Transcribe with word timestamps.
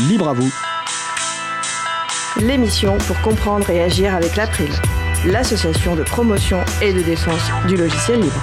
libre 0.00 0.28
à 0.28 0.32
vous. 0.34 0.52
L'émission 2.38 2.98
pour 2.98 3.20
comprendre 3.22 3.70
et 3.70 3.82
agir 3.82 4.14
avec 4.14 4.36
l'April, 4.36 4.70
l'association 5.24 5.96
de 5.96 6.02
promotion 6.02 6.62
et 6.82 6.92
de 6.92 7.00
défense 7.00 7.50
du 7.66 7.76
logiciel 7.76 8.20
libre. 8.20 8.42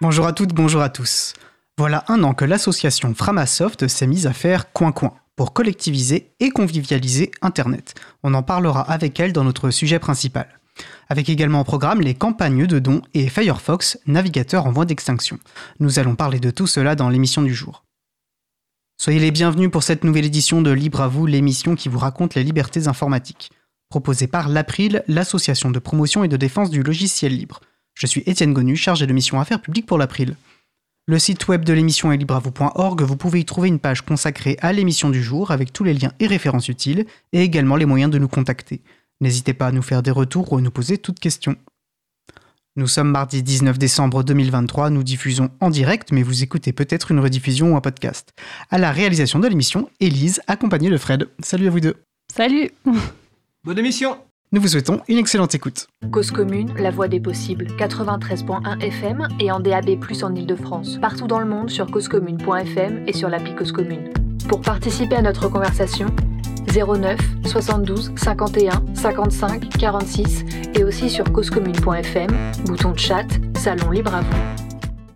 Bonjour 0.00 0.26
à 0.26 0.32
toutes, 0.32 0.54
bonjour 0.54 0.82
à 0.82 0.88
tous. 0.88 1.34
Voilà 1.76 2.04
un 2.08 2.22
an 2.22 2.34
que 2.34 2.44
l'association 2.44 3.14
Framasoft 3.14 3.88
s'est 3.88 4.06
mise 4.06 4.26
à 4.26 4.32
faire 4.32 4.72
coin-coin 4.72 5.14
pour 5.34 5.52
collectiviser 5.52 6.34
et 6.38 6.50
convivialiser 6.50 7.30
Internet. 7.40 7.94
On 8.22 8.34
en 8.34 8.42
parlera 8.42 8.82
avec 8.82 9.18
elle 9.18 9.32
dans 9.32 9.44
notre 9.44 9.70
sujet 9.70 9.98
principal. 9.98 10.61
Avec 11.12 11.28
également 11.28 11.60
au 11.60 11.64
programme 11.64 12.00
les 12.00 12.14
campagnes 12.14 12.66
de 12.66 12.78
dons 12.78 13.02
et 13.12 13.28
Firefox, 13.28 13.98
navigateur 14.06 14.64
en 14.64 14.72
voie 14.72 14.86
d'extinction. 14.86 15.38
Nous 15.78 15.98
allons 15.98 16.14
parler 16.14 16.40
de 16.40 16.48
tout 16.48 16.66
cela 16.66 16.94
dans 16.94 17.10
l'émission 17.10 17.42
du 17.42 17.52
jour. 17.52 17.84
Soyez 18.96 19.20
les 19.20 19.30
bienvenus 19.30 19.70
pour 19.70 19.82
cette 19.82 20.04
nouvelle 20.04 20.24
édition 20.24 20.62
de 20.62 20.70
Libre 20.70 21.02
à 21.02 21.08
vous, 21.08 21.26
l'émission 21.26 21.74
qui 21.74 21.90
vous 21.90 21.98
raconte 21.98 22.34
les 22.34 22.42
libertés 22.42 22.88
informatiques. 22.88 23.50
Proposée 23.90 24.26
par 24.26 24.48
l'April, 24.48 25.04
l'association 25.06 25.70
de 25.70 25.78
promotion 25.78 26.24
et 26.24 26.28
de 26.28 26.38
défense 26.38 26.70
du 26.70 26.82
logiciel 26.82 27.36
libre. 27.36 27.60
Je 27.92 28.06
suis 28.06 28.22
Étienne 28.24 28.54
Gonu, 28.54 28.74
chargé 28.74 29.06
de 29.06 29.12
mission 29.12 29.38
Affaires 29.38 29.60
publiques 29.60 29.84
pour 29.84 29.98
l'April. 29.98 30.36
Le 31.04 31.18
site 31.18 31.46
web 31.46 31.62
de 31.62 31.74
l'émission 31.74 32.10
est 32.10 32.16
libreavou.org. 32.16 33.02
Vous 33.02 33.16
pouvez 33.18 33.40
y 33.40 33.44
trouver 33.44 33.68
une 33.68 33.80
page 33.80 34.00
consacrée 34.00 34.56
à 34.62 34.72
l'émission 34.72 35.10
du 35.10 35.22
jour 35.22 35.50
avec 35.50 35.74
tous 35.74 35.84
les 35.84 35.92
liens 35.92 36.14
et 36.20 36.26
références 36.26 36.68
utiles 36.68 37.04
et 37.34 37.42
également 37.42 37.76
les 37.76 37.84
moyens 37.84 38.10
de 38.10 38.18
nous 38.18 38.28
contacter. 38.28 38.80
N'hésitez 39.22 39.54
pas 39.54 39.68
à 39.68 39.72
nous 39.72 39.82
faire 39.82 40.02
des 40.02 40.10
retours 40.10 40.52
ou 40.52 40.56
à 40.58 40.60
nous 40.60 40.72
poser 40.72 40.98
toutes 40.98 41.20
questions. 41.20 41.54
Nous 42.74 42.88
sommes 42.88 43.10
mardi 43.10 43.44
19 43.44 43.78
décembre 43.78 44.24
2023, 44.24 44.90
nous 44.90 45.04
diffusons 45.04 45.48
en 45.60 45.70
direct, 45.70 46.10
mais 46.10 46.24
vous 46.24 46.42
écoutez 46.42 46.72
peut-être 46.72 47.12
une 47.12 47.20
rediffusion 47.20 47.72
ou 47.72 47.76
un 47.76 47.80
podcast. 47.80 48.32
À 48.68 48.78
la 48.78 48.90
réalisation 48.90 49.38
de 49.38 49.46
l'émission, 49.46 49.88
Élise, 50.00 50.40
accompagnée 50.48 50.90
de 50.90 50.96
Fred. 50.96 51.28
Salut 51.40 51.68
à 51.68 51.70
vous 51.70 51.78
deux. 51.78 51.94
Salut 52.34 52.72
Bonne 53.64 53.78
émission 53.78 54.16
Nous 54.50 54.60
vous 54.60 54.66
souhaitons 54.66 55.02
une 55.06 55.18
excellente 55.18 55.54
écoute. 55.54 55.86
Cause 56.10 56.32
commune, 56.32 56.74
la 56.76 56.90
voix 56.90 57.06
des 57.06 57.20
possibles. 57.20 57.66
93.1 57.78 58.80
FM 58.80 59.28
et 59.38 59.52
en 59.52 59.60
DAB+, 59.60 59.90
en 60.22 60.34
Ile-de-France. 60.34 60.98
Partout 61.00 61.28
dans 61.28 61.38
le 61.38 61.46
monde 61.46 61.70
sur 61.70 61.88
causecommune.fm 61.88 63.04
et 63.06 63.12
sur 63.12 63.28
l'appli 63.28 63.54
Cause 63.54 63.70
Commune. 63.70 64.12
Pour 64.48 64.62
participer 64.62 65.14
à 65.14 65.22
notre 65.22 65.48
conversation, 65.48 66.06
09 66.68 67.18
72 67.44 68.12
51 68.16 68.82
55 68.94 69.68
46 69.78 70.44
et 70.74 70.84
aussi 70.84 71.10
sur 71.10 71.30
causecommune.fm, 71.32 72.30
bouton 72.66 72.92
de 72.92 72.98
chat, 72.98 73.26
salon 73.56 73.90
libre 73.90 74.14
à 74.14 74.20
vous. 74.20 74.61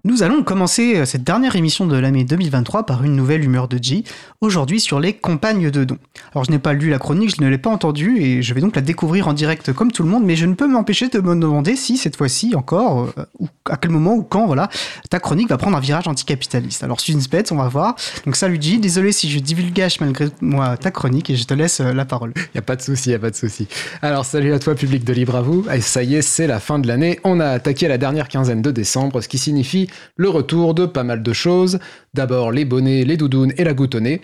Nous 0.06 0.22
allons 0.22 0.44
commencer 0.44 1.04
cette 1.04 1.24
dernière 1.24 1.56
émission 1.56 1.84
de 1.84 1.96
l'année 1.96 2.22
2023 2.22 2.86
par 2.86 3.02
une 3.02 3.16
nouvelle 3.16 3.42
humeur 3.42 3.66
de 3.66 3.76
G, 3.82 4.04
aujourd'hui 4.40 4.78
sur 4.78 5.00
les 5.00 5.14
compagnes 5.14 5.68
de 5.68 5.82
dons. 5.82 5.98
Alors 6.32 6.44
je 6.44 6.52
n'ai 6.52 6.60
pas 6.60 6.74
lu 6.74 6.90
la 6.90 7.00
chronique, 7.00 7.34
je 7.36 7.42
ne 7.42 7.48
l'ai 7.48 7.58
pas 7.58 7.70
entendue 7.70 8.18
et 8.20 8.40
je 8.40 8.54
vais 8.54 8.60
donc 8.60 8.76
la 8.76 8.82
découvrir 8.82 9.26
en 9.26 9.32
direct 9.32 9.72
comme 9.72 9.90
tout 9.90 10.04
le 10.04 10.08
monde, 10.08 10.22
mais 10.24 10.36
je 10.36 10.46
ne 10.46 10.54
peux 10.54 10.68
m'empêcher 10.68 11.08
de 11.08 11.18
me 11.18 11.34
demander 11.34 11.74
si 11.74 11.96
cette 11.96 12.14
fois-ci 12.14 12.54
encore, 12.54 13.08
euh, 13.18 13.24
ou 13.40 13.48
à 13.68 13.76
quel 13.76 13.90
moment 13.90 14.14
ou 14.14 14.22
quand, 14.22 14.46
voilà, 14.46 14.68
ta 15.10 15.18
chronique 15.18 15.48
va 15.48 15.58
prendre 15.58 15.76
un 15.76 15.80
virage 15.80 16.06
anticapitaliste. 16.06 16.84
Alors 16.84 17.00
suspense, 17.00 17.50
on 17.50 17.56
va 17.56 17.66
voir. 17.66 17.96
Donc 18.26 18.36
salut 18.36 18.58
G, 18.60 18.78
désolé 18.78 19.10
si 19.10 19.28
je 19.28 19.40
divulgage 19.40 19.98
malgré 19.98 20.28
moi 20.40 20.76
ta 20.76 20.92
chronique 20.92 21.30
et 21.30 21.34
je 21.34 21.46
te 21.46 21.54
laisse 21.54 21.80
euh, 21.80 21.92
la 21.92 22.04
parole. 22.04 22.32
Y 22.54 22.58
a 22.58 22.62
pas 22.62 22.76
de 22.76 22.82
souci, 22.82 23.10
y 23.10 23.14
a 23.14 23.18
pas 23.18 23.30
de 23.30 23.36
souci. 23.36 23.66
Alors 24.02 24.24
salut 24.24 24.52
à 24.52 24.60
toi 24.60 24.76
public 24.76 25.02
de 25.02 25.12
Libre 25.12 25.34
à 25.34 25.42
vous. 25.42 25.66
Et 25.74 25.80
ça 25.80 26.04
y 26.04 26.14
est, 26.14 26.22
c'est 26.22 26.46
la 26.46 26.60
fin 26.60 26.78
de 26.78 26.86
l'année. 26.86 27.18
On 27.24 27.40
a 27.40 27.48
attaqué 27.48 27.88
la 27.88 27.98
dernière 27.98 28.28
quinzaine 28.28 28.62
de 28.62 28.70
décembre, 28.70 29.20
ce 29.20 29.26
qui 29.26 29.38
signifie 29.38 29.88
le 30.16 30.28
retour 30.28 30.74
de 30.74 30.86
pas 30.86 31.04
mal 31.04 31.22
de 31.22 31.32
choses. 31.32 31.78
D'abord 32.14 32.52
les 32.52 32.64
bonnets, 32.64 33.04
les 33.04 33.16
doudounes 33.16 33.52
et 33.56 33.64
la 33.64 33.74
goutonnée. 33.74 34.20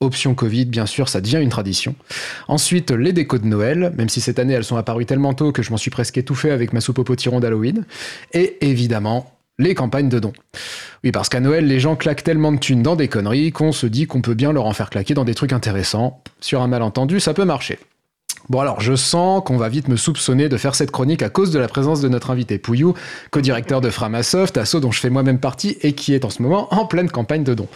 Option 0.00 0.34
Covid, 0.34 0.66
bien 0.66 0.86
sûr, 0.86 1.08
ça 1.08 1.20
devient 1.20 1.38
une 1.40 1.48
tradition. 1.48 1.94
Ensuite, 2.48 2.90
les 2.90 3.12
décos 3.12 3.38
de 3.38 3.46
Noël, 3.46 3.92
même 3.96 4.08
si 4.08 4.20
cette 4.20 4.38
année 4.38 4.52
elles 4.52 4.64
sont 4.64 4.76
apparues 4.76 5.06
tellement 5.06 5.34
tôt 5.34 5.52
que 5.52 5.62
je 5.62 5.70
m'en 5.70 5.76
suis 5.76 5.90
presque 5.90 6.18
étouffé 6.18 6.50
avec 6.50 6.72
ma 6.72 6.80
soupe 6.80 6.98
au 6.98 7.04
potiron 7.04 7.40
d'Halloween. 7.40 7.84
Et 8.32 8.58
évidemment, 8.60 9.32
les 9.58 9.74
campagnes 9.74 10.08
de 10.08 10.18
dons. 10.18 10.32
Oui, 11.04 11.12
parce 11.12 11.28
qu'à 11.28 11.40
Noël, 11.40 11.66
les 11.66 11.80
gens 11.80 11.96
claquent 11.96 12.24
tellement 12.24 12.52
de 12.52 12.58
thunes 12.58 12.82
dans 12.82 12.96
des 12.96 13.08
conneries 13.08 13.52
qu'on 13.52 13.72
se 13.72 13.86
dit 13.86 14.06
qu'on 14.06 14.20
peut 14.20 14.34
bien 14.34 14.52
leur 14.52 14.66
en 14.66 14.72
faire 14.72 14.90
claquer 14.90 15.14
dans 15.14 15.24
des 15.24 15.34
trucs 15.34 15.52
intéressants. 15.52 16.20
Sur 16.40 16.60
un 16.60 16.66
malentendu, 16.66 17.20
ça 17.20 17.34
peut 17.34 17.44
marcher. 17.44 17.78
Bon 18.50 18.60
alors, 18.60 18.82
je 18.82 18.94
sens 18.94 19.42
qu'on 19.42 19.56
va 19.56 19.70
vite 19.70 19.88
me 19.88 19.96
soupçonner 19.96 20.50
de 20.50 20.58
faire 20.58 20.74
cette 20.74 20.90
chronique 20.90 21.22
à 21.22 21.30
cause 21.30 21.50
de 21.50 21.58
la 21.58 21.66
présence 21.66 22.02
de 22.02 22.10
notre 22.10 22.30
invité 22.30 22.58
Pouillou, 22.58 22.92
co-directeur 23.30 23.80
de 23.80 23.88
Framasoft, 23.88 24.58
asso 24.58 24.76
dont 24.80 24.92
je 24.92 25.00
fais 25.00 25.08
moi-même 25.08 25.38
partie 25.38 25.78
et 25.80 25.94
qui 25.94 26.12
est 26.12 26.26
en 26.26 26.30
ce 26.30 26.42
moment 26.42 26.72
en 26.74 26.84
pleine 26.84 27.08
campagne 27.08 27.42
de 27.42 27.54
dons. 27.54 27.68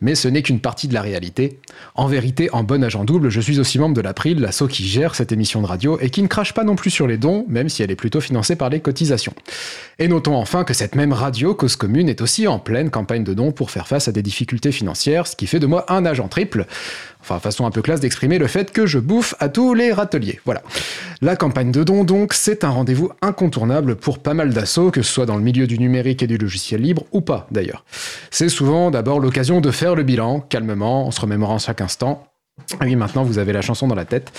Mais 0.00 0.16
ce 0.16 0.26
n'est 0.26 0.42
qu'une 0.42 0.58
partie 0.58 0.88
de 0.88 0.94
la 0.94 1.00
réalité. 1.00 1.60
En 1.94 2.08
vérité, 2.08 2.50
en 2.52 2.64
bon 2.64 2.82
agent 2.82 3.04
double, 3.04 3.28
je 3.28 3.40
suis 3.40 3.60
aussi 3.60 3.78
membre 3.78 3.94
de 3.94 4.00
l'April, 4.00 4.40
l'asso 4.40 4.64
qui 4.68 4.84
gère 4.84 5.14
cette 5.14 5.30
émission 5.30 5.62
de 5.62 5.66
radio 5.68 5.96
et 6.00 6.10
qui 6.10 6.22
ne 6.22 6.26
crache 6.26 6.54
pas 6.54 6.64
non 6.64 6.74
plus 6.74 6.90
sur 6.90 7.06
les 7.06 7.18
dons, 7.18 7.44
même 7.48 7.68
si 7.68 7.84
elle 7.84 7.92
est 7.92 7.96
plutôt 7.96 8.20
financée 8.20 8.56
par 8.56 8.68
les 8.68 8.80
cotisations. 8.80 9.34
Et 10.00 10.08
notons 10.08 10.34
enfin 10.34 10.64
que 10.64 10.74
cette 10.74 10.96
même 10.96 11.12
radio, 11.12 11.54
Cause 11.54 11.76
Commune, 11.76 12.08
est 12.08 12.20
aussi 12.20 12.48
en 12.48 12.58
pleine 12.58 12.90
campagne 12.90 13.22
de 13.22 13.32
dons 13.32 13.52
pour 13.52 13.70
faire 13.70 13.86
face 13.86 14.08
à 14.08 14.12
des 14.12 14.22
difficultés 14.22 14.72
financières, 14.72 15.28
ce 15.28 15.36
qui 15.36 15.46
fait 15.46 15.60
de 15.60 15.66
moi 15.66 15.84
un 15.88 16.04
agent 16.04 16.26
triple. 16.26 16.66
Enfin, 17.28 17.40
façon 17.40 17.66
un 17.66 17.72
peu 17.72 17.82
classe 17.82 17.98
d'exprimer 17.98 18.38
le 18.38 18.46
fait 18.46 18.70
que 18.70 18.86
je 18.86 19.00
bouffe 19.00 19.34
à 19.40 19.48
tous 19.48 19.74
les 19.74 19.92
râteliers. 19.92 20.38
Voilà. 20.44 20.62
La 21.20 21.34
campagne 21.34 21.72
de 21.72 21.82
dons, 21.82 22.04
donc, 22.04 22.34
c'est 22.34 22.62
un 22.62 22.68
rendez-vous 22.68 23.10
incontournable 23.20 23.96
pour 23.96 24.20
pas 24.20 24.32
mal 24.32 24.50
d'assauts, 24.50 24.92
que 24.92 25.02
ce 25.02 25.12
soit 25.12 25.26
dans 25.26 25.36
le 25.36 25.42
milieu 25.42 25.66
du 25.66 25.76
numérique 25.80 26.22
et 26.22 26.28
du 26.28 26.38
logiciel 26.38 26.82
libre, 26.82 27.02
ou 27.10 27.22
pas 27.22 27.48
d'ailleurs. 27.50 27.84
C'est 28.30 28.48
souvent 28.48 28.92
d'abord 28.92 29.18
l'occasion 29.18 29.60
de 29.60 29.72
faire 29.72 29.96
le 29.96 30.04
bilan, 30.04 30.38
calmement, 30.38 31.08
en 31.08 31.10
se 31.10 31.20
remémorant 31.20 31.58
chaque 31.58 31.80
instant. 31.80 32.28
Oui, 32.80 32.94
maintenant 32.94 33.24
vous 33.24 33.38
avez 33.38 33.52
la 33.52 33.60
chanson 33.60 33.88
dans 33.88 33.96
la 33.96 34.04
tête. 34.04 34.30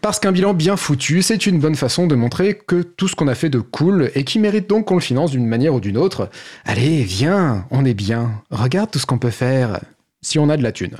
Parce 0.00 0.20
qu'un 0.20 0.30
bilan 0.30 0.54
bien 0.54 0.76
foutu, 0.76 1.22
c'est 1.22 1.46
une 1.46 1.58
bonne 1.58 1.74
façon 1.74 2.06
de 2.06 2.14
montrer 2.14 2.54
que 2.54 2.82
tout 2.82 3.08
ce 3.08 3.16
qu'on 3.16 3.26
a 3.26 3.34
fait 3.34 3.50
de 3.50 3.58
cool 3.58 4.12
et 4.14 4.22
qui 4.22 4.38
mérite 4.38 4.68
donc 4.68 4.86
qu'on 4.86 4.94
le 4.94 5.00
finance 5.00 5.32
d'une 5.32 5.46
manière 5.46 5.74
ou 5.74 5.80
d'une 5.80 5.98
autre. 5.98 6.30
Allez, 6.64 7.02
viens, 7.02 7.66
on 7.72 7.84
est 7.84 7.94
bien. 7.94 8.30
Regarde 8.50 8.90
tout 8.92 9.00
ce 9.00 9.06
qu'on 9.06 9.18
peut 9.18 9.30
faire 9.30 9.80
si 10.22 10.38
on 10.38 10.48
a 10.48 10.56
de 10.56 10.62
la 10.62 10.72
thune. 10.72 10.96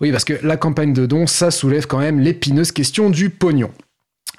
Oui, 0.00 0.10
parce 0.10 0.24
que 0.24 0.34
la 0.42 0.56
campagne 0.56 0.92
de 0.92 1.06
dons, 1.06 1.26
ça 1.26 1.50
soulève 1.50 1.86
quand 1.86 1.98
même 1.98 2.20
l'épineuse 2.20 2.72
question 2.72 3.10
du 3.10 3.30
pognon. 3.30 3.70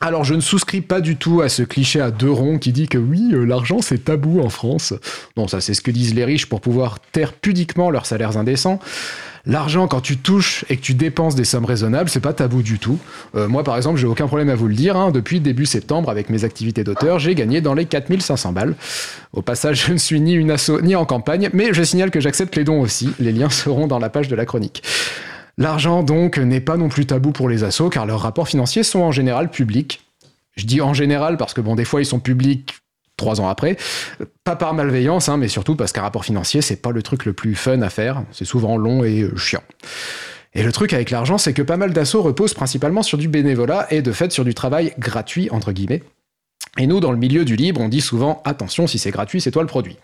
Alors 0.01 0.23
je 0.25 0.33
ne 0.33 0.41
souscris 0.41 0.81
pas 0.81 0.99
du 1.01 1.15
tout 1.15 1.41
à 1.41 1.49
ce 1.49 1.63
cliché 1.63 2.01
à 2.01 2.11
deux 2.11 2.31
ronds 2.31 2.57
qui 2.57 2.73
dit 2.73 2.87
que 2.89 2.97
oui, 2.97 3.29
euh, 3.33 3.45
l'argent 3.45 3.81
c'est 3.81 4.03
tabou 4.05 4.41
en 4.41 4.49
France. 4.49 4.93
Non, 5.37 5.47
ça 5.47 5.61
c'est 5.61 5.73
ce 5.73 5.81
que 5.81 5.91
disent 5.91 6.13
les 6.13 6.25
riches 6.25 6.47
pour 6.47 6.59
pouvoir 6.61 6.99
taire 7.11 7.31
pudiquement 7.33 7.89
leurs 7.89 8.05
salaires 8.05 8.37
indécents. 8.37 8.79
L'argent, 9.45 9.87
quand 9.89 9.99
tu 9.99 10.15
touches 10.17 10.63
et 10.69 10.77
que 10.77 10.81
tu 10.81 10.93
dépenses 10.93 11.35
des 11.35 11.43
sommes 11.43 11.65
raisonnables, 11.65 12.09
c'est 12.09 12.21
pas 12.21 12.31
tabou 12.31 12.61
du 12.61 12.79
tout. 12.79 12.97
Euh, 13.35 13.49
moi, 13.49 13.65
par 13.65 13.75
exemple, 13.75 13.99
j'ai 13.99 14.07
aucun 14.07 14.25
problème 14.25 14.47
à 14.47 14.55
vous 14.55 14.69
le 14.69 14.73
dire. 14.73 14.95
hein. 14.95 15.11
Depuis 15.11 15.41
début 15.41 15.65
septembre, 15.65 16.09
avec 16.09 16.29
mes 16.29 16.45
activités 16.45 16.85
d'auteur, 16.85 17.19
j'ai 17.19 17.35
gagné 17.35 17.59
dans 17.59 17.73
les 17.73 17.83
4500 17.85 18.53
balles. 18.53 18.75
Au 19.33 19.41
passage, 19.41 19.85
je 19.85 19.91
ne 19.91 19.97
suis 19.97 20.21
ni 20.21 20.31
une 20.33 20.49
asso 20.49 20.79
ni 20.81 20.95
en 20.95 21.03
campagne, 21.05 21.49
mais 21.51 21.73
je 21.73 21.83
signale 21.83 22.09
que 22.09 22.21
j'accepte 22.21 22.55
les 22.55 22.63
dons 22.63 22.79
aussi. 22.79 23.09
Les 23.19 23.33
liens 23.33 23.49
seront 23.49 23.87
dans 23.87 23.99
la 23.99 24.09
page 24.09 24.29
de 24.29 24.35
la 24.35 24.45
chronique. 24.45 24.81
L'argent, 25.57 26.03
donc, 26.03 26.37
n'est 26.37 26.61
pas 26.61 26.77
non 26.77 26.89
plus 26.89 27.05
tabou 27.05 27.31
pour 27.31 27.47
les 27.47 27.63
assos, 27.63 27.89
car 27.89 28.05
leurs 28.05 28.21
rapports 28.21 28.47
financiers 28.47 28.83
sont 28.83 29.01
en 29.01 29.11
général 29.11 29.49
publics. 29.51 30.01
Je 30.55 30.65
dis 30.65 30.81
en 30.81 30.93
général 30.93 31.37
parce 31.37 31.53
que, 31.53 31.61
bon, 31.61 31.75
des 31.75 31.85
fois, 31.85 32.01
ils 32.01 32.05
sont 32.05 32.19
publics 32.19 32.75
trois 33.17 33.39
ans 33.39 33.47
après. 33.47 33.77
Pas 34.43 34.55
par 34.55 34.73
malveillance, 34.73 35.29
hein, 35.29 35.37
mais 35.37 35.47
surtout 35.47 35.75
parce 35.75 35.91
qu'un 35.91 36.01
rapport 36.01 36.25
financier, 36.25 36.61
c'est 36.61 36.81
pas 36.81 36.91
le 36.91 37.01
truc 37.01 37.25
le 37.25 37.33
plus 37.33 37.55
fun 37.55 37.81
à 37.81 37.89
faire. 37.89 38.23
C'est 38.31 38.45
souvent 38.45 38.77
long 38.77 39.03
et 39.03 39.21
euh, 39.21 39.35
chiant. 39.37 39.63
Et 40.55 40.63
le 40.63 40.71
truc 40.71 40.93
avec 40.93 41.09
l'argent, 41.09 41.37
c'est 41.37 41.53
que 41.53 41.61
pas 41.61 41.77
mal 41.77 41.93
d'assauts 41.93 42.21
reposent 42.21 42.53
principalement 42.53 43.01
sur 43.01 43.17
du 43.17 43.27
bénévolat 43.27 43.87
et 43.91 44.01
de 44.01 44.11
fait 44.11 44.31
sur 44.31 44.43
du 44.43 44.53
travail 44.53 44.93
gratuit, 44.99 45.49
entre 45.51 45.71
guillemets. 45.71 46.03
Et 46.77 46.87
nous, 46.87 46.99
dans 46.99 47.11
le 47.11 47.17
milieu 47.17 47.45
du 47.45 47.55
libre, 47.55 47.81
on 47.81 47.89
dit 47.89 48.01
souvent 48.01 48.41
attention, 48.45 48.87
si 48.87 48.99
c'est 48.99 49.11
gratuit, 49.11 49.41
c'est 49.41 49.51
toi 49.51 49.63
le 49.63 49.67
produit. 49.67 49.97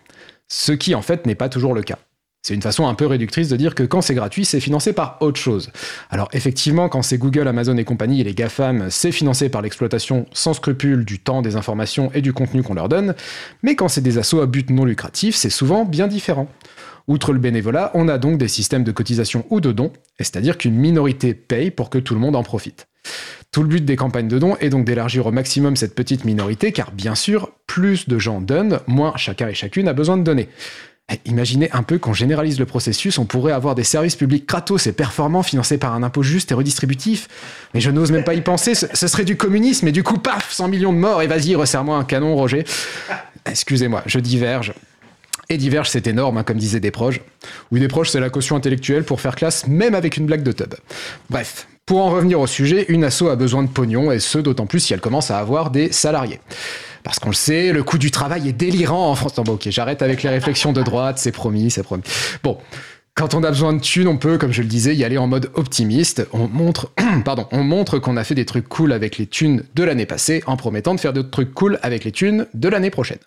Ce 0.47 0.71
qui, 0.71 0.95
en 0.95 1.01
fait, 1.01 1.25
n'est 1.25 1.35
pas 1.35 1.49
toujours 1.49 1.73
le 1.73 1.83
cas. 1.83 1.99
C'est 2.41 2.53
une 2.53 2.61
façon 2.61 2.87
un 2.87 2.93
peu 2.93 3.05
réductrice 3.05 3.49
de 3.49 3.57
dire 3.57 3.75
que 3.75 3.83
quand 3.83 4.01
c'est 4.01 4.15
gratuit, 4.15 4.45
c'est 4.45 4.61
financé 4.61 4.93
par 4.93 5.17
autre 5.19 5.39
chose. 5.39 5.71
Alors 6.09 6.29
effectivement, 6.31 6.87
quand 6.87 7.01
c'est 7.01 7.17
Google, 7.17 7.49
Amazon 7.49 7.75
et 7.75 7.83
compagnie 7.83 8.21
et 8.21 8.23
les 8.23 8.33
GAFAM, 8.33 8.89
c'est 8.89 9.11
financé 9.11 9.49
par 9.49 9.61
l'exploitation 9.61 10.25
sans 10.31 10.53
scrupule 10.53 11.03
du 11.03 11.19
temps, 11.19 11.41
des 11.41 11.57
informations 11.57 12.11
et 12.13 12.21
du 12.21 12.31
contenu 12.31 12.63
qu'on 12.63 12.75
leur 12.75 12.87
donne, 12.87 13.13
mais 13.61 13.75
quand 13.75 13.89
c'est 13.89 14.01
des 14.01 14.17
assos 14.17 14.39
à 14.39 14.45
but 14.45 14.69
non 14.69 14.85
lucratif, 14.85 15.35
c'est 15.35 15.49
souvent 15.49 15.83
bien 15.83 16.07
différent. 16.07 16.47
Outre 17.09 17.33
le 17.33 17.39
bénévolat, 17.39 17.91
on 17.93 18.07
a 18.07 18.17
donc 18.17 18.37
des 18.37 18.47
systèmes 18.47 18.83
de 18.83 18.91
cotisation 18.91 19.45
ou 19.49 19.59
de 19.59 19.73
dons, 19.73 19.91
c'est-à-dire 20.17 20.57
qu'une 20.57 20.75
minorité 20.75 21.33
paye 21.33 21.71
pour 21.71 21.89
que 21.89 21.97
tout 21.97 22.13
le 22.13 22.19
monde 22.21 22.37
en 22.37 22.43
profite. 22.43 22.87
Tout 23.51 23.63
le 23.63 23.67
but 23.67 23.83
des 23.83 23.95
campagnes 23.95 24.27
de 24.27 24.37
dons 24.37 24.55
est 24.57 24.69
donc 24.69 24.85
d'élargir 24.85 25.25
au 25.25 25.31
maximum 25.31 25.75
cette 25.75 25.95
petite 25.95 26.23
minorité, 26.23 26.71
car 26.71 26.91
bien 26.91 27.15
sûr, 27.15 27.49
plus 27.65 28.07
de 28.07 28.19
gens 28.19 28.41
donnent, 28.41 28.79
moins 28.85 29.17
chacun 29.17 29.47
et 29.47 29.55
chacune 29.55 29.87
a 29.87 29.93
besoin 29.93 30.17
de 30.17 30.23
donner. 30.23 30.49
Eh, 31.11 31.19
Imaginez 31.25 31.69
un 31.71 31.83
peu 31.83 31.97
qu'on 31.97 32.13
généralise 32.13 32.59
le 32.59 32.65
processus, 32.65 33.17
on 33.17 33.25
pourrait 33.25 33.53
avoir 33.53 33.75
des 33.75 33.83
services 33.83 34.15
publics 34.15 34.45
kratos 34.45 34.87
et 34.87 34.93
performants 34.93 35.43
financés 35.43 35.77
par 35.77 35.93
un 35.93 36.03
impôt 36.03 36.23
juste 36.23 36.51
et 36.51 36.55
redistributif. 36.55 37.27
Mais 37.73 37.79
je 37.79 37.91
n'ose 37.91 38.11
même 38.11 38.23
pas 38.23 38.33
y 38.33 38.41
penser, 38.41 38.75
ce, 38.75 39.07
serait 39.07 39.25
du 39.25 39.37
communisme 39.37 39.87
et 39.87 39.91
du 39.91 40.03
coup, 40.03 40.17
paf, 40.17 40.51
100 40.51 40.67
millions 40.67 40.93
de 40.93 40.97
morts 40.97 41.21
et 41.21 41.27
vas-y, 41.27 41.55
resserre-moi 41.55 41.97
un 41.97 42.03
canon, 42.03 42.35
Roger. 42.35 42.65
Excusez-moi, 43.45 44.03
je 44.05 44.19
diverge. 44.19 44.73
Et 45.51 45.57
diverge, 45.57 45.89
c'est 45.89 46.05
énorme, 46.05 46.37
hein, 46.37 46.43
comme 46.43 46.57
disaient 46.57 46.79
des 46.79 46.91
proches. 46.91 47.21
Oui, 47.71 47.79
des 47.79 47.87
proches, 47.87 48.09
c'est 48.09 48.19
la 48.19 48.29
caution 48.29 48.55
intellectuelle 48.55 49.03
pour 49.03 49.19
faire 49.19 49.35
classe, 49.35 49.65
même 49.65 49.95
avec 49.95 50.17
une 50.17 50.27
blague 50.27 50.43
de 50.43 50.51
tub. 50.51 50.75
Bref, 51.31 51.67
pour 51.89 52.05
en 52.05 52.11
revenir 52.11 52.39
au 52.39 52.45
sujet, 52.45 52.85
une 52.89 53.03
asso 53.03 53.23
a 53.23 53.35
besoin 53.35 53.63
de 53.63 53.67
pognon, 53.67 54.11
et 54.11 54.19
ce 54.19 54.37
d'autant 54.37 54.67
plus 54.67 54.79
si 54.79 54.93
elle 54.93 55.01
commence 55.01 55.31
à 55.31 55.39
avoir 55.39 55.71
des 55.71 55.91
salariés. 55.91 56.39
Parce 57.01 57.17
qu'on 57.17 57.29
le 57.29 57.33
sait, 57.33 57.73
le 57.73 57.81
coût 57.81 57.97
du 57.97 58.11
travail 58.11 58.47
est 58.47 58.53
délirant 58.53 59.09
en 59.09 59.15
France. 59.15 59.35
Non, 59.37 59.43
bon, 59.43 59.53
ok, 59.53 59.69
j'arrête 59.71 60.03
avec 60.03 60.21
les 60.21 60.29
réflexions 60.29 60.71
de 60.71 60.83
droite, 60.83 61.17
c'est 61.17 61.31
promis, 61.31 61.71
c'est 61.71 61.81
promis. 61.81 62.03
Bon, 62.43 62.59
quand 63.15 63.33
on 63.33 63.43
a 63.43 63.49
besoin 63.49 63.73
de 63.73 63.79
thunes, 63.79 64.07
on 64.07 64.17
peut, 64.17 64.37
comme 64.37 64.51
je 64.51 64.61
le 64.61 64.67
disais, 64.67 64.95
y 64.95 65.03
aller 65.03 65.17
en 65.17 65.25
mode 65.25 65.49
optimiste. 65.55 66.27
On 66.31 66.47
montre, 66.47 66.91
pardon, 67.25 67.47
on 67.51 67.63
montre 67.63 67.97
qu'on 67.97 68.17
a 68.17 68.23
fait 68.23 68.35
des 68.35 68.45
trucs 68.45 68.69
cool 68.69 68.93
avec 68.93 69.17
les 69.17 69.25
thunes 69.25 69.63
de 69.73 69.83
l'année 69.83 70.05
passée 70.05 70.43
en 70.45 70.57
promettant 70.57 70.93
de 70.93 70.99
faire 70.99 71.11
d'autres 71.11 71.31
trucs 71.31 71.55
cool 71.55 71.79
avec 71.81 72.03
les 72.03 72.11
thunes 72.11 72.45
de 72.53 72.69
l'année 72.69 72.91
prochaine. 72.91 73.17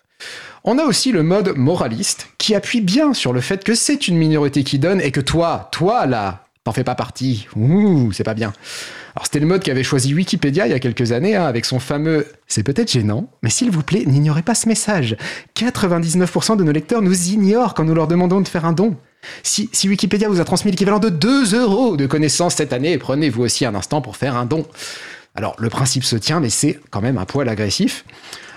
On 0.63 0.77
a 0.77 0.85
aussi 0.85 1.11
le 1.11 1.23
mode 1.23 1.57
moraliste 1.57 2.29
qui 2.37 2.55
appuie 2.55 2.79
bien 2.79 3.13
sur 3.13 3.33
le 3.33 3.41
fait 3.41 3.65
que 3.65 3.75
c'est 3.75 4.07
une 4.07 4.15
minorité 4.15 4.63
qui 4.63 4.79
donne 4.79 5.01
et 5.01 5.11
que 5.11 5.19
toi, 5.19 5.67
toi 5.73 6.05
là, 6.05 6.42
t'en 6.63 6.71
fais 6.71 6.83
pas 6.83 6.95
partie. 6.95 7.47
Ouh, 7.55 8.11
c'est 8.13 8.23
pas 8.23 8.33
bien. 8.33 8.53
Alors 9.15 9.25
c'était 9.25 9.39
le 9.39 9.45
mode 9.45 9.63
qu'avait 9.63 9.83
choisi 9.83 10.13
Wikipédia 10.13 10.65
il 10.65 10.71
y 10.71 10.75
a 10.75 10.79
quelques 10.79 11.11
années 11.11 11.35
hein, 11.35 11.45
avec 11.45 11.65
son 11.65 11.79
fameux 11.79 12.25
C'est 12.47 12.63
peut-être 12.63 12.91
gênant, 12.91 13.27
mais 13.43 13.49
s'il 13.49 13.69
vous 13.69 13.83
plaît, 13.83 14.03
n'ignorez 14.05 14.41
pas 14.41 14.55
ce 14.55 14.67
message. 14.67 15.17
99% 15.55 16.57
de 16.57 16.63
nos 16.63 16.71
lecteurs 16.71 17.01
nous 17.01 17.29
ignorent 17.29 17.73
quand 17.73 17.83
nous 17.83 17.93
leur 17.93 18.07
demandons 18.07 18.41
de 18.41 18.47
faire 18.47 18.65
un 18.65 18.73
don. 18.73 18.95
Si, 19.41 19.69
Wikipédia 19.87 20.27
vous 20.27 20.41
a 20.41 20.45
transmis 20.45 20.71
l'équivalent 20.71 20.99
de 20.99 21.09
2 21.09 21.55
euros 21.55 21.95
de 21.95 22.05
connaissances 22.05 22.55
cette 22.55 22.73
année, 22.73 22.97
prenez-vous 22.97 23.43
aussi 23.43 23.65
un 23.65 23.75
instant 23.75 24.01
pour 24.01 24.17
faire 24.17 24.35
un 24.35 24.45
don. 24.45 24.65
Alors 25.35 25.55
le 25.59 25.69
principe 25.69 26.03
se 26.03 26.15
tient, 26.15 26.39
mais 26.39 26.49
c'est 26.49 26.79
quand 26.89 27.01
même 27.01 27.17
un 27.17 27.25
poil 27.25 27.47
agressif. 27.49 28.05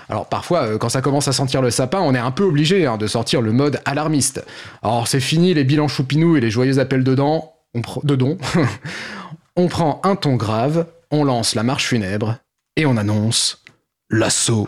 Alors 0.09 0.27
parfois, 0.27 0.63
euh, 0.63 0.77
quand 0.77 0.89
ça 0.89 1.01
commence 1.01 1.27
à 1.27 1.33
sentir 1.33 1.61
le 1.61 1.69
sapin, 1.69 1.99
on 1.99 2.15
est 2.15 2.19
un 2.19 2.31
peu 2.31 2.43
obligé 2.43 2.85
hein, 2.85 2.97
de 2.97 3.07
sortir 3.07 3.41
le 3.41 3.51
mode 3.51 3.81
alarmiste. 3.85 4.43
Alors 4.81 5.07
c'est 5.07 5.19
fini 5.19 5.53
les 5.53 5.65
bilans 5.65 5.87
choupinous 5.87 6.37
et 6.37 6.39
les 6.39 6.51
joyeux 6.51 6.79
appels 6.79 7.03
de, 7.03 7.15
dents, 7.15 7.56
on 7.77 8.01
de 8.03 8.37
on 9.55 9.67
prend 9.67 10.01
un 10.03 10.15
ton 10.15 10.35
grave, 10.35 10.87
on 11.11 11.23
lance 11.23 11.55
la 11.55 11.63
marche 11.63 11.87
funèbre 11.87 12.37
et 12.75 12.85
on 12.85 12.97
annonce 12.97 13.63
l'assaut 14.09 14.67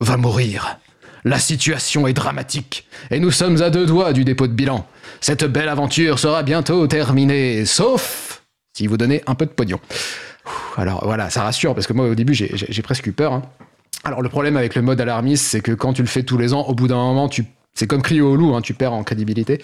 va 0.00 0.16
mourir. 0.16 0.78
La 1.24 1.38
situation 1.38 2.06
est 2.06 2.14
dramatique 2.14 2.86
et 3.10 3.20
nous 3.20 3.30
sommes 3.30 3.60
à 3.62 3.70
deux 3.70 3.86
doigts 3.86 4.12
du 4.12 4.24
dépôt 4.24 4.46
de 4.46 4.52
bilan. 4.52 4.86
Cette 5.20 5.44
belle 5.44 5.68
aventure 5.68 6.18
sera 6.18 6.42
bientôt 6.42 6.86
terminée, 6.86 7.66
sauf 7.66 8.42
si 8.74 8.86
vous 8.86 8.96
donnez 8.96 9.22
un 9.26 9.34
peu 9.34 9.44
de 9.44 9.50
pognon. 9.50 9.80
Alors 10.76 11.04
voilà, 11.04 11.28
ça 11.28 11.42
rassure 11.42 11.74
parce 11.74 11.86
que 11.86 11.92
moi 11.92 12.06
au 12.06 12.14
début 12.14 12.34
j'ai 12.34 12.82
presque 12.82 13.06
eu 13.06 13.12
peur. 13.12 13.34
Hein. 13.34 13.42
Alors 14.04 14.22
le 14.22 14.30
problème 14.30 14.56
avec 14.56 14.74
le 14.74 14.82
mode 14.82 15.00
alarmiste, 15.00 15.44
c'est 15.44 15.60
que 15.60 15.72
quand 15.72 15.92
tu 15.92 16.02
le 16.02 16.08
fais 16.08 16.22
tous 16.22 16.38
les 16.38 16.54
ans, 16.54 16.62
au 16.62 16.74
bout 16.74 16.88
d'un 16.88 16.96
moment, 16.96 17.28
c'est 17.74 17.86
comme 17.86 18.02
crier 18.02 18.22
au 18.22 18.36
loup, 18.36 18.54
hein, 18.54 18.62
tu 18.62 18.72
perds 18.72 18.94
en 18.94 19.04
crédibilité. 19.04 19.62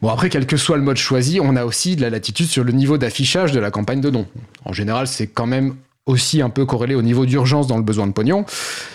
Bon 0.00 0.10
après, 0.10 0.28
quel 0.28 0.46
que 0.46 0.56
soit 0.56 0.76
le 0.76 0.82
mode 0.82 0.96
choisi, 0.96 1.40
on 1.40 1.56
a 1.56 1.64
aussi 1.64 1.96
de 1.96 2.02
la 2.02 2.10
latitude 2.10 2.46
sur 2.46 2.62
le 2.62 2.72
niveau 2.72 2.98
d'affichage 2.98 3.50
de 3.50 3.58
la 3.58 3.70
campagne 3.72 4.00
de 4.00 4.10
dons. 4.10 4.26
En 4.64 4.72
général, 4.72 5.08
c'est 5.08 5.26
quand 5.26 5.46
même 5.46 5.74
aussi 6.06 6.40
un 6.40 6.50
peu 6.50 6.64
corrélé 6.64 6.94
au 6.94 7.02
niveau 7.02 7.26
d'urgence 7.26 7.66
dans 7.66 7.76
le 7.76 7.82
besoin 7.82 8.06
de 8.06 8.12
pognon. 8.12 8.44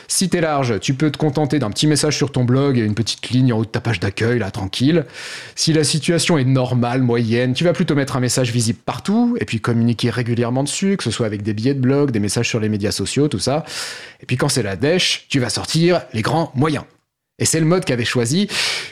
Si 0.08 0.30
t'es 0.30 0.42
large, 0.42 0.80
tu 0.80 0.94
peux 0.94 1.12
te 1.12 1.18
contenter 1.18 1.60
d'un 1.60 1.70
petit 1.70 1.88
message 1.88 2.18
sur 2.18 2.32
ton 2.32 2.44
blog 2.44 2.78
et 2.78 2.82
une 2.82 2.96
petite 2.96 3.30
ligne 3.30 3.54
en 3.54 3.60
haut 3.60 3.66
de 3.66 3.70
ta 3.70 3.82
page 3.82 4.00
d'accueil, 4.00 4.40
là, 4.40 4.50
tranquille. 4.50 5.06
Si 5.56 5.74
la 5.74 5.84
situation 5.84 6.38
est 6.38 6.46
normale, 6.46 7.02
moyenne, 7.02 7.54
tu 7.54 7.64
vas 7.64 7.74
plutôt 7.74 7.96
mettre 7.96 8.16
un 8.16 8.20
message 8.20 8.52
visible 8.52 8.80
partout 8.84 9.38
et 9.40 9.46
puis 9.46 9.60
communiquer 9.60 10.10
régulièrement 10.10 10.64
dessus, 10.64 10.98
que 10.98 11.04
ce 11.04 11.12
soit 11.12 11.26
avec 11.26 11.44
des 11.44 11.54
billets 11.54 11.76
de 11.76 11.82
blog, 11.82 12.12
des 12.12 12.20
messages 12.20 12.48
sur 12.48 12.60
les 12.60 12.70
médias 12.70 12.92
sociaux, 12.92 13.28
tout 13.28 13.40
ça. 13.40 13.64
Et 14.22 14.26
puis 14.26 14.38
quand 14.38 14.50
c'est 14.50 14.64
la 14.64 14.76
dèche, 14.76 15.26
tu 15.30 15.40
vas 15.40 15.50
sortir 15.50 16.02
les 16.14 16.22
grands 16.22 16.52
moyens. 16.56 16.86
Et 17.40 17.46
c'est 17.46 17.60
le 17.60 17.66
mode 17.66 17.84
qu'avait 17.86 18.06
choisi 18.06 18.48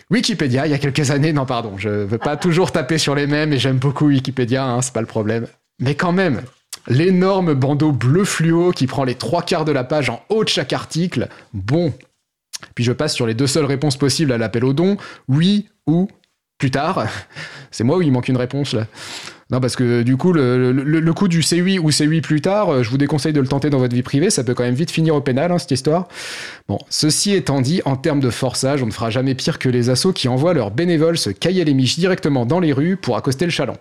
Wikipédia 0.09 0.65
il 0.65 0.71
y 0.71 0.73
a 0.73 0.79
quelques 0.79 1.11
années. 1.11 1.33
Non, 1.33 1.45
pardon, 1.45 1.77
je 1.77 1.89
veux 1.89 2.17
pas 2.17 2.37
toujours 2.37 2.71
taper 2.71 2.97
sur 2.97 3.15
les 3.15 3.27
mêmes 3.27 3.53
et 3.53 3.59
j'aime 3.59 3.77
beaucoup 3.77 4.07
Wikipédia, 4.07 4.65
hein, 4.65 4.81
c'est 4.81 4.93
pas 4.93 5.01
le 5.01 5.07
problème. 5.07 5.47
Mais 5.79 5.95
quand 5.95 6.11
même, 6.11 6.41
l'énorme 6.87 7.53
bandeau 7.53 7.91
bleu 7.91 8.25
fluo 8.25 8.71
qui 8.71 8.87
prend 8.87 9.03
les 9.03 9.15
trois 9.15 9.43
quarts 9.43 9.65
de 9.65 9.71
la 9.71 9.83
page 9.83 10.09
en 10.09 10.23
haut 10.29 10.43
de 10.43 10.49
chaque 10.49 10.73
article. 10.73 11.27
Bon. 11.53 11.93
Puis 12.75 12.83
je 12.83 12.91
passe 12.91 13.13
sur 13.13 13.25
les 13.25 13.33
deux 13.33 13.47
seules 13.47 13.65
réponses 13.65 13.97
possibles 13.97 14.31
à 14.31 14.37
l'appel 14.37 14.65
au 14.65 14.73
don, 14.73 14.97
oui 15.27 15.67
ou 15.87 16.07
plus 16.57 16.71
tard. 16.71 17.05
C'est 17.71 17.83
moi 17.83 17.97
où 17.97 18.01
il 18.01 18.11
manque 18.11 18.27
une 18.27 18.37
réponse 18.37 18.73
là. 18.73 18.85
Non, 19.51 19.59
parce 19.59 19.75
que 19.75 20.01
du 20.01 20.15
coup, 20.15 20.31
le, 20.31 21.11
coup 21.11 21.27
du 21.27 21.41
c'est 21.43 21.61
oui 21.61 21.77
ou 21.77 21.91
c'est 21.91 22.07
oui 22.07 22.21
plus 22.21 22.39
tard, 22.39 22.69
euh, 22.69 22.83
je 22.83 22.89
vous 22.89 22.97
déconseille 22.97 23.33
de 23.33 23.41
le 23.41 23.47
tenter 23.47 23.69
dans 23.69 23.79
votre 23.79 23.93
vie 23.93 24.01
privée, 24.01 24.29
ça 24.29 24.45
peut 24.45 24.53
quand 24.53 24.63
même 24.63 24.75
vite 24.75 24.91
finir 24.91 25.13
au 25.13 25.21
pénal, 25.21 25.51
hein, 25.51 25.57
cette 25.57 25.71
histoire. 25.71 26.07
Bon, 26.69 26.79
ceci 26.89 27.33
étant 27.33 27.59
dit, 27.59 27.81
en 27.83 27.97
termes 27.97 28.21
de 28.21 28.29
forçage, 28.29 28.81
on 28.81 28.85
ne 28.85 28.91
fera 28.91 29.09
jamais 29.09 29.35
pire 29.35 29.59
que 29.59 29.67
les 29.67 29.89
assos 29.89 30.13
qui 30.13 30.29
envoient 30.29 30.53
leurs 30.53 30.71
bénévoles 30.71 31.17
se 31.17 31.29
cailler 31.29 31.65
les 31.65 31.73
miches 31.73 31.99
directement 31.99 32.45
dans 32.45 32.61
les 32.61 32.71
rues 32.71 32.95
pour 32.95 33.17
accoster 33.17 33.43
le 33.43 33.51
chaland. 33.51 33.77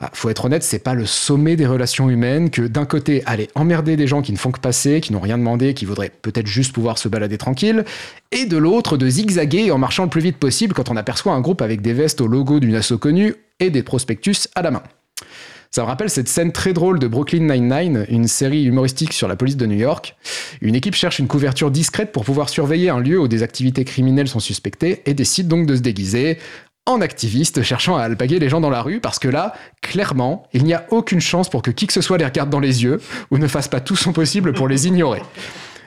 Ah, 0.00 0.10
faut 0.12 0.28
être 0.28 0.44
honnête, 0.46 0.62
c'est 0.62 0.80
pas 0.80 0.94
le 0.94 1.06
sommet 1.06 1.54
des 1.54 1.66
relations 1.66 2.10
humaines 2.10 2.50
que 2.50 2.62
d'un 2.62 2.84
côté 2.84 3.22
aller 3.26 3.48
emmerder 3.54 3.96
des 3.96 4.06
gens 4.06 4.22
qui 4.22 4.32
ne 4.32 4.38
font 4.38 4.50
que 4.50 4.58
passer, 4.58 5.00
qui 5.00 5.12
n'ont 5.12 5.20
rien 5.20 5.38
demandé, 5.38 5.74
qui 5.74 5.84
voudraient 5.84 6.10
peut-être 6.22 6.46
juste 6.46 6.72
pouvoir 6.72 6.98
se 6.98 7.08
balader 7.08 7.38
tranquille, 7.38 7.84
et 8.32 8.46
de 8.46 8.56
l'autre 8.56 8.96
de 8.96 9.08
zigzaguer 9.08 9.70
en 9.70 9.78
marchant 9.78 10.04
le 10.04 10.10
plus 10.10 10.22
vite 10.22 10.38
possible 10.38 10.74
quand 10.74 10.90
on 10.90 10.96
aperçoit 10.96 11.32
un 11.32 11.40
groupe 11.40 11.62
avec 11.62 11.80
des 11.80 11.92
vestes 11.92 12.20
au 12.20 12.26
logo 12.26 12.58
d'une 12.58 12.74
asso 12.74 12.98
connue 12.98 13.34
et 13.60 13.70
des 13.70 13.82
prospectus 13.82 14.48
à 14.54 14.62
la 14.62 14.70
main. 14.70 14.82
Ça 15.74 15.82
me 15.82 15.86
rappelle 15.88 16.08
cette 16.08 16.28
scène 16.28 16.52
très 16.52 16.72
drôle 16.72 17.00
de 17.00 17.08
Brooklyn 17.08 17.52
Nine-Nine, 17.52 18.06
une 18.08 18.28
série 18.28 18.62
humoristique 18.62 19.12
sur 19.12 19.26
la 19.26 19.34
police 19.34 19.56
de 19.56 19.66
New 19.66 19.76
York. 19.76 20.14
Une 20.60 20.76
équipe 20.76 20.94
cherche 20.94 21.18
une 21.18 21.26
couverture 21.26 21.72
discrète 21.72 22.12
pour 22.12 22.24
pouvoir 22.24 22.48
surveiller 22.48 22.90
un 22.90 23.00
lieu 23.00 23.18
où 23.18 23.26
des 23.26 23.42
activités 23.42 23.84
criminelles 23.84 24.28
sont 24.28 24.38
suspectées 24.38 25.02
et 25.06 25.14
décide 25.14 25.48
donc 25.48 25.66
de 25.66 25.74
se 25.74 25.80
déguiser 25.80 26.38
en 26.86 27.00
activiste 27.00 27.62
cherchant 27.62 27.96
à 27.96 28.02
alpaguer 28.02 28.38
les 28.38 28.48
gens 28.48 28.60
dans 28.60 28.70
la 28.70 28.82
rue 28.82 29.00
parce 29.00 29.18
que 29.18 29.26
là, 29.26 29.54
clairement, 29.80 30.46
il 30.52 30.62
n'y 30.62 30.74
a 30.74 30.86
aucune 30.90 31.20
chance 31.20 31.48
pour 31.48 31.62
que 31.62 31.72
qui 31.72 31.88
que 31.88 31.92
ce 31.92 32.02
soit 32.02 32.18
les 32.18 32.24
regarde 32.24 32.50
dans 32.50 32.60
les 32.60 32.84
yeux 32.84 33.00
ou 33.32 33.38
ne 33.38 33.48
fasse 33.48 33.66
pas 33.66 33.80
tout 33.80 33.96
son 33.96 34.12
possible 34.12 34.52
pour 34.52 34.68
les 34.68 34.86
ignorer. 34.86 35.22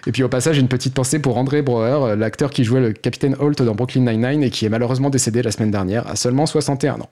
Et 0.06 0.12
puis 0.12 0.24
au 0.24 0.30
passage, 0.30 0.58
une 0.58 0.68
petite 0.68 0.94
pensée 0.94 1.20
pour 1.20 1.38
André 1.38 1.62
Broer, 1.62 2.16
l'acteur 2.16 2.52
qui 2.52 2.64
jouait 2.64 2.82
le 2.82 2.94
capitaine 2.94 3.36
Holt 3.40 3.62
dans 3.62 3.76
Brooklyn 3.76 4.02
Nine-Nine 4.02 4.44
et 4.44 4.50
qui 4.50 4.66
est 4.66 4.70
malheureusement 4.70 5.10
décédé 5.10 5.42
la 5.42 5.52
semaine 5.52 5.72
dernière 5.72 6.08
à 6.08 6.16
seulement 6.16 6.46
61 6.46 7.02
ans. 7.02 7.10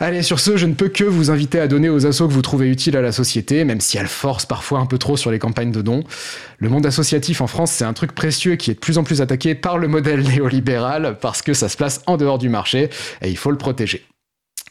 Allez, 0.00 0.22
sur 0.22 0.40
ce, 0.40 0.56
je 0.56 0.66
ne 0.66 0.74
peux 0.74 0.88
que 0.88 1.04
vous 1.04 1.30
inviter 1.30 1.60
à 1.60 1.68
donner 1.68 1.88
aux 1.88 2.04
assos 2.04 2.26
que 2.26 2.32
vous 2.32 2.42
trouvez 2.42 2.68
utiles 2.68 2.96
à 2.96 3.00
la 3.00 3.12
société, 3.12 3.64
même 3.64 3.80
si 3.80 3.96
elles 3.96 4.08
forcent 4.08 4.46
parfois 4.46 4.80
un 4.80 4.86
peu 4.86 4.98
trop 4.98 5.16
sur 5.16 5.30
les 5.30 5.38
campagnes 5.38 5.70
de 5.70 5.82
dons. 5.82 6.02
Le 6.58 6.68
monde 6.68 6.84
associatif 6.84 7.40
en 7.40 7.46
France, 7.46 7.70
c'est 7.70 7.84
un 7.84 7.92
truc 7.92 8.12
précieux 8.12 8.56
qui 8.56 8.72
est 8.72 8.74
de 8.74 8.80
plus 8.80 8.98
en 8.98 9.04
plus 9.04 9.20
attaqué 9.20 9.54
par 9.54 9.78
le 9.78 9.86
modèle 9.86 10.22
néolibéral 10.22 11.18
parce 11.20 11.42
que 11.42 11.54
ça 11.54 11.68
se 11.68 11.76
place 11.76 12.02
en 12.06 12.16
dehors 12.16 12.38
du 12.38 12.48
marché 12.48 12.90
et 13.22 13.30
il 13.30 13.36
faut 13.36 13.52
le 13.52 13.58
protéger. 13.58 14.04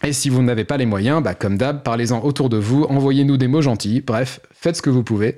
Et 0.05 0.11
si 0.11 0.29
vous 0.29 0.41
n'avez 0.43 0.65
pas 0.65 0.75
les 0.75 0.85
moyens, 0.85 1.23
bah 1.23 1.33
comme 1.33 1.57
d'hab, 1.57 1.81
parlez-en 1.81 2.21
autour 2.23 2.49
de 2.49 2.57
vous, 2.57 2.83
envoyez-nous 2.83 3.37
des 3.37 3.47
mots 3.47 3.61
gentils, 3.61 4.01
bref, 4.01 4.41
faites 4.51 4.75
ce 4.75 4.81
que 4.81 4.89
vous 4.89 5.03
pouvez. 5.03 5.37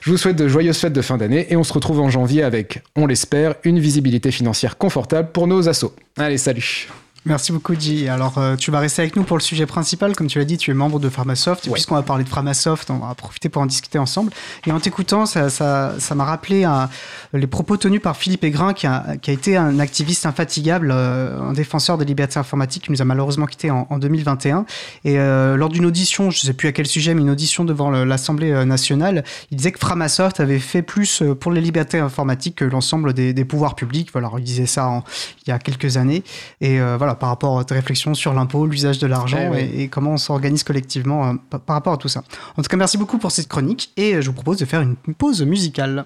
Je 0.00 0.10
vous 0.10 0.16
souhaite 0.16 0.36
de 0.36 0.46
joyeuses 0.46 0.78
fêtes 0.78 0.92
de 0.92 1.02
fin 1.02 1.16
d'année 1.16 1.46
et 1.50 1.56
on 1.56 1.64
se 1.64 1.72
retrouve 1.72 1.98
en 1.98 2.08
janvier 2.08 2.44
avec, 2.44 2.82
on 2.94 3.06
l'espère, 3.06 3.56
une 3.64 3.80
visibilité 3.80 4.30
financière 4.30 4.78
confortable 4.78 5.30
pour 5.32 5.48
nos 5.48 5.68
assos. 5.68 5.92
Allez, 6.16 6.38
salut 6.38 6.88
Merci 7.26 7.50
beaucoup, 7.50 7.74
Guy. 7.74 8.08
Alors, 8.08 8.38
euh, 8.38 8.54
tu 8.54 8.70
vas 8.70 8.78
rester 8.78 9.02
avec 9.02 9.16
nous 9.16 9.24
pour 9.24 9.36
le 9.36 9.42
sujet 9.42 9.66
principal. 9.66 10.14
Comme 10.14 10.28
tu 10.28 10.38
l'as 10.38 10.44
dit, 10.44 10.58
tu 10.58 10.70
es 10.70 10.74
membre 10.74 11.00
de 11.00 11.08
Pharmasoft. 11.08 11.66
Et 11.66 11.70
puisqu'on 11.70 11.96
va 11.96 12.02
parler 12.02 12.22
de 12.22 12.28
Pharmasoft, 12.28 12.88
on 12.88 12.98
va 12.98 13.12
profiter 13.16 13.48
pour 13.48 13.62
en 13.62 13.66
discuter 13.66 13.98
ensemble. 13.98 14.30
Et 14.64 14.70
en 14.70 14.78
t'écoutant, 14.78 15.26
ça, 15.26 15.50
ça, 15.50 15.94
ça 15.98 16.14
m'a 16.14 16.24
rappelé 16.24 16.62
un, 16.62 16.88
les 17.32 17.48
propos 17.48 17.76
tenus 17.78 18.00
par 18.00 18.16
Philippe 18.16 18.44
Aigrin, 18.44 18.74
qui 18.74 18.86
a, 18.86 19.16
qui 19.20 19.30
a 19.30 19.32
été 19.32 19.56
un 19.56 19.80
activiste 19.80 20.24
infatigable, 20.24 20.92
euh, 20.92 21.40
un 21.40 21.52
défenseur 21.52 21.98
des 21.98 22.04
libertés 22.04 22.38
informatiques, 22.38 22.84
qui 22.84 22.92
nous 22.92 23.02
a 23.02 23.04
malheureusement 23.04 23.46
quittés 23.46 23.72
en, 23.72 23.88
en 23.90 23.98
2021. 23.98 24.64
Et 25.04 25.18
euh, 25.18 25.56
lors 25.56 25.68
d'une 25.68 25.86
audition, 25.86 26.30
je 26.30 26.38
ne 26.44 26.46
sais 26.46 26.54
plus 26.54 26.68
à 26.68 26.72
quel 26.72 26.86
sujet, 26.86 27.12
mais 27.12 27.22
une 27.22 27.30
audition 27.30 27.64
devant 27.64 27.90
l'Assemblée 27.90 28.64
nationale, 28.64 29.24
il 29.50 29.56
disait 29.56 29.72
que 29.72 29.80
Pharmasoft 29.80 30.38
avait 30.38 30.60
fait 30.60 30.82
plus 30.82 31.24
pour 31.40 31.50
les 31.50 31.60
libertés 31.60 31.98
informatiques 31.98 32.54
que 32.54 32.64
l'ensemble 32.64 33.14
des, 33.14 33.34
des, 33.34 33.44
pouvoirs 33.44 33.74
publics. 33.74 34.10
Voilà, 34.12 34.30
il 34.38 34.44
disait 34.44 34.66
ça 34.66 34.86
en, 34.86 35.02
il 35.44 35.50
y 35.50 35.52
a 35.52 35.58
quelques 35.58 35.96
années. 35.96 36.22
Et 36.60 36.78
voilà, 36.78 37.15
par 37.18 37.30
rapport 37.30 37.58
à 37.58 37.64
tes 37.64 37.74
réflexions 37.74 38.14
sur 38.14 38.32
l'impôt, 38.32 38.66
l'usage 38.66 38.98
de 38.98 39.06
l'argent 39.06 39.52
eh 39.54 39.82
et, 39.82 39.88
comment 39.88 40.12
on 40.12 40.16
s'organise 40.16 40.62
collectivement 40.62 41.28
euh, 41.28 41.32
par, 41.50 41.76
rapport 41.76 41.94
à 41.94 41.96
tout 41.96 42.08
ça. 42.08 42.22
En 42.56 42.62
tout 42.62 42.68
cas, 42.68 42.76
merci 42.76 42.98
beaucoup 42.98 43.18
pour 43.18 43.30
cette 43.30 43.48
chronique 43.48 43.92
et 43.96 44.14
euh, 44.14 44.20
je 44.20 44.28
vous 44.28 44.34
propose 44.34 44.58
de 44.58 44.64
faire 44.64 44.80
une 44.80 44.96
pause 44.96 45.42
musicale. 45.42 46.04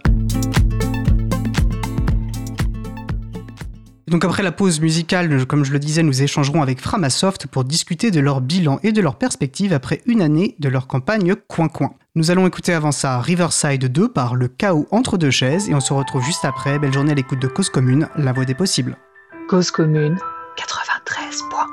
Donc 4.11 4.25
après 4.25 4.43
la 4.43 4.51
pause 4.51 4.81
musicale, 4.81 5.47
comme 5.47 5.65
je 5.65 5.73
le 5.73 5.79
disais, 5.79 6.03
nous 6.03 6.21
échangerons 6.21 6.63
avec 6.63 6.81
Framasoft 6.81 7.47
pour 7.47 7.63
discuter 7.63 8.11
de 8.11 8.19
leur 8.19 8.41
bilan 8.41 8.81
et 8.83 8.91
de 8.91 9.01
leur 9.01 9.15
perspective 9.15 9.73
après 9.73 10.03
une 10.05 10.21
année 10.21 10.57
de 10.59 10.69
leur 10.69 10.89
campagne 10.89 11.37
Coin 11.47 11.69
Coin. 11.69 11.93
Nous 12.17 12.33
allons 12.33 12.45
écouter 12.45 12.73
avant 12.73 12.91
ça 12.91 13.21
Riverside 13.21 13.85
2 13.87 14.09
par 14.09 14.35
Le 14.35 14.49
chaos 14.49 14.89
entre 14.91 15.17
deux 15.17 15.31
chaises 15.31 15.69
et 15.69 15.75
on 15.77 15.81
se 15.81 15.93
retrouve 15.93 16.25
juste 16.25 16.45
après. 16.45 16.81
Belle 16.81 16.93
journée 16.93 17.13
à 17.13 17.15
l'écoute 17.15 17.41
de 17.41 17.47
Cause 17.47 17.71
Commune, 17.71 18.09
la 18.17 18.33
voix 18.33 18.45
des 18.45 18.55
possibles. 18.55 18.97
Cause 19.49 19.71
Commune 19.71 20.19
93.1 20.59 20.90
Эспо. 21.31 21.70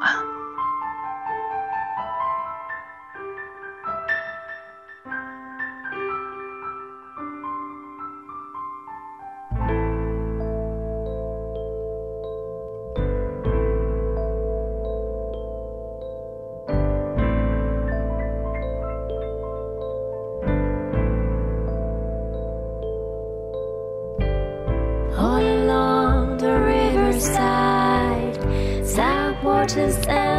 And 29.87 30.07
lost 30.07 30.36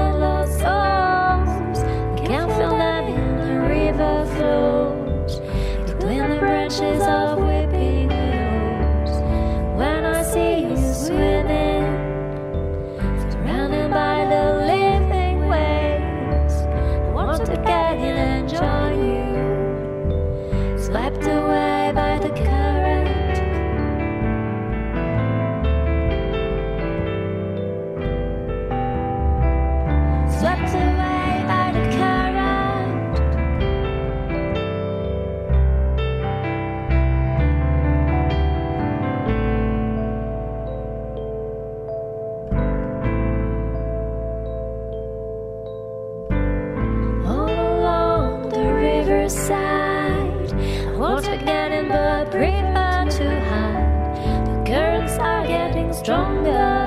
riverside, 50.98 50.98
I 50.98 51.10
want 51.10 51.24
to 51.24 51.44
get 51.44 51.72
in 51.72 51.88
but 51.88 52.30
prefer 52.30 53.10
to 53.10 53.40
hide. 53.46 54.46
The 54.46 54.70
currents 54.70 55.18
are 55.18 55.46
getting 55.46 55.92
stronger, 55.92 56.86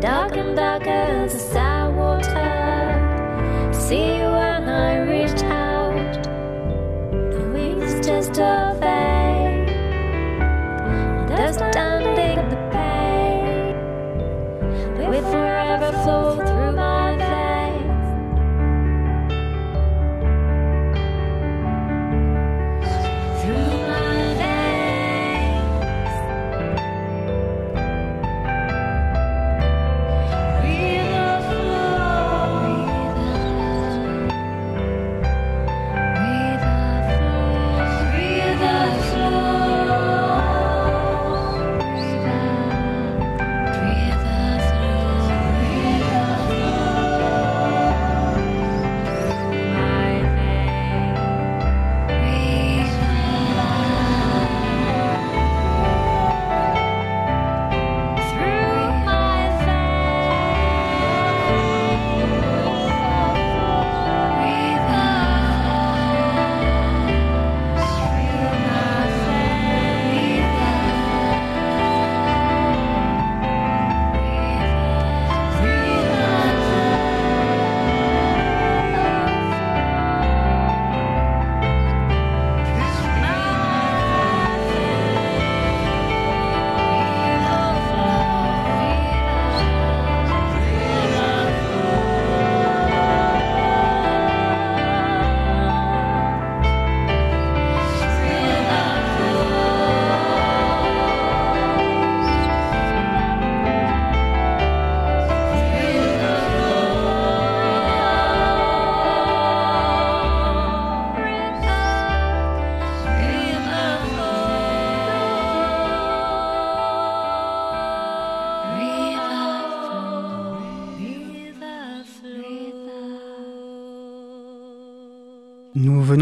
dark 0.00 0.36
and 0.36 0.56
darker 0.56 0.90
as 0.90 1.32
the 1.32 1.38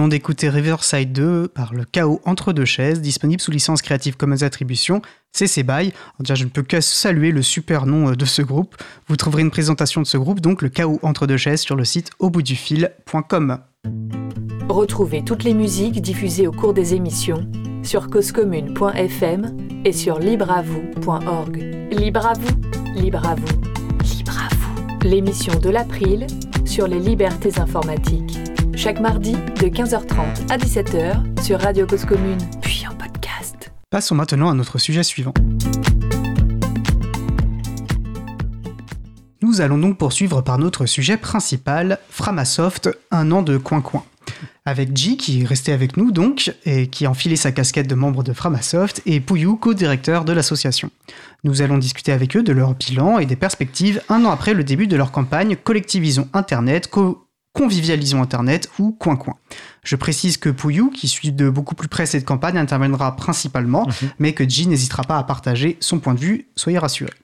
venons 0.06 0.10
d'écouter 0.10 0.48
Riverside 0.48 1.12
2 1.12 1.48
par 1.48 1.74
le 1.74 1.84
chaos 1.84 2.20
entre 2.24 2.52
deux 2.52 2.64
chaises, 2.64 3.00
disponible 3.00 3.40
sous 3.40 3.50
licence 3.50 3.82
Creative 3.82 4.16
Commons 4.16 4.42
Attribution, 4.42 5.02
CC 5.32 5.64
BY. 5.64 5.92
Déjà, 6.20 6.34
je 6.34 6.44
ne 6.44 6.48
peux 6.48 6.62
que 6.62 6.80
saluer 6.80 7.32
le 7.32 7.42
super 7.42 7.86
nom 7.86 8.10
euh, 8.10 8.14
de 8.14 8.24
ce 8.24 8.42
groupe. 8.42 8.76
Vous 9.08 9.16
trouverez 9.16 9.42
une 9.42 9.50
présentation 9.50 10.00
de 10.00 10.06
ce 10.06 10.16
groupe, 10.16 10.40
donc 10.40 10.62
le 10.62 10.68
chaos 10.68 11.00
entre 11.02 11.26
deux 11.26 11.36
chaises, 11.36 11.60
sur 11.60 11.74
le 11.74 11.84
site 11.84 12.10
auboutdufil.com. 12.20 13.58
Retrouvez 14.68 15.24
toutes 15.24 15.44
les 15.44 15.54
musiques 15.54 16.00
diffusées 16.00 16.46
au 16.46 16.52
cours 16.52 16.74
des 16.74 16.94
émissions 16.94 17.48
sur 17.82 18.08
causecommune.fm 18.08 19.56
et 19.84 19.92
sur 19.92 20.18
libreavoue.org. 20.18 21.56
Libre 21.90 22.26
à 22.26 22.32
vous, 22.34 23.00
libre 23.00 23.26
à 23.26 23.34
vous, 23.34 23.60
libre 24.04 24.38
à 24.38 24.54
vous. 24.54 25.08
L'émission 25.08 25.58
de 25.58 25.70
l'April 25.70 26.26
sur 26.64 26.86
les 26.86 27.00
libertés 27.00 27.58
informatiques. 27.58 28.38
Chaque 28.76 29.00
mardi 29.00 29.32
de 29.32 29.66
15h30 29.68 30.50
à 30.50 30.58
17h 30.58 31.42
sur 31.42 31.60
Radio 31.60 31.86
Cause 31.86 32.04
Commune, 32.04 32.38
puis 32.60 32.84
en 32.90 32.94
podcast. 32.94 33.72
Passons 33.90 34.14
maintenant 34.14 34.50
à 34.50 34.54
notre 34.54 34.78
sujet 34.78 35.02
suivant. 35.02 35.32
Nous 39.42 39.60
allons 39.60 39.78
donc 39.78 39.98
poursuivre 39.98 40.42
par 40.42 40.58
notre 40.58 40.86
sujet 40.86 41.16
principal, 41.16 41.98
Framasoft, 42.10 42.90
un 43.10 43.30
an 43.32 43.42
de 43.42 43.56
coin-coin. 43.58 44.04
Avec 44.64 44.96
G 44.96 45.16
qui 45.16 45.42
est 45.42 45.44
resté 45.46 45.72
avec 45.72 45.96
nous 45.96 46.10
donc, 46.10 46.52
et 46.64 46.88
qui 46.88 47.06
a 47.06 47.10
enfilé 47.10 47.36
sa 47.36 47.52
casquette 47.52 47.86
de 47.88 47.94
membre 47.94 48.22
de 48.24 48.32
Framasoft, 48.32 49.00
et 49.06 49.20
Pouillou, 49.20 49.56
co-directeur 49.56 50.24
de 50.24 50.32
l'association. 50.32 50.90
Nous 51.44 51.62
allons 51.62 51.78
discuter 51.78 52.10
avec 52.12 52.36
eux 52.36 52.42
de 52.42 52.52
leur 52.52 52.74
bilan 52.74 53.18
et 53.18 53.26
des 53.26 53.36
perspectives 53.36 54.02
un 54.08 54.24
an 54.24 54.30
après 54.30 54.54
le 54.54 54.64
début 54.64 54.88
de 54.88 54.96
leur 54.96 55.12
campagne 55.12 55.56
Collectivisons 55.56 56.28
Internet, 56.32 56.88
co- 56.88 57.25
Convivialisons 57.56 58.20
Internet 58.20 58.68
ou 58.78 58.92
Coin-Coin. 58.92 59.34
Je 59.82 59.96
précise 59.96 60.36
que 60.36 60.50
Pouillou, 60.50 60.90
qui 60.90 61.08
suit 61.08 61.32
de 61.32 61.48
beaucoup 61.48 61.74
plus 61.74 61.88
près 61.88 62.04
cette 62.04 62.26
campagne, 62.26 62.58
interviendra 62.58 63.16
principalement, 63.16 63.88
mais 64.18 64.34
que 64.34 64.46
G 64.46 64.66
n'hésitera 64.66 65.04
pas 65.04 65.16
à 65.16 65.24
partager 65.24 65.78
son 65.80 65.98
point 65.98 66.12
de 66.12 66.20
vue, 66.20 66.48
soyez 66.54 66.76
rassurés. 66.76 67.14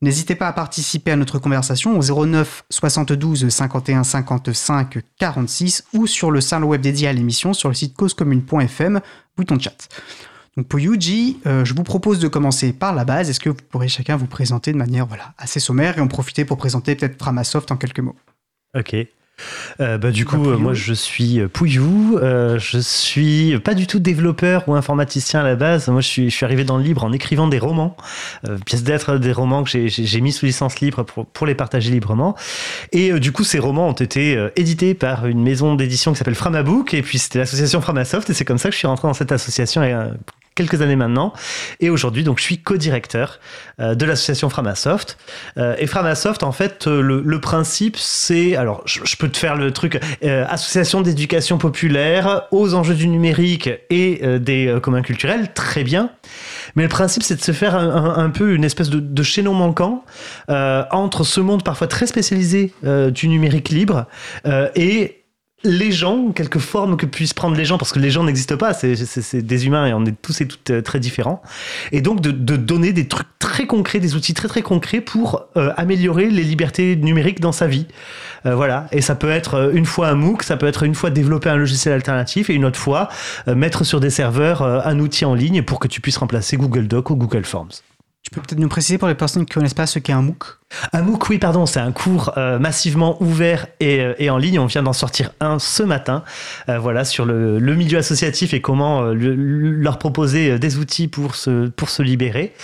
N'hésitez 0.00 0.34
pas 0.34 0.48
à 0.48 0.52
participer 0.52 1.12
à 1.12 1.16
notre 1.16 1.38
conversation 1.38 1.96
au 1.96 2.26
09 2.26 2.64
72 2.70 3.48
51 3.48 4.02
55 4.02 4.98
46 5.20 5.84
ou 5.92 6.08
sur 6.08 6.32
le 6.32 6.40
salon 6.40 6.66
web 6.66 6.80
dédié 6.80 7.06
à 7.06 7.12
l'émission 7.12 7.54
sur 7.54 7.68
le 7.68 7.76
site 7.76 7.94
causecommune.fm, 7.94 9.00
bouton 9.36 9.60
chat. 9.60 9.88
Donc 10.56 10.66
pour 10.66 10.80
Yuji, 10.80 11.38
euh, 11.46 11.64
je 11.64 11.72
vous 11.72 11.84
propose 11.84 12.18
de 12.18 12.26
commencer 12.26 12.72
par 12.72 12.96
la 12.96 13.04
base. 13.04 13.30
Est-ce 13.30 13.38
que 13.38 13.50
vous 13.50 13.56
pourrez 13.70 13.86
chacun 13.86 14.16
vous 14.16 14.26
présenter 14.26 14.72
de 14.72 14.76
manière 14.76 15.06
voilà, 15.06 15.34
assez 15.38 15.60
sommaire 15.60 15.98
et 15.98 16.00
en 16.00 16.08
profiter 16.08 16.44
pour 16.44 16.56
présenter 16.56 16.96
peut-être 16.96 17.16
Framasoft 17.16 17.70
en 17.70 17.76
quelques 17.76 18.00
mots? 18.00 18.16
Ok. 18.76 18.96
Euh, 19.80 19.98
bah, 19.98 20.10
du 20.10 20.24
coup, 20.24 20.36
Pouillou. 20.36 20.50
euh, 20.50 20.56
moi 20.58 20.74
je 20.74 20.92
suis 20.94 21.40
euh, 21.40 21.48
Pouillou. 21.48 22.18
Euh, 22.22 22.58
je 22.58 22.78
suis 22.78 23.58
pas 23.60 23.74
du 23.74 23.86
tout 23.86 23.98
développeur 23.98 24.68
ou 24.68 24.74
informaticien 24.74 25.40
à 25.40 25.42
la 25.44 25.56
base. 25.56 25.88
Moi 25.88 26.00
je 26.00 26.08
suis, 26.08 26.30
je 26.30 26.34
suis 26.36 26.44
arrivé 26.44 26.64
dans 26.64 26.76
le 26.78 26.84
libre 26.84 27.04
en 27.04 27.12
écrivant 27.12 27.48
des 27.48 27.58
romans, 27.58 27.96
euh, 28.48 28.56
pièces 28.64 28.82
d'être 28.82 29.18
des 29.18 29.32
romans 29.32 29.62
que 29.64 29.70
j'ai- 29.88 30.20
mis 30.20 30.32
sous 30.32 30.46
licence 30.46 30.80
libre 30.80 31.02
pour, 31.02 31.26
pour 31.26 31.46
les 31.46 31.54
partager 31.54 31.90
librement. 31.90 32.36
Et 32.92 33.12
euh, 33.12 33.18
du 33.20 33.32
coup, 33.32 33.44
ces 33.44 33.58
romans 33.58 33.88
ont 33.88 33.92
été 33.92 34.36
euh, 34.36 34.50
édités 34.56 34.94
par 34.94 35.26
une 35.26 35.42
maison 35.42 35.74
d'édition 35.74 36.12
qui 36.12 36.18
s'appelle 36.18 36.34
Framabook. 36.34 36.94
Et 36.94 37.02
puis 37.02 37.18
c'était 37.18 37.38
l'association 37.38 37.80
Framasoft. 37.80 38.30
Et 38.30 38.34
c'est 38.34 38.44
comme 38.44 38.58
ça 38.58 38.68
que 38.68 38.74
je 38.74 38.78
suis 38.78 38.86
rentré 38.86 39.08
dans 39.08 39.14
cette 39.14 39.32
association 39.32 39.82
euh, 39.82 40.06
quelques 40.54 40.82
années 40.82 40.96
maintenant. 40.96 41.32
Et 41.80 41.90
aujourd'hui, 41.90 42.24
donc, 42.24 42.38
je 42.38 42.44
suis 42.44 42.58
co-directeur 42.58 43.40
euh, 43.80 43.94
de 43.94 44.04
l'association 44.04 44.48
Framasoft. 44.50 45.16
Euh, 45.56 45.74
et 45.78 45.86
Framasoft, 45.86 46.42
en 46.42 46.52
fait, 46.52 46.86
euh, 46.86 47.00
le, 47.00 47.40
principe, 47.40 47.96
c'est, 47.96 48.56
alors, 48.56 48.82
je, 48.86 49.16
peux 49.16 49.28
te 49.28 49.36
faire 49.36 49.56
le 49.56 49.72
truc, 49.72 50.00
association 50.22 51.00
d'éducation 51.00 51.58
populaire 51.58 52.42
aux 52.50 52.74
enjeux 52.74 52.94
du 52.94 53.08
numérique 53.08 53.68
et 53.90 54.22
des 54.38 54.78
communs 54.82 55.02
culturels, 55.02 55.52
très 55.52 55.84
bien. 55.84 56.10
Mais 56.76 56.84
le 56.84 56.88
principe, 56.88 57.22
c'est 57.22 57.36
de 57.36 57.42
se 57.42 57.52
faire 57.52 57.74
un, 57.76 58.30
peu 58.30 58.54
une 58.54 58.64
espèce 58.64 58.90
de, 58.90 59.00
de 59.00 59.22
chaînon 59.22 59.54
manquant 59.54 60.04
entre 60.48 61.24
ce 61.24 61.40
monde 61.40 61.64
parfois 61.64 61.88
très 61.88 62.06
spécialisé 62.06 62.72
du 62.82 63.28
numérique 63.28 63.70
libre 63.70 64.06
et 64.74 65.21
les 65.64 65.92
gens, 65.92 66.32
quelques 66.32 66.58
formes 66.58 66.96
que 66.96 67.06
puissent 67.06 67.34
prendre 67.34 67.56
les 67.56 67.64
gens, 67.64 67.78
parce 67.78 67.92
que 67.92 67.98
les 67.98 68.10
gens 68.10 68.24
n'existent 68.24 68.56
pas, 68.56 68.74
c'est 68.74 69.42
des 69.42 69.66
humains 69.66 69.86
et 69.86 69.94
on 69.94 70.04
est 70.04 70.20
tous 70.20 70.40
et 70.40 70.48
toutes 70.48 70.70
euh, 70.70 70.82
très 70.82 71.00
différents. 71.00 71.42
Et 71.92 72.00
donc 72.00 72.20
de, 72.20 72.30
de 72.30 72.56
donner 72.56 72.92
des 72.92 73.08
trucs 73.08 73.28
très 73.38 73.66
concrets, 73.66 74.00
des 74.00 74.14
outils 74.14 74.34
très 74.34 74.48
très 74.48 74.62
concrets 74.62 75.00
pour 75.00 75.46
euh, 75.56 75.72
améliorer 75.76 76.30
les 76.30 76.42
libertés 76.42 76.96
numériques 76.96 77.40
dans 77.40 77.52
sa 77.52 77.66
vie. 77.66 77.86
Euh, 78.46 78.54
voilà. 78.54 78.86
Et 78.92 79.00
ça 79.00 79.14
peut 79.14 79.30
être 79.30 79.54
euh, 79.54 79.72
une 79.72 79.86
fois 79.86 80.08
un 80.08 80.14
MOOC, 80.14 80.42
ça 80.42 80.56
peut 80.56 80.66
être 80.66 80.82
une 80.82 80.94
fois 80.94 81.10
développer 81.10 81.50
un 81.50 81.56
logiciel 81.56 81.94
alternatif 81.94 82.50
et 82.50 82.54
une 82.54 82.64
autre 82.64 82.78
fois 82.78 83.08
euh, 83.48 83.54
mettre 83.54 83.84
sur 83.84 84.00
des 84.00 84.10
serveurs 84.10 84.62
euh, 84.62 84.80
un 84.84 84.98
outil 84.98 85.24
en 85.24 85.34
ligne 85.34 85.62
pour 85.62 85.78
que 85.78 85.88
tu 85.88 86.00
puisses 86.00 86.16
remplacer 86.16 86.56
Google 86.56 86.88
Doc 86.88 87.10
ou 87.10 87.16
Google 87.16 87.44
Forms. 87.44 87.70
Peut-être 88.40 88.58
nous 88.58 88.68
préciser 88.68 88.98
pour 88.98 89.08
les 89.08 89.14
personnes 89.14 89.44
qui 89.44 89.50
ne 89.50 89.54
connaissent 89.54 89.74
pas 89.74 89.86
ce 89.86 89.98
qu'est 89.98 90.12
un 90.12 90.22
MOOC? 90.22 90.44
Un 90.94 91.02
MOOC, 91.02 91.28
oui, 91.28 91.38
pardon, 91.38 91.66
c'est 91.66 91.80
un 91.80 91.92
cours 91.92 92.32
euh, 92.38 92.58
massivement 92.58 93.22
ouvert 93.22 93.66
et, 93.78 94.00
euh, 94.00 94.14
et 94.18 94.30
en 94.30 94.38
ligne. 94.38 94.58
On 94.58 94.64
vient 94.64 94.82
d'en 94.82 94.94
sortir 94.94 95.32
un 95.40 95.58
ce 95.58 95.82
matin, 95.82 96.24
euh, 96.70 96.78
voilà, 96.78 97.04
sur 97.04 97.26
le, 97.26 97.58
le 97.58 97.74
milieu 97.74 97.98
associatif 97.98 98.54
et 98.54 98.62
comment 98.62 99.02
euh, 99.02 99.12
le- 99.14 99.34
le- 99.34 99.70
leur 99.72 99.98
proposer 99.98 100.52
euh, 100.52 100.58
des 100.58 100.78
outils 100.78 101.08
pour 101.08 101.34
se, 101.34 101.68
pour 101.68 101.90
se 101.90 102.02
libérer. 102.02 102.54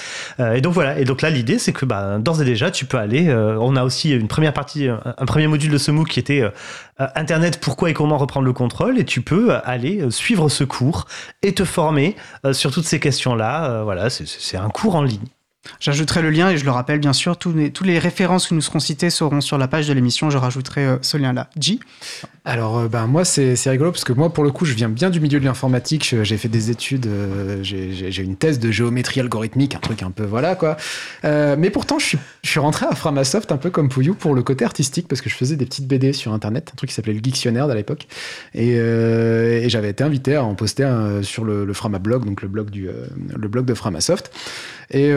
Euh, 0.41 0.55
et 0.55 0.63
donc 0.63 0.73
voilà. 0.73 0.99
Et 0.99 1.05
donc 1.05 1.21
là, 1.21 1.29
l'idée, 1.29 1.59
c'est 1.59 1.75
que 1.75 1.85
bah, 1.85 2.17
d'ores 2.19 2.41
et 2.41 2.47
déjà, 2.47 2.71
tu 2.71 2.87
peux 2.87 2.97
aller. 2.97 3.31
on 3.31 3.77
a 3.77 3.85
aussi 3.85 4.11
une 4.13 4.29
première 4.29 4.55
partie, 4.55 4.89
un, 4.89 5.01
un 5.19 5.27
premier 5.27 5.47
module 5.47 5.71
de 5.71 5.79
ce 5.79 5.91
MOOC 5.91 6.09
qui 6.09 6.19
était 6.21 6.43
Internet, 7.15 7.61
pourquoi 7.61 7.91
et 7.91 7.95
comment 7.95 8.17
reprendre 8.17 8.47
le 8.47 8.53
contrôle. 8.55 8.99
Et 8.99 9.05
tu 9.05 9.21
peux 9.21 9.55
aller 9.65 10.03
suivre 10.11 10.49
ce 10.49 10.65
cours 10.65 11.07
et 11.43 11.53
te 11.53 11.65
former 11.65 12.17
sur 12.53 12.73
toutes 12.73 12.87
ces 12.87 13.01
questions-là. 13.01 13.83
Voilà, 13.85 14.09
c'est 14.09 14.57
un 14.57 14.71
cours 14.71 14.97
en 14.97 15.03
ligne. 15.03 15.27
J'ajouterai 15.81 16.23
le 16.23 16.31
lien 16.31 16.51
et 16.51 16.57
je 16.57 16.65
le 16.65 16.71
rappelle 16.71 16.99
bien 16.99 17.13
sûr, 17.13 17.37
tous 17.37 17.53
les, 17.53 17.71
tous 17.71 17.85
les 17.85 17.99
références 17.99 18.49
qui 18.49 18.55
nous 18.55 18.61
seront 18.61 18.81
citées 18.81 19.11
seront 19.11 19.41
sur 19.41 19.59
la 19.59 19.69
page 19.69 19.87
de 19.87 19.93
l'émission. 19.93 20.31
Je 20.31 20.39
rajouterai 20.39 20.87
euh, 20.87 20.97
ce 21.03 21.17
lien-là. 21.17 21.51
J, 21.59 21.81
Alors, 22.45 22.79
euh, 22.79 22.89
ben, 22.89 23.07
moi, 23.07 23.25
c'est 23.25 23.55
rigolo 23.67 23.93
parce 23.93 24.05
que 24.05 24.13
moi, 24.13 24.33
pour 24.33 24.43
le 24.43 24.51
coup, 24.51 24.65
je 24.65 24.75
viens 24.75 24.89
bien 24.89 25.11
du 25.11 25.21
milieu 25.21 25.39
de 25.39 25.45
l'informatique. 25.45 26.15
J'ai 26.23 26.37
fait 26.37 26.49
des 26.49 26.71
études, 26.71 27.07
euh, 27.07 27.59
j'ai 27.63 28.23
une 28.23 28.37
thèse 28.37 28.59
de 28.59 28.71
géométrie 28.71 29.21
algorithmique, 29.21 29.75
un 29.75 29.81
truc 29.81 30.03
un 30.03 30.11
peu 30.11 30.25
voilà 30.25 30.55
quoi. 30.55 30.77
Euh, 31.25 31.57
mais 31.59 31.71
pourtant, 31.71 31.99
je 31.99 32.07
suis, 32.07 32.19
je 32.43 32.51
suis 32.51 32.61
rentré 32.61 32.87
à 32.87 32.95
Framasoft 32.95 33.53
un 33.53 33.57
peu 33.57 33.71
comme 33.71 33.89
Pouillou 33.89 34.15
pour 34.15 34.35
le 34.35 34.43
côté 34.43 34.65
artistique 34.65 35.07
parce 35.09 35.21
que 35.21 35.29
je 35.29 35.35
faisais 35.35 35.57
des 35.57 35.67
petites 35.67 35.87
BD 35.87 36.13
sur 36.13 36.33
internet, 36.33 36.71
un 36.73 36.77
truc 36.77 36.91
qui 36.91 36.95
s'appelait 36.95 37.15
le 37.15 37.21
Dictionnaire 37.21 37.67
à 37.67 37.75
l'époque. 37.75 38.07
Et, 38.55 38.79
j'avais 39.69 39.91
été 39.91 40.03
invité 40.03 40.35
à 40.35 40.45
en 40.45 40.55
poster 40.55 40.89
sur 41.23 41.45
le, 41.45 41.65
le 41.65 41.73
Framablog, 41.75 42.25
donc 42.25 42.43
le 42.43 42.49
blog, 42.49 42.71
du, 42.71 42.89
le 42.89 43.49
blog 43.49 43.67
de 43.67 43.75
Framasoft. 43.75 44.31
Et, 44.91 45.13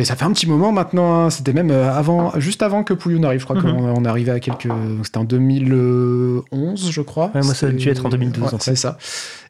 et 0.00 0.04
ça 0.04 0.16
fait 0.16 0.24
un 0.24 0.32
petit 0.32 0.46
moment 0.48 0.72
maintenant, 0.72 1.14
hein. 1.26 1.30
c'était 1.30 1.52
même 1.52 1.70
euh, 1.70 1.92
avant, 1.92 2.32
juste 2.38 2.62
avant 2.62 2.82
que 2.84 2.94
Pouillou 2.94 3.18
n'arrive. 3.18 3.40
Je 3.40 3.44
crois 3.44 3.60
qu'on 3.60 3.68
on 3.68 4.04
est 4.04 4.08
arrivé 4.08 4.30
à 4.30 4.40
quelques. 4.40 4.68
C'était 5.04 5.18
en 5.18 5.24
2011, 5.24 6.90
je 6.90 7.00
crois. 7.02 7.30
Ouais, 7.34 7.42
moi, 7.42 7.54
ça 7.54 7.66
a 7.66 7.70
dû 7.70 7.88
être 7.88 8.06
en 8.06 8.08
2012, 8.08 8.42
Ouais, 8.42 8.54
en 8.54 8.58
fait. 8.58 8.64
c'est 8.70 8.76
ça. 8.76 8.98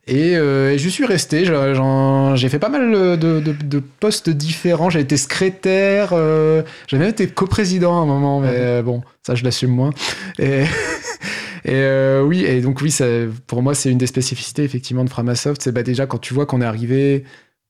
Et, 0.09 0.37
euh, 0.37 0.73
et 0.73 0.79
je 0.79 0.89
suis 0.89 1.05
resté. 1.05 1.45
J'ai 1.45 2.49
fait 2.49 2.59
pas 2.59 2.69
mal 2.69 2.93
de, 2.93 3.17
de- 3.41 3.53
de 3.53 3.79
postes 4.01 4.31
différents. 4.31 4.89
J'ai 4.91 5.01
été 5.01 5.17
secrétaire. 5.17 6.11
euh, 6.13 6.63
J'ai 6.87 6.99
même 6.99 7.09
été 7.11 7.27
coprésident 7.27 7.99
à 7.99 8.03
un 8.03 8.07
moment, 8.07 8.41
mais 8.41 8.51
euh, 8.53 8.83
bon, 8.83 9.03
ça 9.27 9.35
je 9.35 9.43
l'assume 9.45 9.71
moins. 9.71 9.91
Et, 10.39 10.63
et 11.65 11.73
euh, 11.73 12.23
oui, 12.23 12.45
et 12.45 12.61
donc 12.61 12.81
oui, 12.83 12.91
ça, 12.93 13.05
pour 13.49 13.63
moi, 13.63 13.75
c'est 13.75 13.91
une 13.91 13.99
des 13.99 14.07
spécificités 14.07 14.63
effectivement 14.63 15.05
de 15.05 15.11
Framasoft. 15.11 15.61
C'est 15.63 15.73
bah, 15.73 15.83
déjà 15.83 16.07
quand 16.07 16.19
tu 16.19 16.35
vois 16.35 16.47
qu'on 16.47 16.61
est 16.63 16.67
arrivé 16.67 17.25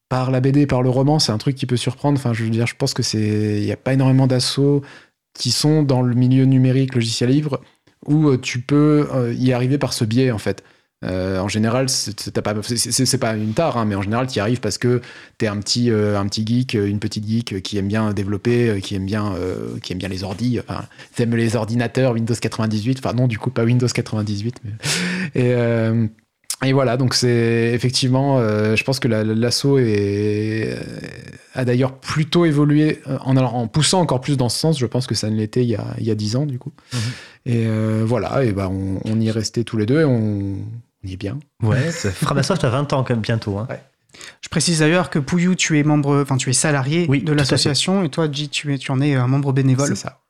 par 0.09 0.31
la 0.31 0.41
BD, 0.41 0.67
par 0.67 0.83
le 0.83 0.91
roman, 0.91 1.19
c'est 1.19 1.33
un 1.33 1.39
truc 1.39 1.57
qui 1.57 1.67
peut 1.67 1.77
surprendre. 1.77 2.19
Enfin, 2.19 2.33
je 2.33 2.45
veux 2.45 2.51
dire, 2.51 2.67
je 2.67 2.77
pense 2.77 2.95
que 2.95 3.03
c'est, 3.03 3.59
il 3.59 3.65
n'y 3.65 3.73
a 3.73 3.77
pas 3.77 3.93
énormément 3.93 4.27
d'assauts 4.27 4.83
qui 5.35 5.53
sont 5.53 5.83
dans 5.83 6.03
le 6.03 6.15
milieu 6.15 6.45
numérique, 6.45 6.95
logiciel 6.95 7.31
libre, 7.31 7.61
où 8.07 8.29
euh, 8.29 8.39
tu 8.39 8.61
peux 8.61 9.09
euh, 9.13 9.35
y 9.35 9.53
arriver 9.53 9.79
par 9.79 9.93
ce 9.93 10.05
biais 10.05 10.31
en 10.31 10.39
fait. 10.39 10.63
Euh, 11.05 11.39
en 11.41 11.49
général, 11.49 11.91
c'est 11.91 12.41
pas, 12.41 12.55
pas 12.55 13.37
une 13.37 13.53
tare, 13.53 13.77
hein, 13.77 13.85
mais 13.85 13.95
en 13.95 14.03
général, 14.03 14.27
tu 14.29 14.39
y 14.39 14.41
arrives 14.41 14.61
parce 14.61 14.79
que 14.79 15.03
t'es 15.37 15.47
un 15.47 15.59
petit, 15.59 15.91
un 15.91 16.27
petit 16.27 16.45
geek, 16.45 16.73
une 16.73 16.99
petite 16.99 17.29
geek 17.29 17.63
qui 17.63 17.77
aime 17.77 17.87
bien 17.87 18.15
développer, 18.15 18.81
qui 18.83 18.95
aime 18.95 19.05
bien, 19.05 19.35
qui 19.83 19.93
aime 19.93 19.99
bien 19.99 20.09
les 20.09 20.25
ordis, 20.25 20.59
enfin, 20.59 20.85
t'aimes 21.15 21.37
les 21.37 21.55
ordinateurs 21.55 22.13
Windows 22.13 22.35
98, 22.35 23.01
enfin 23.05 23.13
non, 23.13 23.27
du 23.29 23.39
coup 23.39 23.51
pas 23.51 23.65
Windows 23.65 23.87
98, 23.87 24.57
mais 24.65 24.73
et 25.35 25.55
et 26.65 26.73
voilà, 26.73 26.97
donc 26.97 27.15
c'est 27.15 27.73
effectivement, 27.75 28.39
euh, 28.39 28.77
je 28.77 28.85
pense 28.85 28.99
que 28.99 29.09
la- 29.09 29.25
l'assaut 29.25 29.79
a 31.55 31.65
d'ailleurs 31.65 31.95
plutôt 31.99 32.45
évolué 32.45 33.01
euh, 33.09 33.19
en, 33.21 33.67
poussant 33.69 34.01
encore 34.01 34.21
plus 34.21 34.37
dans 34.37 34.49
ce 34.49 34.59
sens. 34.59 34.79
Je 34.79 34.87
pense 34.87 35.07
que 35.07 35.15
ça 35.15 35.31
ne 35.31 35.37
l'était 35.37 35.63
il 35.63 35.69
y 35.69 35.77
a, 35.77 35.85
il 35.99 36.05
y 36.05 36.11
a 36.11 36.15
10 36.15 36.37
ans, 36.37 36.47
du 36.47 36.59
coup. 36.59 36.73
Et 37.45 37.67
euh, 37.67 38.05
voilà, 38.07 38.43
et 38.45 38.53
ben 38.53 38.69
on, 38.69 39.01
on 39.05 39.21
y 39.21 39.29
est 39.29 39.33
resté 39.33 39.65
tous 39.65 39.77
les 39.77 39.87
deux 39.87 40.01
et 40.01 40.05
on, 40.05 40.57
on 41.05 41.09
y 41.09 41.13
est 41.13 41.17
bien. 41.17 41.39
Ouais, 41.63 41.91
Framasoft 41.91 42.65
a 42.65 42.71
20 42.71 42.93
ans 42.93 43.05
quand 43.05 43.15
même 43.15 43.21
bientôt. 43.23 43.59
Hein. 43.59 43.69
Je 44.41 44.49
précise 44.49 44.79
d'ailleurs 44.81 45.11
que 45.11 45.19
Pouillou, 45.19 45.55
tu 45.55 45.79
es 45.79 45.83
membre, 45.83 46.21
enfin 46.23 46.37
tu 46.39 46.49
es 46.49 46.55
salarié 46.55 47.07
Oui, 47.09 47.23
de 47.23 47.33
l'association 47.33 48.03
et 48.03 48.09
toi, 48.09 48.29
tu, 48.29 48.73
es, 48.75 48.79
tu 48.79 48.91
en 48.91 49.01
es 49.03 49.15
un 49.15 49.27
membre 49.27 49.53
bénévole. 49.53 49.89
C'est 49.89 49.95
ça. 49.95 50.21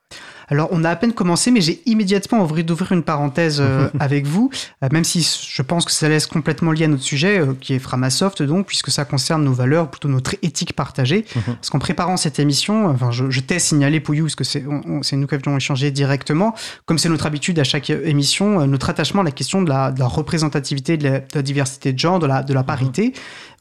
Alors, 0.49 0.69
on 0.71 0.85
a 0.85 0.91
à 0.91 0.97
peine 0.97 1.13
commencé, 1.13 1.51
mais 1.51 1.61
j'ai 1.61 1.83
immédiatement 1.87 2.41
envie 2.41 2.63
d'ouvrir 2.65 2.93
une 2.93 3.03
parenthèse 3.03 3.59
euh, 3.61 3.89
avec 4.01 4.27
vous, 4.27 4.51
euh, 4.85 4.89
même 4.93 5.05
si 5.05 5.29
je 5.49 5.63
pense 5.63 5.85
que 5.85 5.91
ça 5.93 6.09
laisse 6.09 6.27
complètement 6.27 6.73
lié 6.73 6.85
à 6.85 6.89
notre 6.89 7.03
sujet, 7.03 7.41
euh, 7.41 7.55
qui 7.61 7.75
est 7.75 7.79
Framasoft, 7.79 8.43
donc, 8.43 8.67
puisque 8.67 8.91
ça 8.91 9.05
concerne 9.05 9.45
nos 9.45 9.53
valeurs, 9.53 9.91
plutôt 9.91 10.09
notre 10.09 10.37
éthique 10.43 10.75
partagée. 10.75 11.25
Parce 11.47 11.71
qu'en 11.71 11.79
préparant 11.79 12.17
cette 12.17 12.39
émission, 12.39 12.87
enfin, 12.89 13.11
je, 13.11 13.31
je 13.31 13.41
t'ai 13.41 13.59
signalé, 13.59 14.01
Pouillou, 14.01 14.25
parce 14.25 14.35
que 14.37 14.45
c'est 14.45 14.63
nous 15.17 15.27
qui 15.27 15.35
avions 15.35 15.57
échangé 15.57 15.91
directement, 15.91 16.55
comme 16.85 16.99
c'est 16.99 17.09
notre 17.09 17.27
habitude 17.27 17.59
à 17.59 17.65
chaque 17.65 17.91
émission, 17.91 18.67
notre 18.67 18.91
attachement 18.91 19.23
à 19.23 19.25
la 19.25 19.31
question 19.33 19.63
de 19.63 19.69
la, 19.69 19.91
de 19.91 19.99
la 19.99 20.07
représentativité, 20.07 20.97
de 20.97 21.05
la, 21.09 21.19
de 21.21 21.25
la 21.35 21.43
diversité 21.43 21.93
de 21.93 21.99
genre, 21.99 22.19
de 22.19 22.27
la, 22.27 22.43
de 22.43 22.53
la 22.55 22.63
parité. 22.63 23.13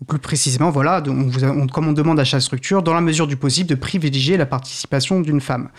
Plus 0.07 0.19
précisément, 0.19 0.71
voilà, 0.71 0.99
de- 1.01 1.09
on 1.09 1.27
vous 1.27 1.43
a- 1.45 1.47
on- 1.49 1.67
comme 1.67 1.87
on 1.87 1.93
demande 1.93 2.19
à 2.19 2.25
chaque 2.25 2.41
structure, 2.41 2.83
dans 2.83 2.93
la 2.93 3.01
mesure 3.01 3.27
du 3.27 3.37
possible, 3.37 3.69
de 3.69 3.75
privilégier 3.75 4.35
la 4.37 4.45
participation 4.45 5.21
d'une 5.21 5.39
femme. 5.41 5.69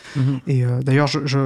Et 0.47 0.65
euh, 0.65 0.81
d'ailleurs, 0.97 1.07
je, 1.07 1.21
je- 1.27 1.39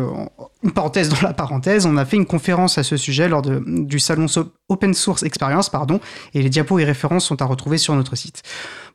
une 0.62 0.70
parenthèse 0.72 1.08
dans 1.08 1.20
la 1.22 1.32
parenthèse, 1.34 1.86
on 1.86 1.96
a 1.96 2.04
fait 2.04 2.16
une 2.16 2.26
conférence 2.26 2.78
à 2.78 2.82
ce 2.82 2.96
sujet 2.96 3.28
lors 3.28 3.42
de- 3.42 3.62
du 3.66 3.98
salon 3.98 4.28
So- 4.28 4.52
Open 4.68 4.94
Source 4.94 5.22
Experience, 5.22 5.68
pardon, 5.68 6.00
et 6.34 6.42
les 6.42 6.48
diapos 6.50 6.78
et 6.78 6.84
références 6.84 7.24
sont 7.26 7.40
à 7.42 7.44
retrouver 7.44 7.78
sur 7.78 7.94
notre 7.96 8.16
site. 8.16 8.42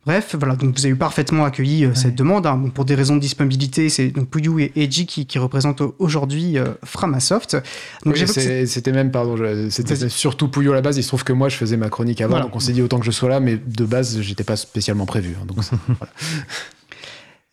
Bref, 0.05 0.35
voilà, 0.37 0.55
donc 0.55 0.77
vous 0.77 0.85
avez 0.85 0.93
parfaitement 0.93 1.45
accueilli 1.45 1.83
euh, 1.85 1.95
cette 1.95 2.13
demande. 2.13 2.45
hein. 2.45 2.57
Bon, 2.57 2.69
pour 2.69 2.85
des 2.85 2.93
raisons 2.93 3.15
de 3.15 3.21
disponibilité, 3.21 3.89
c'est 3.89 4.09
donc 4.09 4.27
et 4.59 4.71
Eji 4.83 5.07
qui, 5.07 5.25
qui 5.25 5.39
représentent 5.39 5.81
aujourd'hui 5.97 6.59
euh, 6.59 6.65
Framasoft. 6.83 7.57
Donc 8.05 8.13
Oui, 8.15 8.27
C'était 8.67 8.91
même, 8.91 9.09
pardon, 9.09 9.35
c'était 9.71 10.07
surtout 10.09 10.47
Pouillot 10.47 10.73
à 10.73 10.75
la 10.75 10.81
base. 10.81 10.97
Il 10.97 11.01
se 11.03 11.07
trouve 11.07 11.23
que 11.23 11.33
moi, 11.33 11.49
je 11.49 11.55
faisais 11.57 11.75
ma 11.75 11.89
chronique 11.89 12.21
avant, 12.21 12.31
Voilà. 12.33 12.45
donc 12.45 12.55
on 12.55 12.59
s'est 12.59 12.73
dit 12.73 12.83
autant 12.83 12.99
que 12.99 13.05
je 13.05 13.09
sois 13.11 13.29
là, 13.29 13.39
mais 13.39 13.57
de 13.57 13.83
base, 13.85 14.21
j'étais 14.21 14.43
pas 14.43 14.55
spécialement 14.57 15.07
prévu. 15.07 15.35
hein, 15.41 15.45
donc 15.47 15.57
voilà. 15.87 16.13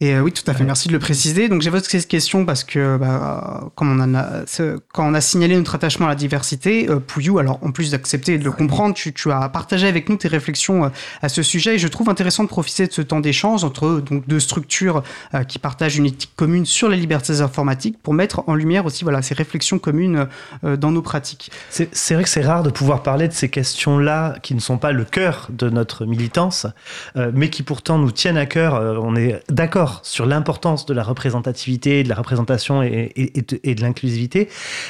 Et 0.03 0.17
euh, 0.17 0.21
oui, 0.21 0.33
tout 0.33 0.43
à 0.51 0.53
fait. 0.55 0.65
Merci 0.65 0.89
de 0.89 0.93
le 0.95 0.99
préciser. 0.99 1.49
Donc 1.49 1.63
j'évoque 1.63 1.85
cette 1.85 2.09
question 2.09 2.45
parce 2.45 2.65
que, 2.65 2.97
bah, 2.97 3.71
comme 3.77 3.93
on 3.93 4.03
en 4.03 4.17
a, 4.17 4.45
ce- 4.49 4.81
quand 4.93 5.09
on 5.09 5.15
a 5.15 5.21
signalé 5.21 5.55
notre 5.55 5.77
attachement 5.77 6.07
à 6.07 6.09
la 6.09 6.15
diversité, 6.17 6.91
euh, 6.91 6.99
Pouillou, 6.99 7.39
alors 7.39 7.61
en 7.63 7.71
plus 7.71 7.93
d'accepter 7.93 8.35
et 8.35 8.39
de 8.39 8.43
le 8.43 8.51
comprendre, 8.51 8.97
tu, 8.97 9.13
tu 9.13 9.31
as 9.31 9.49
partagé 9.49 9.87
avec 9.87 10.09
nous 10.09 10.17
tes 10.17 10.27
réflexions 10.27 10.87
euh, 10.87 10.89
à 11.23 11.29
ce 11.29 11.45
sujet. 11.45 11.77
Et 11.77 11.79
je 11.79 11.87
trouve 11.87 12.09
intéressant 12.09 12.43
de 12.43 12.49
profiter 12.49 12.89
de 12.89 12.93
ce 12.93 13.01
temps 13.01 13.21
d'échange 13.21 13.63
entre 13.63 14.01
donc 14.01 14.27
deux 14.27 14.41
structures 14.41 15.05
qui 15.47 15.61
partagent 15.61 15.99
une 15.99 16.07
éthique 16.07 16.33
commune 16.35 16.67
sur 16.67 16.89
les 16.89 16.97
libertés 16.97 17.41
informatiques 17.41 17.97
pour 18.03 18.13
mettre 18.13 18.43
en 18.49 18.55
lumière 18.55 18.85
aussi 18.87 19.05
voilà 19.05 19.23
ces 19.23 19.35
réflexions 19.35 19.79
communes 19.79 20.27
dans 20.65 20.91
nos 20.91 21.03
pratiques. 21.03 21.53
C'est 21.71 22.15
vrai 22.15 22.25
que 22.25 22.29
c'est 22.29 22.43
rare 22.43 22.65
de 22.65 22.71
pouvoir 22.71 23.05
parler 23.05 23.29
de 23.29 23.33
ces 23.33 23.49
questions-là 23.49 24.35
qui 24.43 24.55
ne 24.57 24.61
sont 24.61 24.79
pas 24.79 24.91
le 24.91 25.05
cœur 25.05 25.47
de 25.51 25.71
notre 25.71 26.07
militance, 26.07 26.67
mais 27.15 27.51
qui 27.51 27.63
pourtant 27.63 27.99
nous 27.99 28.11
tiennent 28.11 28.37
à 28.37 28.47
cœur. 28.47 28.75
On 29.03 29.15
est 29.15 29.41
d'accord 29.49 29.92
sur 30.03 30.27
l'importance 30.27 30.87
de 30.87 30.95
la 30.95 31.03
représentativité, 31.03 32.03
de 32.03 32.09
la 32.09 32.15
représentation 32.15 32.83
et, 32.83 33.13
de, 33.17 33.83
l'inclusivité, 33.83 34.49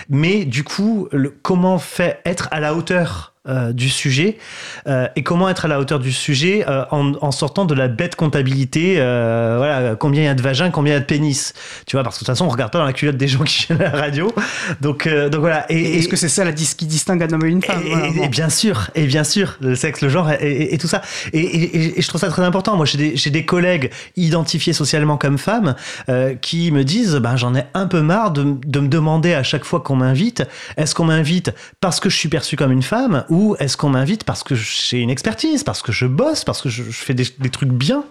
mais 0.09 0.45
du 0.45 0.65
coup, 0.65 1.09
comment 1.43 1.79
faire 1.79 2.17
être 2.25 2.49
à 2.51 2.61
la 2.61 2.75
hauteur 2.75 3.32
euh, 3.49 3.73
du 3.73 3.89
sujet 3.89 4.39
euh, 4.87 5.09
et 5.17 5.23
comment 5.25 5.49
être 5.49 5.65
à 5.65 5.69
la 5.69 5.81
hauteur 5.81 5.99
du 5.99 6.13
sujet 6.13 6.65
euh, 6.69 6.85
en, 6.93 7.13
en 7.21 7.33
sortant 7.33 7.65
de 7.65 7.75
la 7.75 7.89
bête 7.89 8.15
comptabilité 8.15 8.95
voilà 8.97 9.97
combien 9.99 10.23
il 10.23 10.27
y 10.27 10.29
a 10.29 10.35
de 10.35 10.43
vagins 10.43 10.71
combien 10.71 10.93
il 10.93 10.95
y 10.95 10.99
a 10.99 11.01
de 11.01 11.05
pénis 11.07 11.53
tu 11.87 11.97
vois 11.97 12.05
parce 12.05 12.17
que 12.17 12.21
de 12.21 12.27
toute 12.27 12.35
façon 12.35 12.47
on 12.47 12.49
regarde 12.49 12.71
pas 12.71 12.79
dans 12.79 12.85
la 12.85 12.93
culotte 12.93 13.17
des 13.17 13.27
gens 13.29 13.43
qui 13.43 13.67
viennent 13.67 13.81
à 13.83 13.91
la 13.93 14.01
radio 14.01 14.33
donc 14.81 15.09
donc 15.09 15.41
voilà 15.41 15.67
et, 15.71 15.77
Et 15.77 15.99
Est-ce 15.99 16.07
et- 16.07 16.11
que 16.11 16.17
c'est 16.17 16.29
ça 16.29 16.45
la 16.45 16.53
dis- 16.53 16.75
qui 16.77 16.87
distingue 16.87 17.23
un 17.23 17.33
homme 17.33 17.45
et 17.45 17.49
une 17.51 17.63
femme 17.63 17.83
et, 17.85 17.91
Voilà, 17.91 18.07
et- 18.09 18.13
bon. 18.13 18.23
et 18.25 18.29
bien 18.29 18.49
sûr, 18.49 18.91
et 18.95 19.07
bien 19.07 19.25
sûr, 19.25 19.57
le 19.61 19.75
sexe, 19.75 20.01
le 20.03 20.09
genre 20.09 20.31
et, 20.41 20.79
tout 20.79 20.87
ça. 20.87 21.03
Et, 21.33 22.01
je 22.01 22.09
trouve 22.09 22.21
ça 22.21 22.29
très 22.29 22.43
important. 22.45 22.77
Moi, 22.77 22.87
j'ai 22.87 22.99
des, 22.99 23.17
j'ai 23.17 23.31
des 23.31 23.45
collègues 23.45 23.91
identifiés 24.17 24.73
socialement 24.73 25.17
comme 25.17 25.39
femmes 25.39 25.75
qui 26.41 26.71
me 26.71 26.85
disent, 26.85 27.17
ben, 27.17 27.37
j'en 27.37 27.55
ai 27.55 27.65
un 27.75 27.87
peu 27.87 28.01
marre 28.03 28.31
de, 28.31 28.55
de 28.65 28.81
me 28.81 28.89
demander 28.89 29.35
à 29.35 29.43
chaque 29.43 29.65
fois 29.65 29.81
qu'on 29.81 29.97
m'invite, 29.97 30.43
est-ce 30.77 30.95
qu'on 30.95 31.05
m'invite 31.05 31.53
parce 31.81 31.99
que 32.01 32.09
je 32.09 32.17
suis 32.17 32.29
perçue 32.29 32.57
comme 32.57 32.73
une 32.73 32.83
femme 32.83 33.25
ou 33.33 33.57
est-ce 33.59 33.79
qu'on 33.79 33.88
m'invite 33.88 34.25
parce 34.25 34.42
que 34.42 34.55
j'ai 34.55 34.99
une 34.99 35.09
expertise, 35.09 35.64
parce 35.64 35.81
que 35.81 35.90
je 35.90 36.05
bosse, 36.05 36.45
parce 36.45 36.61
que 36.61 36.68
je, 36.68 36.83
fais 36.83 37.14
des, 37.14 37.25
trucs 37.51 37.71
bien, 37.71 38.05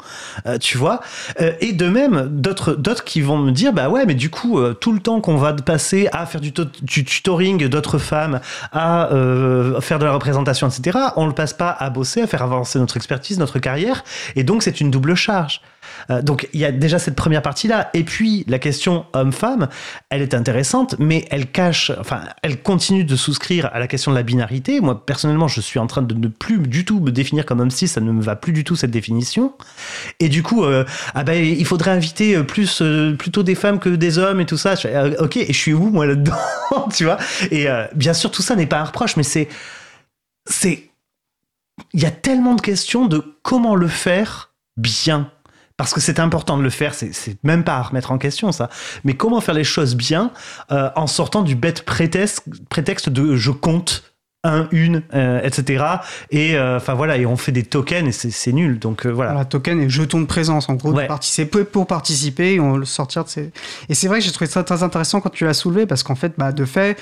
euh, 0.48 0.58
tu 0.58 0.80
vois. 0.80 1.00
Euh, 1.40 1.54
et 1.62 1.74
de 1.74 1.88
même, 1.88 2.28
d'autres, 2.32 2.74
d'autres 2.74 3.04
qui 3.04 3.22
vont 3.22 3.38
me 3.38 3.52
dire, 3.52 3.72
bah 3.72 3.88
ouais, 3.88 4.08
mais 4.08 4.16
du 4.16 4.32
coup, 4.32 4.58
euh, 4.58 4.74
tout 4.74 4.92
le 4.92 5.00
temps 5.00 5.22
qu'on 5.22 5.38
va 5.38 5.54
passer 5.54 6.10
à 6.12 6.26
faire 6.26 6.42
du, 6.42 6.52
du 6.82 7.06
tutoring 7.06 7.68
d'autres 7.68 8.00
femmes, 8.00 8.40
à 8.72 9.10
faire 9.80 10.00
de 10.00 10.06
la 10.06 10.14
représentation, 10.14 10.68
etc., 10.68 10.98
on 11.16 11.28
le 11.28 11.34
passe 11.34 11.54
pas 11.54 11.70
à 11.70 11.92
bosser, 11.92 12.24
à 12.24 12.28
faire 12.28 12.42
avancer 12.42 12.80
notre 12.80 12.98
expertise, 12.98 13.38
notre 13.38 13.60
carrière. 13.60 14.04
Et 14.36 14.44
donc, 14.44 14.64
c'est 14.64 14.82
une 14.82 14.90
double 14.90 15.14
charge. 15.14 15.62
Euh, 16.10 16.22
donc, 16.22 16.48
il 16.54 16.60
y 16.60 16.66
a 16.66 16.72
déjà 16.72 17.00
cette 17.00 17.16
première 17.16 17.42
partie-là. 17.42 17.90
Et 17.94 18.04
puis, 18.04 18.44
la 18.48 18.60
question 18.60 19.06
homme-femme, 19.14 19.68
elle 20.10 20.22
est 20.22 20.34
intéressante, 20.34 20.96
mais 21.00 21.28
elle 21.32 21.48
cache, 21.48 21.92
enfin, 22.00 22.22
elle 22.44 22.62
continue 22.62 23.04
de 23.04 23.16
souscrire 23.16 23.70
à 23.74 23.80
la 23.80 23.88
question 23.88 24.12
de 24.12 24.16
la 24.16 24.24
binarité. 24.24 24.82
Moi, 24.82 25.06
personnellement, 25.06 25.48
je 25.48 25.62
suis 25.62 25.80
en 25.80 25.88
train 25.88 26.02
de 26.02 26.14
ne 26.14 26.28
plus 26.28 26.60
du 26.60 26.86
tout 26.86 27.00
me 27.00 27.12
définir 27.12 27.46
comme 27.46 27.60
homme 27.60 27.72
cis, 27.72 27.88
ça 27.88 28.02
ne 28.02 28.12
me 28.12 28.22
va 28.22 28.36
plus 28.36 28.54
du 28.54 28.64
tout 28.64 28.76
cette 28.76 28.92
définition. 28.92 29.54
Et 30.20 30.30
du 30.30 30.44
coup, 30.44 30.64
euh, 30.64 30.86
ah 31.14 31.24
ben, 31.24 31.44
il 31.44 31.66
faudrait 31.66 31.92
inviter 31.92 32.36
euh, 32.36 32.44
plus, 32.44 32.82
plutôt 33.18 33.44
des 33.44 33.56
femmes 33.56 33.80
que 33.80 33.90
des 33.90 34.18
hommes 34.18 34.42
et 34.42 34.46
tout 34.46 34.58
ça. 34.58 34.76
Ok, 35.20 35.38
et 35.38 35.48
je 35.48 35.58
suis 35.58 35.74
où, 35.74 35.90
moi, 35.90 36.06
là-dedans, 36.06 36.36
tu 36.94 37.06
vois? 37.06 37.18
Et 37.52 37.68
bien 37.96 38.14
sûr, 38.14 38.32
tout 38.32 38.42
ça 38.42 38.56
n'est 38.56 38.66
pas 38.66 38.80
un 38.80 38.86
reproche, 38.86 39.18
mais 39.18 39.24
c'est, 39.24 39.48
c'est, 40.46 40.90
il 41.94 42.02
y 42.02 42.06
a 42.06 42.12
tellement 42.12 42.56
de 42.56 42.62
questions 42.62 43.06
de 43.06 43.24
comment 43.44 43.76
le 43.76 43.88
faire 43.88 44.52
bien. 44.78 45.32
Parce 45.82 45.96
que 45.96 46.00
c'est 46.00 46.20
important 46.20 46.58
de 46.58 46.62
le 46.64 46.70
faire, 46.70 46.94
c'est, 46.94 47.12
c'est 47.12 47.38
même 47.44 47.64
pas 47.64 47.78
à 47.78 47.82
remettre 47.82 48.12
en 48.12 48.20
question 48.20 48.52
ça. 48.52 48.70
Mais 49.04 49.16
comment 49.16 49.42
faire 49.42 49.56
les 49.56 49.64
choses 49.64 49.96
bien 49.96 50.30
euh, 50.72 50.90
en 50.96 51.08
sortant 51.08 51.42
du 51.42 51.56
bête 51.56 51.82
prétexte, 51.86 52.44
prétexte 52.70 53.10
de 53.10 53.36
je 53.36 53.50
compte 53.50 54.04
un, 54.44 54.68
une, 54.72 55.02
euh, 55.16 55.40
etc. 55.44 55.84
Et 56.30 56.56
euh, 56.56 56.78
enfin 56.78 56.94
voilà, 56.94 57.18
et 57.18 57.26
on 57.26 57.36
fait 57.36 57.52
des 57.52 57.64
tokens 57.64 58.08
et 58.08 58.12
c'est, 58.12 58.30
c'est 58.32 58.52
nul. 58.52 58.78
Donc 58.80 59.06
euh, 59.06 59.10
voilà. 59.10 59.32
Voilà, 59.32 59.46
token 59.46 59.80
et 59.82 59.90
jeton 59.90 60.22
de 60.22 60.26
présence, 60.26 60.70
en 60.70 60.74
gros, 60.76 60.94
Ouais. 60.94 61.04
de 61.04 61.08
participer 61.08 61.64
pour 61.64 61.88
participer, 61.88 62.54
et 62.54 62.60
on 62.60 62.78
le 62.78 62.86
sortir 62.86 63.24
de 63.24 63.30
ces. 63.30 63.52
Et 63.90 63.96
c'est 63.96 64.08
vrai 64.08 64.20
que 64.20 64.26
j'ai 64.26 64.32
trouvé 64.32 64.50
ça 64.50 64.64
très 64.64 64.84
intéressant 64.84 65.20
quand 65.20 65.30
tu 65.32 65.46
l'as 65.46 65.54
soulevé, 65.56 65.86
parce 65.88 66.04
qu'en 66.04 66.16
fait, 66.16 66.34
bah, 66.38 66.52
de 66.52 66.66
fait, 66.66 67.00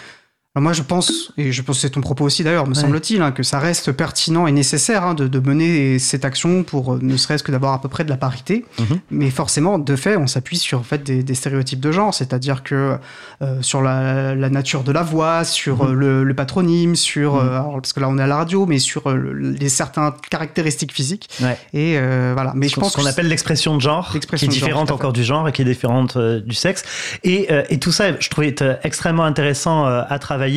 moi 0.59 0.73
je 0.73 0.81
pense, 0.81 1.31
et 1.37 1.51
je 1.51 1.61
pense 1.61 1.77
que 1.77 1.81
c'est 1.81 1.89
ton 1.91 2.01
propos 2.01 2.25
aussi 2.25 2.43
d'ailleurs, 2.43 2.65
me 2.67 2.73
Ouais. 2.75 2.81
semble-t-il, 2.81 3.21
hein, 3.21 3.31
que 3.31 3.43
ça 3.43 3.59
reste 3.59 3.91
pertinent 3.91 4.47
et 4.47 4.51
nécessaire 4.51 5.03
hein, 5.05 5.13
de, 5.13 5.27
de 5.27 5.39
mener 5.39 5.99
cette 5.99 6.25
action 6.25 6.63
pour 6.63 6.93
euh, 6.93 6.99
ne 7.01 7.17
serait-ce 7.17 7.43
que 7.43 7.51
d'avoir 7.51 7.73
à 7.73 7.81
peu 7.81 7.89
près 7.89 8.03
de 8.03 8.09
la 8.09 8.17
parité. 8.17 8.65
Mhm. 8.79 8.99
Mais 9.11 9.29
forcément, 9.29 9.77
de 9.79 9.95
fait, 9.95 10.17
on 10.17 10.27
s'appuie 10.27 10.57
sur 10.57 10.79
en 10.79 10.83
fait, 10.83 11.03
des, 11.03 11.23
des 11.23 11.35
stéréotypes 11.35 11.79
de 11.79 11.91
genre, 11.91 12.13
c'est-à-dire 12.13 12.63
que 12.63 12.97
euh, 13.41 13.61
sur 13.61 13.81
la, 13.81 14.35
la 14.35 14.49
nature 14.49 14.83
de 14.83 14.91
la 14.91 15.03
voix, 15.03 15.43
sur 15.43 15.83
Mhm. 15.83 15.89
euh, 15.89 15.93
le, 15.93 16.23
le 16.23 16.33
patronyme, 16.33 16.95
sur, 16.95 17.35
Mhm. 17.35 17.39
euh, 17.47 17.49
alors, 17.59 17.73
parce 17.81 17.93
que 17.93 17.99
là 17.99 18.09
on 18.09 18.17
est 18.17 18.23
à 18.23 18.27
la 18.27 18.37
radio, 18.37 18.65
mais 18.65 18.79
sur 18.79 19.09
le- 19.09 19.33
les 19.33 19.69
certaines 19.69 20.11
caractéristiques 20.29 20.93
physiques. 20.93 21.29
Ouais. 21.41 21.57
Et 21.73 21.97
voilà. 22.33 22.53
Mais 22.55 22.67
je 22.67 22.75
ce 22.75 22.79
pense 22.79 22.95
qu'on 22.95 23.05
appelle 23.05 23.27
l'expression 23.27 23.75
de 23.75 23.81
genre, 23.81 24.11
qui 24.35 24.45
est 24.45 24.47
différente 24.47 24.91
encore 24.91 25.13
du 25.13 25.23
genre 25.23 25.47
et 25.47 25.51
qui 25.51 25.61
est 25.61 25.65
différente 25.65 26.17
du 26.17 26.55
sexe. 26.55 26.83
Et, 27.23 27.47
et 27.69 27.79
tout 27.79 27.91
ça, 27.91 28.19
je 28.19 28.29
trouvais 28.29 28.55
extrêmement 28.83 29.23
intéressant 29.23 29.85
à 29.85 30.19
travailler 30.19 30.48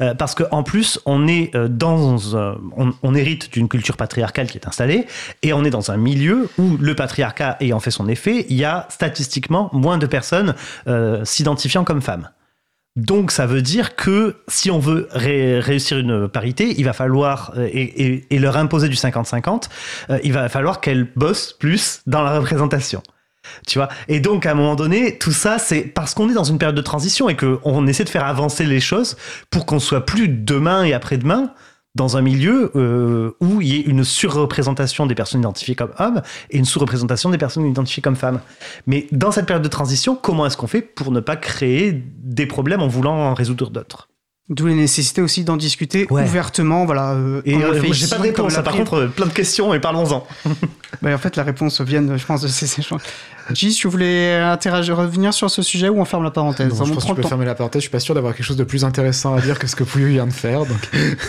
euh, 0.00 0.14
parce 0.14 0.34
qu'en 0.34 0.62
plus, 0.62 1.00
on 1.06 1.26
est 1.28 1.54
euh, 1.54 1.68
dans, 1.68 2.16
euh, 2.34 2.54
on, 3.02 3.14
hérite 3.14 3.52
d'une 3.52 3.68
culture 3.68 3.96
patriarcale 3.96 4.46
qui 4.48 4.58
est 4.58 4.66
installée 4.66 5.06
et 5.42 5.52
on 5.52 5.64
est 5.64 5.70
dans 5.70 5.90
un 5.90 5.96
milieu 5.96 6.48
où 6.58 6.76
le 6.78 6.94
patriarcat 6.94 7.56
ayant 7.60 7.80
fait 7.80 7.90
son 7.90 8.08
effet, 8.08 8.46
il 8.48 8.56
y 8.56 8.64
a 8.64 8.86
statistiquement 8.90 9.70
moins 9.72 9.98
de 9.98 10.06
personnes 10.06 10.54
s'identifiant 11.24 11.84
comme 11.84 12.02
femmes. 12.02 12.28
Donc 12.96 13.30
ça 13.30 13.44
veut 13.46 13.60
dire 13.60 13.94
que 13.94 14.36
si 14.48 14.70
on 14.70 14.78
veut 14.78 15.06
ré- 15.10 15.60
réussir 15.60 15.98
une 15.98 16.28
parité, 16.28 16.74
il 16.78 16.84
va 16.84 16.94
falloir, 16.94 17.52
et, 17.58 18.26
leur 18.30 18.56
imposer 18.56 18.88
du 18.88 18.96
50-50, 18.96 19.68
euh, 20.10 20.18
il 20.24 20.32
va 20.32 20.48
falloir 20.48 20.80
qu'elles 20.80 21.06
bossent 21.14 21.52
plus 21.52 22.00
dans 22.06 22.22
la 22.22 22.38
représentation. 22.38 23.02
Tu 23.66 23.78
vois 23.78 23.88
Et 24.08 24.20
donc, 24.20 24.46
à 24.46 24.52
un 24.52 24.54
moment 24.54 24.74
donné, 24.74 25.18
tout 25.18 25.32
ça, 25.32 25.58
c'est 25.58 25.82
parce 25.82 26.14
qu'on 26.14 26.28
est 26.28 26.34
dans 26.34 26.44
une 26.44 26.58
période 26.58 26.76
de 26.76 26.82
transition 26.82 27.28
et 27.28 27.36
qu'on 27.36 27.86
essaie 27.86 28.04
de 28.04 28.08
faire 28.08 28.26
avancer 28.26 28.64
les 28.64 28.80
choses 28.80 29.16
pour 29.50 29.66
qu'on 29.66 29.80
soit 29.80 30.04
plus 30.04 30.28
demain 30.28 30.84
et 30.84 30.92
après-demain 30.92 31.52
dans 31.96 32.18
un 32.18 32.20
milieu 32.22 32.70
euh, 32.76 33.32
où 33.40 33.62
il 33.62 33.68
y 33.68 33.76
ait 33.76 33.80
une 33.80 34.04
surreprésentation 34.04 35.06
des 35.06 35.14
personnes 35.14 35.40
identifiées 35.40 35.74
comme 35.74 35.92
hommes 35.98 36.20
et 36.50 36.58
une 36.58 36.66
sous-représentation 36.66 37.30
des 37.30 37.38
personnes 37.38 37.66
identifiées 37.66 38.02
comme 38.02 38.16
femmes. 38.16 38.40
Mais 38.86 39.06
dans 39.12 39.32
cette 39.32 39.46
période 39.46 39.64
de 39.64 39.68
transition, 39.68 40.14
comment 40.14 40.46
est-ce 40.46 40.58
qu'on 40.58 40.66
fait 40.66 40.82
pour 40.82 41.10
ne 41.10 41.20
pas 41.20 41.36
créer 41.36 42.04
des 42.18 42.46
problèmes 42.46 42.82
en 42.82 42.88
voulant 42.88 43.16
en 43.16 43.34
résoudre 43.34 43.70
d'autres? 43.70 44.10
D'où 44.48 44.68
la 44.68 44.74
nécessité 44.74 45.22
aussi 45.22 45.42
d'en 45.42 45.56
discuter 45.56 46.06
Ouais. 46.08 46.22
ouvertement, 46.22 46.84
voilà. 46.86 47.12
euh, 47.14 47.42
Et 47.44 47.56
euh, 47.56 47.82
j'ai 47.92 48.06
pas 48.06 48.18
de 48.18 48.22
réponse, 48.22 48.56
hein, 48.56 48.62
par 48.62 48.74
contre, 48.76 48.94
euh, 48.94 49.06
plein 49.08 49.26
de 49.26 49.32
questions 49.32 49.74
et 49.74 49.80
parlons-en. 49.80 50.24
Bah, 51.02 51.12
en 51.12 51.18
fait, 51.18 51.36
la 51.36 51.42
réponse 51.42 51.80
vient, 51.82 52.16
je 52.16 52.24
pense, 52.24 52.40
de 52.40 52.48
ces 52.48 52.80
échanges. 52.80 53.02
Gis, 53.52 53.74
tu 53.74 53.86
voulais 53.86 54.36
interagir, 54.36 54.96
revenir 54.96 55.34
sur 55.34 55.50
ce 55.50 55.60
sujet 55.60 55.88
ou 55.90 56.00
on 56.00 56.04
ferme 56.06 56.24
la 56.24 56.30
parenthèse? 56.30 56.68
Non, 56.72 56.80
On 56.80 56.84
je 56.86 56.92
pense 56.94 57.02
que 57.02 57.08
tu 57.08 57.10
le 57.10 57.16
peux 57.16 57.22
temps. 57.22 57.28
fermer 57.28 57.44
la 57.44 57.54
parenthèse. 57.54 57.80
Je 57.80 57.88
suis 57.88 57.90
pas 57.90 58.00
sûr 58.00 58.14
d'avoir 58.14 58.34
quelque 58.34 58.46
chose 58.46 58.56
de 58.56 58.64
plus 58.64 58.82
intéressant 58.84 59.34
à 59.34 59.40
dire 59.40 59.58
que 59.58 59.66
ce 59.66 59.76
que 59.76 59.84
Pouillou 59.84 60.08
vient 60.08 60.26
de 60.26 60.32
faire. 60.32 60.60
Donc, 60.64 60.78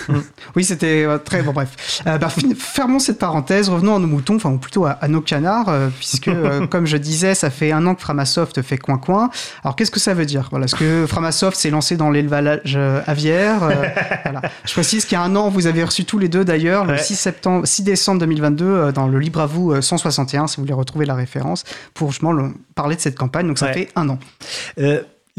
Oui, 0.55 0.63
c'était 0.63 1.03
euh, 1.05 1.17
très 1.17 1.41
bon. 1.43 1.51
Bref, 1.53 2.01
Euh, 2.07 2.17
bah, 2.17 2.29
fermons 2.57 2.99
cette 2.99 3.19
parenthèse. 3.19 3.67
Revenons 3.69 3.95
à 3.97 3.99
nos 3.99 4.07
moutons, 4.07 4.35
enfin 4.37 4.51
ou 4.51 4.57
plutôt 4.57 4.85
à, 4.85 4.91
à 4.91 5.07
nos 5.09 5.21
canards, 5.21 5.69
euh, 5.69 5.89
puisque 5.97 6.29
euh, 6.29 6.65
comme 6.71 6.85
je 6.85 6.97
disais, 6.97 7.35
ça 7.35 7.49
fait 7.49 7.71
un 7.71 7.85
an 7.87 7.93
que 7.95 8.01
Framasoft 8.01 8.61
fait 8.61 8.77
coin 8.77 8.97
coin. 8.99 9.29
Alors 9.63 9.75
qu'est-ce 9.75 9.91
que 9.91 9.99
ça 9.99 10.13
veut 10.13 10.25
dire? 10.25 10.47
Voilà, 10.51 10.65
est-ce 10.65 10.75
que 10.75 11.05
Framasoft 11.07 11.57
s'est 11.57 11.71
lancé 11.71 11.97
dans 11.97 12.09
l'élevage 12.09 12.73
euh, 12.77 13.01
aviaire 13.07 13.63
Euh, 13.63 13.73
voilà. 14.23 14.41
Je 14.65 14.73
précise 14.73 15.05
qu'il 15.05 15.13
y 15.17 15.21
a 15.21 15.23
un 15.23 15.35
an, 15.35 15.49
vous 15.49 15.65
avez 15.67 15.83
reçu 15.83 16.05
tous 16.05 16.19
les 16.19 16.29
deux 16.29 16.45
d'ailleurs, 16.45 16.85
le 16.85 16.93
Ouais. 16.93 16.97
6 17.03 17.15
septembre, 17.15 17.65
6 17.65 17.83
décembre 17.83 18.19
2022, 18.21 18.65
euh, 18.65 18.91
dans 18.91 19.07
le 19.07 19.19
Libre 19.19 19.41
à 19.41 19.45
vous 19.47 19.71
euh, 19.71 19.81
161, 19.81 20.47
si 20.47 20.57
vous 20.57 20.63
voulez 20.63 20.73
retrouver 20.73 21.05
la 21.05 21.15
référence, 21.15 21.63
pour 21.93 22.11
justement 22.11 22.31
le- 22.33 22.53
parler 22.75 22.95
de 22.95 23.01
cette 23.01 23.17
campagne. 23.17 23.47
Donc 23.47 23.57
ça 23.57 23.67
Ouais. 23.67 23.73
fait 23.73 23.89
un 23.95 24.09
an. 24.09 24.19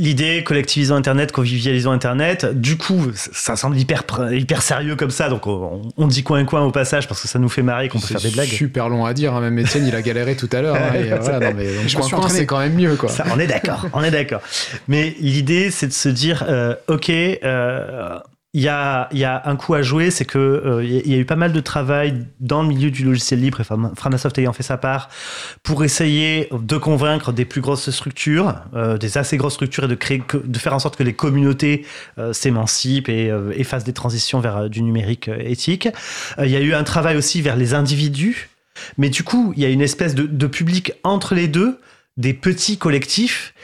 L'idée, 0.00 0.44
collectivisons 0.44 0.94
Internet, 0.94 1.32
convivialisons 1.32 1.90
Internet, 1.90 2.46
du 2.46 2.76
coup, 2.76 3.06
ça 3.14 3.56
semble 3.56 3.76
hyper, 3.76 4.04
hyper 4.30 4.62
sérieux 4.62 4.94
comme 4.94 5.10
ça, 5.10 5.28
donc 5.28 5.48
on, 5.48 5.82
on 5.96 6.06
dit 6.06 6.22
coin-coin 6.22 6.62
au 6.62 6.70
passage 6.70 7.08
parce 7.08 7.20
que 7.20 7.26
ça 7.26 7.40
nous 7.40 7.48
fait 7.48 7.62
marrer 7.62 7.88
qu'on 7.88 7.98
peut 7.98 8.06
faire 8.06 8.20
des 8.20 8.30
blagues. 8.30 8.46
super 8.46 8.88
long 8.88 9.04
à 9.04 9.12
dire. 9.12 9.34
hein. 9.34 9.40
Même 9.40 9.58
Étienne, 9.58 9.84
il 9.88 9.96
a 9.96 10.00
galéré 10.02 10.36
tout 10.36 10.48
à 10.52 10.62
l'heure. 10.62 10.76
hein, 10.76 10.92
euh, 10.94 11.18
voilà, 11.20 11.52
coin-coin, 11.94 12.28
c'est 12.28 12.46
quand 12.46 12.60
même 12.60 12.74
mieux, 12.74 12.94
quoi. 12.94 13.08
Ça, 13.08 13.24
on 13.34 13.40
est 13.40 13.48
d'accord, 13.48 13.86
on 13.92 14.04
est 14.04 14.12
d'accord. 14.12 14.40
Mais 14.86 15.16
l'idée, 15.18 15.72
c'est 15.72 15.88
de 15.88 15.92
se 15.92 16.08
dire, 16.08 16.44
euh, 16.48 16.76
ok, 16.86 17.10
euh, 17.10 18.18
il 18.58 18.64
y, 18.64 18.68
a, 18.68 19.42
un 19.44 19.54
coup 19.54 19.74
à 19.74 19.82
jouer, 19.82 20.10
c'est 20.10 20.24
que 20.24 20.38
euh, 20.38 20.84
y 20.84 21.14
a- 21.14 21.16
eu 21.16 21.24
pas 21.24 21.36
mal 21.36 21.52
de 21.52 21.60
travail 21.60 22.26
dans 22.40 22.62
le 22.62 22.68
milieu 22.68 22.90
du 22.90 23.04
logiciel 23.04 23.40
libre, 23.40 23.60
et 23.60 23.64
Framasoft 23.64 24.36
ayant 24.38 24.52
fait 24.52 24.64
sa 24.64 24.76
part, 24.76 25.10
pour 25.62 25.84
essayer 25.84 26.48
de 26.50 26.76
convaincre 26.76 27.30
des 27.30 27.44
plus 27.44 27.60
grosses 27.60 27.88
structures, 27.90 28.56
euh, 28.74 28.98
des 28.98 29.16
assez 29.16 29.36
grosses 29.36 29.54
structures, 29.54 29.84
et 29.84 29.88
de, 29.88 29.94
créer, 29.94 30.20
de 30.42 30.58
faire 30.58 30.74
en 30.74 30.80
sorte 30.80 30.96
que 30.96 31.04
les 31.04 31.12
communautés 31.12 31.86
euh, 32.18 32.32
s'émancipent 32.32 33.08
et, 33.08 33.32
et 33.54 33.62
fassent 33.62 33.84
des 33.84 33.92
transitions 33.92 34.40
vers 34.40 34.68
du 34.68 34.82
numérique 34.82 35.30
éthique. 35.38 35.88
Il 36.42 36.50
y 36.50 36.56
a 36.56 36.60
eu 36.60 36.74
un 36.74 36.82
travail 36.82 37.16
aussi 37.16 37.40
vers 37.42 37.54
les 37.54 37.74
individus, 37.74 38.48
mais 38.96 39.08
du 39.08 39.22
coup, 39.22 39.52
il 39.56 39.62
y 39.62 39.66
a 39.66 39.68
une 39.68 39.82
espèce 39.82 40.16
de, 40.16 40.24
de 40.24 40.46
public 40.48 40.94
entre 41.04 41.36
les 41.36 41.46
deux, 41.46 41.78
des 42.16 42.34
petits 42.34 42.76
collectifs, 42.76 43.54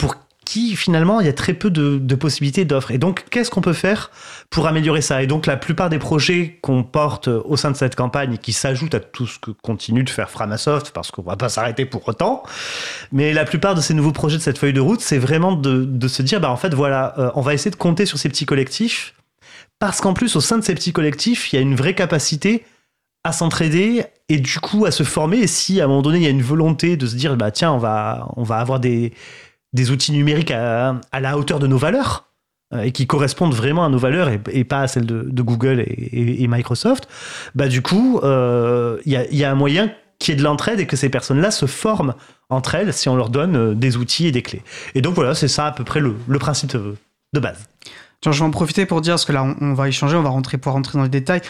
pour 0.00 0.16
qui 0.50 0.74
finalement 0.74 1.20
il 1.20 1.26
y 1.26 1.28
a 1.28 1.32
très 1.32 1.54
peu 1.54 1.70
de, 1.70 2.14
possibilités 2.16 2.64
d'offres. 2.64 2.90
Et 2.90 2.98
donc, 2.98 3.24
qu'est-ce 3.30 3.52
qu'on 3.52 3.60
peut 3.60 3.72
faire 3.72 4.10
pour 4.50 4.66
améliorer 4.66 5.00
ça? 5.00 5.22
Et 5.22 5.28
donc, 5.28 5.46
la 5.46 5.56
plupart 5.56 5.90
des 5.90 6.00
projets 6.00 6.58
qu'on 6.60 6.82
porte 6.82 7.28
au 7.28 7.56
sein 7.56 7.70
de 7.70 7.76
cette 7.76 7.94
campagne, 7.94 8.36
qui 8.36 8.52
s'ajoutent 8.52 8.96
à 8.96 8.98
tout 8.98 9.28
ce 9.28 9.38
que 9.38 9.52
continue 9.52 10.02
de 10.02 10.10
faire 10.10 10.28
Framasoft, 10.28 10.90
parce 10.90 11.12
qu'on 11.12 11.22
va 11.22 11.36
pas 11.36 11.48
s'arrêter 11.48 11.84
pour 11.84 12.08
autant, 12.08 12.42
mais 13.12 13.32
la 13.32 13.44
plupart 13.44 13.76
de 13.76 13.80
ces 13.80 13.94
nouveaux 13.94 14.10
projets 14.10 14.38
de 14.38 14.42
cette 14.42 14.58
feuille 14.58 14.72
de 14.72 14.80
route, 14.80 15.00
c'est 15.00 15.18
vraiment 15.18 15.52
de, 15.52 15.84
de 15.84 16.08
se 16.08 16.20
dire, 16.20 16.40
bah 16.40 16.50
en 16.50 16.56
fait, 16.56 16.74
voilà, 16.74 17.14
euh, 17.18 17.30
on 17.36 17.42
va 17.42 17.54
essayer 17.54 17.70
de 17.70 17.76
compter 17.76 18.04
sur 18.04 18.18
ces 18.18 18.28
petits 18.28 18.46
collectifs, 18.46 19.14
parce 19.78 20.00
qu'en 20.00 20.14
plus, 20.14 20.34
au 20.34 20.40
sein 20.40 20.58
de 20.58 20.64
ces 20.64 20.74
petits 20.74 20.92
collectifs, 20.92 21.52
il 21.52 21.56
y 21.56 21.58
a 21.60 21.62
une 21.62 21.76
vraie 21.76 21.94
capacité 21.94 22.64
à 23.22 23.30
s'entraider 23.32 24.02
et 24.28 24.40
du 24.40 24.58
coup 24.58 24.84
à 24.84 24.90
se 24.90 25.04
former. 25.04 25.38
Et 25.38 25.46
si 25.46 25.80
à 25.80 25.84
un 25.84 25.86
moment 25.86 26.02
donné 26.02 26.18
il 26.18 26.24
y 26.24 26.26
a 26.26 26.30
une 26.30 26.42
volonté 26.42 26.96
de 26.96 27.06
se 27.06 27.14
dire 27.14 27.36
bah 27.36 27.50
tiens 27.50 27.70
on 27.70 27.76
va 27.76 28.26
on 28.36 28.44
va 28.44 28.56
avoir 28.56 28.80
des 28.80 29.12
des 29.72 29.90
outils 29.90 30.12
numériques 30.12 30.50
à, 30.50 31.00
la 31.20 31.38
hauteur 31.38 31.58
de 31.58 31.66
nos 31.66 31.78
valeurs, 31.78 32.30
euh, 32.72 32.82
et 32.82 32.92
qui 32.92 33.06
correspondent 33.06 33.54
vraiment 33.54 33.84
à 33.84 33.88
nos 33.88 33.98
valeurs 33.98 34.28
et, 34.28 34.64
pas 34.64 34.82
à 34.82 34.88
celles 34.88 35.06
de, 35.06 35.42
Google 35.42 35.84
et, 35.86 36.46
Microsoft, 36.46 37.08
bah 37.56 37.66
du 37.66 37.82
coup, 37.82 38.20
euh, 38.22 38.98
il 39.06 39.12
y, 39.12 39.44
a, 39.44 39.50
un 39.50 39.54
moyen 39.56 39.92
qui 40.20 40.30
est 40.30 40.36
de 40.36 40.42
l'entraide 40.42 40.78
et 40.78 40.86
que 40.86 40.94
ces 40.94 41.08
personnes-là 41.08 41.50
se 41.50 41.66
forment 41.66 42.14
entre 42.48 42.76
elles 42.76 42.92
si 42.92 43.08
on 43.08 43.16
leur 43.16 43.30
donne 43.30 43.56
euh, 43.56 43.74
des 43.74 43.96
outils 43.96 44.28
et 44.28 44.32
des 44.32 44.42
clés. 44.42 44.62
Et 44.94 45.02
donc 45.02 45.14
voilà, 45.14 45.34
c'est 45.34 45.48
ça 45.48 45.66
à 45.66 45.72
peu 45.72 45.82
près 45.82 45.98
le, 45.98 46.14
principe 46.38 46.72
de 46.72 47.40
base. 47.40 47.68
Tiens, 48.22 48.32
je 48.32 48.40
vais 48.40 48.44
en 48.44 48.50
profiter 48.50 48.84
pour 48.84 49.00
dire, 49.00 49.14
parce 49.14 49.24
que 49.24 49.32
là, 49.32 49.42
on, 49.42 49.56
on 49.62 49.72
va 49.72 49.88
échanger, 49.88 50.14
on 50.14 50.22
va 50.22 50.28
rentrer, 50.28 50.58
pouvoir 50.58 50.74
rentrer 50.74 50.98
dans 50.98 51.04
les 51.04 51.08
détails. 51.08 51.40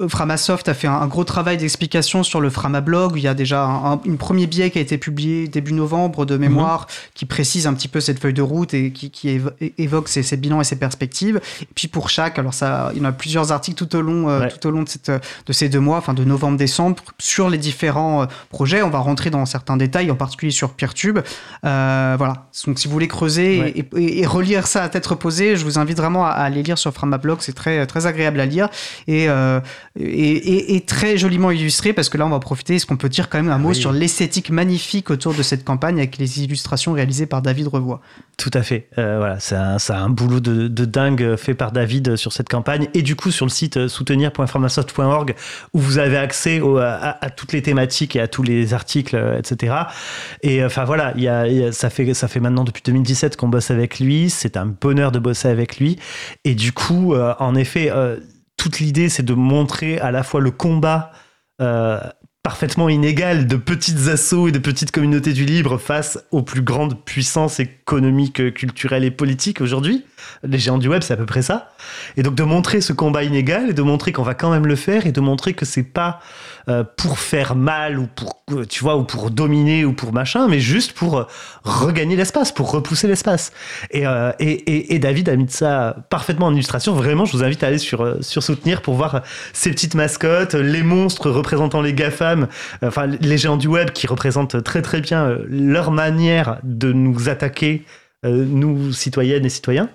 Euh, 0.00 0.08
Framasoft 0.08 0.68
a 0.68 0.74
fait 0.74 0.86
un, 0.86 0.92
un 0.92 1.08
gros 1.08 1.24
travail 1.24 1.56
d'explication 1.56 2.22
sur 2.22 2.40
le 2.40 2.48
Framablog. 2.48 3.14
Il 3.16 3.22
y 3.24 3.26
a 3.26 3.34
déjà 3.34 3.64
un, 3.64 3.94
un 3.94 4.00
une 4.04 4.18
premier 4.18 4.46
billet 4.46 4.70
qui 4.70 4.78
a 4.78 4.80
été 4.80 4.98
publié 4.98 5.48
début 5.48 5.72
novembre 5.72 6.24
de 6.24 6.36
mémoire, 6.36 6.86
qui 7.14 7.24
précise 7.26 7.66
un 7.66 7.74
petit 7.74 7.88
peu 7.88 7.98
cette 7.98 8.20
feuille 8.20 8.34
de 8.34 8.42
route 8.42 8.72
et 8.72 8.92
qui, 8.92 9.10
qui 9.10 9.30
évo- 9.36 9.50
é- 9.60 9.74
évoque 9.78 10.06
ses, 10.08 10.22
ses 10.22 10.36
bilans 10.36 10.60
et 10.60 10.64
ses 10.64 10.76
perspectives. 10.76 11.40
Et 11.60 11.66
puis 11.74 11.88
pour 11.88 12.08
chaque, 12.08 12.38
alors 12.38 12.54
ça, 12.54 12.92
il 12.94 12.98
y 12.98 13.04
en 13.04 13.08
a 13.08 13.12
plusieurs 13.12 13.50
articles 13.50 13.84
tout 13.84 13.96
au 13.96 14.00
long, 14.00 14.28
euh, 14.28 14.42
Ouais. 14.42 14.48
tout 14.48 14.64
au 14.68 14.70
long 14.70 14.84
de, 14.84 14.88
cette, 14.88 15.10
de 15.10 15.52
ces 15.52 15.68
deux 15.68 15.80
mois, 15.80 15.98
enfin 15.98 16.14
de 16.14 16.22
novembre-décembre, 16.22 17.02
sur 17.18 17.50
les 17.50 17.58
différents 17.58 18.22
euh, 18.22 18.26
projets. 18.48 18.82
On 18.82 18.90
va 18.90 19.00
rentrer 19.00 19.30
dans 19.30 19.44
certains 19.44 19.76
détails, 19.76 20.08
en 20.12 20.16
particulier 20.16 20.52
sur 20.52 20.70
Peertube. 20.70 21.18
Voilà. 21.64 22.46
Donc 22.66 22.78
si 22.78 22.86
vous 22.86 22.92
voulez 22.92 23.08
creuser 23.08 23.60
Ouais. 23.60 23.70
et, 23.74 23.88
et- 24.00 24.20
et 24.20 24.26
relire 24.26 24.68
ça 24.68 24.84
à 24.84 24.88
tête 24.88 25.04
reposée, 25.06 25.56
je 25.56 25.64
vous 25.64 25.80
invite 25.80 25.96
vraiment 25.96 26.11
à, 26.20 26.28
à 26.30 26.42
aller 26.44 26.62
lire 26.62 26.78
sur 26.78 26.92
Framablog. 26.92 27.38
C'est 27.40 27.54
très, 27.54 27.86
très 27.86 28.06
agréable 28.06 28.40
à 28.40 28.46
lire 28.46 28.68
et, 29.08 29.28
euh, 29.28 29.60
et, 29.98 30.04
et- 30.04 30.76
et 30.76 30.80
très 30.82 31.16
joliment 31.16 31.50
illustré 31.50 31.92
parce 31.92 32.08
que 32.08 32.18
là, 32.18 32.26
on 32.26 32.30
va 32.30 32.38
profiter. 32.40 32.74
Est-ce 32.76 32.86
qu'on 32.86 32.96
peut 32.96 33.08
dire 33.08 33.28
quand 33.28 33.38
même 33.38 33.50
un 33.50 33.58
mot 33.58 33.70
Oui. 33.70 33.74
sur 33.74 33.92
l'esthétique 33.92 34.50
magnifique 34.50 35.10
autour 35.10 35.34
de 35.34 35.42
cette 35.42 35.64
campagne 35.64 35.96
avec 35.98 36.18
les 36.18 36.42
illustrations 36.42 36.92
réalisées 36.92 37.26
par 37.26 37.40
David 37.42 37.68
Revoix? 37.68 38.00
Tout 38.36 38.50
à 38.54 38.62
fait. 38.62 38.88
Euh, 38.98 39.16
voilà, 39.18 39.38
c'est 39.40 39.92
un, 39.92 40.08
boulot 40.10 40.40
de, 40.40 40.68
de 40.68 40.84
dingue 40.84 41.36
fait 41.36 41.54
par 41.54 41.72
David 41.72 42.16
sur 42.16 42.32
cette 42.32 42.48
campagne 42.48 42.88
et 42.94 43.02
du 43.02 43.16
coup 43.16 43.30
sur 43.30 43.46
le 43.46 43.50
site 43.50 43.76
euh, 43.76 43.88
soutenir.framasoft.org 43.88 45.34
où 45.74 45.78
vous 45.78 45.98
avez 45.98 46.16
accès 46.16 46.60
au- 46.60 46.78
à, 46.78 47.16
à 47.20 47.30
toutes 47.30 47.52
les 47.52 47.62
thématiques 47.62 48.16
et 48.16 48.20
à 48.20 48.28
tous 48.28 48.42
les 48.42 48.74
articles, 48.74 49.16
etc. 49.38 49.74
Et 50.42 50.64
enfin 50.64 50.84
voilà, 50.84 51.12
il 51.16 51.22
y 51.22 51.28
a, 51.28 51.46
il 51.46 51.56
y 51.58 51.64
a- 51.64 51.72
ça, 51.72 51.90
fait, 51.90 52.12
ça 52.14 52.28
fait 52.28 52.40
maintenant 52.40 52.64
depuis 52.64 52.82
2017 52.84 53.36
qu'on 53.36 53.48
bosse 53.48 53.70
avec 53.70 54.00
lui. 54.00 54.30
C'est 54.30 54.56
un 54.56 54.66
bonheur 54.66 55.12
de 55.12 55.18
bosser 55.18 55.48
avec 55.48 55.78
lui. 55.78 55.98
Et 56.44 56.54
du 56.54 56.72
coup, 56.72 57.14
euh, 57.14 57.34
en 57.38 57.54
effet, 57.54 57.90
euh, 57.90 58.18
toute 58.56 58.80
l'idée 58.80 59.08
c'est 59.08 59.22
de 59.22 59.34
montrer 59.34 59.98
à 59.98 60.10
la 60.10 60.22
fois 60.22 60.40
le 60.40 60.50
combat. 60.50 61.12
euh, 61.60 62.00
parfaitement 62.42 62.88
inégal 62.88 63.46
de 63.46 63.54
petites 63.54 64.08
assauts 64.08 64.48
et 64.48 64.52
de 64.52 64.58
petites 64.58 64.90
communautés 64.90 65.32
du 65.32 65.44
libre 65.44 65.78
face 65.78 66.18
aux 66.32 66.42
plus 66.42 66.62
grandes 66.62 67.04
puissances 67.04 67.60
économiques, 67.60 68.52
culturelles 68.54 69.04
et 69.04 69.12
politiques 69.12 69.60
aujourd'hui. 69.60 70.04
Les 70.42 70.58
géants 70.58 70.78
du 70.78 70.88
web, 70.88 71.02
c'est 71.02 71.14
à 71.14 71.16
peu 71.16 71.26
près 71.26 71.42
ça. 71.42 71.70
Et 72.16 72.22
donc 72.22 72.34
de 72.34 72.42
montrer 72.42 72.80
ce 72.80 72.92
combat 72.92 73.24
inégal 73.24 73.70
et 73.70 73.72
de 73.72 73.82
montrer 73.82 74.12
qu'on 74.12 74.22
va 74.22 74.34
quand 74.34 74.50
même 74.50 74.66
le 74.66 74.76
faire 74.76 75.06
et 75.06 75.12
de 75.12 75.20
montrer 75.20 75.54
que 75.54 75.64
c'est 75.64 75.82
pas 75.82 76.20
euh, 76.68 76.84
pour 76.96 77.18
faire 77.18 77.56
mal 77.56 77.98
ou 77.98 78.06
pour, 78.06 78.44
tu 78.68 78.84
vois, 78.84 78.96
ou 78.96 79.04
pour 79.04 79.30
dominer 79.30 79.84
ou 79.84 79.92
pour 79.92 80.12
machin, 80.12 80.48
mais 80.48 80.60
juste 80.60 80.92
pour 80.92 81.18
euh, 81.18 81.24
regagner 81.64 82.16
l'espace, 82.16 82.52
pour 82.52 82.70
repousser 82.70 83.08
l'espace. 83.08 83.52
Et, 83.90 84.06
euh, 84.06 84.32
et, 84.38 84.94
et, 84.94 84.98
David 84.98 85.28
a 85.28 85.36
mis 85.36 85.48
ça 85.48 85.96
parfaitement 86.10 86.46
en 86.46 86.52
illustration. 86.52 86.94
Vraiment, 86.94 87.24
je 87.24 87.32
vous 87.32 87.42
invite 87.42 87.62
à 87.62 87.68
aller 87.68 87.78
sur, 87.78 88.02
euh, 88.02 88.18
sur 88.20 88.42
Soutenir 88.42 88.82
pour 88.82 88.94
voir 88.94 89.14
euh, 89.14 89.20
ces 89.52 89.70
petites 89.70 89.94
mascottes, 89.94 90.54
les 90.54 90.82
monstres 90.82 91.30
représentant 91.30 91.80
les 91.82 91.92
GAFAM, 91.92 92.48
enfin 92.82 93.06
les 93.06 93.38
géants 93.38 93.56
du 93.56 93.68
web 93.68 93.90
qui 93.90 94.06
représentent 94.06 94.62
très 94.62 94.82
très 94.82 95.00
bien 95.00 95.36
leur 95.48 95.90
manière 95.90 96.58
de 96.62 96.92
nous 96.92 97.28
attaquer, 97.28 97.84
nous 98.30 98.92
citoyennes 98.92 99.44
et 99.44 99.50
citoyens. 99.50 99.88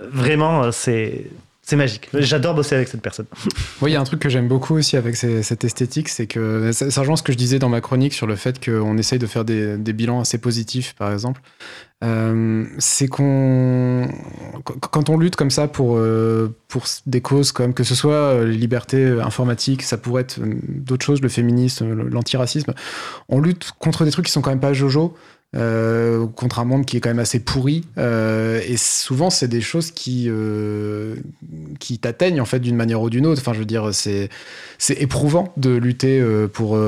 Euh, 0.00 0.06
Vraiment, 0.12 0.64
euh, 0.64 0.70
c'est 0.72 1.26
c'est 1.62 1.74
magique. 1.74 2.08
J'adore 2.14 2.54
bosser 2.54 2.76
avec 2.76 2.86
cette 2.86 3.02
personne. 3.02 3.26
Oui, 3.82 3.90
il 3.90 3.94
y 3.94 3.96
a 3.96 4.00
un 4.00 4.04
truc 4.04 4.20
que 4.20 4.28
j'aime 4.28 4.46
beaucoup 4.46 4.74
aussi 4.76 4.96
avec 4.96 5.16
cette 5.16 5.64
esthétique, 5.64 6.08
c'est 6.08 6.26
que 6.28 6.70
ça, 6.72 7.00
rejoint 7.00 7.16
ce 7.16 7.22
que 7.24 7.32
je 7.32 7.36
disais 7.36 7.58
dans 7.58 7.68
ma 7.68 7.80
chronique 7.82 8.14
sur 8.14 8.26
le 8.26 8.36
fait 8.36 8.64
qu'on 8.64 8.96
essaye 8.96 9.18
de 9.18 9.26
faire 9.26 9.44
des, 9.44 9.76
bilans 9.92 10.20
assez 10.20 10.38
positifs, 10.38 10.94
par 10.94 11.12
exemple. 11.12 11.42
Euh, 12.04 12.64
c'est 12.78 13.08
qu'on 13.08 14.08
qu- 14.64 14.78
quand 14.80 15.10
on 15.10 15.18
lutte 15.18 15.34
comme 15.36 15.50
ça 15.50 15.66
pour 15.66 15.96
euh, 15.96 16.54
pour 16.68 16.84
des 17.06 17.20
causes 17.20 17.52
comme 17.52 17.74
que 17.74 17.84
ce 17.84 17.94
soit 17.94 18.12
euh, 18.12 18.44
les 18.46 18.56
libertés 18.56 19.18
informatiques, 19.20 19.82
ça 19.82 19.96
pourrait 19.98 20.22
être 20.22 20.38
euh, 20.40 20.54
d'autres 20.68 21.04
choses, 21.04 21.20
le 21.20 21.28
féminisme, 21.28 21.92
l'antiracisme, 22.10 22.74
on 23.28 23.40
lutte 23.40 23.72
contre 23.78 24.04
des 24.04 24.10
trucs 24.10 24.26
qui 24.26 24.32
sont 24.32 24.42
quand 24.42 24.50
même 24.50 24.60
pas 24.60 24.72
jojo. 24.74 25.16
Euh, 25.54 26.26
contre 26.26 26.58
un 26.58 26.64
monde 26.64 26.84
qui 26.84 26.96
est 26.96 27.00
quand 27.00 27.08
même 27.08 27.18
assez 27.18 27.40
pourri. 27.40 27.84
Euh, 27.98 28.60
et 28.66 28.76
souvent 28.76 29.30
c'est 29.30 29.48
des 29.48 29.60
choses 29.60 29.90
qui 29.90 30.26
euh, 30.28 31.16
qui 31.78 31.98
t'atteignent 31.98 32.40
en 32.40 32.44
fait 32.44 32.58
d'une 32.58 32.76
manière 32.76 33.00
ou 33.00 33.10
d'une 33.10 33.26
autre. 33.26 33.40
Enfin 33.40 33.52
je 33.52 33.60
veux 33.60 33.64
dire 33.64 33.94
c'est 33.94 34.28
c'est 34.78 35.00
éprouvant 35.00 35.52
de 35.56 35.70
lutter 35.70 36.20
euh, 36.20 36.48
pour 36.48 36.78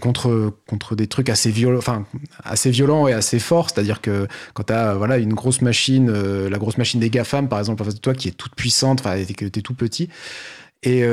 contre 0.00 0.54
contre 0.68 0.94
des 0.94 1.06
trucs 1.06 1.28
assez 1.28 1.50
violents 1.50 1.78
enfin 1.78 2.06
assez 2.44 2.70
violents 2.70 3.08
et 3.08 3.12
assez 3.12 3.38
forts. 3.38 3.70
C'est-à-dire 3.70 4.00
que 4.00 4.28
quand 4.54 4.64
t'as 4.64 4.94
voilà 4.94 5.18
une 5.18 5.34
grosse 5.34 5.60
machine 5.60 6.10
la 6.48 6.58
grosse 6.58 6.78
machine 6.78 7.00
des 7.00 7.10
GAFAM 7.10 7.48
par 7.48 7.58
exemple 7.58 7.82
en 7.82 7.84
face 7.84 7.96
de 7.96 8.00
toi 8.00 8.14
qui 8.14 8.28
est 8.28 8.36
toute 8.36 8.54
puissante 8.54 9.00
enfin 9.00 9.22
que 9.24 9.46
t'es 9.46 9.60
tout 9.60 9.74
petit. 9.74 10.08
Et 10.82 11.04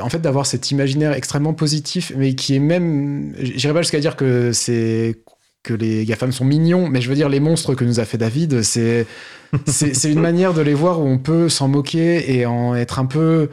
en 0.00 0.08
fait 0.08 0.18
d'avoir 0.18 0.44
cet 0.44 0.70
imaginaire 0.70 1.12
extrêmement 1.12 1.54
positif 1.54 2.12
mais 2.16 2.34
qui 2.34 2.56
est 2.56 2.60
même 2.60 3.34
j'irais 3.38 3.74
pas 3.74 3.82
jusqu'à 3.82 4.00
dire 4.00 4.16
que 4.16 4.52
c'est 4.52 5.18
que 5.62 5.74
les 5.74 6.04
GAFAM 6.04 6.32
sont 6.32 6.44
mignons, 6.44 6.88
mais 6.88 7.00
je 7.00 7.08
veux 7.08 7.14
dire, 7.14 7.28
les 7.28 7.40
monstres 7.40 7.74
que 7.74 7.84
nous 7.84 8.00
a 8.00 8.04
fait 8.04 8.18
David, 8.18 8.62
c'est 8.62 9.06
une 10.04 10.20
manière 10.20 10.54
de 10.54 10.60
les 10.62 10.74
voir 10.74 11.00
où 11.00 11.06
on 11.06 11.18
peut 11.18 11.48
s'en 11.48 11.68
moquer 11.68 12.34
et 12.36 12.46
en 12.46 12.74
être 12.74 12.98
un 12.98 13.06
peu 13.06 13.48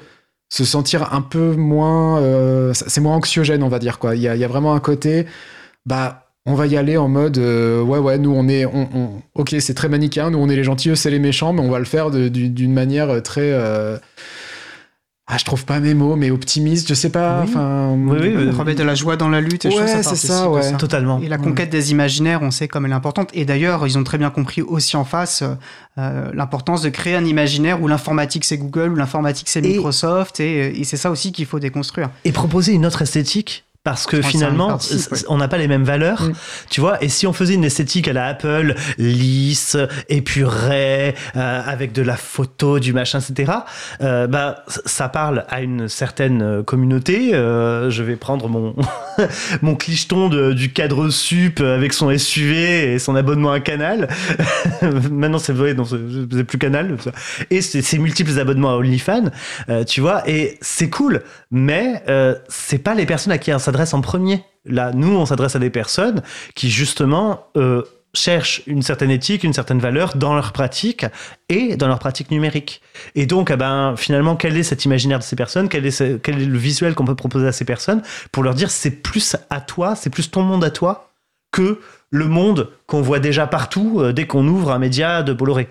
se 0.50 0.64
sentir 0.64 1.14
un 1.14 1.22
peu 1.22 1.54
moins 1.56 2.20
euh, 2.22 2.72
c'est 2.74 3.02
moins 3.02 3.16
anxiogène 3.16 3.64
on 3.64 3.68
va 3.68 3.80
dire 3.80 3.98
quoi. 3.98 4.16
Il 4.16 4.22
y 4.22 4.28
a, 4.28 4.36
y 4.36 4.44
a 4.44 4.48
vraiment 4.48 4.76
un 4.76 4.80
côté 4.80 5.26
bah 5.88 6.28
on 6.46 6.54
va 6.54 6.68
y 6.68 6.78
aller 6.78 6.98
en 6.98 7.08
mode 7.08 7.40
euh, 7.40 7.82
ouais 7.82 7.98
ouais 7.98 8.20
nous 8.20 8.32
on 8.32 8.48
est 8.48 8.64
on, 8.66 8.88
on- 8.94 9.22
ok 9.34 9.56
c'est 9.60 9.74
très 9.74 9.90
manichéen 9.90 10.30
nous 10.30 10.38
on 10.38 10.48
est 10.48 10.56
les 10.56 10.64
gentils 10.64 10.90
eux 10.92 10.96
c'est 10.96 11.10
les 11.10 11.18
méchants 11.20 11.52
mais 11.52 11.62
on 11.62 11.72
va 11.72 11.80
le 11.80 11.86
faire 11.86 12.12
d'une 12.12 12.74
manière 12.74 13.24
très 13.24 13.52
euh, 13.52 13.98
ah 15.28 15.38
je 15.40 15.46
trouve 15.46 15.66
pas 15.66 15.80
mes 15.80 15.96
mots 15.96 16.16
mais 16.16 16.30
optimiste 16.30 16.88
je 16.88 16.94
sais 16.94 17.10
pas 17.10 17.42
Oui. 17.42 17.48
enfin 17.50 17.96
Oui, 17.98 18.18
oui, 18.22 18.28
euh, 18.36 18.52
Remettre 18.52 18.78
de 18.80 18.84
la 18.84 18.94
joie 18.94 19.18
dans 19.18 19.28
la 19.30 19.42
lutte 19.42 19.66
et 19.66 19.70
Ouais, 19.70 19.88
ça 19.88 20.04
c'est 20.04 20.16
ça, 20.16 20.44
de 20.44 20.48
ouais. 20.50 20.78
Totalement. 20.78 21.20
Et 21.20 21.28
la 21.28 21.38
conquête 21.40 21.72
des 21.72 21.92
imaginaires, 21.92 22.42
on 22.44 22.52
sait 22.52 22.68
comme 22.68 22.86
elle 22.86 22.92
est 22.92 22.96
importante. 22.96 23.30
Et 23.34 23.44
d'ailleurs, 23.44 23.88
ils 23.88 23.98
ont 23.98 24.04
très 24.04 24.20
bien 24.20 24.30
compris 24.30 24.62
aussi 24.62 24.96
en 24.98 25.04
face 25.04 25.42
euh, 25.42 25.56
euh, 25.98 26.30
l'importance 26.34 26.84
de 26.84 26.90
créer 26.90 27.16
un 27.16 27.26
imaginaire 27.26 27.82
où 27.82 27.88
l'informatique 27.88 28.46
c'est 28.46 28.58
Google, 28.58 28.92
où 28.92 28.96
l'informatique 28.96 29.50
c'est 29.50 29.62
Microsoft, 29.62 30.40
et, 30.40 30.80
et 30.80 30.84
c'est 30.84 30.98
ça 30.98 31.10
aussi 31.10 31.32
qu'il 31.32 31.48
faut 31.48 31.60
déconstruire. 31.60 32.10
et 32.24 32.32
proposer 32.32 32.74
une 32.74 32.86
autre 32.86 33.02
esthétique 33.02 33.66
parce 33.86 34.06
que 34.08 34.22
ça 34.22 34.28
finalement, 34.28 34.76
ouais. 34.76 35.18
on 35.30 35.38
n'a 35.38 35.48
pas 35.48 35.58
les 35.58 35.70
mêmes 35.70 35.86
valeurs, 35.86 36.24
Mm. 36.24 36.34
tu 36.70 36.82
vois. 36.82 37.02
Et 37.04 37.08
si 37.08 37.26
on 37.28 37.32
faisait 37.34 37.54
une 37.54 37.64
esthétique 37.64 38.08
à 38.10 38.14
la 38.14 38.26
Apple, 38.26 38.76
lisse, 38.98 39.78
épurée, 40.10 41.16
euh, 41.36 41.62
avec 41.66 41.94
de 41.94 42.02
la 42.02 42.18
photo, 42.18 42.80
du 42.80 42.92
machin, 42.94 43.20
etc., 43.20 43.52
euh, 44.02 44.28
bah, 44.28 44.64
ça 44.86 45.08
parle 45.08 45.46
à 45.50 45.62
une 45.62 45.88
certaine 45.88 46.42
euh, 46.42 46.64
communauté. 46.64 47.34
Euh, 47.36 47.90
je 47.90 48.04
vais 48.04 48.16
prendre 48.16 48.50
mon, 48.50 48.76
mon 49.62 49.76
clicheton 49.76 50.30
de- 50.30 50.54
du 50.54 50.74
cadre 50.74 51.10
sup 51.10 51.62
avec 51.62 51.94
son 51.94 52.10
SUV 52.18 52.94
et 52.96 53.00
son 53.00 53.16
abonnement 53.16 53.52
à 53.52 53.60
Canal. 53.60 54.08
Maintenant, 55.12 55.38
c'est 55.40 55.54
vrai, 55.54 55.74
non, 55.74 55.86
c'est 55.86 56.44
plus 56.44 56.58
Canal. 56.58 56.98
ça. 57.04 57.12
Et 57.52 57.62
ses 57.62 57.98
multiples 58.00 58.38
abonnements 58.40 58.72
à 58.72 58.78
OnlyFans, 58.78 59.30
euh, 59.70 59.84
tu 59.84 60.02
vois. 60.02 60.28
Et 60.30 60.58
c'est 60.62 60.90
cool, 60.90 61.22
mais 61.52 62.02
euh, 62.10 62.36
c'est 62.50 62.80
pas 62.80 62.96
les 62.96 63.06
personnes 63.06 63.32
à 63.32 63.38
qui 63.38 63.54
on 63.54 63.60
s'adresse 63.76 63.94
en 63.94 64.00
premier. 64.02 64.44
Là, 64.66 64.92
nous, 64.94 65.14
on 65.16 65.26
s'adresse 65.26 65.56
à 65.56 65.60
des 65.60 65.70
personnes 65.70 66.22
qui, 66.56 66.70
justement, 66.70 67.48
euh, 67.58 67.82
cherchent 68.14 68.62
une 68.68 68.82
certaine 68.82 69.12
éthique, 69.12 69.44
une 69.44 69.52
certaine 69.52 69.80
valeur 69.80 70.16
dans 70.16 70.34
leur 70.34 70.54
pratique 70.54 71.06
et 71.50 71.76
dans 71.76 71.88
leur 71.90 72.00
pratique 72.00 72.32
numérique. 72.32 72.82
Et 73.16 73.26
donc, 73.26 73.52
eh 73.52 73.58
ben, 73.58 73.96
finalement, 73.98 74.38
quel 74.38 74.56
est 74.56 74.64
cet 74.64 74.86
imaginaire 74.86 75.20
de 75.20 75.24
ces 75.26 75.36
personnes? 75.36 75.68
Quel 75.68 75.86
est, 75.86 75.92
ce- 75.92 76.16
quel 76.16 76.42
est 76.42 76.46
le 76.46 76.58
visuel 76.58 76.96
qu'on 76.96 77.04
peut 77.04 77.16
proposer 77.16 77.48
à 77.48 77.52
ces 77.52 77.66
personnes 77.66 78.02
pour 78.32 78.44
leur 78.44 78.54
dire 78.56 78.72
c'est 78.72 78.92
plus 78.92 79.36
à 79.50 79.60
toi, 79.60 79.96
c'est 79.96 80.10
plus 80.10 80.32
ton 80.32 80.44
monde 80.44 80.64
à 80.64 80.70
toi 80.72 81.12
que 81.52 81.82
le 82.10 82.28
monde 82.28 82.70
qu'on 82.88 83.02
voit 83.02 83.20
déjà 83.20 83.46
partout 83.48 83.98
euh, 84.00 84.14
dès 84.14 84.26
qu'on 84.26 84.48
ouvre 84.48 84.72
un 84.72 84.80
média 84.80 85.22
de 85.22 85.34
Bolloré. 85.34 85.68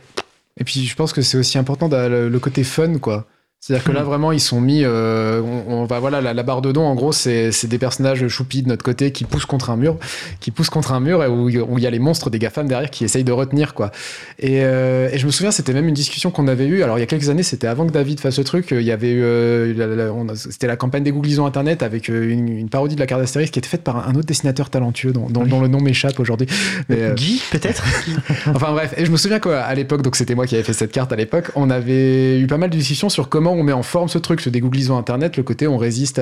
Et 0.61 0.65
puis 0.65 0.85
je 0.85 0.95
pense 0.95 1.15
que 1.15 1.23
c'est 1.23 1.39
aussi 1.39 1.57
important 1.57 1.89
le 1.91 2.39
côté 2.39 2.63
fun, 2.65 2.99
quoi. 2.99 3.25
C'est-à-dire 3.67 3.85
que 3.85 3.93
là, 3.93 4.03
vraiment, 4.03 4.31
ils 4.31 4.41
sont 4.41 4.61
mis. 4.61 4.83
euh, 4.85 5.41
on, 5.41 5.73
on 5.73 5.85
va, 5.87 5.99
voilà, 5.99 6.21
la, 6.21 6.35
la 6.35 6.43
barre 6.43 6.61
de 6.61 6.71
don, 6.71 6.83
en 6.83 6.95
gros, 6.95 7.13
c'est 7.13 7.51
c'est 7.51 7.67
des 7.67 7.79
personnages 7.79 8.29
choupis 8.29 8.61
de 8.63 8.69
notre 8.69 8.85
côté 8.85 9.11
qui 9.11 9.25
poussent 9.25 9.47
contre 9.47 9.71
un 9.71 9.77
mur, 9.77 9.97
qui 10.41 10.51
poussent 10.51 10.69
contre 10.69 10.93
un 10.93 11.01
mur 11.01 11.25
et 11.25 11.29
où 11.29 11.49
il 11.49 11.83
y 11.83 11.87
a 11.87 11.91
les 11.91 11.99
monstres 11.99 12.29
des 12.29 12.39
GAFAM 12.39 12.69
derrière 12.69 12.91
qui 12.91 13.05
essayent 13.05 13.25
de 13.25 13.33
retenir, 13.33 13.73
quoi. 13.73 13.91
Et, 14.39 14.59
euh, 14.65 15.09
et 15.11 15.17
je 15.17 15.25
me 15.25 15.31
souviens, 15.31 15.51
c'était 15.51 15.73
même 15.73 15.89
une 15.89 15.95
discussion 15.95 16.31
qu'on 16.31 16.47
avait 16.47 16.67
eue. 16.67 16.83
Alors, 16.83 16.99
il 16.99 17.01
y 17.01 17.05
a 17.05 17.07
quelques 17.07 17.31
années, 17.31 17.43
c'était 17.43 17.67
avant 17.67 17.87
que 17.87 17.93
David 17.93 18.21
fasse 18.21 18.35
ce 18.35 18.43
truc. 18.43 18.69
Il 18.71 18.83
y 18.83 18.93
avait 18.93 19.13
eu. 19.13 19.23
euh, 19.25 20.35
c'était 20.35 20.67
la 20.67 20.77
campagne 20.77 21.03
des 21.03 21.13
googlisons 21.13 21.47
Internet 21.47 21.83
avec 21.83 22.09
une, 22.09 22.49
une 22.49 22.69
parodie 22.69 22.97
de 22.97 23.01
la 23.01 23.07
carte 23.07 23.23
d'Astérix 23.23 23.51
qui 23.51 23.61
était 23.61 23.69
faite 23.71 23.83
par 23.83 24.07
un, 24.07 24.15
autre 24.15 24.27
dessinateur 24.27 24.69
talentueux 24.69 25.13
dont, 25.13 25.31
dont- 25.31 25.47
dont 25.47 25.63
le 25.63 25.69
nom 25.69 25.81
m'échappe 25.81 26.21
aujourd'hui. 26.21 26.49
Guy, 26.91 27.41
peut-être 27.51 27.83
Enfin 28.55 28.73
bref, 28.73 28.93
et 28.99 29.07
je 29.07 29.11
me 29.11 29.17
souviens 29.17 29.39
qu'à 29.39 29.75
l'époque, 29.75 30.03
donc 30.03 30.17
c'était 30.17 30.35
moi 30.35 30.47
qui 30.47 30.55
avais 30.55 30.65
fait 30.65 30.75
cette 30.75 30.93
carte 30.93 31.15
à 31.15 31.17
l'époque, 31.17 31.47
on 31.55 31.71
avait 31.71 32.39
eu 32.39 32.47
pas 32.47 32.59
mal 32.59 32.69
de 32.69 32.77
discussions 32.77 33.09
sur 33.09 33.31
comment 33.31 33.54
on 33.55 33.63
met 33.63 33.73
en 33.73 33.83
forme 33.83 34.09
ce 34.09 34.19
truc, 34.19 34.41
ce 34.41 34.51
dégooglisant 34.51 34.99
internet, 34.99 35.37
le 35.37 35.43
côté 35.43 35.67
on 35.67 35.77
résiste 35.79 36.21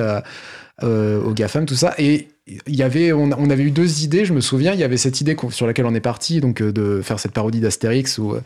euh, 0.83 1.21
aux 1.21 1.33
GAFAM, 1.33 1.65
tout 1.65 1.75
ça. 1.75 1.93
Et 1.97 2.29
y 2.67 2.83
avait, 2.83 3.13
on, 3.13 3.31
avait 3.31 3.63
eu 3.63 3.71
deux 3.71 4.03
idées, 4.03 4.25
je 4.25 4.33
me 4.33 4.41
souviens. 4.41 4.73
Il 4.73 4.79
y 4.79 4.83
avait 4.83 4.97
cette 4.97 5.21
idée 5.21 5.35
sur 5.49 5.67
laquelle 5.67 5.85
on 5.85 5.93
est 5.95 5.99
parti, 6.01 6.41
donc 6.41 6.61
euh, 6.61 6.71
de 6.71 7.01
faire 7.01 7.19
cette 7.19 7.31
parodie 7.31 7.59
d'Astérix 7.59 8.19
euh, 8.19 8.41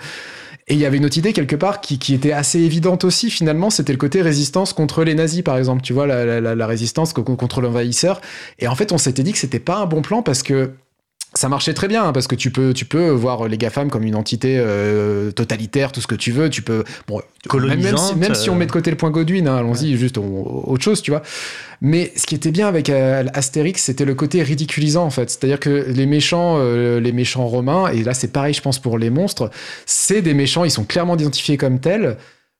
et 0.69 0.73
il 0.73 0.79
y 0.79 0.85
avait 0.85 0.97
une 0.97 1.05
autre 1.05 1.17
idée 1.17 1.31
quelque 1.31 1.55
part 1.55 1.79
qui, 1.79 2.13
était 2.13 2.33
assez 2.33 2.59
évidente 2.59 3.05
aussi 3.05 3.29
finalement, 3.29 3.69
c'était 3.69 3.93
le 3.93 3.97
côté 3.97 4.21
résistance 4.21 4.73
contre 4.73 5.05
les 5.05 5.15
nazis 5.15 5.41
par 5.41 5.57
exemple, 5.57 5.81
tu 5.81 5.93
vois, 5.93 6.05
la, 6.07 6.25
la- 6.41 6.55
la- 6.55 6.67
résistance 6.67 7.13
co- 7.13 7.23
contre 7.23 7.61
l'envahisseur. 7.61 8.19
Et 8.59 8.67
en 8.67 8.75
fait, 8.75 8.91
on 8.91 8.97
s'était 8.97 9.23
dit 9.23 9.31
que 9.31 9.37
c'était 9.37 9.59
pas 9.59 9.77
un 9.77 9.85
bon 9.85 10.01
plan 10.01 10.21
parce 10.21 10.43
que 10.43 10.71
ça 11.33 11.49
marchait 11.49 11.73
très 11.73 11.87
bien 11.87 12.03
hein, 12.05 12.13
parce 12.13 12.27
que 12.27 12.35
tu 12.35 12.51
peux, 12.51 12.73
tu 12.73 12.85
peux 12.85 13.09
voir 13.09 13.47
les 13.47 13.57
GAFAM 13.57 13.89
comme 13.89 14.03
une 14.03 14.15
entité 14.15 14.57
euh, 14.59 15.31
totalitaire, 15.31 15.91
tout 15.91 16.01
ce 16.01 16.07
que 16.07 16.15
tu 16.15 16.31
veux. 16.31 16.49
Tu 16.49 16.61
peux, 16.61 16.83
bon, 17.07 17.21
même, 17.67 17.79
même 18.15 18.33
si, 18.35 18.49
on 18.49 18.53
euh, 18.55 18.57
met 18.57 18.65
de 18.65 18.71
côté 18.71 18.89
le 18.89 18.97
point 18.97 19.11
Godwin, 19.11 19.47
hein, 19.47 19.57
allons-y, 19.57 19.97
juste 19.97 20.17
on- 20.17 20.63
autre 20.67 20.83
chose, 20.83 21.01
tu 21.01 21.11
vois. 21.11 21.21
Mais 21.81 22.11
ce 22.15 22.25
qui 22.25 22.33
était 22.33 22.51
bien 22.51 22.67
avec 22.67 22.89
euh, 22.89 23.25
Astérix, 23.33 23.83
c'était 23.83 24.05
le 24.05 24.15
côté 24.15 24.41
ridiculisant 24.41 25.03
en 25.05 25.09
fait. 25.11 25.29
C'est-à-dire 25.29 25.59
que 25.59 25.85
les 25.89 26.05
méchants, 26.07 26.55
euh, 26.57 26.99
les 26.99 27.11
méchants 27.11 27.45
romains, 27.45 27.89
et 27.89 28.03
là 28.03 28.13
c'est 28.13 28.31
pareil, 28.31 28.53
je 28.53 28.61
pense 28.61 28.79
pour 28.79 28.97
les 28.97 29.09
monstres, 29.11 29.51
c'est 29.85 30.21
des 30.21 30.33
méchants, 30.33 30.63
ils 30.63 30.71
sont 30.71 30.85
clairement 30.85 31.15
identifiés 31.15 31.57
comme 31.57 31.79
tels. 31.79 32.17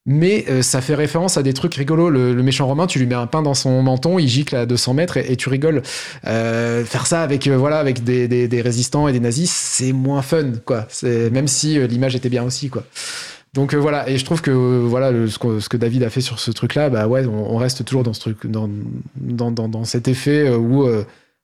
Mais 0.10 0.46
euh, 0.48 0.62
ça 0.62 0.80
fait 0.80 0.96
référence 0.96 1.38
à 1.38 1.44
des 1.44 1.54
trucs 1.54 1.76
rigolos. 1.76 2.10
Le, 2.10 2.34
méchant 2.42 2.66
romain, 2.66 2.88
tu 2.88 2.98
lui 2.98 3.06
mets 3.06 3.16
un 3.16 3.28
pain 3.28 3.42
dans 3.42 3.54
son 3.54 3.84
menton, 3.84 4.18
il 4.18 4.28
gicle 4.30 4.56
à 4.56 4.66
200 4.66 4.94
mètres 4.94 5.18
et, 5.18 5.36
tu 5.36 5.50
rigoles. 5.50 5.84
Euh, 6.26 6.86
faire 6.86 7.06
ça 7.06 7.22
avec 7.22 7.46
euh, 7.48 7.58
voilà 7.58 7.80
avec 7.80 8.04
des, 8.06 8.62
résistants 8.62 9.10
et 9.10 9.12
des 9.12 9.20
nazis, 9.20 9.52
c'est 9.52 9.92
moins 9.92 10.22
fun 10.22 10.54
quoi. 10.66 10.88
Même 11.04 11.48
si 11.48 11.86
l'image 11.88 12.16
était 12.16 12.30
bien 12.30 12.44
aussi 12.44 12.70
quoi. 12.70 12.84
Donc 13.54 13.74
voilà, 13.74 14.08
et 14.10 14.18
je 14.18 14.26
trouve 14.26 14.42
que 14.42 14.52
voilà 14.52 15.12
ce, 15.28 15.68
que, 15.68 15.78
David 15.78 16.04
a 16.04 16.10
fait 16.10 16.22
sur 16.22 16.40
ce 16.40 16.52
truc-là, 16.52 16.90
bah 16.90 17.08
ouais, 17.08 17.26
on, 17.26 17.56
on 17.56 17.58
reste 17.58 17.84
toujours 17.84 18.04
dans 18.04 18.14
ce 18.14 18.20
truc, 18.20 18.46
dans 18.46 18.70
dans, 19.16 19.52
dans, 19.52 19.68
dans 19.68 19.84
cet 19.84 20.08
effet 20.08 20.50
où 20.50 20.88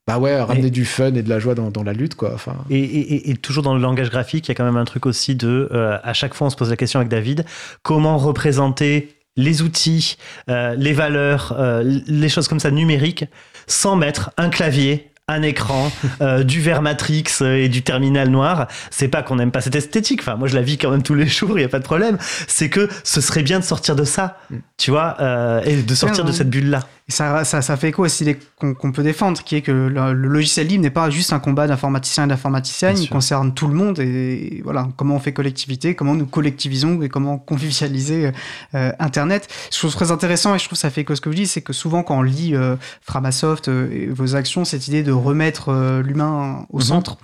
bah 0.06 0.18
ouais, 0.20 0.40
ramener 0.42 0.70
du 0.70 0.84
fun 0.86 1.14
et 1.14 1.22
de 1.24 1.30
la 1.30 1.40
joie 1.40 1.56
dans, 1.56 1.70
dans 1.72 1.84
la 1.84 1.94
lutte 1.94 2.16
quoi. 2.16 2.32
Enfin, 2.34 2.56
Et, 2.70 2.78
et- 2.80 3.30
et- 3.32 3.38
toujours 3.38 3.64
dans 3.64 3.74
le 3.74 3.82
langage 3.82 4.10
graphique, 4.10 4.48
il 4.48 4.50
y 4.50 4.52
a 4.52 4.56
quand 4.56 4.66
même 4.66 4.76
un 4.78 4.86
truc 4.86 5.06
aussi 5.06 5.36
de, 5.36 5.70
euh, 5.72 5.98
à 6.04 6.14
chaque 6.14 6.34
fois 6.34 6.48
on 6.48 6.50
se 6.50 6.56
pose 6.58 6.70
la 6.70 6.76
question 6.76 7.00
avec 7.00 7.10
David, 7.10 7.46
comment 7.84 8.18
représenter 8.18 9.16
les 9.38 9.62
outils, 9.62 10.18
euh, 10.50 10.76
les 10.78 10.94
valeurs, 10.94 11.56
euh, 11.58 11.82
les 12.08 12.30
choses 12.30 12.48
comme 12.48 12.60
ça 12.60 12.70
numériques, 12.70 13.26
sans 13.66 13.96
mettre 13.96 14.32
un 14.38 14.50
clavier, 14.50 15.10
un 15.30 15.42
écran, 15.42 15.90
euh, 16.22 16.44
du 16.44 16.60
verre 16.60 16.82
Matrix 16.82 17.24
et 17.42 17.70
du 17.70 17.82
terminal 17.82 18.30
noir. 18.30 18.68
C'est 18.92 19.08
pas 19.08 19.24
qu'on 19.24 19.38
n'aime 19.38 19.52
pas 19.52 19.62
cette 19.62 19.76
esthétique. 19.76 20.20
Enfin, 20.20 20.36
moi, 20.36 20.50
je 20.50 20.54
la 20.56 20.62
vis 20.62 20.78
quand 20.78 20.92
même 20.92 21.02
tous 21.02 21.16
les 21.16 21.26
jours. 21.38 21.58
Il 21.58 21.62
y 21.62 21.66
a 21.66 21.70
pas 21.70 21.80
de 21.80 21.84
problème. 21.86 22.18
C'est 22.48 22.70
que 22.70 22.90
ce 23.06 23.22
serait 23.22 23.42
bien 23.42 23.60
de 23.60 23.64
sortir 23.64 23.96
de 23.96 24.04
ça, 24.04 24.38
tu 24.78 24.92
vois, 24.92 25.16
euh, 25.22 25.62
et 25.64 25.78
de 25.82 25.96
sortir 25.96 26.26
Ouais, 26.26 26.30
de 26.32 26.36
cette 26.36 26.50
bulle-là. 26.50 26.82
Et 27.10 27.12
ça, 27.12 27.44
ça, 27.44 27.62
ça 27.62 27.76
fait 27.76 27.90
écho 27.90 28.06
aussi 28.06 28.24
des- 28.24 28.38
qu'on 28.58 28.74
qu'on 28.74 28.92
peut 28.94 29.04
défendre, 29.04 29.44
qui 29.44 29.56
est 29.58 29.62
que 29.62 29.72
le, 29.74 30.14
le 30.14 30.28
logiciel 30.30 30.68
libre 30.68 30.84
n'est 30.84 30.90
pas 30.90 31.10
juste 31.10 31.34
un 31.34 31.40
combat 31.40 31.68
d'informaticiens 31.68 32.24
et 32.24 32.28
d'informaticiennes, 32.28 32.98
il 32.98 33.04
sûr. 33.08 33.10
concerne 33.12 33.54
tout 33.54 33.68
le 33.68 33.74
monde. 33.74 34.00
Et 34.00 34.62
voilà, 34.64 34.88
comment 34.96 35.16
on 35.16 35.20
fait 35.20 35.34
collectivité, 35.34 35.96
comment 35.96 36.16
nous 36.16 36.26
collectivisons 36.26 37.02
et 37.02 37.10
comment 37.10 37.38
convivialiser 37.38 38.32
euh, 38.76 38.92
Internet. 39.00 39.48
Je 39.72 39.78
trouve 39.80 39.94
très 39.94 40.12
intéressant 40.12 40.56
et 40.56 40.60
je 40.60 40.64
trouve 40.66 40.78
que 40.78 40.82
ça 40.82 40.90
fait 40.90 41.02
écho 41.02 41.12
à 41.14 41.16
ce 41.18 41.22
que 41.22 41.28
vous 41.30 41.36
dites, 41.36 41.48
c'est 41.48 41.62
que 41.62 41.74
souvent 41.74 42.04
quand 42.04 42.18
on 42.18 42.22
lit 42.22 42.56
euh, 42.56 42.78
Framasoft 43.02 43.68
euh, 43.68 43.90
et 43.92 44.08
vos 44.08 44.36
actions, 44.36 44.64
cette 44.64 44.88
idée 44.88 45.04
de 45.04 45.12
remettre 45.12 45.70
euh, 45.70 46.02
l'humain 46.02 46.66
au 46.70 46.78
Mhm. 46.78 46.84
centre. 46.84 47.18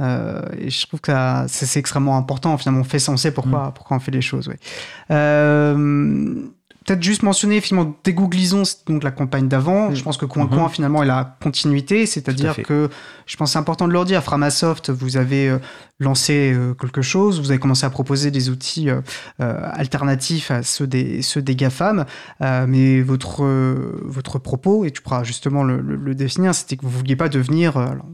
Euh, 0.00 0.42
et 0.58 0.70
je 0.70 0.86
trouve 0.86 1.00
que 1.00 1.12
c'est 1.48 1.78
extrêmement 1.78 2.16
important. 2.16 2.56
Finalement, 2.58 2.80
on 2.80 2.84
fait 2.84 2.98
sait 2.98 3.30
pourquoi, 3.32 3.72
pourquoi 3.74 3.96
on 3.96 4.00
fait 4.00 4.10
les 4.10 4.22
choses. 4.22 4.48
Ouais. 4.48 4.58
Euh, 5.10 6.34
Peut-être 6.86 7.02
juste 7.02 7.22
mentionner 7.22 7.60
finalement 7.60 7.96
dégooglisons 8.04 8.64
c'est 8.64 8.86
donc 8.86 9.02
la 9.02 9.10
campagne 9.10 9.48
d'avant. 9.48 9.90
Mm. 9.90 9.94
Je 9.96 10.02
pense 10.02 10.16
que 10.16 10.26
Coin. 10.26 10.46
Coin 10.46 10.68
finalement 10.68 11.02
est 11.02 11.06
la 11.06 11.36
continuité, 11.42 12.04
c'est-à-dire 12.06 12.50
à 12.50 12.62
que 12.62 12.88
je 13.26 13.36
pense 13.36 13.48
que 13.48 13.52
c'est 13.54 13.58
important 13.58 13.88
de 13.88 13.92
leur 13.92 14.04
dire. 14.04 14.22
Framasoft, 14.22 14.90
vous 14.90 15.16
avez 15.16 15.48
euh, 15.48 15.58
lancé 15.98 16.52
euh, 16.54 16.74
quelque 16.74 17.00
chose, 17.02 17.40
vous 17.40 17.50
avez 17.50 17.58
commencé 17.60 17.86
à 17.86 17.90
proposer 17.90 18.30
des 18.30 18.50
outils 18.50 18.90
euh, 18.90 19.00
alternatifs 19.40 20.50
à 20.50 20.62
ceux 20.62 20.86
des 20.86 21.22
ceux 21.22 21.42
des 21.42 21.56
GAFAM, 21.56 22.04
mais 22.40 23.00
votre 23.00 23.44
votre 24.04 24.38
propos 24.38 24.84
et 24.84 24.90
tu 24.90 25.00
pourras 25.02 25.24
justement 25.24 25.62
le, 25.62 25.80
le- 25.80 25.96
le 25.96 26.14
définir, 26.14 26.54
c'était 26.54 26.76
que 26.76 26.82
vous 26.82 26.90
vouliez 26.90 27.16
pas 27.16 27.28
devenir. 27.28 27.76
alors, 27.76 28.06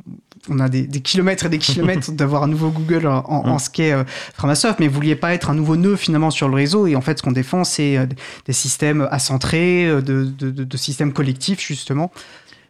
on 0.49 0.59
a 0.59 0.69
des, 0.69 0.87
des 0.87 1.01
kilomètres 1.01 1.47
et 1.47 1.49
des 1.49 1.59
kilomètres 1.59 2.11
d'avoir 2.13 2.43
un 2.43 2.47
nouveau 2.49 2.71
Google 2.71 3.07
en, 3.07 3.19
en, 3.29 3.49
en 3.49 3.59
ce 3.59 3.69
qu'est 3.71 3.93
euh, 3.93 4.05
Framasoft, 4.35 4.81
mais 4.81 4.89
vous 4.89 4.95
vouliez 4.95 5.17
pas 5.17 5.35
être 5.35 5.51
un 5.51 5.55
nouveau 5.55 5.77
nœud 5.77 5.97
finalement 5.97 6.31
sur 6.31 6.49
le 6.49 6.55
réseau. 6.55 6.87
Et 6.87 6.97
en 6.97 7.01
fait, 7.03 7.19
ce 7.19 7.23
qu'on 7.23 7.33
défend, 7.33 7.65
c'est 7.65 7.99
euh, 7.99 8.07
des 8.47 8.53
systèmes 8.53 9.07
accentrés, 9.11 9.87
euh, 9.87 10.01
de, 10.01 10.25
de, 10.25 10.51
de- 10.51 10.65
de 10.65 10.77
systèmes 10.77 11.13
collectifs 11.13 11.61
justement. 11.61 12.11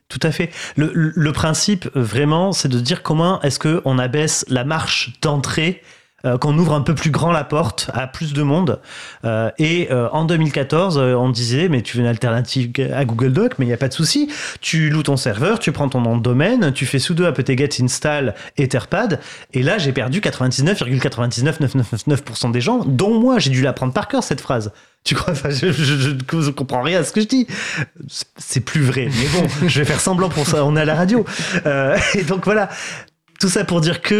Tout 0.08 0.18
à 0.24 0.32
fait. 0.32 0.50
Le, 0.76 0.90
le- 1.14 1.32
principe, 1.32 1.88
vraiment, 1.94 2.50
c'est 2.50 2.68
de 2.68 2.80
dire 2.80 3.04
comment 3.04 3.40
est-ce 3.42 3.60
qu'on 3.60 3.96
abaisse 3.98 4.44
la 4.48 4.64
marche 4.64 5.12
d'entrée, 5.22 5.82
euh, 6.24 6.38
qu'on 6.38 6.56
ouvre 6.58 6.74
un 6.74 6.80
peu 6.82 6.94
plus 6.94 7.10
grand 7.10 7.32
la 7.32 7.44
porte 7.44 7.90
à 7.94 8.06
plus 8.06 8.32
de 8.32 8.42
monde. 8.42 8.80
Euh, 9.24 9.50
et 9.58 9.88
euh, 9.90 10.08
en 10.10 10.24
2014, 10.24 10.98
euh, 10.98 11.14
on 11.14 11.30
disait, 11.30 11.68
mais 11.68 11.82
tu 11.82 11.96
veux 11.96 12.02
une 12.02 12.08
alternative 12.08 12.70
à 12.94 13.04
Google 13.04 13.32
Doc, 13.32 13.52
mais 13.58 13.64
il 13.64 13.68
n'y 13.68 13.74
a 13.74 13.78
pas 13.78 13.88
de 13.88 13.94
souci. 13.94 14.30
Tu 14.60 14.90
loues 14.90 15.02
ton 15.02 15.16
serveur, 15.16 15.58
tu 15.58 15.72
prends 15.72 15.88
ton 15.88 16.00
nom 16.00 16.16
de 16.16 16.22
domaine, 16.22 16.72
tu 16.72 16.86
fais 16.86 16.98
sudo 16.98 17.24
apt-get 17.24 17.82
install 17.82 18.34
etherpad, 18.58 19.20
et 19.52 19.62
là, 19.62 19.78
j'ai 19.78 19.92
perdu 19.92 20.20
99,99999% 20.20 22.52
des 22.52 22.60
gens, 22.60 22.84
dont 22.84 23.18
moi, 23.18 23.38
j'ai 23.38 23.50
dû 23.50 23.62
l'apprendre 23.62 23.92
par 23.92 24.08
cœur, 24.08 24.22
cette 24.22 24.40
phrase. 24.40 24.72
Tu 25.04 25.14
crois? 25.14 25.32
Enfin, 25.32 25.50
je, 25.50 25.72
je, 25.72 25.96
je 25.96 26.10
ne 26.10 26.50
comprends 26.50 26.82
rien 26.82 27.00
à 27.00 27.04
ce 27.04 27.12
que 27.12 27.20
je 27.22 27.26
dis. 27.26 27.46
C'est- 28.36 28.60
plus 28.60 28.82
vrai, 28.82 29.08
mais 29.08 29.40
bon, 29.40 29.46
je 29.66 29.78
vais 29.78 29.86
faire 29.86 30.00
semblant 30.00 30.28
pour 30.28 30.46
ça. 30.46 30.66
On 30.66 30.76
est 30.76 30.82
à 30.82 30.84
la 30.84 30.94
radio. 30.94 31.24
Euh, 31.64 31.96
et 32.14 32.22
donc 32.24 32.44
voilà, 32.44 32.68
tout 33.40 33.48
ça 33.48 33.64
pour 33.64 33.80
dire 33.80 34.02
que 34.02 34.14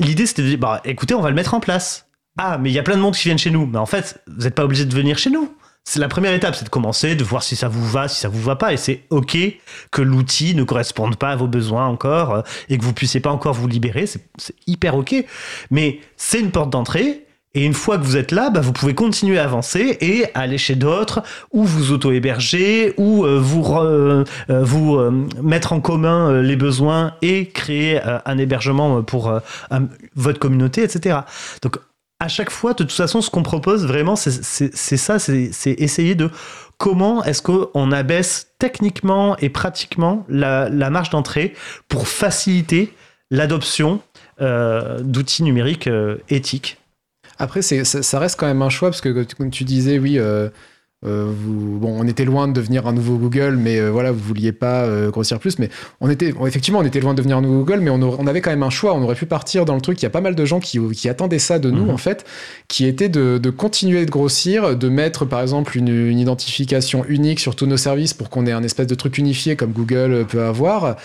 l'idée 0.00 0.26
c'était 0.26 0.42
de 0.42 0.48
dire, 0.48 0.58
bah, 0.58 0.80
écoutez, 0.84 1.14
on 1.14 1.20
va 1.20 1.28
le 1.28 1.34
mettre 1.34 1.54
en 1.54 1.60
place. 1.60 2.06
Ah, 2.38 2.58
mais 2.58 2.70
il 2.70 2.72
y 2.72 2.78
a 2.78 2.82
plein 2.82 2.96
de 2.96 3.00
monde 3.00 3.14
qui 3.14 3.24
viennent 3.24 3.38
chez 3.38 3.50
nous. 3.50 3.66
Mais 3.66 3.78
en 3.78 3.86
fait, 3.86 4.22
vous 4.26 4.44
n'êtes 4.44 4.54
pas 4.54 4.64
obligé 4.64 4.84
de 4.84 4.94
venir 4.94 5.18
chez 5.18 5.30
nous. 5.30 5.54
C'est 5.84 5.98
la 5.98 6.08
première 6.08 6.34
étape, 6.34 6.54
c'est 6.54 6.64
de 6.64 6.70
commencer, 6.70 7.16
de 7.16 7.24
voir 7.24 7.42
si 7.42 7.56
ça 7.56 7.68
vous 7.68 7.86
va, 7.86 8.06
si 8.06 8.20
ça 8.20 8.28
vous 8.28 8.40
va 8.40 8.54
pas. 8.54 8.72
Et 8.72 8.76
c'est 8.76 9.04
OK 9.10 9.36
que 9.90 10.02
l'outil 10.02 10.54
ne 10.54 10.62
corresponde 10.62 11.16
pas 11.16 11.30
à 11.30 11.36
vos 11.36 11.48
besoins 11.48 11.86
encore 11.86 12.34
euh, 12.34 12.42
et 12.68 12.78
que 12.78 12.84
vous 12.84 12.92
puissiez 12.92 13.20
pas 13.20 13.30
encore 13.30 13.54
vous 13.54 13.66
libérer. 13.66 14.06
C'est 14.06 14.20
c'est 14.36 14.54
hyper 14.66 14.94
OK. 14.94 15.14
Mais 15.70 16.00
c'est 16.16 16.40
une 16.40 16.50
porte 16.50 16.70
d'entrée. 16.70 17.26
Et 17.54 17.64
une 17.64 17.74
fois 17.74 17.98
que 17.98 18.04
vous 18.04 18.16
êtes 18.16 18.30
là, 18.30 18.48
bah, 18.50 18.60
vous 18.60 18.72
pouvez 18.72 18.94
continuer 18.94 19.38
à 19.38 19.44
avancer 19.44 19.98
et 20.00 20.26
aller 20.34 20.56
chez 20.56 20.76
d'autres, 20.76 21.22
ou 21.52 21.64
vous 21.64 21.90
auto-héberger, 21.90 22.94
ou 22.96 23.24
euh, 23.24 23.40
vous, 23.40 23.64
euh, 23.74 24.24
euh, 24.48 25.10
mettre 25.42 25.72
en 25.72 25.80
commun 25.80 26.42
les 26.42 26.54
besoins 26.54 27.14
et 27.22 27.48
créer 27.48 28.00
un 28.02 28.38
hébergement 28.38 29.02
pour 29.02 29.32
votre 30.14 30.38
communauté, 30.38 30.84
etc. 30.84 31.20
Donc, 31.62 31.78
à 32.20 32.28
chaque 32.28 32.50
fois, 32.50 32.72
de 32.72 32.84
toute 32.84 32.92
façon, 32.92 33.20
ce 33.20 33.30
qu'on 33.30 33.42
propose 33.42 33.84
vraiment, 33.86 34.14
c'est 34.14 34.96
ça, 34.96 35.18
c'est 35.18 35.50
essayer 35.64 36.14
de 36.14 36.30
comment 36.78 37.24
est-ce 37.24 37.42
qu'on 37.42 37.92
abaisse 37.92 38.48
techniquement 38.58 39.36
et 39.38 39.48
pratiquement 39.48 40.24
la, 40.28 40.68
la 40.68 40.90
marche 40.90 41.10
d'entrée 41.10 41.54
pour 41.88 42.06
faciliter 42.06 42.94
l'adoption 43.30 44.00
d'outils 44.38 45.42
numériques 45.42 45.88
éthiques. 46.28 46.79
Après, 47.40 47.62
ça, 47.62 47.84
ça 47.84 48.18
reste 48.18 48.38
quand 48.38 48.46
même 48.46 48.60
un 48.60 48.68
choix 48.68 48.90
parce 48.90 49.00
que 49.00 49.24
comme 49.34 49.50
tu 49.50 49.64
disais, 49.64 49.98
oui, 49.98 50.18
euh, 50.18 50.50
euh, 51.06 51.32
vous, 51.34 51.78
bon, 51.78 51.96
on 51.98 52.06
était 52.06 52.26
loin 52.26 52.46
de 52.46 52.52
devenir 52.52 52.86
un 52.86 52.92
nouveau 52.92 53.16
Google, 53.16 53.56
mais 53.56 53.78
euh, 53.80 53.90
voilà, 53.90 54.12
vous 54.12 54.18
vouliez 54.18 54.52
pas 54.52 54.82
euh, 54.82 55.10
grossir 55.10 55.38
plus. 55.38 55.58
Mais 55.58 55.70
on 56.02 56.10
était, 56.10 56.34
effectivement, 56.46 56.80
on 56.80 56.84
était 56.84 57.00
loin 57.00 57.12
de 57.12 57.16
devenir 57.16 57.38
un 57.38 57.40
nouveau 57.40 57.64
Google, 57.64 57.80
mais 57.80 57.88
on, 57.88 58.26
avait 58.26 58.42
quand 58.42 58.50
même 58.50 58.62
un 58.62 58.70
choix. 58.70 58.92
On 58.94 59.02
aurait 59.02 59.14
pu 59.14 59.24
partir 59.24 59.64
dans 59.64 59.74
le 59.74 59.80
truc. 59.80 60.00
Il 60.02 60.04
y 60.04 60.06
a 60.06 60.10
pas 60.10 60.20
mal 60.20 60.34
de 60.34 60.44
gens 60.44 60.60
qui, 60.60 60.78
qui 60.92 61.08
attendaient 61.08 61.38
ça 61.38 61.58
de 61.58 61.70
nous, 61.70 61.84
Mhm. 61.84 61.90
en 61.90 61.96
fait, 61.96 62.26
qui 62.68 62.84
était 62.84 63.08
de, 63.08 63.38
de 63.38 63.50
continuer 63.50 64.04
de 64.04 64.10
grossir, 64.10 64.76
de 64.76 64.88
mettre 64.90 65.24
par 65.24 65.40
exemple 65.40 65.78
une, 65.78 65.88
une 65.88 66.18
identification 66.18 67.06
unique 67.08 67.40
sur 67.40 67.56
tous 67.56 67.66
nos 67.66 67.78
services 67.78 68.12
pour 68.12 68.28
qu'on 68.28 68.44
ait 68.46 68.52
un 68.52 68.62
espèce 68.62 68.86
de 68.86 68.94
truc 68.94 69.16
unifié 69.16 69.56
comme 69.56 69.72
Google 69.72 70.26
peut 70.28 70.42
avoir, 70.42 70.96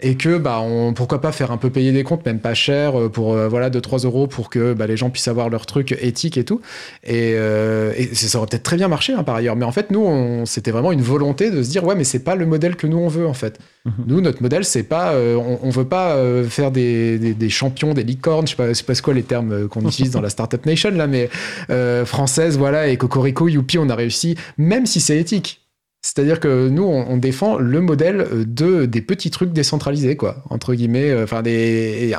et 0.00 0.16
que 0.16 0.36
bah, 0.36 0.60
on, 0.62 0.94
pourquoi 0.94 1.20
pas 1.20 1.30
faire 1.30 1.52
un 1.52 1.58
peu 1.58 1.70
payer 1.70 1.92
des 1.92 2.02
comptes, 2.02 2.26
même 2.26 2.40
pas 2.40 2.54
cher, 2.54 2.94
pour 3.12 3.34
voilà 3.34 3.70
2-3 3.70 4.04
euros 4.04 4.26
pour 4.26 4.50
que 4.50 4.72
bah, 4.74 4.88
les 4.88 4.96
gens 4.96 5.10
puissent 5.10 5.28
avoir 5.28 5.48
leur 5.48 5.64
truc 5.66 5.96
éthique 6.00 6.36
et 6.38 6.44
tout. 6.44 6.60
Et, 7.04 7.34
et 7.34 8.14
ça 8.14 8.38
aurait 8.38 8.48
peut-être 8.48 8.64
très 8.64 8.76
bien 8.76 8.88
marché 8.88 9.12
hein, 9.12 9.22
par 9.22 9.36
ailleurs. 9.36 9.43
Ailleurs. 9.44 9.56
Mais 9.56 9.64
en 9.64 9.72
fait, 9.72 9.90
nous, 9.90 10.44
c'était 10.46 10.70
vraiment 10.70 10.92
une 10.92 11.02
volonté 11.02 11.50
de 11.50 11.62
se 11.62 11.70
dire, 11.70 11.84
ouais, 11.84 11.94
mais 11.94 12.04
c'est 12.04 12.24
pas 12.24 12.34
le 12.34 12.46
modèle 12.46 12.76
que 12.76 12.86
nous 12.86 12.98
on 12.98 13.08
veut 13.08 13.26
en 13.26 13.34
fait. 13.34 13.58
Mhm. 13.84 13.92
Nous, 14.06 14.20
notre 14.20 14.42
modèle, 14.42 14.64
c'est 14.64 14.82
pas, 14.82 15.12
euh, 15.12 15.36
on, 15.36 15.58
on 15.62 15.70
veut 15.70 15.84
pas 15.84 16.14
euh, 16.14 16.44
faire 16.44 16.70
des, 16.70 17.18
des, 17.18 17.34
des 17.34 17.50
champions, 17.50 17.94
des 17.94 18.02
licornes. 18.02 18.46
Je 18.46 18.52
sais 18.52 18.56
pas, 18.56 18.68
je 18.68 18.72
sais 18.74 18.84
pas 18.84 18.94
quoi 18.94 19.14
les 19.14 19.22
termes 19.22 19.52
euh, 19.52 19.68
qu'on 19.68 19.86
utilise 19.86 20.12
dans 20.12 20.20
la 20.20 20.30
startup 20.30 20.64
nation 20.66 20.90
là, 20.90 21.06
mais 21.06 21.28
euh, 21.70 22.04
française, 22.04 22.56
voilà, 22.58 22.88
et 22.88 22.96
Cocorico, 22.96 23.48
youpi, 23.48 23.78
on 23.78 23.88
a 23.88 23.94
réussi, 23.94 24.36
même 24.56 24.86
si 24.86 25.00
c'est 25.00 25.18
éthique. 25.18 25.60
C'est-à-dire 26.02 26.40
que 26.40 26.68
nous, 26.68 26.84
on, 26.84 27.06
on 27.08 27.16
défend 27.16 27.56
le 27.58 27.80
modèle 27.80 28.26
de 28.46 28.84
des 28.84 29.00
petits 29.00 29.30
trucs 29.30 29.52
décentralisés, 29.52 30.16
quoi, 30.16 30.42
entre 30.50 30.74
guillemets. 30.74 31.14
Enfin, 31.22 31.42
des. 31.42 32.14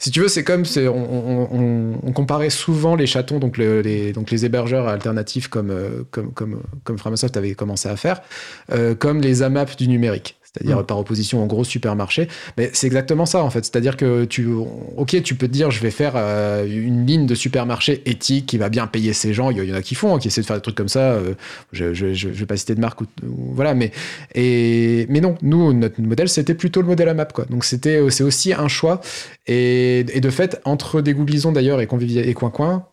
Si 0.00 0.10
tu 0.10 0.20
veux, 0.20 0.28
c'est 0.28 0.42
comme 0.42 0.64
c'est- 0.64 0.88
on, 0.88 0.96
on- 0.96 1.48
on- 1.52 2.00
on 2.02 2.12
comparait 2.12 2.50
souvent 2.50 2.96
les 2.96 3.06
chatons, 3.06 3.38
donc, 3.38 3.56
le- 3.58 3.82
les, 3.82 4.12
donc 4.12 4.30
les 4.32 4.44
hébergeurs 4.46 4.88
alternatifs 4.88 5.46
comme, 5.48 5.70
euh, 5.70 6.02
comme, 6.10 6.32
comme, 6.32 6.62
comme 6.84 6.98
Framasoft 6.98 7.36
avait 7.36 7.54
commencé 7.54 7.88
à 7.88 7.96
faire, 7.96 8.22
euh, 8.72 8.94
comme 8.96 9.20
les 9.20 9.42
AMAP 9.42 9.76
du 9.76 9.86
numérique. 9.88 10.39
C'est-à-dire 10.52 10.78
Mm. 10.80 10.86
par 10.86 10.98
opposition 10.98 11.42
aux 11.42 11.46
gros 11.46 11.62
supermarchés. 11.64 12.26
Mais 12.58 12.70
c'est 12.72 12.86
exactement 12.86 13.24
ça, 13.26 13.42
en 13.44 13.50
fait. 13.50 13.64
C'est-à-dire 13.64 13.96
que 13.96 14.24
tu, 14.24 14.46
ok, 14.96 15.22
tu 15.22 15.34
peux 15.36 15.46
te 15.46 15.52
dire, 15.52 15.70
je 15.70 15.80
vais 15.80 15.90
faire 15.92 16.14
euh, 16.16 16.66
une 16.66 17.06
ligne 17.06 17.26
de 17.26 17.34
supermarché 17.36 18.02
éthique 18.06 18.46
qui 18.46 18.58
va 18.58 18.68
bien 18.68 18.86
payer 18.88 19.12
ces 19.12 19.32
gens. 19.32 19.50
Il 19.50 19.62
y, 19.64 19.72
en 19.72 19.74
a 19.76 19.82
qui 19.82 19.94
font, 19.94 20.14
hein, 20.16 20.18
qui 20.18 20.28
essaient 20.28 20.40
de 20.40 20.46
faire 20.46 20.56
des 20.56 20.62
trucs 20.62 20.74
comme 20.76 20.88
ça. 20.88 21.12
euh, 21.12 21.34
je, 21.72 21.94
je, 21.94 22.12
je, 22.14 22.28
je 22.32 22.38
vais 22.40 22.46
pas 22.46 22.56
citer 22.56 22.74
de 22.74 22.80
marque 22.80 23.00
ou, 23.00 23.06
ou- 23.24 23.52
voilà, 23.54 23.74
mais 23.74 23.92
et 24.34 25.06
mais 25.08 25.20
non, 25.20 25.36
nous 25.42 25.72
notre 25.72 26.00
modèle 26.00 26.28
c'était 26.28 26.54
plutôt 26.54 26.80
le 26.82 26.88
modèle 26.88 27.08
AMAP 27.08 27.32
quoi. 27.32 27.44
Donc 27.50 27.64
c'était 27.64 28.00
c'est 28.10 28.24
aussi 28.24 28.52
un 28.52 28.68
choix 28.68 29.00
et, 29.46 30.00
et 30.12 30.20
de 30.20 30.30
fait 30.30 30.60
entre 30.64 31.00
dégoublisons 31.00 31.52
d'ailleurs 31.52 31.80
et 31.80 31.86
convivia 31.86 32.22
et 32.24 32.34
coin 32.34 32.50
coin 32.50 32.86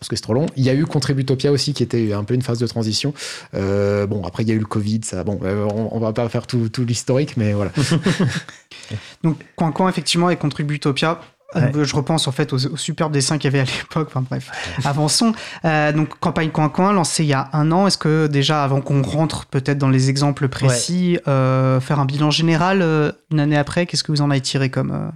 parce 0.00 0.08
que 0.08 0.16
c'est 0.16 0.22
trop 0.22 0.34
long. 0.34 0.46
Il 0.56 0.64
y 0.64 0.70
a 0.70 0.74
eu 0.74 0.86
Contributopia 0.86 1.52
aussi 1.52 1.74
qui 1.74 1.82
était 1.82 2.12
un 2.12 2.24
peu 2.24 2.34
une 2.34 2.42
phase 2.42 2.58
de 2.58 2.66
transition. 2.66 3.12
Euh, 3.54 4.06
bon, 4.06 4.24
après 4.24 4.42
il 4.42 4.48
y 4.48 4.52
a 4.52 4.54
eu 4.54 4.58
le 4.58 4.64
Covid, 4.64 5.00
ça. 5.04 5.22
Bon, 5.24 5.38
euh, 5.44 5.66
on, 5.66 5.90
on 5.92 6.00
va 6.00 6.12
pas 6.12 6.28
faire 6.30 6.46
tout, 6.46 6.70
tout 6.70 6.84
l'historique, 6.84 7.36
mais 7.36 7.52
voilà. 7.52 7.70
Donc, 9.22 9.36
Coin 9.56 9.72
Coin, 9.72 9.88
effectivement, 9.88 10.30
et 10.30 10.36
Contributopia. 10.36 11.20
Ouais. 11.54 11.72
Euh, 11.74 11.84
Je 11.84 11.96
repense 11.96 12.28
en 12.28 12.32
fait 12.32 12.52
aux, 12.52 12.66
aux 12.66 12.76
superbes 12.76 13.12
dessins 13.12 13.38
qu'il 13.38 13.52
y 13.52 13.56
avait 13.56 13.68
à 13.68 13.72
l'époque. 13.78 14.08
Enfin 14.10 14.24
bref, 14.28 14.50
avançons. 14.84 15.32
Euh, 15.64 15.92
donc 15.92 16.18
campagne 16.20 16.50
coin 16.50 16.68
coin 16.68 16.92
lancée 16.92 17.24
il 17.24 17.28
y 17.28 17.32
a 17.34 17.48
un 17.52 17.72
an. 17.72 17.86
Est-ce 17.86 17.98
que 17.98 18.26
déjà 18.26 18.62
avant 18.62 18.80
qu'on 18.80 19.02
rentre 19.02 19.46
peut-être 19.46 19.78
dans 19.78 19.88
les 19.88 20.10
exemples 20.10 20.48
précis, 20.48 21.18
euh, 21.28 21.80
faire 21.80 21.98
un 22.00 22.04
bilan 22.04 22.30
général 22.30 22.80
euh, 22.82 23.12
une 23.32 23.40
année 23.40 23.56
après, 23.56 23.86
qu'est-ce 23.86 24.04
que 24.04 24.12
vous 24.12 24.22
en 24.22 24.30
avez 24.30 24.40
tiré 24.40 24.70
comme 24.70 25.10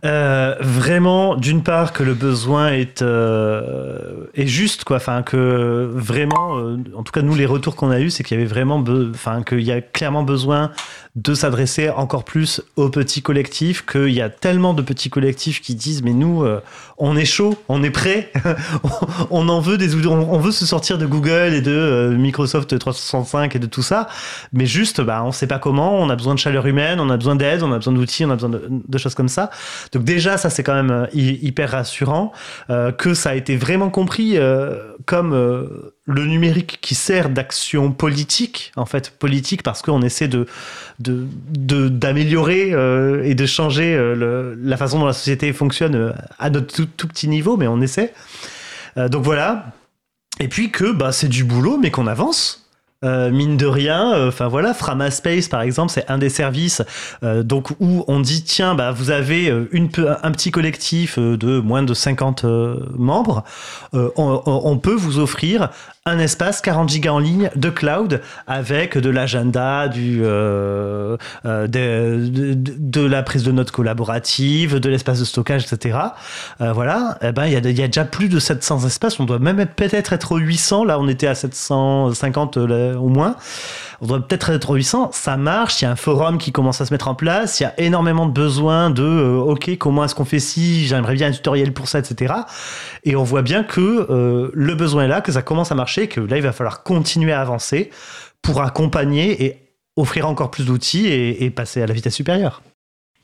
vraiment, 0.61 1.35
d'une 1.37 1.63
part, 1.63 1.93
que 1.93 2.03
le 2.03 2.15
besoin 2.15 2.69
est, 2.69 3.03
est 3.03 4.47
juste, 4.47 4.85
quoi. 4.85 4.97
Enfin, 4.97 5.23
que 5.23 5.91
vraiment, 5.95 6.55
en 6.97 7.03
tout 7.03 7.13
cas, 7.13 7.23
nous, 7.23 7.35
les 7.35 7.47
retours 7.47 7.77
qu'on 7.77 7.91
a 7.91 8.01
eus, 8.01 8.11
c'est 8.11 8.23
qu'il 8.23 8.39
y 8.39 8.41
avait 8.41 8.49
vraiment, 8.49 8.83
enfin, 9.11 9.43
qu'il 9.43 9.63
y 9.63 9.73
a 9.73 9.81
clairement 9.81 10.23
besoin 10.23 10.71
de 11.15 11.33
s'adresser 11.33 11.91
encore 11.91 12.25
plus 12.25 12.61
aux 12.75 12.89
petits 12.89 13.23
collectifs, 13.23 13.87
qu'il 13.87 14.11
y 14.11 14.21
a 14.21 14.29
tellement 14.29 14.75
de 14.75 14.83
petits 14.83 15.11
collectifs 15.11 15.61
qui 15.63 15.77
disent, 15.77 16.03
mais 16.03 16.13
nous, 16.13 16.43
euh, 16.43 16.61
on 16.99 17.17
est 17.17 17.25
chaud, 17.25 17.57
on 17.69 17.85
est 17.85 17.93
prêt, 17.93 18.33
on 19.31 19.49
en 19.49 19.61
veut 19.61 19.79
des, 19.79 19.95
on, 20.07 20.39
veut 20.41 20.51
se 20.51 20.67
sortir 20.67 20.99
de 20.99 21.07
Google 21.07 21.55
et 21.55 21.61
de 21.61 21.71
euh, 21.71 22.17
Microsoft 22.17 22.77
365 22.77 23.55
et 23.55 23.59
de 23.61 23.67
tout 23.67 23.83
ça, 23.83 24.09
mais 24.53 24.67
juste, 24.67 25.01
bah, 25.01 25.23
on 25.25 25.31
sait 25.31 25.47
pas 25.47 25.61
comment, 25.61 26.01
on 26.01 26.11
a 26.11 26.17
besoin 26.17 26.35
de 26.35 26.41
chaleur 26.41 26.67
humaine, 26.67 26.99
on 26.99 27.09
a 27.11 27.17
besoin 27.17 27.37
d'aide, 27.37 27.63
on 27.63 27.73
a 27.73 27.77
besoin 27.77 27.93
d'outils, 27.93 28.25
on 28.25 28.31
a 28.31 28.35
besoin 28.35 28.51
de, 28.51 28.99
choses 28.99 29.15
comme 29.15 29.29
ça. 29.29 29.51
Donc 29.93 30.03
déjà, 30.03 30.37
ça 30.37 30.51
c'est 30.51 30.65
quand 30.65 30.75
même 30.75 30.91
euh, 30.91 31.07
hy- 31.13 31.39
hyper 31.43 31.71
rassurant 31.71 32.33
que 32.99 33.15
ça 33.15 33.31
a 33.31 33.35
été 33.35 33.57
vraiment 33.57 33.91
compris 33.91 34.37
comme 35.07 35.93
le 36.07 36.27
numérique 36.27 36.79
qui 36.83 36.95
sert 36.95 37.31
d'action 37.31 37.91
politique, 37.91 38.73
en 38.77 38.85
fait 38.85 39.11
politique 39.11 39.63
parce 39.63 39.81
qu'on 39.83 40.03
essaie 40.03 40.29
de 40.29 40.47
de- 40.99 41.27
de- 41.57 41.89
d'améliorer 41.89 42.73
euh, 42.75 43.23
et 43.25 43.35
de 43.35 43.47
changer 43.47 43.95
euh, 43.97 44.55
la 44.63 44.77
façon 44.77 44.99
dont 45.01 45.07
la 45.07 45.13
société 45.15 45.53
fonctionne 45.53 45.95
euh, 45.95 46.13
à 46.39 46.51
notre 46.51 46.75
tout, 46.75 46.87
tout 46.87 47.09
petit 47.09 47.27
niveau, 47.29 47.57
mais 47.57 47.67
on 47.67 47.81
essaie. 47.81 48.13
Euh, 48.99 49.09
donc 49.09 49.25
voilà. 49.25 49.73
Et 50.41 50.49
puis 50.49 50.71
que 50.71 50.93
bah, 50.93 51.11
c'est 51.13 51.29
du 51.29 51.43
boulot, 51.45 51.79
mais 51.81 51.91
qu'on 51.91 52.07
avance. 52.07 52.64
Euh, 53.05 53.31
mine 53.31 53.57
de 53.57 53.67
rien, 53.67 54.29
enfin 54.29 54.49
voilà, 54.49 54.75
Framaspace 54.75 55.49
par 55.49 55.61
exemple, 55.63 55.93
c'est 55.93 56.11
un 56.11 56.19
des 56.19 56.31
services 56.31 56.83
euh, 57.23 57.43
donc 57.43 57.71
où 57.81 58.05
on 58.09 58.21
dit 58.21 58.43
tiens 58.43 58.75
bah 58.75 58.93
vous 58.93 59.11
avez 59.11 59.51
euh, 59.51 59.69
une 59.73 59.91
un 60.23 60.31
petit 60.31 60.51
collectif 60.51 61.19
euh, 61.19 61.37
de 61.37 61.59
moins 61.59 61.83
de 61.83 61.95
50 61.95 62.45
euh, 62.45 62.77
membres, 62.97 63.45
euh, 63.95 64.11
on, 64.17 64.79
peut 64.79 64.95
vous 64.95 65.19
offrir 65.19 65.71
un 66.07 66.19
espace 66.19 66.61
40 66.61 66.89
gigas 66.89 67.13
en 67.13 67.19
ligne 67.19 67.51
de 67.57 67.71
cloud 67.71 68.21
avec 68.47 68.99
de 68.99 69.09
l'agenda, 69.09 69.89
du 69.89 70.21
euh, 70.23 71.17
euh, 71.47 71.67
de, 71.67 73.01
la 73.01 73.23
prise 73.23 73.43
de 73.43 73.53
notes 73.53 73.71
collaborative, 73.71 74.81
de 74.81 74.89
l'espace 74.91 75.21
de 75.21 75.25
stockage, 75.25 75.65
etc. 75.65 75.99
Euh, 76.61 76.73
voilà, 76.73 77.19
eh 77.23 77.33
ben 77.33 77.47
il 77.47 77.53
y 77.53 77.57
a, 77.57 77.61
déjà 77.61 78.05
plus 78.05 78.29
de 78.29 78.39
700 78.39 78.85
espaces. 78.87 79.19
On 79.21 79.25
doit 79.25 79.39
même 79.39 79.61
être- 79.61 79.75
peut-être 79.75 80.13
être 80.13 80.33
aux 80.33 80.39
800. 80.39 80.85
Là, 80.85 80.99
on 80.99 81.09
était 81.09 81.27
à 81.27 81.35
750 81.35 82.59
euh, 82.95 82.99
au 82.99 83.09
moins. 83.09 83.37
On 84.01 84.07
doit 84.07 84.21
peut-être 84.21 84.51
être 84.51 84.71
aux 84.71 84.75
800. 84.75 85.11
Ça 85.13 85.37
marche. 85.37 85.83
Il 85.83 85.85
y 85.85 85.89
a 85.89 85.91
un 85.91 85.97
forum 85.97 86.39
qui 86.39 86.53
commence 86.53 86.81
à 86.81 86.87
se 86.87 86.93
mettre 86.93 87.09
en 87.09 87.15
place. 87.15 87.61
Il 87.61 87.65
y 87.65 87.67
a 87.67 87.79
énormément 87.79 88.27
de 88.27 88.33
besoins 88.33 88.91
de 88.91 89.03
euh, 89.03 89.39
OK, 89.39 89.77
comment 89.79 90.05
est-ce 90.05 90.15
qu'on 90.15 90.25
fait 90.25 90.41
ci 90.41 90.87
J'aimerais 90.87 91.15
bien 91.15 91.29
un 91.29 91.33
tutoriel 91.33 91.73
pour 91.73 91.89
ça, 91.89 91.99
etc. 91.99 92.35
Et 93.05 93.17
on 93.17 93.25
voit 93.25 93.43
bien 93.43 93.65
que 93.65 94.07
euh, 94.11 94.51
le 94.53 94.75
besoin 94.75 95.05
est 95.05 95.09
là, 95.09 95.21
que 95.21 95.33
ça 95.33 95.43
commence 95.43 95.73
à 95.73 95.75
marcher, 95.75 96.09
que 96.09 96.21
là, 96.21 96.37
il 96.37 96.43
va 96.43 96.53
falloir 96.53 96.83
continuer 96.83 97.33
à 97.33 97.41
avancer 97.41 97.91
pour 98.43 98.63
accompagner 98.63 99.45
et 99.45 99.61
offrir 99.97 100.29
encore 100.29 100.51
plus 100.51 100.67
d'outils 100.67 101.07
et 101.07 101.51
passer 101.51 101.81
à 101.81 101.87
la 101.87 101.95
vitesse 101.95 102.15
supérieure. 102.15 102.63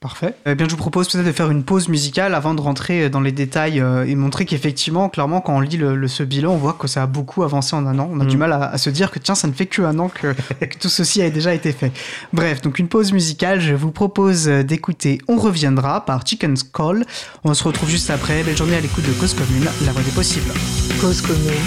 Parfait. 0.01 0.35
Eh 0.47 0.55
bien, 0.55 0.67
je 0.67 0.71
vous 0.71 0.79
propose 0.79 1.11
peut-être 1.11 1.27
de 1.27 1.33
faire 1.33 1.51
une 1.51 1.63
pause 1.63 1.91
musicale 1.91 2.35
avant 2.35 2.55
de 2.55 2.63
rentrer 2.63 3.11
dans 3.11 3.21
les 3.21 3.33
détails 3.33 3.81
euh, 3.81 4.07
et 4.07 4.15
montrer 4.15 4.47
qu'effectivement, 4.47 5.11
clairement, 5.11 5.43
quand 5.43 5.55
on 5.55 5.61
lit 5.61 5.79
ce 6.07 6.23
bilan, 6.23 6.53
on 6.53 6.57
voit 6.57 6.73
que 6.73 6.89
ça 6.89 7.03
a 7.03 7.07
beaucoup 7.07 7.43
avancé 7.43 7.77
en 7.77 7.85
un 7.85 7.99
an. 7.99 8.09
On 8.11 8.19
a 8.19 8.25
du 8.25 8.39
mm. 8.39 8.41
mal 8.41 8.53
à, 8.55 8.79
se 8.79 8.89
dire 8.89 9.11
que 9.11 9.19
tiens, 9.19 9.35
ça 9.35 9.47
ne 9.47 9.53
fait 9.53 9.67
que 9.67 9.83
un 9.83 9.99
an 9.99 10.09
que, 10.15 10.35
tout 10.81 10.89
ceci 10.89 11.21
a 11.21 11.29
déjà 11.29 11.53
été 11.53 11.73
fait. 11.73 11.93
Bref, 12.33 12.63
donc 12.63 12.79
une 12.79 12.89
pause 12.89 13.13
musicale. 13.13 13.61
Je 13.61 13.75
vous 13.75 13.91
propose 13.91 14.49
euh, 14.49 14.63
d'écouter 14.63 15.19
On 15.29 15.37
reviendra 15.37 16.07
par 16.07 16.27
Chicken's 16.27 16.63
Call. 16.63 17.05
On 17.45 17.53
se 17.53 17.63
retrouve 17.63 17.91
juste 17.91 18.09
après. 18.09 18.43
Belle 18.43 18.57
journée 18.57 18.77
à 18.77 18.81
l'écoute 18.81 19.05
de 19.07 19.13
Cause 19.13 19.35
Commune, 19.35 19.69
la 19.85 19.93
voix 19.93 20.03
des 20.03 20.13
possibles. 20.13 20.51
Cause 21.03 21.21
Commune. 21.21 21.61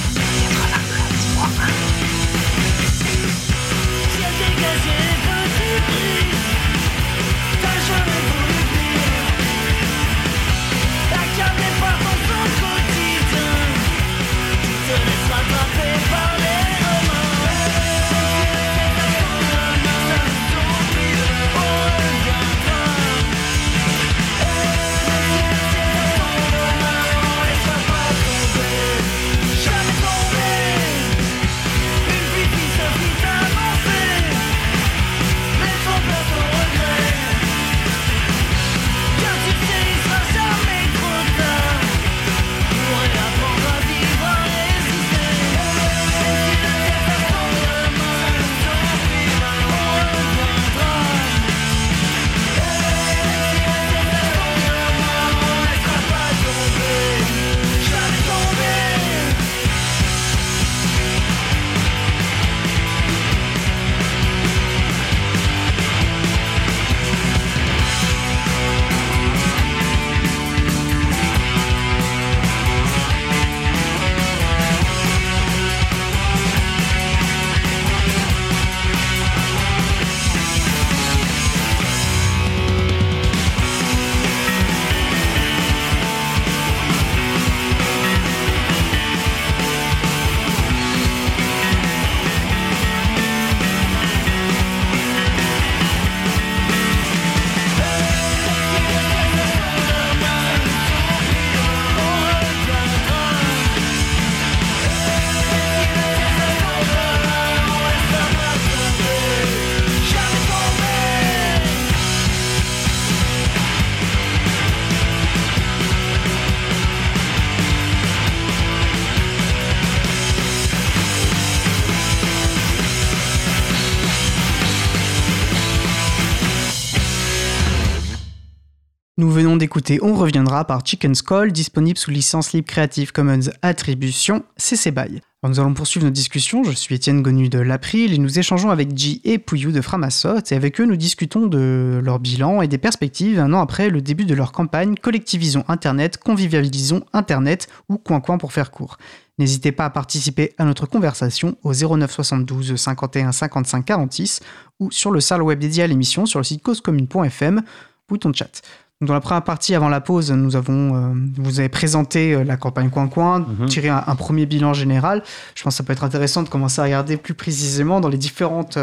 On 130.01 130.13
reviendra 130.13 130.65
par 130.65 130.85
Chicken 130.85 131.13
Skull, 131.13 131.51
disponible 131.51 131.97
sous 131.97 132.11
licence 132.11 132.53
libre 132.53 132.67
Creative 132.67 133.11
Commons 133.11 133.49
Attribution 133.61 134.43
CC 134.55 134.91
BY. 134.91 134.99
Alors, 134.99 135.49
nous 135.49 135.59
allons 135.59 135.73
poursuivre 135.73 136.05
notre 136.05 136.15
discussion. 136.15 136.63
Je 136.63 136.71
suis 136.71 136.95
Étienne 136.95 137.21
Gonu 137.21 137.49
de 137.49 137.59
l'April 137.59 138.13
et 138.13 138.17
nous 138.17 138.39
échangeons 138.39 138.69
avec 138.69 138.97
J 138.97 139.19
et 139.25 139.39
Pouillou 139.39 139.71
de 139.71 139.81
Framasoft 139.81 140.51
et 140.51 140.55
avec 140.55 140.79
eux 140.79 140.85
nous 140.85 140.95
discutons 140.95 141.47
de 141.47 141.99
leur 142.01 142.19
bilan 142.19 142.61
et 142.61 142.67
des 142.67 142.77
perspectives 142.77 143.39
un 143.39 143.51
an 143.51 143.59
après 143.59 143.89
le 143.89 144.01
début 144.01 144.25
de 144.25 144.33
leur 144.33 144.53
campagne 144.53 144.95
Collectivisons 144.95 145.65
Internet, 145.67 146.17
convivialisons 146.17 147.03
Internet 147.11 147.67
ou 147.89 147.97
Coin 147.97 148.21
Coin 148.21 148.37
pour 148.37 148.53
faire 148.53 148.71
court. 148.71 148.97
N'hésitez 149.37 149.71
pas 149.71 149.85
à 149.85 149.89
participer 149.89 150.53
à 150.57 150.65
notre 150.65 150.85
conversation 150.85 151.57
au 151.63 151.73
09 151.73 152.09
72 152.09 152.75
51 152.75 153.31
55 153.31 153.83
46 153.83 154.39
ou 154.79 154.91
sur 154.91 155.11
le 155.11 155.19
salon 155.19 155.45
web 155.45 155.59
dédié 155.59 155.83
à 155.83 155.87
l'émission 155.87 156.25
sur 156.25 156.39
le 156.39 156.45
site 156.45 156.63
causecommune.fm, 156.63 157.63
bouton 158.07 158.31
chat. 158.33 158.61
Dans 159.03 159.13
la 159.13 159.19
première 159.21 159.43
partie, 159.43 159.75
avant 159.75 159.89
la 159.89 160.01
pause, 160.01 160.31
nous 160.31 160.55
avons, 160.55 160.95
euh, 160.95 161.13
vous 161.37 161.59
avez 161.59 161.69
présenté 161.69 162.33
euh, 162.33 162.43
la 162.43 162.57
campagne 162.57 162.89
Coin 162.89 163.07
Coin, 163.07 163.45
Mhm. 163.59 163.67
tiré 163.67 163.89
un, 163.89 164.03
un 164.07 164.15
premier 164.15 164.45
bilan 164.45 164.73
général. 164.73 165.23
Je 165.55 165.63
pense 165.63 165.73
que 165.73 165.77
ça 165.77 165.83
peut 165.83 165.93
être 165.93 166.03
intéressant 166.03 166.43
de 166.43 166.49
commencer 166.49 166.79
à 166.81 166.85
regarder 166.85 167.17
plus 167.17 167.33
précisément 167.33 167.99
dans 167.99 168.09
les 168.09 168.17
différentes 168.17 168.77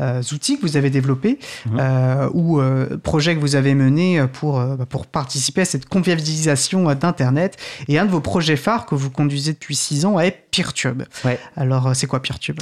euh, 0.00 0.22
outils 0.32 0.56
que 0.58 0.62
vous 0.62 0.76
avez 0.76 0.90
développés 0.90 1.38
Mhm. 1.66 1.78
euh, 1.80 2.28
ou 2.32 2.60
projets 3.02 3.34
que 3.34 3.40
vous 3.40 3.54
avez 3.56 3.74
menés 3.74 4.22
pour, 4.32 4.60
bah, 4.60 4.86
pour 4.88 5.06
participer 5.06 5.60
à 5.62 5.64
cette 5.64 5.86
convivialisation 5.88 6.92
d'Internet. 6.94 7.56
Et 7.88 7.98
un 7.98 8.04
de 8.06 8.10
vos 8.10 8.20
projets 8.20 8.56
phares 8.56 8.86
que 8.86 8.94
vous 8.94 9.10
conduisez 9.10 9.52
depuis 9.52 9.74
six 9.76 10.04
ans 10.04 10.18
est 10.18 10.30
PeerTube. 10.50 11.02
Ouais. 11.24 11.38
Alors, 11.56 11.94
c'est 11.94 12.06
quoi 12.06 12.20
PeerTube? 12.20 12.58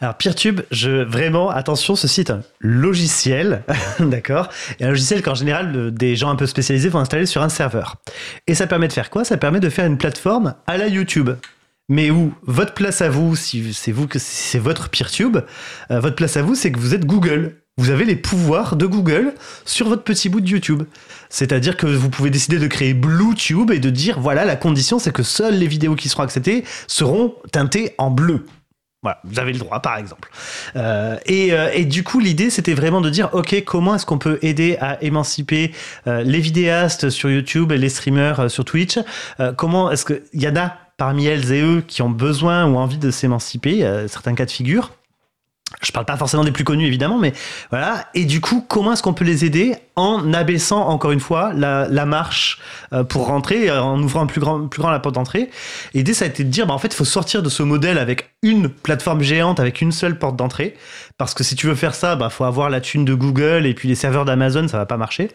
Alors 0.00 0.14
PeerTube, 0.16 0.60
je 0.70 1.02
vraiment 1.04 1.50
attention, 1.50 1.94
ceci 1.96 2.20
est 2.22 2.30
un 2.30 2.42
logiciel, 2.60 3.62
d'accord, 4.00 4.48
et 4.80 4.84
un 4.84 4.88
logiciel 4.88 5.22
qu'en 5.22 5.34
général 5.34 5.92
des 5.92 6.16
gens 6.16 6.30
un 6.30 6.36
peu 6.40 6.46
spécialisés 6.46 6.88
vont 6.88 7.00
installer 7.00 7.26
sur 7.26 7.42
un 7.42 7.50
serveur. 7.50 7.96
Et 8.46 8.54
ça 8.54 8.66
permet 8.66 8.88
de 8.88 8.94
faire 8.94 9.10
quoi? 9.10 9.24
Ça 9.24 9.36
permet 9.36 9.60
de 9.60 9.68
faire 9.68 9.84
une 9.84 9.98
plateforme 9.98 10.54
à 10.66 10.78
la 10.78 10.88
YouTube. 10.88 11.28
Mais 11.90 12.10
où 12.10 12.32
votre 12.44 12.72
place 12.72 13.02
à 13.02 13.10
vous, 13.10 13.36
si 13.36 13.74
c'est 13.74 13.92
vous 13.92 14.06
que 14.06 14.18
c'est 14.18 14.58
votre 14.58 14.88
PeerTube, 14.88 15.36
euh, 15.90 16.00
votre 16.00 16.16
place 16.16 16.38
à 16.38 16.42
vous, 16.42 16.54
c'est 16.54 16.72
que 16.72 16.78
vous 16.78 16.94
êtes 16.94 17.04
Google. 17.04 17.56
Vous 17.76 17.90
avez 17.90 18.06
les 18.06 18.16
pouvoirs 18.16 18.76
de 18.76 18.86
Google 18.86 19.34
sur 19.66 19.86
votre 19.90 20.02
petit 20.02 20.30
bout 20.30 20.40
de 20.40 20.48
YouTube. 20.48 20.84
C'est-à-dire 21.28 21.76
que 21.76 21.86
vous 21.86 22.08
pouvez 22.08 22.30
décider 22.30 22.58
de 22.58 22.66
créer 22.66 22.94
BlueTube 22.94 23.70
et 23.70 23.78
de 23.78 23.90
dire 23.90 24.18
voilà, 24.18 24.46
la 24.46 24.56
condition 24.56 24.98
c'est 24.98 25.12
que 25.12 25.22
seules 25.22 25.58
les 25.58 25.66
vidéos 25.66 25.94
qui 25.94 26.08
seront 26.08 26.22
acceptées 26.22 26.64
seront 26.86 27.34
teintées 27.52 27.94
en 27.98 28.10
bleu. 28.10 28.46
Voilà, 29.02 29.18
vous 29.24 29.38
avez 29.38 29.54
le 29.54 29.58
droit, 29.58 29.80
par 29.80 29.96
exemple. 29.96 30.28
Euh, 30.76 31.16
et, 31.24 31.54
euh, 31.54 31.70
et 31.72 31.86
du 31.86 32.04
coup, 32.04 32.20
l'idée, 32.20 32.50
c'était 32.50 32.74
vraiment 32.74 33.00
de 33.00 33.08
dire, 33.08 33.30
OK, 33.32 33.64
comment 33.64 33.94
est-ce 33.94 34.04
qu'on 34.04 34.18
peut 34.18 34.38
aider 34.42 34.76
à 34.78 35.02
émanciper 35.02 35.72
euh, 36.06 36.22
les 36.22 36.40
vidéastes 36.40 37.08
sur 37.08 37.30
YouTube 37.30 37.72
et 37.72 37.78
les 37.78 37.88
streamers 37.88 38.40
euh, 38.40 38.48
sur 38.48 38.66
Twitch? 38.66 38.98
Euh, 39.40 39.54
Comment 39.54 39.90
est-ce 39.90 40.04
qu'il 40.04 40.42
y 40.42 40.46
en 40.46 40.56
a 40.56 40.76
parmi 40.98 41.24
elles 41.24 41.50
et 41.50 41.62
eux 41.62 41.82
qui 41.86 42.02
ont 42.02 42.10
besoin 42.10 42.66
ou 42.66 42.76
envie 42.76 42.98
de 42.98 43.10
s'émanciper, 43.10 43.86
euh, 43.86 44.06
certains 44.06 44.34
cas 44.34 44.44
de 44.44 44.50
figure? 44.50 44.92
Je 45.82 45.92
parle 45.92 46.04
pas 46.04 46.16
forcément 46.16 46.44
des 46.44 46.52
plus 46.52 46.64
connus 46.64 46.86
évidemment, 46.86 47.18
mais 47.18 47.32
voilà. 47.70 48.06
Et 48.14 48.24
du 48.24 48.40
coup, 48.40 48.64
comment 48.66 48.92
est-ce 48.92 49.02
qu'on 49.02 49.14
peut 49.14 49.24
les 49.24 49.44
aider 49.44 49.76
en 49.96 50.32
abaissant 50.34 50.88
encore 50.88 51.12
une 51.12 51.20
fois 51.20 51.52
la, 51.54 52.06
marche 52.06 52.58
euh, 52.92 53.04
pour 53.04 53.26
rentrer, 53.26 53.70
euh, 53.70 53.80
en 53.80 54.02
ouvrant 54.02 54.26
plus 54.26 54.40
grand, 54.40 54.66
plus 54.66 54.80
grand 54.80 54.90
la 54.90 54.98
porte 54.98 55.14
d'entrée? 55.14 55.48
L'idée, 55.94 56.12
ça 56.12 56.24
a 56.24 56.28
été 56.28 56.44
de 56.44 56.50
dire, 56.50 56.66
bah, 56.66 56.74
en 56.74 56.78
fait, 56.78 56.88
il 56.88 56.96
faut 56.96 57.04
sortir 57.04 57.42
de 57.42 57.48
ce 57.48 57.62
modèle 57.62 57.98
avec 57.98 58.30
une 58.42 58.68
plateforme 58.68 59.22
géante, 59.22 59.60
avec 59.60 59.80
une 59.80 59.92
seule 59.92 60.18
porte 60.18 60.36
d'entrée, 60.36 60.76
parce 61.18 61.34
que 61.34 61.44
si 61.44 61.56
tu 61.56 61.66
veux 61.66 61.74
faire 61.74 61.94
ça, 61.94 62.16
bah, 62.16 62.30
faut 62.30 62.44
avoir 62.44 62.68
la 62.68 62.80
thune 62.80 63.04
de 63.04 63.14
Google 63.14 63.64
et 63.64 63.74
puis 63.74 63.88
les 63.88 63.94
serveurs 63.94 64.24
d'Amazon, 64.24 64.68
ça 64.68 64.76
va 64.76 64.86
pas 64.86 64.96
marcher. 64.96 65.30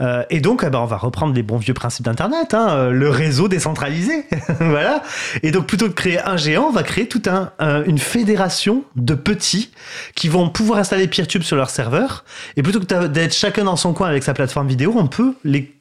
Euh, 0.00 0.22
et 0.30 0.40
donc, 0.40 0.62
eh 0.66 0.70
ben, 0.70 0.78
on 0.78 0.84
va 0.86 0.96
reprendre 0.96 1.34
les 1.34 1.42
bons 1.42 1.56
vieux 1.58 1.74
principes 1.74 2.04
d'Internet, 2.04 2.54
hein, 2.54 2.68
euh, 2.70 2.90
le 2.90 3.08
réseau 3.10 3.48
décentralisé, 3.48 4.26
voilà. 4.60 5.02
Et 5.42 5.50
donc, 5.50 5.66
plutôt 5.66 5.86
que 5.86 5.90
de 5.90 5.94
créer 5.96 6.20
un 6.20 6.36
géant, 6.36 6.66
on 6.68 6.72
va 6.72 6.82
créer 6.82 7.08
toute 7.08 7.28
un, 7.28 7.52
un- 7.58 7.82
une 7.84 7.98
fédération 7.98 8.84
de 8.96 9.14
petits 9.14 9.72
qui 10.14 10.28
vont 10.28 10.48
pouvoir 10.50 10.78
installer 10.78 11.06
PeerTube 11.08 11.42
sur 11.42 11.56
leur 11.56 11.70
serveur. 11.70 12.24
Et 12.56 12.62
plutôt 12.62 12.80
que 12.80 13.06
d'être 13.06 13.34
chacun 13.34 13.64
dans 13.64 13.76
son 13.76 13.92
coin 13.92 14.08
avec 14.08 14.22
sa 14.22 14.34
plateforme 14.34 14.68
vidéo, 14.68 14.92
on 14.96 15.06
peut 15.06 15.34
les 15.44 15.74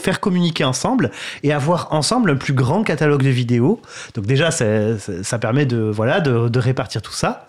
faire 0.00 0.20
communiquer 0.20 0.62
ensemble 0.64 1.10
et 1.42 1.52
avoir 1.52 1.92
ensemble 1.92 2.30
un 2.30 2.36
plus 2.36 2.52
grand 2.52 2.84
catalogue 2.84 3.22
de 3.24 3.28
vidéos. 3.30 3.82
Donc 4.14 4.24
déjà, 4.26 4.50
ça 4.52 5.38
permet 5.40 5.66
de, 5.66 5.78
voilà, 5.78 6.20
de 6.20 6.58
répartir 6.58 7.02
tout 7.02 7.12
ça. 7.12 7.48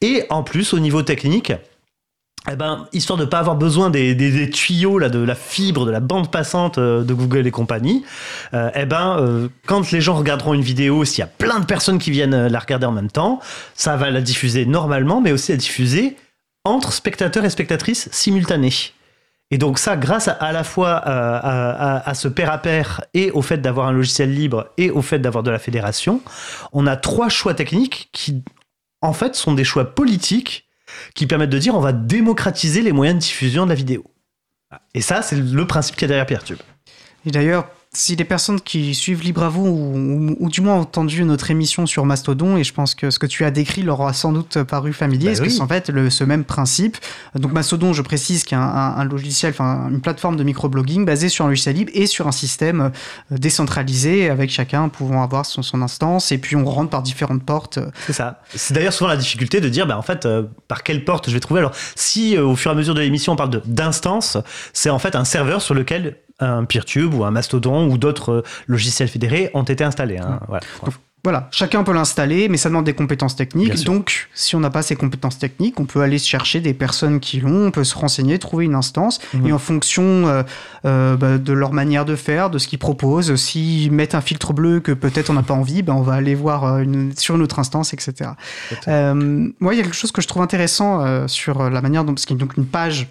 Et 0.00 0.24
en 0.30 0.42
plus, 0.42 0.72
au 0.74 0.78
niveau 0.78 1.02
technique, 1.02 1.52
eh 2.50 2.56
ben, 2.56 2.86
histoire 2.92 3.18
de 3.18 3.24
ne 3.24 3.28
pas 3.28 3.38
avoir 3.38 3.56
besoin 3.56 3.90
des, 3.90 4.14
des- 4.14 4.50
tuyaux, 4.50 4.98
là, 4.98 5.08
de 5.08 5.18
la 5.18 5.34
fibre, 5.34 5.84
de 5.86 5.90
la 5.90 6.00
bande 6.00 6.30
passante 6.30 6.78
euh, 6.78 7.04
de 7.04 7.14
Google 7.14 7.46
et 7.46 7.50
compagnie, 7.50 8.04
euh, 8.54 8.70
eh 8.74 8.86
ben, 8.86 9.16
euh, 9.18 9.48
quand 9.66 9.90
les 9.92 10.00
gens 10.00 10.14
regarderont 10.14 10.54
une 10.54 10.62
vidéo, 10.62 11.04
s'il 11.04 11.20
y 11.20 11.22
a 11.22 11.26
plein 11.26 11.60
de 11.60 11.66
personnes 11.66 11.98
qui 11.98 12.10
viennent 12.10 12.46
la 12.46 12.58
regarder 12.58 12.86
en 12.86 12.92
même 12.92 13.10
temps, 13.10 13.40
ça 13.74 13.96
va 13.96 14.10
la 14.10 14.20
diffuser 14.20 14.66
normalement, 14.66 15.20
mais 15.20 15.32
aussi 15.32 15.52
la 15.52 15.58
diffuser 15.58 16.16
entre 16.64 16.92
spectateurs 16.92 17.44
et 17.44 17.50
spectatrices 17.50 18.08
simultanés. 18.12 18.72
Et 19.50 19.56
donc 19.56 19.78
ça, 19.78 19.96
grâce 19.96 20.28
à, 20.28 20.52
la 20.52 20.62
fois 20.62 20.90
à, 20.92 22.10
à- 22.10 22.14
ce 22.14 22.28
pair 22.28 22.50
à 22.50 22.58
pair 22.58 23.00
et 23.14 23.30
au 23.30 23.40
fait 23.40 23.56
d'avoir 23.58 23.88
un 23.88 23.92
logiciel 23.92 24.34
libre 24.34 24.66
et 24.76 24.90
au 24.90 25.00
fait 25.00 25.18
d'avoir 25.18 25.42
de 25.42 25.50
la 25.50 25.58
fédération, 25.58 26.20
on 26.72 26.86
a 26.86 26.96
trois 26.96 27.30
choix 27.30 27.54
techniques 27.54 28.10
qui, 28.12 28.42
en 29.00 29.14
fait, 29.14 29.34
sont 29.34 29.54
des 29.54 29.64
choix 29.64 29.86
politiques 29.86 30.67
qui 31.14 31.26
permettent 31.26 31.50
de 31.50 31.58
dire 31.58 31.74
on 31.74 31.80
va 31.80 31.92
démocratiser 31.92 32.82
les 32.82 32.92
moyens 32.92 33.18
de 33.18 33.22
diffusion 33.22 33.64
de 33.64 33.70
la 33.70 33.74
vidéo. 33.74 34.04
Et 34.94 35.00
ça, 35.00 35.22
c'est 35.22 35.36
le 35.36 35.66
principe 35.66 35.96
qu'il 35.96 36.02
y 36.02 36.04
a 36.06 36.08
derrière 36.08 36.26
PeerTube. 36.26 36.58
Et 37.26 37.30
d'ailleurs, 37.30 37.70
si 37.92 38.16
les 38.16 38.24
personnes 38.24 38.60
qui 38.60 38.94
suivent 38.94 39.22
Libre 39.22 39.42
à 39.44 39.48
vous 39.48 39.66
ou, 39.66 39.96
ou- 39.96 40.36
ou 40.40 40.48
du 40.50 40.60
moins 40.60 40.74
ont 40.74 40.80
entendu 40.80 41.24
notre 41.24 41.50
émission 41.50 41.86
sur 41.86 42.04
Mastodon, 42.04 42.56
et 42.56 42.64
je 42.64 42.72
pense 42.74 42.94
que 42.94 43.10
ce 43.10 43.18
que 43.18 43.26
tu 43.26 43.44
as 43.44 43.50
décrit 43.50 43.82
leur 43.82 44.00
aura 44.00 44.12
sans 44.12 44.32
doute 44.32 44.62
paru 44.62 44.92
familier, 44.92 45.24
Bah 45.26 45.30
parce 45.30 45.40
que 45.40 45.44
oui. 45.46 45.50
c'est 45.52 45.62
en 45.62 45.68
fait 45.68 45.88
le, 45.88 46.10
ce 46.10 46.22
même 46.24 46.44
principe? 46.44 46.96
Donc 47.34 47.52
Mastodon, 47.52 47.92
je 47.92 48.02
précise, 48.02 48.44
qui 48.44 48.54
est 48.54 48.58
un, 48.58 48.60
un- 48.62 48.96
un 48.96 49.04
logiciel, 49.04 49.52
enfin 49.52 49.88
une 49.90 50.00
plateforme 50.00 50.36
de 50.36 50.44
microblogging 50.44 51.04
basée 51.04 51.28
sur 51.28 51.44
un 51.44 51.48
logiciel 51.48 51.76
libre 51.76 51.90
et 51.94 52.06
sur 52.06 52.26
un 52.26 52.32
système 52.32 52.90
euh, 53.32 53.36
décentralisé 53.38 54.28
avec 54.30 54.50
chacun 54.50 54.88
pouvant 54.88 55.22
avoir 55.22 55.46
son, 55.46 55.62
son 55.62 55.82
instance, 55.82 56.30
et 56.30 56.38
puis 56.38 56.56
on 56.56 56.64
rentre 56.64 56.90
par 56.90 57.02
différentes 57.02 57.42
portes. 57.42 57.78
C'est 58.06 58.12
ça. 58.12 58.40
C'est 58.54 58.74
d'ailleurs 58.74 58.92
souvent 58.92 59.08
la 59.08 59.16
difficulté 59.16 59.60
de 59.60 59.68
dire, 59.68 59.86
bah, 59.86 59.96
en 59.98 60.02
fait, 60.02 60.26
euh, 60.26 60.44
par 60.68 60.82
quelle 60.82 61.04
porte 61.04 61.28
je 61.28 61.34
vais 61.34 61.40
trouver? 61.40 61.60
Alors, 61.60 61.72
si 61.96 62.36
euh, 62.36 62.44
au 62.44 62.54
fur 62.56 62.70
et 62.70 62.74
à 62.74 62.76
mesure 62.76 62.94
de 62.94 63.00
l'émission 63.00 63.32
on 63.32 63.36
parle 63.36 63.60
d'instance, 63.64 64.36
c'est 64.72 64.90
en 64.90 64.98
fait 64.98 65.16
un 65.16 65.24
serveur 65.24 65.62
sur 65.62 65.74
lequel 65.74 66.18
un 66.40 66.64
PeerTube 66.64 67.14
ou 67.14 67.24
un 67.24 67.30
Mastodon 67.30 67.88
ou 67.90 67.98
d'autres 67.98 68.32
euh, 68.32 68.42
logiciels 68.66 69.08
fédérés 69.08 69.50
ont 69.54 69.62
été 69.64 69.84
installés. 69.84 70.18
hein. 70.18 70.40
Voilà. 70.48 70.62
Voilà, 71.24 71.48
chacun 71.50 71.82
peut 71.82 71.92
l'installer, 71.92 72.48
mais 72.48 72.56
ça 72.56 72.68
demande 72.68 72.84
des 72.86 72.94
compétences 72.94 73.34
techniques. 73.34 73.84
Donc, 73.84 74.28
si 74.34 74.54
on 74.54 74.60
n'a 74.60 74.70
pas 74.70 74.82
ces 74.82 74.94
compétences 74.94 75.36
techniques, 75.36 75.80
on 75.80 75.84
peut 75.84 76.00
aller 76.00 76.16
chercher 76.16 76.60
des 76.60 76.72
personnes 76.74 77.18
qui 77.18 77.40
l'ont, 77.40 77.66
on 77.66 77.70
peut 77.72 77.82
se 77.82 77.96
renseigner, 77.96 78.38
trouver 78.38 78.66
une 78.66 78.76
instance, 78.76 79.18
Mhm. 79.34 79.46
et 79.48 79.52
en 79.52 79.58
fonction 79.58 80.04
euh, 80.04 80.44
euh, 80.86 81.16
bah, 81.16 81.36
de 81.38 81.52
leur 81.52 81.72
manière 81.72 82.04
de 82.04 82.14
faire, 82.14 82.50
de 82.50 82.58
ce 82.58 82.68
qu'ils 82.68 82.78
proposent, 82.78 83.34
s'ils 83.34 83.90
mettent 83.90 84.14
un 84.14 84.20
filtre 84.20 84.52
bleu 84.52 84.78
que 84.78 84.92
peut-être 84.92 85.28
on 85.30 85.34
n'a 85.34 85.42
pas 85.42 85.54
envie, 85.54 85.82
ben 85.82 85.94
on 85.94 86.02
va 86.02 86.14
aller 86.14 86.36
voir 86.36 86.64
euh, 86.64 86.78
une- 86.82 87.12
sur 87.16 87.34
une 87.34 87.42
autre 87.42 87.58
instance, 87.58 87.92
etc. 87.92 88.30
Euh, 88.86 89.48
moi, 89.58 89.74
il 89.74 89.78
y 89.78 89.80
a 89.80 89.82
quelque 89.82 89.96
chose 89.96 90.12
que 90.12 90.22
je 90.22 90.28
trouve 90.28 90.42
intéressant 90.42 91.04
euh, 91.04 91.26
sur 91.26 91.68
la 91.68 91.82
manière 91.82 92.04
dont, 92.04 92.14
parce 92.14 92.26
qu'il 92.26 92.36
y 92.36 92.40
a 92.40 92.44
donc 92.44 92.56
une 92.56 92.64
page 92.66 93.08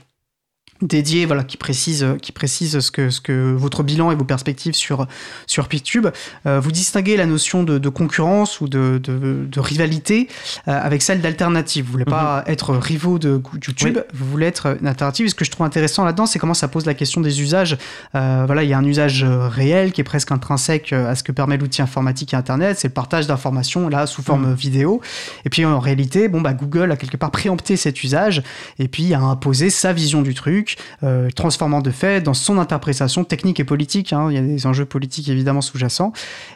dédié 0.82 1.26
voilà 1.26 1.44
qui 1.44 1.58
précise 1.58 2.06
qui 2.22 2.32
précise 2.32 2.80
ce 2.80 2.92
que 2.92 3.10
ce 3.10 3.22
que 3.22 3.54
votre 3.54 3.84
bilan 3.84 4.12
et 4.12 4.16
vos 4.16 4.24
perspectives 4.24 4.74
sur 4.74 5.08
sur 5.46 5.68
PeerTube. 5.68 6.08
Euh, 6.46 6.60
vous 6.60 6.72
distinguez 6.72 7.18
la 7.18 7.26
notion 7.26 7.64
de, 7.64 7.78
de 7.78 7.90
concurrence 7.90 8.62
ou 8.62 8.68
de, 8.68 9.00
de, 9.04 9.46
de 9.50 9.60
rivalité 9.60 10.28
euh, 10.68 10.80
avec 10.82 11.02
celle 11.02 11.22
d'alternative. 11.22 11.86
Vous 11.86 11.92
voulez 11.92 12.06
pas 12.06 12.44
être 12.48 12.76
rivaux 12.76 13.20
de 13.20 13.42
YouTube 13.54 13.98
Oui. 13.98 14.04
vous 14.14 14.26
voulez 14.30 14.48
être 14.48 14.78
une 14.80 14.88
alternative. 14.88 15.26
Et 15.26 15.30
ce 15.30 15.36
que 15.36 15.46
je 15.46 15.52
trouve 15.52 15.66
intéressant 15.66 16.06
là-dedans 16.06 16.26
c'est 16.26 16.40
comment 16.40 16.54
ça 16.54 16.68
pose 16.68 16.86
la 16.86 16.94
question 16.94 17.22
des 17.22 17.42
usages. 17.42 17.78
Euh, 18.16 18.44
voilà 18.46 18.64
il 18.64 18.70
y 18.70 18.74
a 18.74 18.78
un 18.78 18.86
usage 18.86 19.24
euh, 19.24 19.48
réel 19.48 19.92
qui 19.92 20.02
est 20.02 20.04
presque 20.04 20.32
intrinsèque 20.32 20.94
euh, 20.94 21.10
à 21.10 21.16
ce 21.16 21.24
que 21.24 21.32
permet 21.32 21.58
l'outil 21.58 21.82
informatique 21.82 22.34
et 22.34 22.38
internet. 22.38 22.78
C'est 22.80 22.90
le 22.90 22.94
partage 22.94 23.28
d'informations 23.28 23.90
là 23.90 24.08
sous 24.08 24.22
forme 24.22 24.54
vidéo. 24.54 25.02
Et 25.46 25.50
puis 25.50 25.66
en 25.66 25.80
réalité 25.80 26.28
bon 26.28 26.42
bah 26.42 26.54
Google 26.54 26.92
a 26.92 26.98
quelque 26.98 27.18
part 27.18 27.32
préempté 27.32 27.78
cet 27.78 28.04
usage. 28.04 28.44
Et 28.80 28.88
puis 28.88 29.14
a 29.14 29.22
imposé 29.22 29.70
sa 29.70 29.94
vision 29.94 30.22
du 30.22 30.34
truc, 30.34 30.67
euh, 31.04 31.30
transformant 31.32 31.82
de 31.82 31.92
fait 31.92 32.22
dans 32.22 32.34
son 32.34 32.58
interprétation 32.58 33.24
technique 33.24 33.60
et 33.60 33.64
politique. 33.64 34.12
hein. 34.14 34.28
Il 34.30 34.36
y 34.36 34.38
a 34.38 34.42
des 34.42 34.66
enjeux 34.68 34.86
politiques 34.86 35.30
évidemment 35.30 35.62
sous-jacents. 35.62 36.12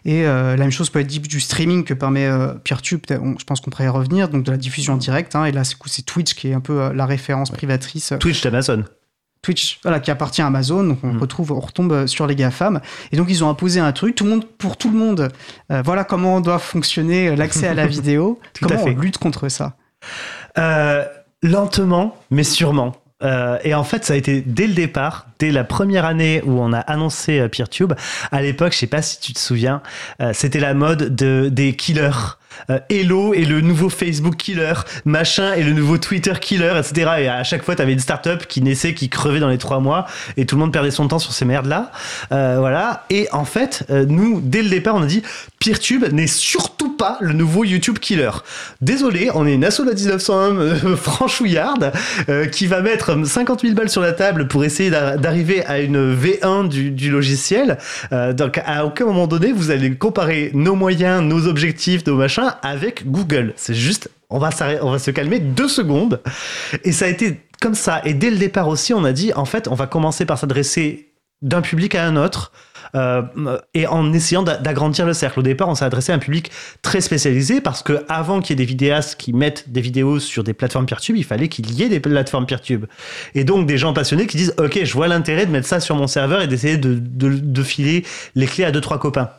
Et 0.05 0.25
euh, 0.25 0.51
la 0.57 0.63
même 0.63 0.71
chose 0.71 0.89
peut 0.89 0.99
être 0.99 1.07
du 1.07 1.39
streaming 1.39 1.83
que 1.83 1.93
permet 1.93 2.25
euh, 2.25 2.53
PeerTube. 2.63 3.01
on- 3.11 3.37
je 3.39 3.45
pense 3.45 3.61
qu'on 3.61 3.69
pourrait 3.71 3.85
y 3.85 3.87
revenir, 3.89 4.29
donc 4.29 4.43
de 4.43 4.51
la 4.51 4.57
diffusion 4.57 4.93
en 4.93 4.97
direct. 4.97 5.35
hein. 5.35 5.45
et 5.45 5.51
là, 5.51 5.63
c'est 5.63 6.05
Twitch 6.05 6.33
qui 6.33 6.49
est 6.49 6.53
un 6.53 6.59
peu 6.61 6.91
la 6.93 7.05
référence 7.05 7.49
privatrice. 7.51 8.13
Twitch 8.19 8.41
d'Amazon. 8.41 8.83
Twitch, 9.43 9.79
voilà, 9.81 9.99
qui 9.99 10.11
appartient 10.11 10.41
à 10.43 10.45
Amazon, 10.45 10.83
donc 10.83 10.99
on 11.03 11.13
Mhm. 11.13 11.19
retrouve, 11.19 11.51
on 11.51 11.59
retombe 11.59 12.05
sur 12.05 12.27
les 12.27 12.35
GAFAM. 12.35 12.79
Et 13.11 13.17
donc 13.17 13.25
ils 13.29 13.43
ont 13.43 13.49
imposé 13.49 13.79
un 13.79 13.91
truc, 13.91 14.13
tout 14.13 14.23
le 14.23 14.29
monde, 14.29 14.45
pour 14.59 14.77
tout 14.77 14.91
le 14.91 14.97
monde. 14.99 15.29
euh, 15.71 15.81
voilà 15.83 16.03
comment 16.03 16.41
doit 16.41 16.59
fonctionner 16.59 17.35
l'accès 17.35 17.65
à 17.67 17.73
la 17.73 17.87
vidéo. 17.87 18.39
Comment 18.61 18.83
on 18.83 18.89
lutte 18.89 19.17
contre 19.17 19.49
ça? 19.49 19.75
Euh, 20.59 21.05
lentement, 21.41 22.15
mais 22.29 22.43
sûrement. 22.43 22.95
Euh, 23.23 23.57
et 23.63 23.73
en 23.73 23.83
fait, 23.83 24.05
ça 24.05 24.13
a 24.13 24.15
été 24.15 24.41
dès 24.41 24.67
le 24.67 24.73
départ, 24.73 25.27
dès 25.39 25.51
la 25.51 25.63
première 25.63 26.05
année 26.05 26.41
où 26.45 26.59
on 26.59 26.73
a 26.73 26.79
annoncé 26.79 27.39
euh, 27.39 27.47
PeerTube. 27.47 27.93
À 28.31 28.41
l'époque, 28.41 28.73
je 28.73 28.79
sais 28.79 28.87
pas 28.87 29.01
si 29.01 29.19
tu 29.19 29.33
te 29.33 29.39
souviens, 29.39 29.81
euh, 30.21 30.31
c'était 30.33 30.59
la 30.59 30.73
mode 30.73 31.15
de, 31.15 31.49
des 31.51 31.75
killers. 31.75 32.37
Euh, 32.69 32.79
Hello 32.89 33.33
est 33.33 33.45
le 33.45 33.61
nouveau 33.61 33.89
Facebook 33.89 34.35
killer, 34.37 34.73
machin 35.05 35.53
est 35.53 35.63
le 35.63 35.73
nouveau 35.73 35.97
Twitter 35.97 36.33
killer, 36.39 36.73
etc. 36.77 37.11
Et 37.19 37.27
à 37.27 37.43
chaque 37.43 37.63
fois, 37.63 37.75
tu 37.75 37.81
avais 37.81 37.93
une 37.93 37.99
startup 37.99 38.45
qui 38.47 38.61
naissait, 38.61 38.93
qui 38.93 39.09
crevait 39.09 39.39
dans 39.39 39.49
les 39.49 39.57
trois 39.57 39.79
mois, 39.79 40.05
et 40.37 40.45
tout 40.45 40.55
le 40.55 40.61
monde 40.61 40.73
perdait 40.73 40.91
son 40.91 41.07
temps 41.07 41.19
sur 41.19 41.33
ces 41.33 41.45
merdes-là. 41.45 41.91
Euh, 42.31 42.57
voilà. 42.59 43.05
Et 43.09 43.27
en 43.31 43.45
fait, 43.45 43.83
euh, 43.89 44.05
nous, 44.07 44.41
dès 44.41 44.63
le 44.63 44.69
départ, 44.69 44.95
on 44.95 45.03
a 45.03 45.05
dit 45.05 45.23
PeerTube 45.59 46.05
n'est 46.11 46.27
surtout 46.27 46.95
pas 46.95 47.17
le 47.21 47.33
nouveau 47.33 47.63
YouTube 47.63 47.99
killer. 47.99 48.31
Désolé, 48.81 49.29
on 49.33 49.45
est 49.45 49.53
une 49.53 49.65
asso 49.65 49.81
de 49.81 49.93
1901 49.93 50.57
euh, 50.57 50.95
franchouillarde 50.95 51.91
qui 52.51 52.67
va 52.67 52.81
mettre 52.81 53.25
50 53.25 53.61
000 53.61 53.73
balles 53.73 53.89
sur 53.89 54.01
la 54.01 54.13
table 54.13 54.47
pour 54.47 54.63
essayer 54.63 54.89
d'a- 54.89 55.17
d'arriver 55.17 55.65
à 55.65 55.79
une 55.79 56.15
V1 56.15 56.67
du, 56.67 57.11
logiciel. 57.11 57.77
Donc, 58.11 58.59
à 58.65 58.85
aucun 58.85 59.05
moment 59.05 59.27
donné, 59.27 59.51
vous 59.51 59.71
allez 59.71 59.95
comparer 59.95 60.51
nos 60.53 60.75
moyens, 60.75 61.21
nos 61.21 61.47
objectifs, 61.47 62.05
nos 62.05 62.15
machins 62.15 62.40
avec 62.47 63.09
Google. 63.09 63.53
C'est 63.55 63.73
juste, 63.73 64.09
on 64.29 64.39
va, 64.39 64.51
se 64.51 65.11
calmer 65.11 65.39
deux 65.39 65.67
secondes. 65.67 66.21
Et 66.83 66.91
ça 66.91 67.05
a 67.05 67.07
été 67.07 67.41
comme 67.61 67.75
ça. 67.75 68.01
Et 68.05 68.13
dès 68.13 68.31
le 68.31 68.37
départ 68.37 68.67
aussi, 68.67 68.93
on 68.93 69.03
a 69.03 69.11
dit, 69.13 69.31
en 69.33 69.45
fait, 69.45 69.67
on 69.67 69.75
va 69.75 69.87
commencer 69.87 70.25
par 70.25 70.37
s'adresser 70.37 71.13
d'un 71.41 71.61
public 71.61 71.95
à 71.95 72.05
un 72.05 72.15
autre. 72.15 72.51
euh, 72.95 73.21
et 73.73 73.87
en 73.87 74.11
essayant 74.11 74.43
d'a- 74.43 74.57
d'agrandir 74.57 75.05
le 75.05 75.13
cercle. 75.13 75.39
Au 75.39 75.43
départ, 75.43 75.69
on 75.69 75.75
s'est 75.75 75.85
adressé 75.85 76.11
à 76.11 76.15
un 76.15 76.19
public 76.19 76.51
très 76.81 76.99
spécialisé 76.99 77.61
parce 77.61 77.83
que 77.83 78.03
avant 78.09 78.41
qu'il 78.41 78.49
y 78.49 78.53
ait 78.53 78.65
des 78.65 78.69
vidéastes 78.69 79.15
qui 79.17 79.31
mettent 79.31 79.71
des 79.71 79.79
vidéos 79.79 80.19
sur 80.19 80.43
des 80.43 80.53
plateformes 80.53 80.85
PeerTube, 80.87 81.15
il 81.15 81.23
fallait 81.23 81.47
qu'il 81.47 81.71
y 81.71 81.83
ait 81.83 81.89
des 81.89 82.01
plateformes 82.01 82.45
PeerTube. 82.45 82.85
Et 83.33 83.45
donc 83.45 83.65
des 83.65 83.77
gens 83.77 83.93
passionnés 83.93 84.27
qui 84.27 84.35
disent 84.35 84.53
OK, 84.57 84.79
je 84.83 84.93
vois 84.93 85.07
l'intérêt 85.07 85.45
de 85.45 85.51
mettre 85.51 85.67
ça 85.67 85.79
sur 85.79 85.95
mon 85.95 86.07
serveur 86.07 86.41
et 86.41 86.47
d'essayer 86.47 86.75
de, 86.77 86.95
de, 86.95 87.29
de 87.29 87.63
filer 87.63 88.03
les 88.35 88.45
clés 88.47 88.65
à 88.65 88.71
deux 88.71 88.81
trois 88.81 88.99
copains 88.99 89.29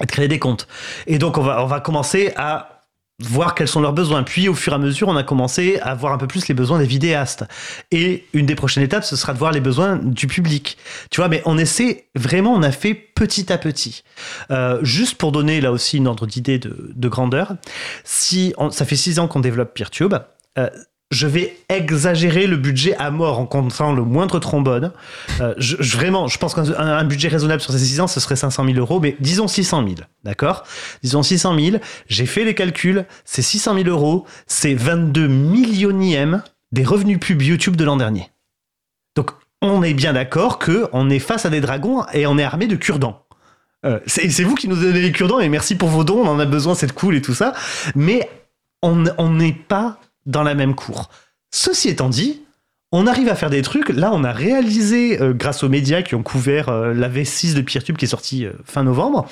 et 0.00 0.06
de 0.06 0.10
créer 0.10 0.28
des 0.28 0.38
comptes. 0.38 0.66
Et 1.06 1.18
donc 1.18 1.38
on 1.38 1.42
va 1.42 1.62
on 1.62 1.66
va 1.66 1.80
commencer 1.80 2.32
à 2.36 2.76
voir 3.22 3.54
quels 3.54 3.68
sont 3.68 3.82
leurs 3.82 3.92
besoins. 3.92 4.22
Puis 4.22 4.48
au 4.48 4.54
fur 4.54 4.72
et 4.72 4.76
à 4.76 4.78
mesure, 4.78 5.08
on 5.08 5.16
a 5.16 5.22
commencé 5.22 5.78
à 5.82 5.94
voir 5.94 6.14
un 6.14 6.16
peu 6.16 6.26
plus 6.26 6.48
les 6.48 6.54
besoins 6.54 6.78
des 6.78 6.86
vidéastes. 6.86 7.44
Et 7.90 8.24
une 8.32 8.46
des 8.46 8.54
prochaines 8.54 8.82
étapes, 8.82 9.04
ce 9.04 9.14
sera 9.14 9.34
de 9.34 9.38
voir 9.38 9.52
les 9.52 9.60
besoins 9.60 9.96
du 10.02 10.26
public. 10.26 10.78
Tu 11.10 11.20
vois, 11.20 11.28
mais 11.28 11.42
on 11.44 11.58
essaie 11.58 12.06
vraiment, 12.14 12.54
on 12.54 12.62
a 12.62 12.72
fait 12.72 12.94
petit 12.94 13.52
à 13.52 13.58
petit. 13.58 14.04
Euh, 14.50 14.78
juste 14.82 15.16
pour 15.18 15.32
donner 15.32 15.60
là 15.60 15.70
aussi 15.70 15.98
une 15.98 16.06
ordre 16.08 16.26
d'idée 16.26 16.58
de, 16.58 16.92
de 16.94 17.08
grandeur, 17.10 17.52
si 18.04 18.54
on- 18.56 18.70
ça 18.70 18.86
fait 18.86 18.96
six 18.96 19.18
ans 19.18 19.28
qu'on 19.28 19.40
développe 19.40 19.74
PeerTube, 19.74 20.14
euh, 20.58 20.70
je 21.10 21.26
vais 21.26 21.56
exagérer 21.68 22.46
le 22.46 22.56
budget 22.56 22.94
à 22.96 23.10
mort 23.10 23.40
en 23.40 23.46
comptant 23.46 23.92
le 23.92 24.02
moindre 24.02 24.38
trombone. 24.38 24.92
Euh, 25.40 25.54
vraiment, 25.58 26.28
je 26.28 26.38
pense 26.38 26.54
qu'un 26.54 26.72
un 26.72 27.04
budget 27.04 27.28
raisonnable 27.28 27.60
sur 27.60 27.72
ces 27.72 27.80
6 27.80 28.00
ans, 28.00 28.06
ce 28.06 28.20
serait 28.20 28.36
500 28.36 28.64
000 28.64 28.78
euros, 28.78 29.00
mais 29.00 29.16
disons 29.18 29.48
600 29.48 29.82
000, 29.82 29.94
d'accord? 30.22 30.64
Disons 31.02 31.22
600 31.22 31.58
000, 31.58 31.76
j'ai 32.08 32.26
fait 32.26 32.44
les 32.44 32.54
calculs, 32.54 33.06
c'est 33.24 33.42
600 33.42 33.74
000 33.74 33.88
euros, 33.88 34.24
c'est 34.46 34.74
22 34.74 35.26
millionièmes 35.26 36.42
des 36.70 36.84
revenus 36.84 37.18
pub 37.18 37.42
YouTube 37.42 37.74
de 37.74 37.84
l'an 37.84 37.96
dernier. 37.96 38.30
Donc, 39.16 39.32
on 39.62 39.82
est 39.82 39.94
bien 39.94 40.12
d'accord 40.12 40.60
que 40.60 40.88
on 40.92 41.10
est 41.10 41.18
face 41.18 41.44
à 41.44 41.50
des 41.50 41.60
dragons 41.60 42.04
et 42.12 42.26
on 42.28 42.38
est 42.38 42.44
armé 42.44 42.68
de 42.68 42.76
cure-dents. 42.76 43.26
Euh, 43.84 43.98
c'est 44.06 44.44
vous 44.44 44.54
qui 44.54 44.68
nous 44.68 44.76
donnez 44.76 45.00
les 45.00 45.10
cure-dents 45.10 45.40
et 45.40 45.48
merci 45.48 45.74
pour 45.74 45.88
vos 45.88 46.04
dons, 46.04 46.20
on 46.20 46.28
en 46.28 46.38
a 46.38 46.46
besoin, 46.46 46.76
c'est 46.76 46.92
cool 46.92 47.16
et 47.16 47.22
tout 47.22 47.34
ça. 47.34 47.52
Mais 47.96 48.30
on 48.82 48.94
n'est 49.28 49.52
pas 49.52 49.98
dans 50.26 50.42
la 50.42 50.54
même 50.54 50.74
cour. 50.74 51.10
Ceci 51.50 51.88
étant 51.88 52.08
dit, 52.08 52.42
on 52.92 53.06
arrive 53.06 53.28
à 53.28 53.34
faire 53.34 53.50
des 53.50 53.62
trucs. 53.62 53.88
Là, 53.88 54.10
on 54.12 54.24
a 54.24 54.32
réalisé, 54.32 55.20
euh, 55.20 55.32
grâce 55.32 55.62
aux 55.62 55.68
médias 55.68 56.02
qui 56.02 56.14
ont 56.14 56.22
couvert 56.22 56.68
euh, 56.68 56.92
la 56.92 57.08
V6 57.08 57.54
de 57.54 57.60
PeerTube 57.60 57.96
qui 57.96 58.04
est 58.04 58.08
sortie 58.08 58.46
euh, 58.46 58.52
fin 58.64 58.82
novembre. 58.82 59.28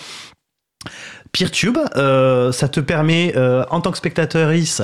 PeerTube, 1.33 1.79
euh, 1.97 2.53
ça 2.53 2.69
te 2.69 2.81
permet, 2.81 3.33
euh, 3.37 3.65
en 3.71 3.81
tant 3.81 3.91
que 3.91 3.99
spectateur 3.99 4.53
IS, 4.53 4.83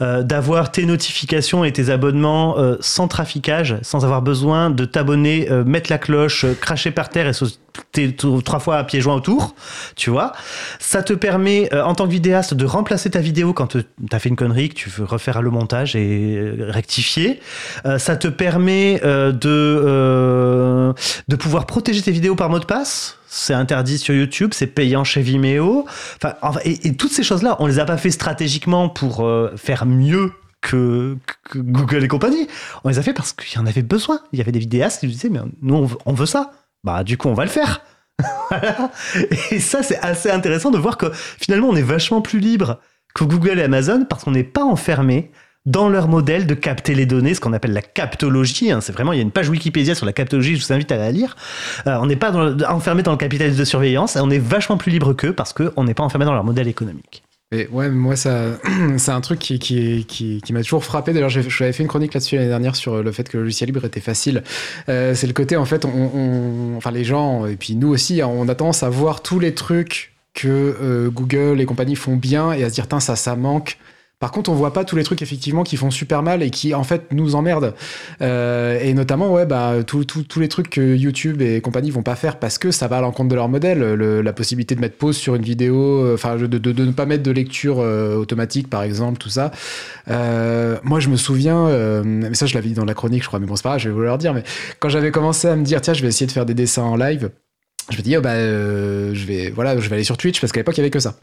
euh, 0.00 0.22
d'avoir 0.22 0.70
tes 0.70 0.84
notifications 0.84 1.64
et 1.64 1.72
tes 1.72 1.90
abonnements 1.90 2.58
euh, 2.58 2.76
sans 2.80 3.08
traficage, 3.08 3.76
sans 3.82 4.04
avoir 4.04 4.22
besoin 4.22 4.70
de 4.70 4.84
t'abonner, 4.84 5.48
mettre 5.64 5.90
la 5.90 5.98
cloche, 5.98 6.46
cracher 6.60 6.90
par 6.90 7.08
terre 7.08 7.26
et 7.26 7.32
sauter 7.32 8.16
trois 8.44 8.58
fois 8.58 8.76
à 8.78 8.84
pieds 8.84 9.00
joints 9.00 9.14
autour, 9.14 9.54
tu 9.96 10.10
vois. 10.10 10.32
Ça 10.78 11.02
te 11.02 11.12
permet, 11.12 11.72
en 11.74 11.94
tant 11.94 12.06
que 12.06 12.10
vidéaste, 12.10 12.54
de 12.54 12.64
remplacer 12.64 13.10
ta 13.10 13.20
vidéo 13.20 13.52
quand 13.52 13.68
tu 13.68 13.78
as 14.12 14.18
fait 14.18 14.28
une 14.28 14.36
connerie, 14.36 14.70
que 14.70 14.74
tu 14.74 14.90
veux 14.90 15.04
refaire 15.04 15.42
le 15.42 15.50
montage 15.50 15.94
et 15.96 16.54
rectifier. 16.58 17.40
Ça 17.98 18.16
te 18.16 18.28
permet 18.28 19.00
de, 19.00 19.32
de 21.28 21.36
pouvoir 21.36 21.66
protéger 21.66 22.02
tes 22.02 22.12
vidéos 22.12 22.36
par 22.36 22.50
mot 22.50 22.58
de 22.58 22.64
passe. 22.64 23.18
C'est 23.28 23.54
interdit 23.54 23.98
sur 23.98 24.14
YouTube, 24.14 24.52
c'est 24.54 24.66
payant 24.66 25.04
chez 25.04 25.22
Vimeo. 25.22 25.86
Enfin, 26.16 26.34
et, 26.64 26.88
et 26.88 26.96
toutes 26.96 27.12
ces 27.12 27.22
choses-là, 27.22 27.56
on 27.58 27.66
les 27.66 27.78
a 27.78 27.84
pas 27.84 27.96
fait 27.96 28.10
stratégiquement 28.10 28.88
pour 28.88 29.24
euh, 29.24 29.52
faire 29.56 29.86
mieux 29.86 30.32
que, 30.66 31.16
Google 31.54 32.04
et 32.04 32.08
compagnie. 32.08 32.48
On 32.84 32.88
les 32.88 32.98
a 32.98 33.02
fait 33.02 33.12
parce 33.12 33.32
qu'il 33.32 33.56
y 33.56 33.62
en 33.62 33.66
avait 33.66 33.82
besoin. 33.82 34.20
Il 34.32 34.38
y 34.38 34.42
avait 34.42 34.52
des 34.52 34.58
vidéastes 34.58 35.00
qui 35.00 35.06
nous 35.06 35.12
disaient, 35.12 35.28
mais 35.28 35.40
nous, 35.62 35.88
on 36.04 36.12
veut, 36.12 36.26
ça. 36.26 36.50
Bah, 36.84 37.04
du 37.04 37.16
coup, 37.16 37.28
on 37.28 37.34
va 37.34 37.44
le 37.44 37.50
faire. 37.50 37.82
Et 39.50 39.60
ça, 39.60 39.82
c'est 39.82 39.98
assez 39.98 40.30
intéressant 40.30 40.70
de 40.70 40.78
voir 40.78 40.96
que 40.96 41.06
finalement, 41.12 41.68
on 41.68 41.76
est 41.76 41.82
vachement 41.82 42.20
plus 42.20 42.40
libre 42.40 42.80
que 43.14 43.24
Google 43.24 43.58
et 43.58 43.62
Amazon 43.62 44.04
parce 44.08 44.24
qu'on 44.24 44.32
n'est 44.32 44.44
pas 44.44 44.64
enfermé 44.64 45.30
dans 45.66 45.88
leur 45.88 46.08
modèle 46.08 46.46
de 46.46 46.54
capter 46.54 46.94
les 46.94 47.06
données, 47.06 47.34
ce 47.34 47.40
qu'on 47.40 47.52
appelle 47.52 47.72
la 47.72 47.82
captologie. 47.82 48.70
hein. 48.70 48.80
C'est 48.80 48.92
vraiment, 48.92 49.12
il 49.12 49.16
y 49.16 49.18
a 49.18 49.22
une 49.22 49.32
page 49.32 49.48
Wikipédia 49.48 49.94
sur 49.94 50.06
la 50.06 50.12
captologie, 50.12 50.56
je 50.56 50.64
vous 50.64 50.72
invite 50.72 50.90
à 50.92 50.96
la 50.96 51.10
lire. 51.10 51.36
Euh, 51.86 51.98
on 52.00 52.06
n'est 52.06 52.16
pas 52.16 52.32
enfermé 52.68 53.02
dans 53.02 53.12
le 53.12 53.18
capitalisme 53.18 53.58
de 53.58 53.64
surveillance, 53.64 54.16
on 54.16 54.30
est 54.30 54.38
vachement 54.38 54.76
plus 54.76 54.90
libre 54.90 55.12
qu'eux 55.12 55.32
parce 55.32 55.52
qu'on 55.52 55.84
n'est 55.84 55.94
pas 55.94 56.04
enfermé 56.04 56.24
dans 56.24 56.34
leur 56.34 56.44
modèle 56.44 56.68
économique. 56.68 57.22
Et 57.52 57.68
ouais, 57.68 57.88
moi, 57.90 58.16
ça, 58.16 58.58
c'est 58.96 59.12
un 59.12 59.20
truc 59.20 59.38
qui, 59.38 59.58
qui, 59.58 60.04
qui, 60.04 60.52
m'a 60.52 60.62
toujours 60.62 60.84
frappé. 60.84 61.12
D'ailleurs, 61.12 61.30
j'avais 61.30 61.72
fait 61.72 61.82
une 61.82 61.88
chronique 61.88 62.12
là-dessus 62.12 62.36
l'année 62.36 62.48
dernière 62.48 62.74
sur 62.74 63.02
le 63.02 63.12
fait 63.12 63.28
que 63.28 63.36
le 63.36 63.44
logiciel 63.44 63.68
libre 63.68 63.84
était 63.84 64.00
facile. 64.00 64.42
Euh, 64.88 65.14
c'est 65.14 65.28
le 65.28 65.32
côté, 65.32 65.56
en 65.56 65.64
fait, 65.64 65.84
enfin, 65.84 66.90
les 66.90 67.04
gens, 67.04 67.46
et 67.46 67.56
puis 67.56 67.76
nous 67.76 67.88
aussi, 67.88 68.20
hein, 68.20 68.26
on 68.26 68.48
a 68.48 68.54
tendance 68.56 68.82
à 68.82 68.88
voir 68.88 69.22
tous 69.22 69.38
les 69.38 69.54
trucs 69.54 70.12
que 70.34 70.48
euh, 70.80 71.08
Google 71.08 71.60
et 71.60 71.66
compagnie 71.66 71.96
font 71.96 72.16
bien 72.16 72.52
et 72.52 72.64
à 72.64 72.68
se 72.68 72.74
dire, 72.74 72.88
tiens, 72.88 73.00
ça, 73.00 73.16
ça 73.16 73.36
manque. 73.36 73.78
Par 74.18 74.30
contre, 74.30 74.48
on 74.50 74.54
voit 74.54 74.72
pas 74.72 74.84
tous 74.86 74.96
les 74.96 75.04
trucs 75.04 75.20
effectivement 75.20 75.62
qui 75.62 75.76
font 75.76 75.90
super 75.90 76.22
mal 76.22 76.42
et 76.42 76.48
qui 76.48 76.72
en 76.74 76.84
fait 76.84 77.12
nous 77.12 77.34
emmerdent. 77.34 77.74
Euh, 78.22 78.78
et 78.80 78.94
notamment, 78.94 79.30
ouais, 79.30 79.44
bah, 79.44 79.74
tous 79.86 80.06
les 80.40 80.48
trucs 80.48 80.70
que 80.70 80.96
YouTube 80.96 81.42
et 81.42 81.60
compagnie 81.60 81.90
vont 81.90 82.02
pas 82.02 82.16
faire 82.16 82.38
parce 82.38 82.56
que 82.56 82.70
ça 82.70 82.88
va 82.88 82.96
à 82.96 83.00
l'encontre 83.02 83.28
de 83.28 83.34
leur 83.34 83.50
modèle. 83.50 83.78
Le- 83.94 84.22
la 84.22 84.32
possibilité 84.32 84.74
de 84.74 84.80
mettre 84.80 84.96
pause 84.96 85.18
sur 85.18 85.34
une 85.34 85.42
vidéo, 85.42 86.02
euh, 86.02 86.14
enfin, 86.14 86.36
de, 86.36 86.46
de- 86.46 86.58
de 86.72 86.84
ne 86.86 86.92
pas 86.92 87.04
mettre 87.04 87.24
de 87.24 87.30
lecture 87.30 87.80
euh, 87.80 88.16
automatique, 88.16 88.70
par 88.70 88.82
exemple, 88.84 89.18
tout 89.18 89.28
ça. 89.28 89.50
Euh, 90.08 90.78
moi, 90.82 90.98
je 90.98 91.08
me 91.10 91.16
souviens, 91.16 91.68
mais 92.04 92.32
ça, 92.34 92.46
je 92.46 92.54
l'avais 92.54 92.68
dit 92.68 92.74
dans 92.74 92.86
la 92.86 92.94
chronique, 92.94 93.22
je 93.22 93.28
crois, 93.28 93.38
mais 93.38 93.46
bon, 93.46 93.54
c'est 93.56 93.62
pas 93.64 93.70
grave, 93.70 93.80
je 93.80 93.88
vais 93.90 93.94
vous 93.94 94.00
le 94.00 94.10
redire. 94.10 94.32
Mais 94.32 94.44
quand 94.80 94.88
j'avais 94.88 95.10
commencé 95.10 95.46
à 95.46 95.56
me 95.56 95.62
dire, 95.64 95.80
tiens, 95.82 95.92
je 95.94 96.00
vais 96.00 96.08
essayer 96.08 96.26
de 96.26 96.32
faire 96.32 96.46
des 96.46 96.54
dessins 96.54 96.82
en 96.84 96.96
live. 96.96 97.30
Je 97.90 97.96
me 97.98 98.02
dis, 98.02 98.16
oh, 98.16 98.20
bah, 98.20 98.30
euh, 98.30 99.14
je 99.14 99.24
vais, 99.26 99.50
voilà, 99.50 99.78
je 99.78 99.88
vais 99.88 99.94
aller 99.94 100.04
sur 100.04 100.16
Twitch 100.16 100.40
parce 100.40 100.52
qu'à 100.52 100.60
l'époque 100.60 100.76
il 100.76 100.80
y 100.80 100.82
avait 100.82 100.90
que 100.90 100.98
ça. 100.98 101.16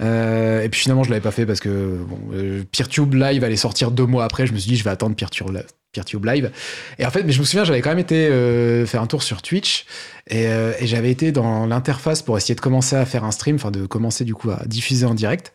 Euh, 0.00 0.62
et 0.62 0.68
puis 0.68 0.80
finalement, 0.80 1.02
je 1.02 1.10
l'avais 1.10 1.20
pas 1.20 1.32
fait 1.32 1.44
parce 1.44 1.60
que 1.60 1.98
bon, 2.08 2.18
euh, 2.32 2.62
PeerTube 2.70 3.14
Live 3.14 3.42
allait 3.42 3.56
sortir 3.56 3.90
deux 3.90 4.06
mois 4.06 4.24
après. 4.24 4.46
Je 4.46 4.52
me 4.52 4.58
suis 4.58 4.70
dit, 4.70 4.76
je 4.76 4.84
vais 4.84 4.90
attendre 4.90 5.16
PeerTube, 5.16 5.48
PeerTube 5.92 6.24
Live. 6.24 6.52
Et 6.98 7.06
en 7.06 7.10
fait, 7.10 7.24
mais 7.24 7.32
je 7.32 7.40
me 7.40 7.44
souviens, 7.44 7.64
j'avais 7.64 7.80
quand 7.80 7.90
même 7.90 7.98
été 7.98 8.28
euh, 8.28 8.86
faire 8.86 9.02
un 9.02 9.06
tour 9.06 9.22
sur 9.22 9.42
Twitch 9.42 9.86
et, 10.28 10.46
euh, 10.46 10.72
et 10.78 10.86
j'avais 10.86 11.10
été 11.10 11.32
dans 11.32 11.66
l'interface 11.66 12.22
pour 12.22 12.36
essayer 12.36 12.54
de 12.54 12.60
commencer 12.60 12.94
à 12.96 13.06
faire 13.06 13.24
un 13.24 13.32
stream, 13.32 13.56
enfin 13.56 13.70
de 13.70 13.86
commencer 13.86 14.24
du 14.24 14.34
coup 14.34 14.50
à 14.50 14.62
diffuser 14.66 15.06
en 15.06 15.14
direct. 15.14 15.52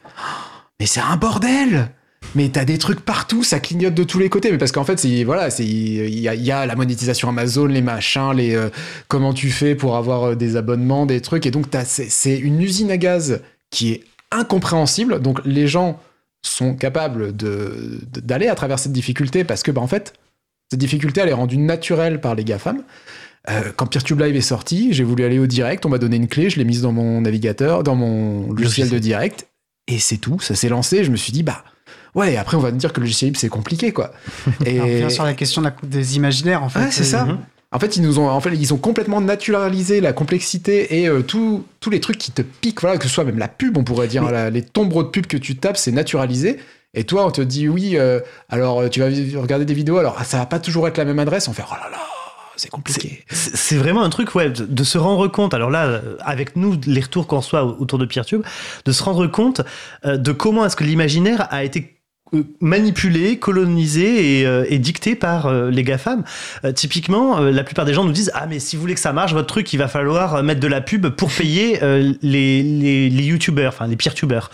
Mais 0.80 0.88
c'est 0.88 1.02
un 1.02 1.16
bordel! 1.16 1.90
Mais 2.36 2.50
t'as 2.50 2.64
des 2.66 2.78
trucs 2.78 3.00
partout, 3.02 3.44
ça 3.44 3.60
clignote 3.60 3.96
de 3.96 4.04
tous 4.04 4.20
les 4.20 4.30
côtés. 4.30 4.52
Mais 4.52 4.58
parce 4.60 4.72
qu'en 4.72 4.84
fait, 4.84 5.00
c'est 5.00 5.24
voilà, 5.24 5.50
c'est 5.50 5.66
il 5.66 6.20
y, 6.20 6.28
a- 6.28 6.36
il 6.36 6.44
y 6.44 6.52
a 6.52 6.66
la 6.66 6.76
monétisation 6.76 7.28
Amazon, 7.30 7.66
les 7.66 7.82
machins, 7.82 8.32
les 8.36 8.56
euh, 8.56 8.70
comment 9.08 9.34
tu 9.34 9.50
fais 9.50 9.74
pour 9.76 9.96
avoir 9.98 10.24
euh, 10.24 10.36
des 10.36 10.56
abonnements, 10.56 11.06
des 11.06 11.22
trucs. 11.22 11.46
Et 11.46 11.52
donc 11.52 11.66
c'est 11.86 12.38
une 12.38 12.62
usine 12.62 12.92
à 12.92 12.98
gaz 12.98 13.42
qui 13.72 13.92
est 13.94 14.04
incompréhensible. 14.32 15.20
Donc 15.22 15.40
les 15.44 15.68
gens 15.68 16.00
sont 16.44 16.74
capables 16.76 17.36
de- 17.36 18.00
d'aller 18.22 18.48
à 18.48 18.56
travers 18.56 18.80
cette 18.80 18.94
difficulté 18.94 19.44
parce 19.44 19.64
que 19.64 19.72
bah 19.72 19.82
en 19.82 19.88
fait 19.88 20.14
cette 20.72 20.80
difficulté 20.80 21.20
elle 21.22 21.30
est 21.30 21.34
rendue 21.34 21.58
naturelle 21.58 22.22
par 22.22 22.36
les 22.36 22.44
GAFAM. 22.46 22.84
Euh, 23.50 23.72
quand 23.76 23.88
PeerTube 23.88 24.20
Live 24.22 24.36
est 24.36 24.42
sorti, 24.42 24.94
j'ai 24.94 25.04
voulu 25.04 25.24
aller 25.24 25.40
au 25.40 25.48
direct, 25.48 25.86
on 25.86 25.90
m'a 25.90 25.98
donné 25.98 26.18
une 26.18 26.28
clé, 26.28 26.50
je 26.50 26.58
l'ai 26.60 26.66
mise 26.66 26.82
dans 26.84 26.92
mon 26.92 27.22
navigateur, 27.22 27.84
dans 27.84 27.96
mon 27.96 28.52
logiciel 28.54 28.90
de 28.90 29.00
direct, 29.00 29.48
et 29.88 29.98
c'est 29.98 30.18
tout, 30.18 30.40
ça 30.40 30.56
s'est 30.56 30.70
lancé. 30.70 31.04
Je 31.04 31.10
me 31.10 31.16
suis 31.16 31.32
dit, 31.32 31.42
bah 31.42 31.64
ouais, 32.16 32.38
après 32.38 32.58
on 32.58 32.60
va 32.62 32.72
me 32.72 32.78
dire 32.78 32.92
que 32.94 33.00
le 33.00 33.06
logiciel 33.06 33.28
libre 33.30 33.40
c'est 33.40 33.50
compliqué 33.50 33.92
quoi. 33.92 34.12
Et 34.66 34.80
On 34.80 34.84
revient 34.84 35.12
sur 35.12 35.24
la 35.24 35.34
question 35.34 35.62
de 35.62 35.68
la- 35.68 35.76
des 35.84 36.16
imaginaires, 36.16 36.64
en 36.64 36.70
fait. 36.70 36.80
Ouais, 36.80 36.92
c'est 36.92 37.04
ça. 37.04 37.26
Mhm. 37.26 37.38
En 37.72 37.78
fait, 37.78 37.98
ils 37.98 38.02
nous 38.02 38.18
ont, 38.18 38.28
en 38.28 38.40
fait, 38.42 38.50
ils 38.56 38.74
ont 38.74 38.78
complètement 38.78 39.22
naturalisé 39.22 40.02
la 40.02 40.12
complexité 40.12 41.00
et 41.02 41.08
euh, 41.08 41.22
tous 41.22 41.64
les 41.92 42.00
trucs 42.00 42.18
qui 42.18 42.32
te 42.32 42.42
piquent, 42.42 42.82
voilà, 42.82 42.98
que 42.98 43.04
ce 43.04 43.10
soit 43.14 43.24
même 43.24 43.38
la 43.38 43.48
pub, 43.48 43.78
on 43.78 43.84
pourrait 43.84 44.08
dire, 44.08 44.24
la- 44.32 44.50
les 44.50 44.64
tombereaux 44.64 45.04
de 45.04 45.10
pub 45.10 45.28
que 45.28 45.38
tu 45.38 45.56
tapes, 45.56 45.78
c'est 45.78 45.92
naturalisé. 45.92 46.58
Et 46.96 47.04
toi, 47.04 47.28
on 47.28 47.32
te 47.32 47.42
dit 47.42 47.70
oui, 47.70 47.92
euh, 47.98 48.20
alors 48.50 48.80
euh, 48.82 48.90
tu 48.90 49.00
vas 49.02 49.06
regarder 49.40 49.66
des 49.66 49.76
vidéos, 49.76 50.00
alors 50.00 50.16
ah, 50.18 50.24
ça 50.24 50.38
va 50.40 50.48
pas 50.48 50.58
toujours 50.60 50.88
être 50.88 50.98
la 50.98 51.06
même 51.06 51.20
adresse. 51.20 51.48
On 51.48 51.54
fait 51.54 51.62
oh 51.70 51.74
là 51.76 51.92
là, 51.92 52.00
c'est 52.56 52.72
compliqué. 52.72 53.24
C'est 53.30 53.78
vraiment 53.78 54.02
un 54.04 54.10
truc, 54.10 54.34
ouais, 54.34 54.50
de, 54.50 54.66
de 54.66 54.84
se 54.84 54.98
rendre 54.98 55.28
compte. 55.28 55.54
Alors 55.54 55.70
là, 55.70 55.86
euh, 55.86 56.18
avec 56.22 56.56
nous, 56.56 56.76
les 56.88 57.02
retours 57.02 57.28
qu'on 57.28 57.38
reçoit 57.38 57.64
autour 57.64 58.00
de 58.00 58.06
PeerTube, 58.06 58.42
de 58.86 58.92
se 58.92 59.04
rendre 59.04 59.28
compte 59.28 59.62
euh, 60.06 60.18
de 60.18 60.32
comment 60.32 60.66
est-ce 60.66 60.76
que 60.76 60.84
l'imaginaire 60.84 61.48
a 61.52 61.64
été 61.64 61.80
euh, 61.82 61.99
manipulé, 62.62 63.38
colonisé 63.38 64.40
et, 64.40 64.46
euh, 64.46 64.66
dicté 64.78 65.16
par 65.16 65.48
euh, 65.48 65.70
les 65.70 65.84
GAFAM. 65.84 66.24
Euh, 66.66 66.72
typiquement, 66.72 67.40
euh, 67.40 67.52
la 67.52 67.64
plupart 67.64 67.86
des 67.86 67.94
gens 67.94 68.04
nous 68.04 68.12
disent 68.12 68.32
Ah, 68.34 68.46
mais 68.48 68.60
si 68.60 68.76
vous 68.76 68.82
voulez 68.82 68.94
que 68.94 69.00
ça 69.00 69.14
marche, 69.14 69.34
votre 69.34 69.48
truc, 69.48 69.72
il 69.74 69.78
va 69.78 69.88
falloir 69.88 70.44
mettre 70.44 70.60
de 70.60 70.68
la 70.68 70.82
pub 70.82 71.08
pour 71.10 71.30
payer 71.30 71.80
les, 72.22 72.64
les, 72.64 73.24
YouTubers, 73.24 73.70
enfin 73.70 73.88
les 73.88 73.96
PeerTubers. 73.96 74.50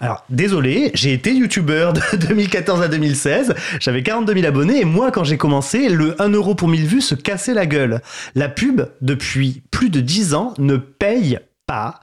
Alors, 0.00 0.24
désolé, 0.30 0.92
j'ai 0.94 1.12
été 1.12 1.34
youtubeur 1.34 1.92
de 1.92 2.00
2014 2.28 2.82
à 2.82 2.88
2016, 2.88 3.54
j'avais 3.80 4.02
42 4.02 4.32
000 4.32 4.46
abonnés, 4.46 4.80
et 4.80 4.84
moi, 4.84 5.10
quand 5.10 5.24
j'ai 5.24 5.36
commencé, 5.36 5.88
le 5.88 6.20
1 6.22 6.28
euro 6.30 6.54
pour 6.54 6.68
1000 6.68 6.86
vues 6.86 7.00
se 7.00 7.16
cassait 7.16 7.54
la 7.54 7.66
gueule. 7.66 8.00
La 8.36 8.48
pub, 8.48 8.82
depuis 9.00 9.62
plus 9.70 9.90
de 9.90 10.00
10 10.00 10.34
ans, 10.34 10.54
ne 10.58 10.76
paye 10.76 11.40
pas 11.66 12.00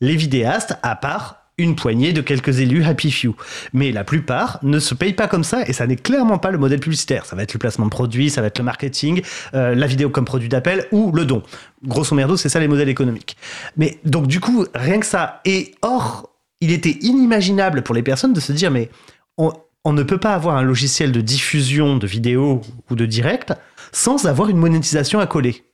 les 0.00 0.14
vidéastes, 0.14 0.76
à 0.82 0.94
part 0.94 1.37
une 1.58 1.74
poignée 1.74 2.12
de 2.12 2.20
quelques 2.20 2.60
élus 2.60 2.84
happy 2.84 3.10
few. 3.10 3.34
Mais 3.72 3.92
la 3.92 4.04
plupart 4.04 4.58
ne 4.62 4.78
se 4.78 4.94
payent 4.94 5.12
pas 5.12 5.28
comme 5.28 5.44
ça, 5.44 5.62
et 5.66 5.72
ça 5.72 5.86
n'est 5.86 5.96
clairement 5.96 6.38
pas 6.38 6.50
le 6.50 6.58
modèle 6.58 6.80
publicitaire. 6.80 7.26
Ça 7.26 7.36
va 7.36 7.42
être 7.42 7.52
le 7.52 7.58
placement 7.58 7.84
de 7.86 7.90
produits, 7.90 8.30
ça 8.30 8.40
va 8.40 8.46
être 8.46 8.58
le 8.58 8.64
marketing, 8.64 9.22
euh, 9.54 9.74
la 9.74 9.86
vidéo 9.86 10.08
comme 10.08 10.24
produit 10.24 10.48
d'appel, 10.48 10.86
ou 10.92 11.12
le 11.12 11.24
don. 11.24 11.42
Grosso 11.84 12.14
merdo, 12.14 12.36
c'est 12.36 12.48
ça 12.48 12.60
les 12.60 12.68
modèles 12.68 12.88
économiques. 12.88 13.36
Mais 13.76 13.98
donc, 14.04 14.26
du 14.26 14.40
coup, 14.40 14.64
rien 14.74 15.00
que 15.00 15.06
ça. 15.06 15.40
Et 15.44 15.74
or, 15.82 16.30
il 16.60 16.72
était 16.72 16.96
inimaginable 17.02 17.82
pour 17.82 17.94
les 17.94 18.02
personnes 18.02 18.32
de 18.32 18.40
se 18.40 18.52
dire, 18.52 18.70
mais 18.70 18.88
on, 19.36 19.52
on 19.84 19.92
ne 19.92 20.02
peut 20.02 20.18
pas 20.18 20.34
avoir 20.34 20.56
un 20.56 20.62
logiciel 20.62 21.12
de 21.12 21.20
diffusion 21.20 21.96
de 21.96 22.06
vidéos 22.06 22.62
ou 22.90 22.94
de 22.94 23.06
direct 23.06 23.52
sans 23.92 24.26
avoir 24.26 24.48
une 24.48 24.58
monétisation 24.58 25.20
à 25.20 25.26
coller. 25.26 25.64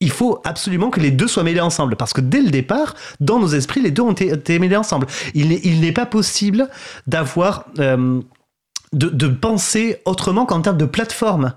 Il 0.00 0.10
faut 0.10 0.40
absolument 0.44 0.90
que 0.90 1.00
les 1.00 1.10
deux 1.10 1.26
soient 1.26 1.42
mêlés 1.42 1.60
ensemble, 1.60 1.96
parce 1.96 2.12
que 2.12 2.20
dès 2.20 2.42
le 2.42 2.50
départ, 2.50 2.94
dans 3.20 3.38
nos 3.38 3.48
esprits, 3.48 3.80
les 3.80 3.90
deux 3.90 4.02
ont 4.02 4.12
été, 4.12 4.58
mêlés 4.58 4.76
ensemble. 4.76 5.06
Il 5.34 5.48
n'est, 5.80 5.92
pas 5.92 6.04
possible 6.04 6.68
d'avoir, 7.06 7.66
euh, 7.78 8.20
de, 8.92 9.28
penser 9.28 10.02
autrement 10.04 10.44
qu'en 10.44 10.60
termes 10.60 10.76
de 10.76 10.84
plateforme. 10.84 11.54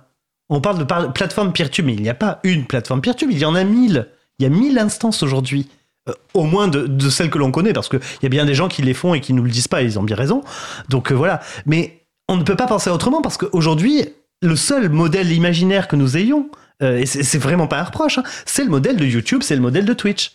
On 0.47 0.61
parle 0.61 0.79
de 0.79 1.11
plateforme 1.11 1.51
PeerTube, 1.51 1.85
mais 1.85 1.93
il 1.93 2.01
n'y 2.01 2.09
a 2.09 2.15
pas 2.15 2.39
une 2.43 2.65
plateforme 2.65 3.01
PeerTube, 3.01 3.29
il 3.31 3.39
y 3.39 3.45
en 3.45 3.55
a 3.55 3.63
mille. 3.65 4.07
Il 4.39 4.43
y 4.43 4.45
a 4.45 4.49
mille 4.49 4.79
instances 4.79 5.21
aujourd'hui. 5.21 5.67
Euh, 6.07 6.13
au 6.33 6.43
moins 6.43 6.69
de, 6.69 6.87
de 6.87 7.09
celles 7.09 7.29
que 7.29 7.37
l'on 7.37 7.51
connaît, 7.51 7.73
parce 7.73 7.89
qu'il 7.89 7.99
y 8.23 8.25
a 8.25 8.29
bien 8.29 8.45
des 8.45 8.55
gens 8.55 8.69
qui 8.69 8.81
les 8.81 8.93
font 8.93 9.13
et 9.13 9.19
qui 9.19 9.33
nous 9.33 9.43
le 9.43 9.51
disent 9.51 9.67
pas, 9.67 9.81
et 9.81 9.85
ils 9.85 9.99
ont 9.99 10.03
bien 10.03 10.15
raison. 10.15 10.43
Donc 10.87 11.11
euh, 11.11 11.15
voilà. 11.15 11.41
Mais 11.65 12.05
on 12.29 12.37
ne 12.37 12.43
peut 12.43 12.55
pas 12.55 12.67
penser 12.67 12.89
autrement, 12.89 13.21
parce 13.21 13.35
qu'aujourd'hui, 13.35 14.05
le 14.41 14.55
seul 14.55 14.89
modèle 14.89 15.31
imaginaire 15.31 15.87
que 15.89 15.97
nous 15.97 16.15
ayons, 16.15 16.49
euh, 16.81 16.97
et 16.97 17.05
c'est 17.05 17.37
vraiment 17.37 17.67
pas 17.67 17.79
un 17.79 17.83
reproche, 17.83 18.17
hein, 18.17 18.23
c'est 18.45 18.63
le 18.63 18.69
modèle 18.69 18.97
de 18.97 19.05
YouTube, 19.05 19.41
c'est 19.43 19.55
le 19.55 19.61
modèle 19.61 19.85
de 19.85 19.93
Twitch. 19.93 20.33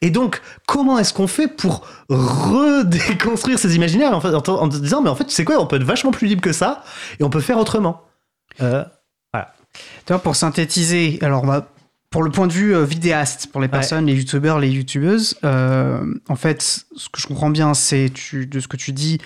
Et 0.00 0.10
donc, 0.10 0.40
comment 0.66 0.98
est-ce 0.98 1.14
qu'on 1.14 1.28
fait 1.28 1.46
pour 1.46 1.86
redéconstruire 2.08 3.58
ces 3.58 3.76
imaginaires 3.76 4.12
en, 4.12 4.24
en, 4.24 4.48
en 4.48 4.66
disant, 4.66 5.02
mais 5.02 5.10
en 5.10 5.14
fait, 5.14 5.24
tu 5.24 5.32
sais 5.34 5.44
quoi, 5.44 5.60
on 5.60 5.66
peut 5.66 5.76
être 5.76 5.84
vachement 5.84 6.10
plus 6.10 6.26
libre 6.26 6.40
que 6.40 6.52
ça, 6.52 6.82
et 7.20 7.24
on 7.24 7.30
peut 7.30 7.40
faire 7.40 7.58
autrement. 7.58 8.02
Euh, 8.60 8.84
Tu 10.06 10.12
vois, 10.12 10.18
pour 10.20 10.34
synthétiser, 10.34 11.18
alors 11.22 11.44
va 11.46 11.68
pour 12.10 12.22
le 12.22 12.30
point 12.30 12.46
de 12.46 12.52
vue 12.52 12.74
euh, 12.74 12.84
vidéaste, 12.84 13.48
pour 13.52 13.60
les 13.60 13.68
personnes, 13.68 14.06
les 14.06 14.14
youtubeurs, 14.14 14.58
les 14.58 14.70
youtubeuses, 14.70 15.36
euh, 15.44 16.00
en 16.28 16.36
fait, 16.36 16.62
ce 16.62 17.08
que 17.10 17.20
je 17.20 17.26
comprends 17.26 17.50
bien, 17.50 17.74
c'est 17.74 18.08
de 18.32 18.60
ce 18.60 18.66
que 18.66 18.78
tu 18.78 18.92
dis, 18.92 19.18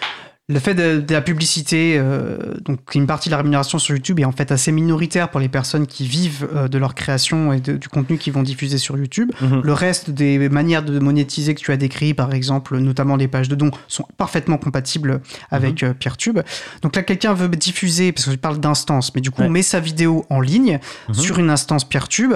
le 0.53 0.61
fait 0.61 0.75
de, 0.75 1.01
de 1.01 1.13
la 1.13 1.21
publicité, 1.23 1.97
euh, 1.99 2.37
donc 2.65 2.95
une 2.95 3.07
partie 3.07 3.29
de 3.29 3.33
la 3.33 3.39
rémunération 3.39 3.79
sur 3.79 3.95
YouTube 3.95 4.21
est 4.21 4.25
en 4.25 4.33
fait 4.33 4.53
assez 4.53 4.71
minoritaire 4.73 5.31
pour 5.31 5.41
les 5.41 5.49
personnes 5.49 5.87
qui 5.87 6.07
vivent 6.07 6.49
euh, 6.55 6.69
de 6.69 6.79
leur 6.79 6.95
création 6.95 7.53
et 7.53 7.61
de- 7.61 7.77
du 7.77 7.89
contenu 7.89 8.19
qu'ils 8.19 8.33
vont 8.33 8.43
diffuser 8.43 8.79
sur 8.79 8.97
YouTube. 8.97 9.31
Mhm. 9.41 9.63
Le 9.65 9.73
reste 9.73 10.11
des 10.11 10.49
manières 10.49 10.83
de 10.85 10.99
monétiser 10.99 11.55
que 11.55 11.61
tu 11.61 11.73
as 11.73 11.77
décrit, 11.77 12.15
par 12.15 12.33
exemple, 12.35 12.77
notamment 12.79 13.17
les 13.17 13.29
pages 13.29 13.49
de 13.49 13.55
dons, 13.55 13.71
sont 13.89 14.07
parfaitement 14.17 14.59
compatibles 14.59 15.21
avec 15.51 15.83
euh, 15.83 15.95
PeerTube. 15.95 16.41
Donc 16.83 16.95
là, 16.97 17.03
quelqu'un 17.03 17.35
veut 17.35 17.49
diffuser, 17.49 18.13
parce 18.13 18.27
que 18.27 18.31
je 18.33 18.37
parle 18.37 18.59
d'instance, 18.61 19.15
mais 19.15 19.21
du 19.21 19.31
coup, 19.31 19.43
Ouais. 19.43 19.49
on 19.49 19.51
met 19.51 19.63
sa 19.63 19.81
vidéo 19.81 20.25
en 20.31 20.41
ligne 20.41 20.79
Mhm. 21.09 21.15
sur 21.15 21.39
une 21.39 21.51
instance 21.51 21.85
PeerTube. 21.89 22.35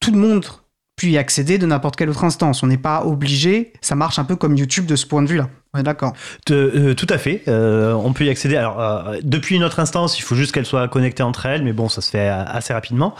tout 0.00 0.10
le 0.12 0.18
monde 0.18 0.46
peut 0.96 1.08
y 1.08 1.18
accéder 1.18 1.58
de 1.58 1.66
n'importe 1.66 1.96
quelle 1.96 2.08
autre 2.10 2.24
instance. 2.24 2.62
On 2.62 2.66
n'est 2.66 2.78
pas 2.78 3.04
obligé. 3.04 3.72
Ça 3.82 3.94
marche 3.94 4.18
un 4.18 4.24
peu 4.24 4.34
comme 4.36 4.56
YouTube 4.56 4.86
de 4.86 4.96
ce 4.96 5.04
point 5.06 5.22
de 5.22 5.28
vue-là. 5.28 5.48
Est 5.78 5.84
d'accord. 5.84 6.14
Euh, 6.50 6.94
tout 6.94 7.06
à 7.08 7.16
fait. 7.16 7.42
Euh, 7.46 7.92
on 7.92 8.12
peut 8.12 8.24
y 8.24 8.28
accéder. 8.28 8.56
Alors, 8.56 8.80
euh, 8.80 9.18
depuis 9.22 9.54
une 9.54 9.62
autre 9.62 9.78
instance, 9.78 10.18
il 10.18 10.22
faut 10.22 10.34
juste 10.34 10.50
qu'elles 10.50 10.66
soient 10.66 10.88
connectées 10.88 11.22
entre 11.22 11.46
elles, 11.46 11.62
mais 11.62 11.72
bon, 11.72 11.88
ça 11.88 12.00
se 12.00 12.10
fait 12.10 12.28
assez 12.28 12.72
rapidement. 12.72 13.14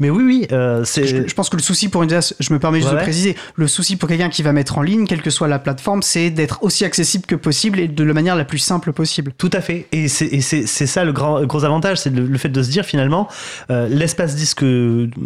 Mais 0.00 0.10
oui, 0.10 0.22
oui, 0.22 0.46
c'est. 0.84 1.06
Je, 1.06 1.26
je 1.26 1.34
pense 1.34 1.48
que 1.48 1.56
le 1.56 1.62
souci 1.62 1.88
pour 1.88 2.02
une 2.02 2.10
je 2.10 2.52
me 2.52 2.58
permets 2.58 2.80
juste 2.80 2.88
Ouais, 2.90 2.92
de 2.92 2.98
ouais. 2.98 3.04
préciser, 3.04 3.36
le 3.54 3.66
souci 3.66 3.96
pour 3.96 4.06
quelqu'un 4.06 4.28
qui 4.28 4.42
va 4.42 4.52
mettre 4.52 4.76
en 4.76 4.82
ligne, 4.82 5.06
quelle 5.06 5.22
que 5.22 5.30
soit 5.30 5.48
la 5.48 5.58
plateforme, 5.58 6.02
c'est 6.02 6.28
d'être 6.28 6.62
aussi 6.62 6.84
accessible 6.84 7.24
que 7.24 7.36
possible 7.36 7.80
et 7.80 7.88
de 7.88 8.04
la 8.04 8.12
manière 8.12 8.36
la 8.36 8.44
plus 8.44 8.58
simple 8.58 8.92
possible. 8.92 9.32
Tout 9.38 9.50
à 9.54 9.62
fait. 9.62 9.86
Et 9.92 10.08
c'est 10.08 10.66
ça 10.66 11.04
le 11.04 11.12
grand, 11.12 11.42
gros 11.46 11.64
avantage, 11.64 11.96
c'est 11.98 12.10
le, 12.10 12.26
le 12.26 12.38
fait 12.38 12.50
de 12.50 12.62
se 12.62 12.68
dire 12.70 12.84
finalement, 12.84 13.28
l'espace 13.70 14.36
disque, 14.36 14.62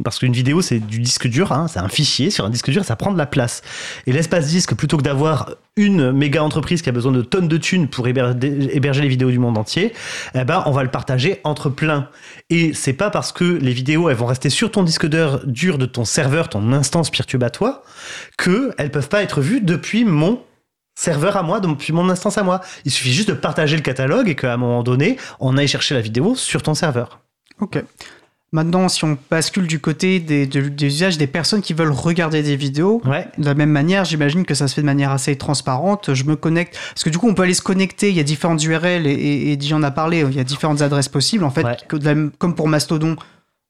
parce 0.05 0.21
qu'une 0.21 0.33
vidéo 0.33 0.63
c'est 0.63 0.79
du 0.79 1.01
disque 1.01 1.27
dur, 1.27 1.51
hein, 1.51 1.67
c'est 1.67 1.81
un 1.81 1.89
fichier 1.89 2.31
sur 2.31 2.45
un 2.45 2.51
disque 2.51 2.71
dur, 2.71 2.85
ça 2.85 2.95
prend 2.95 3.11
de 3.11 3.19
la 3.19 3.27
place. 3.27 3.63
Et 4.07 4.13
l'espace 4.13 4.47
disque, 4.47 4.75
plutôt 4.77 4.97
que 4.97 5.03
d'avoir 5.03 5.51
une 5.77 6.11
méga 6.13 6.43
entreprise 6.43 6.68
qui 6.77 6.89
a 6.89 6.93
besoin 6.93 7.13
de 7.13 7.23
tonnes 7.23 7.49
de 7.49 7.57
thunes 7.57 7.89
pour 7.89 8.07
héberger, 8.09 9.03
les 9.03 9.09
vidéos 9.09 9.31
du 9.31 9.39
monde 9.39 9.59
entier, 9.59 9.93
eh 10.35 10.45
ben 10.45 10.63
on 10.67 10.71
va 10.71 10.83
le 10.83 10.91
partager 10.91 11.41
entre 11.45 11.69
plein. 11.71 12.09
Et 12.51 12.73
c'est 12.75 12.93
pas 12.93 13.11
parce 13.11 13.33
que 13.33 13.45
les 13.45 13.73
vidéos 13.73 14.09
elles 14.11 14.17
vont 14.17 14.27
rester 14.27 14.51
sur 14.51 14.71
ton 14.71 14.83
disque 14.83 15.07
dur 15.07 15.41
dur 15.47 15.79
de 15.79 15.87
ton 15.87 16.05
serveur, 16.05 16.49
ton 16.49 16.73
instance 16.73 17.11
PeerTube 17.11 17.43
à 17.43 17.51
toi, 17.51 17.83
que 18.37 18.73
elles 18.79 18.91
peuvent 18.91 19.09
pas 19.09 19.23
être 19.23 19.41
vues 19.41 19.61
depuis 19.61 20.05
mon 20.05 20.43
serveur 20.95 21.37
à 21.37 21.43
moi, 21.43 21.61
depuis 21.61 21.93
mon 21.93 22.09
instance 22.11 22.39
à 22.39 22.43
moi. 22.43 22.61
Il 22.85 22.91
suffit 22.91 23.13
juste 23.13 23.29
de 23.29 23.35
partager 23.35 23.77
le 23.77 23.83
catalogue 23.83 24.29
et 24.29 24.35
qu'à 24.35 24.53
un 24.53 24.57
moment 24.57 24.83
donné, 24.83 25.17
on 25.39 25.57
aille 25.57 25.69
chercher 25.69 25.95
la 25.95 26.01
vidéo 26.01 26.35
sur 26.35 26.63
ton 26.63 26.75
serveur. 26.75 27.21
Ok. 27.61 27.83
Maintenant, 28.51 28.89
si 28.89 29.05
on 29.05 29.19
bascule 29.31 29.67
du 29.67 29.79
côté 29.79 30.21
des, 30.21 30.47
de- 30.47 30.69
des 30.69 30.87
usages 30.87 31.19
des 31.19 31.27
personnes 31.27 31.61
qui 31.61 31.75
veulent 31.75 31.91
regarder 31.93 32.43
des 32.43 32.57
vidéos, 32.57 33.03
Ouais. 33.05 33.29
de 33.37 33.45
la 33.45 33.53
même 33.55 33.69
manière, 33.71 34.07
j'imagine 34.07 34.47
que 34.47 34.55
ça 34.55 34.69
se 34.69 34.75
fait 34.75 34.81
de 34.81 34.87
manière 34.87 35.11
assez 35.11 35.37
transparente. 35.37 36.15
Je 36.15 36.25
me 36.25 36.35
connecte. 36.35 36.79
Parce 36.95 37.05
que 37.05 37.11
du 37.11 37.19
coup, 37.19 37.29
on 37.29 37.35
peut 37.35 37.43
aller 37.43 37.53
se 37.53 37.61
connecter. 37.61 38.09
Il 38.09 38.17
y 38.17 38.21
a 38.21 38.23
différentes 38.23 38.65
URL 38.65 39.07
et, 39.07 39.11
et, 39.13 39.53
et 39.53 39.73
en 39.75 39.83
a 39.83 39.91
parlé. 39.91 40.21
Il 40.31 40.35
y 40.35 40.41
a 40.41 40.45
différentes 40.45 40.81
adresses 40.81 41.11
possibles. 41.11 41.45
En 41.45 41.51
fait, 41.51 41.65
Ouais. 41.65 41.77
que 41.89 41.97
de 41.97 42.05
la 42.07 42.15
même- 42.15 42.31
comme 42.39 42.55
pour 42.55 42.69
Mastodon, 42.69 43.17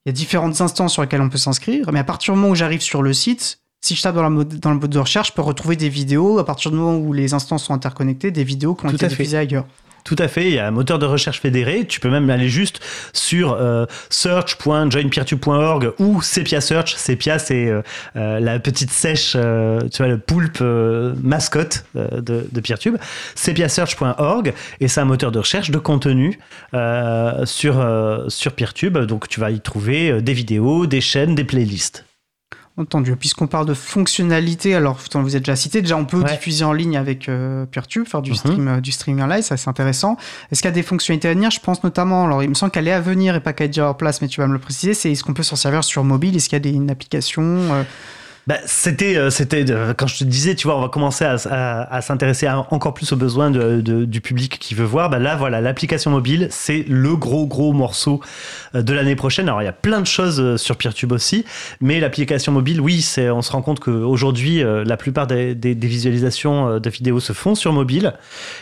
il 0.07 0.09
y 0.09 0.11
a 0.11 0.13
différentes 0.13 0.61
instances 0.61 0.93
sur 0.93 1.03
lesquelles 1.03 1.23
on 1.23 1.29
peut 1.29 1.39
s'inscrire. 1.39 1.91
Mais 1.93 1.99
à 1.99 2.05
partir 2.05 2.35
du 2.35 2.39
moment 2.41 2.53
où 2.53 2.55
j'arrive 2.55 2.81
sur 2.81 3.03
le 3.03 3.13
site, 3.13 3.59
si 3.81 3.97
je 3.97 4.03
tape 4.03 4.15
dans, 4.15 4.23
la 4.23 4.31
mode- 4.31 4.61
dans 4.61 4.71
le 4.73 4.79
mode 4.79 4.91
de 4.91 4.99
recherche, 5.01 5.29
je 5.29 5.33
peux 5.33 5.43
retrouver 5.43 5.75
des 5.75 5.89
vidéos. 5.89 6.39
À 6.39 6.45
partir 6.47 6.71
du 6.71 6.77
moment 6.77 6.97
où 6.97 7.13
les 7.13 7.35
instances 7.35 7.65
sont 7.65 7.75
interconnectées, 7.75 8.31
des 8.31 8.45
vidéos 8.45 8.77
qui 8.77 8.87
ont 8.87 8.91
Tout 8.91 8.95
été 8.95 9.09
diffusées 9.09 9.39
ailleurs. 9.39 9.67
Tout 10.09 10.17
à 10.21 10.27
fait, 10.27 10.47
il 10.47 10.55
y 10.55 10.59
a 10.59 10.67
un 10.67 10.71
moteur 10.71 10.99
de 10.99 11.05
recherche 11.05 11.39
fédéré. 11.39 11.85
Tu 11.87 12.01
peux 12.01 12.09
même 12.09 12.31
aller 12.31 12.49
juste 12.49 12.81
sur 13.13 13.53
euh, 13.53 13.85
search.joinpeertube.org 14.09 15.93
ou 15.99 16.23
Sepia 16.23 16.63
Search. 16.63 16.95
Sepia, 16.95 17.39
c'est 17.39 17.67
euh, 17.67 17.83
euh, 18.17 18.41
la 18.41 18.59
petite 18.59 18.91
sèche, 18.91 19.33
tu 19.33 19.99
vois, 19.99 20.09
le 20.09 20.17
poulpe 20.17 20.65
mascotte 21.23 21.85
de, 21.95 22.49
de 22.51 22.61
Peertube. 22.63 22.97
Sepiasearch.org 23.35 24.55
et 24.81 24.89
c'est 24.89 25.03
un 25.03 25.05
moteur 25.05 25.31
de 25.31 25.41
recherche 25.41 25.71
de 25.71 25.79
contenu 25.79 26.39
sur, 27.45 28.25
sur 28.29 28.53
Peertube. 28.53 28.97
Donc 28.97 29.29
tu 29.29 29.41
vas 29.41 29.51
y 29.51 29.61
trouver 29.61 30.23
des 30.23 30.33
vidéos, 30.33 30.87
des 30.87 31.03
chaînes, 31.03 31.35
des 31.35 31.45
playlists. 31.45 32.08
Entendu. 32.79 33.17
Puisqu'on 33.17 33.49
parle 33.49 33.67
de 33.67 33.75
fonctionnalité, 33.75 34.75
alors 34.75 34.97
vous 35.13 35.23
vous 35.23 35.35
êtes 35.37 35.43
déjà 35.45 35.57
cité, 35.57 35.83
déjà 35.83 35.97
on 35.97 36.05
peut 36.05 36.19
Ouais. 36.23 36.31
diffuser 36.33 36.65
en 36.65 36.73
ligne 36.73 36.97
avec 36.97 37.29
euh, 37.29 37.67
PeerTube, 37.67 38.07
faire 38.07 38.23
du 38.23 38.31
Mhm. 38.31 38.37
stream, 38.37 38.69
euh, 38.69 38.81
du 38.81 38.93
streaming 38.93 39.25
en 39.25 39.27
live, 39.27 39.43
ça 39.43 39.57
c'est 39.57 39.69
intéressant. 39.69 40.17
Est-ce 40.53 40.63
qu'il 40.63 40.69
y 40.69 40.73
a 40.73 40.75
des 40.75 40.85
fonctionnalités 40.85 41.29
à 41.29 41.35
venir? 41.35 41.51
Je 41.51 41.59
pense 41.59 41.83
notamment, 41.83 42.25
alors 42.27 42.43
il 42.45 42.49
me 42.49 42.55
semble 42.55 42.71
qu'elle 42.71 42.87
est 42.87 42.93
à 42.93 43.01
venir 43.01 43.35
et 43.35 43.41
pas 43.41 43.53
qu'elle 43.53 43.65
est 43.67 43.69
déjà 43.71 43.91
en 43.91 43.95
place, 43.95 44.23
mais 44.23 44.29
tu 44.29 44.41
vas 44.41 44.47
me 44.47 44.53
le 44.53 44.61
préciser. 44.61 44.95
C'est 44.95 45.11
est-ce 45.11 45.25
qu'on 45.25 45.35
peut 45.35 45.43
s'en 45.43 45.57
servir 45.57 45.83
sur 45.83 46.05
mobile? 46.05 46.37
Est-ce 46.37 46.49
qu'il 46.49 46.55
y 46.57 46.61
a 46.61 46.61
des, 46.61 46.71
une 46.71 46.89
application 46.91 47.43
euh, 47.43 47.83
Bah, 48.49 48.57
c'était, 48.65 49.19
euh, 49.19 49.29
c'était 49.29 49.71
euh, 49.71 49.93
quand 49.93 50.07
je 50.07 50.17
te 50.17 50.25
disais, 50.25 50.55
tu 50.55 50.69
vois, 50.69 50.79
on 50.79 50.81
va 50.81 50.89
commencer 50.89 51.23
à, 51.23 52.01
s'intéresser 52.01 52.49
encore 52.49 52.95
plus 52.95 53.13
aux 53.13 53.17
besoins 53.17 53.51
du 53.51 54.21
public 54.23 54.59
qui 54.59 54.75
veut 54.75 54.87
voir. 54.87 55.11
Bah 55.11 55.19
là, 55.19 55.37
voilà, 55.37 55.61
l'application 55.61 56.11
mobile, 56.11 56.49
c'est 56.51 56.83
le 56.89 57.15
gros 57.15 57.47
gros 57.47 57.75
morceau 57.75 58.23
euh, 58.75 58.81
de 58.81 58.95
l'année 58.95 59.17
prochaine. 59.17 59.51
Alors, 59.51 59.61
il 59.61 59.67
y 59.67 59.69
a 59.69 59.73
plein 59.73 60.01
de 60.01 60.07
choses 60.07 60.57
sur 60.57 60.77
PeerTube 60.77 61.13
aussi, 61.13 61.45
mais 61.83 62.01
l'application 62.01 62.51
mobile, 62.51 62.81
oui, 62.81 63.03
c'est, 63.03 63.29
on 63.29 63.43
se 63.43 63.53
rend 63.53 63.61
compte 63.61 63.81
qu'aujourd'hui, 63.81 64.63
la 64.63 64.97
plupart 64.97 65.27
des, 65.27 65.55
visualisations 65.55 66.79
de 66.79 66.91
vidéos 66.91 67.21
se 67.21 67.35
font 67.35 67.55
sur 67.55 67.75
mobile, 67.75 68.15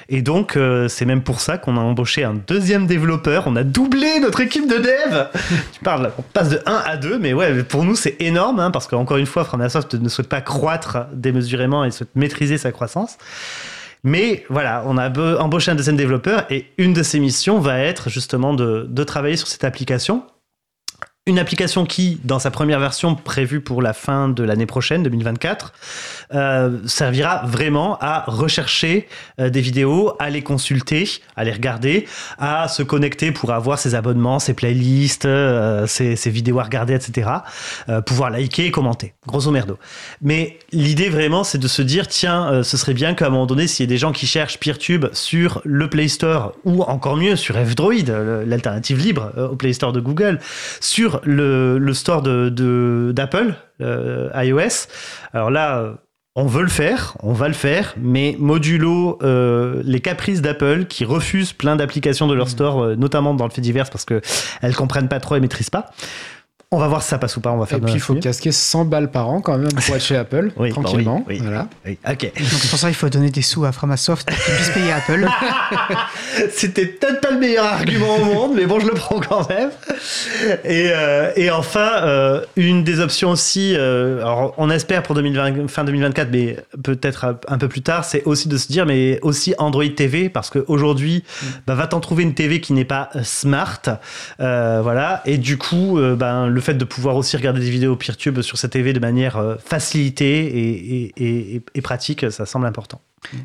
et 0.09 0.21
donc 0.21 0.59
c'est 0.89 1.05
même 1.05 1.23
pour 1.23 1.41
ça 1.41 1.59
qu'on 1.59 1.77
a 1.77 1.81
embauché 1.81 2.25
un 2.25 2.35
deuxième 2.35 2.89
développeur. 2.89 3.45
On 3.47 3.55
a 3.55 3.63
doublé 3.63 4.19
notre 4.21 4.41
équipe 4.41 4.69
de 4.69 4.79
dev. 4.79 5.27
tu 5.73 5.81
parles, 5.85 6.11
on 6.19 6.23
passe 6.23 6.49
de 6.49 6.61
1 6.67 6.83
à 6.87 6.97
2, 6.97 7.19
mais 7.19 7.35
ouais, 7.35 7.63
pour 7.63 7.85
nous 7.85 7.95
c'est 7.95 8.17
énorme 8.21 8.59
hein, 8.59 8.71
parce 8.73 8.89
qu'encore 8.89 9.19
une 9.19 9.27
fois, 9.27 9.45
Framasoft 9.77 9.95
ne 9.95 10.09
souhaite 10.09 10.29
pas 10.29 10.41
croître 10.41 11.07
démesurément 11.13 11.85
et 11.85 11.91
souhaite 11.91 12.15
maîtriser 12.15 12.59
sa 12.59 12.73
croissance. 12.73 13.19
Mais 14.05 14.45
voilà, 14.49 14.85
on 14.87 14.99
a 14.99 15.11
embauché 15.39 15.71
un 15.71 15.75
deuxième 15.75 15.97
développeur 15.97 16.47
et 16.51 16.67
une 16.79 16.93
de 16.93 17.03
ses 17.03 17.19
missions 17.19 17.59
va 17.59 17.79
être 17.81 18.09
justement 18.09 18.55
de 18.55 19.05
travailler 19.05 19.37
sur 19.37 19.49
cette 19.49 19.65
application. 19.65 20.25
Une 21.29 21.41
application 21.41 21.87
qui, 21.87 22.21
dans 22.23 22.39
sa 22.39 22.53
première 22.53 22.79
version 22.79 23.17
prévue 23.17 23.61
pour 23.61 23.83
la 23.83 23.93
fin 23.93 24.29
de 24.29 24.45
l'année 24.45 24.65
prochaine, 24.65 25.03
2024, 25.03 25.73
euh, 26.33 26.79
servira 26.87 27.43
vraiment 27.45 27.99
à 28.01 28.23
rechercher 28.29 29.09
euh, 29.41 29.51
des 29.51 29.61
vidéos, 29.61 30.13
à 30.21 30.31
les 30.31 30.43
consulter, 30.43 31.09
à 31.35 31.43
les 31.43 31.51
regarder, 31.51 32.07
à 32.39 32.69
se 32.69 32.85
connecter 32.85 33.33
pour 33.33 33.51
avoir 33.51 33.81
ses 33.81 33.97
abonnements, 33.97 34.39
ses 34.39 34.55
playlists, 34.55 35.25
euh, 35.25 35.89
ses, 35.89 36.15
vidéos 36.31 36.61
à 36.61 36.63
regarder, 36.63 36.95
etc. 36.95 37.29
Pouvoir 38.07 38.31
liker 38.31 38.67
et 38.67 38.71
commenter, 38.71 39.15
grosso 39.27 39.51
merdo. 39.51 39.79
Mais 40.23 40.61
l'idée 40.71 41.09
vraiment, 41.09 41.43
c'est 41.43 41.59
de 41.59 41.67
se 41.67 41.83
dire, 41.83 42.07
tiens, 42.07 42.63
ce 42.63 42.77
serait 42.77 42.95
bien 42.95 43.15
qu'à 43.15 43.27
un 43.27 43.31
moment 43.31 43.47
donné, 43.47 43.67
s'il 43.67 43.85
y 43.85 43.89
a 43.89 43.91
des 43.91 43.99
gens 43.99 44.13
qui 44.13 44.29
cherchent 44.29 44.59
PeerTube 44.59 45.07
sur 45.13 45.61
le 45.65 45.91
Play 45.91 46.07
Store, 46.07 46.53
ou 46.65 46.83
encore 46.83 47.17
mieux, 47.17 47.35
sur 47.35 47.57
F-Droid, 47.57 48.11
l'alternative 48.47 48.99
libre 48.99 49.33
au 49.51 49.57
Play 49.57 49.73
Store 49.73 49.93
de 49.93 50.01
Google, 50.01 50.39
sur 50.81 51.16
le, 51.25 51.79
le 51.79 51.95
store 51.95 52.23
de- 52.23 52.49
de- 52.49 53.13
d'Apple, 53.15 53.55
euh, 53.81 54.31
iOS, 54.35 54.89
alors 55.33 55.51
là... 55.51 55.95
on 56.39 56.45
veut 56.47 56.63
le 56.63 56.69
faire, 56.69 57.17
on 57.23 57.33
va 57.33 57.49
le 57.49 57.55
faire, 57.55 57.95
mais 57.97 58.37
modulo 58.39 59.19
euh, 59.23 59.81
les 59.87 60.01
caprices 60.01 60.43
d'Apple 60.43 60.85
qui 60.85 61.07
refusent 61.07 61.55
plein 61.55 61.77
d'applications 61.77 62.27
de 62.27 62.35
leur 62.35 62.51
store, 62.51 62.83
euh, 62.83 62.95
notamment 62.95 63.33
dans 63.33 63.47
le 63.47 63.51
fait 63.51 63.63
divers 63.63 63.89
parce 63.89 64.05
que 64.05 64.21
elles 64.61 64.77
comprennent 64.77 65.09
pas 65.09 65.19
trop 65.19 65.35
et 65.37 65.41
maîtrisent 65.41 65.71
pas. 65.71 65.87
On 66.73 66.79
va 66.79 66.89
voir 66.89 67.01
si 67.01 67.11
ça 67.11 67.19
passe 67.19 67.37
ou 67.37 67.41
pas. 67.41 67.53
On 67.53 67.59
va 67.59 67.67
faire 67.67 67.79
Et 67.79 67.81
puis, 67.81 67.93
il 67.95 68.01
faut 68.01 68.17
casquer 68.17 68.51
100 68.51 68.87
balles 68.87 69.13
par 69.13 69.29
an 69.29 69.41
quand 69.41 69.57
même 69.57 69.73
pour 69.73 69.95
être 69.95 70.03
chez 70.03 70.17
Apple, 70.17 70.51
Oui, 70.57 70.71
bah 70.71 70.83
tranquillement. 70.83 71.25
oui, 71.29 71.37
oui. 71.37 71.41
Voilà. 71.41 71.69
Oui, 71.87 71.97
ok. 72.05 72.23
Donc 72.23 72.33
c'est 72.35 72.69
pour 72.69 72.79
ça 72.81 72.89
qu'il 72.89 72.97
faut 72.97 73.09
donner 73.09 73.31
des 73.31 73.43
sous 73.43 73.65
à 73.65 73.71
Framasoft 73.71 74.29
pour 74.29 74.37
qu'ils 74.37 74.55
puissent 74.55 74.71
payer 74.71 74.91
Apple. 74.91 75.29
C'était 76.51 76.87
peut-être 76.87 77.21
pas 77.21 77.31
le 77.31 77.39
meilleur 77.39 77.67
argument 77.67 78.17
au 78.17 78.25
monde, 78.25 78.53
mais 78.57 78.67
bon, 78.67 78.81
je 78.81 78.87
le 78.89 78.95
prends 78.95 79.21
quand 79.21 79.49
même. 79.49 79.71
Et, 80.65 80.91
euh, 80.93 81.31
et 81.37 81.53
enfin, 81.53 81.89
euh, 82.03 82.41
une 82.57 82.83
des 82.83 82.99
options 82.99 83.31
aussi, 83.31 83.75
euh, 83.77 84.19
alors 84.23 84.53
on 84.59 84.69
espère 84.69 85.05
pour 85.05 85.15
2020, 85.15 85.69
fin 85.69 85.85
2024, 85.85 86.31
mais 86.33 86.57
peut-être 86.83 87.37
un, 87.47 87.59
peu 87.59 87.69
plus 87.69 87.83
tard, 87.83 88.05
c'est 88.05 88.25
aussi 88.25 88.49
de 88.49 88.57
se 88.57 88.67
dire, 88.67 88.87
mais 88.87 89.21
aussi 89.23 89.55
Android 89.59 89.85
TV, 89.97 90.29
parce 90.29 90.51
qu'aujourd'hui, 90.51 91.23
bah, 91.69 91.77
va 91.77 91.87
t'en 91.87 92.01
trouver 92.01 92.25
une 92.25 92.35
TV 92.35 92.61
qui 92.61 92.73
n'est 92.73 92.85
pas 92.85 93.09
smart. 93.23 93.83
Euh, 94.41 94.81
voilà. 94.83 95.23
Et 95.27 95.39
du 95.39 95.59
coup, 95.59 96.01
euh, 96.01 96.17
ben, 96.17 96.56
le 96.57 96.63
fait 96.63 96.75
de 96.75 96.85
pouvoir 96.85 97.17
aussi 97.17 97.37
regarder 97.37 97.61
des 97.61 97.71
vidéos 97.71 97.95
PeerTube 97.97 98.41
sur 98.41 98.57
cette 98.57 98.73
TV 98.73 98.95
de 98.95 98.99
manière 98.99 99.37
euh, 99.37 99.57
facilitée 99.63 101.13
et, 101.75 101.81
pratique, 101.83 102.33
ça 102.33 102.47
semble 102.47 102.67
important. 102.67 103.01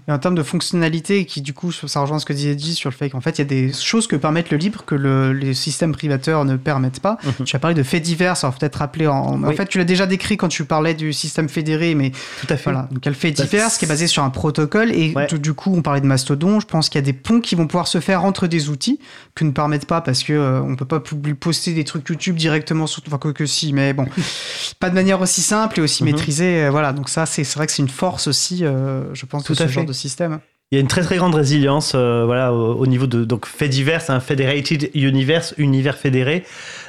Et 0.08 0.12
en 0.12 0.20
termes 0.20 0.36
de 0.36 0.44
fonctionnalité, 0.44 1.26
qui 1.26 1.42
du 1.42 1.54
coup, 1.54 1.72
ça 1.72 2.02
rejoint 2.02 2.20
ce 2.20 2.26
que 2.26 2.34
disait 2.34 2.56
J 2.58 2.76
sur 2.76 2.90
le 2.92 2.96
fait 2.96 3.10
qu'en 3.10 3.22
fait, 3.22 3.38
il 3.38 3.40
y 3.40 3.42
a 3.42 3.46
des 3.46 3.74
choses 3.74 4.06
que 4.06 4.16
permettent 4.16 4.52
le 4.52 4.58
libre 4.58 4.84
que 4.86 4.94
le- 4.94 5.34
les 5.34 5.54
systèmes 5.56 5.94
privateurs 5.94 6.46
ne 6.46 6.56
permettent 6.58 7.00
pas. 7.00 7.18
Mhm. 7.24 7.46
Tu 7.46 7.56
as 7.56 7.60
parlé 7.60 7.74
de 7.76 7.82
faits 7.82 8.04
divers, 8.04 8.36
alors 8.44 8.56
peut-être 8.56 8.76
rappeler 8.76 9.08
en. 9.08 9.44
En 9.44 9.52
fait, 9.54 9.66
tu 9.68 9.78
l'as 9.80 9.84
déjà 9.86 10.06
décrit 10.06 10.38
quand 10.38 10.50
tu 10.50 10.66
parlais 10.66 10.94
du 10.94 11.14
système 11.14 11.50
fédéré, 11.50 11.96
mais 11.96 12.12
Tout 12.42 12.48
à 12.50 12.58
fait. 12.58 12.64
voilà. 12.66 12.88
Donc, 12.92 13.00
il 13.02 13.06
y 13.06 13.08
a 13.08 13.12
le 13.12 13.16
fait 13.18 13.32
Bah, 13.32 13.44
divers 13.44 13.72
qui 13.72 13.86
est 13.86 13.88
basé 13.88 14.06
sur 14.08 14.24
un 14.24 14.30
protocole. 14.30 14.92
Et 14.92 15.14
Ouais. 15.16 15.28
du- 15.28 15.54
coup, 15.54 15.74
on 15.76 15.82
parlait 15.82 16.02
de 16.02 16.06
Mastodon. 16.06 16.60
Je 16.60 16.68
pense 16.68 16.88
qu'il 16.90 17.00
y 17.00 17.04
a 17.04 17.06
des 17.06 17.14
ponts 17.14 17.42
qui 17.42 17.56
vont 17.56 17.66
pouvoir 17.68 17.88
se 17.88 18.00
faire 18.00 18.24
entre 18.24 18.48
des 18.48 18.70
outils 18.70 19.00
que 19.36 19.44
ne 19.46 19.52
permettent 19.52 19.88
pas 19.88 20.02
parce 20.02 20.22
que 20.24 20.34
euh, 20.34 20.62
on 20.62 20.76
peut 20.76 20.86
pas 20.86 21.02
poster 21.40 21.74
des 21.74 21.84
trucs 21.86 22.08
YouTube 22.08 22.36
directement 22.36 22.86
sur. 22.88 23.02
Enfin, 23.08 23.18
quoi 23.18 23.34
que 23.34 23.46
si, 23.48 23.74
mais 23.74 23.94
bon. 23.94 24.06
pas 24.80 24.90
de 24.90 24.96
manière 24.96 25.22
aussi 25.22 25.42
simple 25.42 25.80
et 25.80 25.82
aussi 25.82 26.04
Mhm. 26.04 26.12
maîtrisée. 26.12 26.66
euh, 26.66 26.70
Voilà. 26.72 26.94
Donc, 26.94 27.10
ça, 27.10 27.26
c'est 27.26 27.44
vrai 27.56 27.66
que 27.66 27.72
c'est 27.74 27.82
une 27.82 27.90
force 27.90 28.28
aussi, 28.28 28.64
euh, 28.64 29.06
je 29.14 29.26
pense, 29.26 29.44
Tout 29.44 29.54
de 29.54 29.58
ce 29.58 29.71
à 29.72 29.74
genre 29.74 29.84
fait. 29.84 29.88
de 29.88 29.94
système. 29.94 30.40
Il 30.72 30.76
y 30.76 30.78
a 30.78 30.82
une 30.82 30.88
très 30.88 31.02
très 31.02 31.18
grande 31.18 31.36
résilience 31.36 31.92
euh, 31.96 32.24
voilà, 32.26 32.54
au, 32.54 32.76
au 32.76 32.88
niveau 32.88 33.06
de 33.06 33.26
donc 33.26 33.46
fait 33.46 33.68
divers, 33.68 34.10
un 34.10 34.22
federated 34.22 34.90
universe, 34.94 35.54
univers 35.58 35.98
fédéré. 35.98 36.46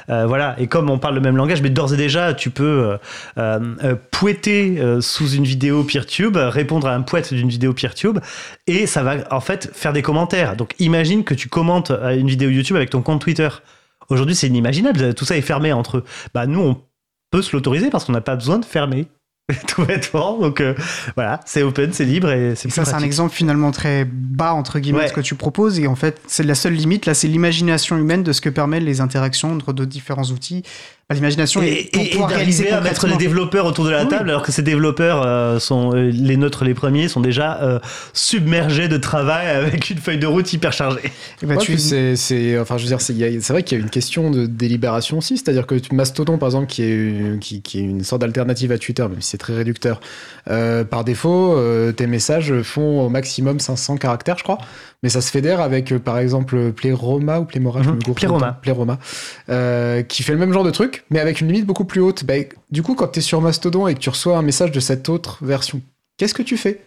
Euh, 0.09 0.25
voilà, 0.25 0.55
et 0.57 0.67
comme 0.67 0.89
on 0.89 0.97
parle 0.97 1.15
le 1.15 1.21
même 1.21 1.35
langage, 1.35 1.61
mais 1.61 1.69
d'ores 1.69 1.93
et 1.93 1.97
déjà, 1.97 2.33
tu 2.33 2.49
peux 2.49 2.97
euh, 3.37 3.59
euh, 3.83 3.95
pouetter 4.11 4.81
sous 5.01 5.29
une 5.31 5.43
vidéo 5.43 5.83
PeerTube, 5.83 6.37
répondre 6.37 6.87
à 6.87 6.95
un 6.95 7.01
poète 7.01 7.33
d'une 7.33 7.49
vidéo 7.49 7.73
PeerTube, 7.73 8.19
et 8.67 8.87
ça 8.87 9.03
va 9.03 9.15
en 9.31 9.41
fait 9.41 9.69
faire 9.73 9.91
des 9.91 10.01
commentaires. 10.01 10.55
Donc 10.55 10.75
imagine 10.79 11.23
que 11.25 11.33
tu 11.33 11.49
commentes 11.49 11.91
à 11.91 12.13
une 12.13 12.27
vidéo 12.27 12.49
YouTube 12.49 12.77
avec 12.77 12.89
ton 12.89 13.01
compte 13.01 13.21
Twitter. 13.21 13.49
Aujourd'hui, 14.09 14.35
c'est 14.35 14.47
inimaginable, 14.47 15.13
tout 15.13 15.25
ça 15.25 15.37
est 15.37 15.41
fermé 15.41 15.73
entre 15.73 15.97
eux. 15.97 16.03
Bah, 16.33 16.45
nous, 16.45 16.59
on 16.61 16.81
peut 17.31 17.41
se 17.41 17.55
l'autoriser 17.55 17.89
parce 17.89 18.05
qu'on 18.05 18.13
n'a 18.13 18.21
pas 18.21 18.35
besoin 18.35 18.59
de 18.59 18.65
fermer. 18.65 19.07
Tout 19.67 19.85
bêtement. 19.85 20.39
Donc 20.39 20.61
euh, 20.61 20.73
voilà, 21.15 21.41
c'est 21.45 21.63
open, 21.63 21.91
c'est 21.91 22.05
libre 22.05 22.31
et 22.31 22.55
c'est 22.55 22.69
ça, 22.71 22.85
c'est 22.85 22.93
un 22.93 22.99
exemple 23.03 23.33
finalement 23.33 23.71
très 23.71 24.05
bas, 24.05 24.53
entre 24.53 24.79
guillemets, 24.79 24.99
Ouais. 24.99 25.03
de 25.05 25.09
ce 25.09 25.13
que 25.13 25.21
tu 25.21 25.35
proposes. 25.35 25.79
Et 25.79 25.87
en 25.87 25.95
fait, 25.95 26.21
c'est 26.27 26.43
la 26.43 26.55
seule 26.55 26.73
limite, 26.73 27.05
là, 27.05 27.13
c'est 27.13 27.27
l'imagination 27.27 27.97
humaine 27.97 28.23
de 28.23 28.31
ce 28.31 28.39
que 28.41 28.49
permettent 28.49 28.83
les 28.83 29.01
interactions 29.01 29.51
entre 29.53 29.73
deux 29.73 29.85
différents 29.85 30.23
outils. 30.25 30.63
Bah, 31.09 31.15
l'imagination 31.15 31.61
et, 31.61 31.89
et- 31.93 32.17
d'arriver 32.17 32.71
à 32.71 32.79
mettre 32.79 33.07
les 33.07 33.17
développeurs 33.17 33.65
autour 33.65 33.83
de 33.83 33.89
la 33.89 34.03
Oui. 34.03 34.07
table 34.09 34.29
alors 34.29 34.41
que 34.41 34.53
ces 34.53 34.61
développeurs 34.61 35.21
euh, 35.25 35.59
sont 35.59 35.93
euh, 35.93 36.09
les 36.09 36.37
nôtres 36.37 36.63
les 36.63 36.73
premiers 36.73 37.09
sont 37.09 37.19
déjà 37.19 37.61
euh, 37.61 37.79
submergés 38.13 38.87
de 38.87 38.95
travail 38.95 39.47
avec 39.47 39.89
une 39.89 39.97
feuille 39.97 40.17
de 40.17 40.25
route 40.27 40.51
hyper 40.53 40.71
chargée. 40.71 41.01
Et 41.41 41.45
bah, 41.45 41.55
Ouais, 41.55 41.61
tu- 41.61 41.73
puis 41.73 41.81
c'est, 41.81 42.15
c'est- 42.15 42.57
enfin, 42.57 42.77
je 42.77 42.83
veux 42.83 42.87
dire, 42.87 43.01
c'est, 43.01 43.13
vrai 43.51 43.63
qu'il 43.63 43.77
y 43.77 43.81
a 43.81 43.83
une 43.83 43.89
question 43.89 44.31
de 44.31 44.45
délibération 44.45 45.17
aussi, 45.17 45.35
c'est-à-dire 45.37 45.67
que 45.67 45.75
Mastodon, 45.91 46.37
par 46.37 46.47
exemple, 46.47 46.67
qui 46.67 46.83
est, 46.83 47.39
qui, 47.41 47.61
qui 47.61 47.79
est 47.79 47.83
une 47.83 48.03
sorte 48.05 48.21
d'alternative 48.21 48.71
à 48.71 48.77
Twitter, 48.77 49.03
même 49.03 49.21
si 49.21 49.31
c'est 49.31 49.37
très 49.37 49.53
réducteur, 49.55 49.99
euh, 50.49 50.85
par 50.85 51.03
défaut, 51.03 51.53
euh, 51.57 51.91
tes 51.91 52.07
messages 52.07 52.61
font 52.61 53.01
au 53.01 53.09
maximum 53.09 53.59
500 53.59 53.97
caractères, 53.97 54.37
je 54.37 54.43
crois, 54.43 54.57
mais 55.03 55.09
ça 55.09 55.21
se 55.21 55.29
fédère 55.29 55.59
avec, 55.61 55.91
euh, 55.91 55.99
par 55.99 56.17
exemple, 56.17 56.71
Playroma 56.71 57.39
ou 57.41 57.45
Playmora, 57.45 57.83
je 57.83 57.89
Mhm, 57.89 57.95
me 57.97 58.01
gourre 58.01 58.15
Playroma, 58.61 58.97
euh, 59.49 60.01
qui 60.01 60.23
fait 60.23 60.31
le 60.33 60.39
même 60.39 60.53
genre 60.53 60.63
de 60.63 60.71
truc, 60.71 61.03
mais 61.11 61.19
avec 61.19 61.41
une 61.41 61.47
limite 61.47 61.65
beaucoup 61.65 61.85
plus 61.85 62.01
haute. 62.01 62.23
Bah, 62.25 62.33
du 62.71 62.81
coup, 62.81 62.95
quand 62.95 63.09
tu 63.09 63.19
es 63.19 63.21
sur 63.21 63.41
Mastodon 63.41 63.87
et 63.87 63.93
que 63.93 63.99
tu 63.99 64.09
reçois 64.09 64.37
un 64.37 64.41
message 64.41 64.71
de 64.71 64.79
cette 64.79 65.09
autre 65.09 65.43
version, 65.45 65.81
qu'est-ce 66.17 66.33
que 66.33 66.41
tu 66.43 66.57
fais? 66.57 66.81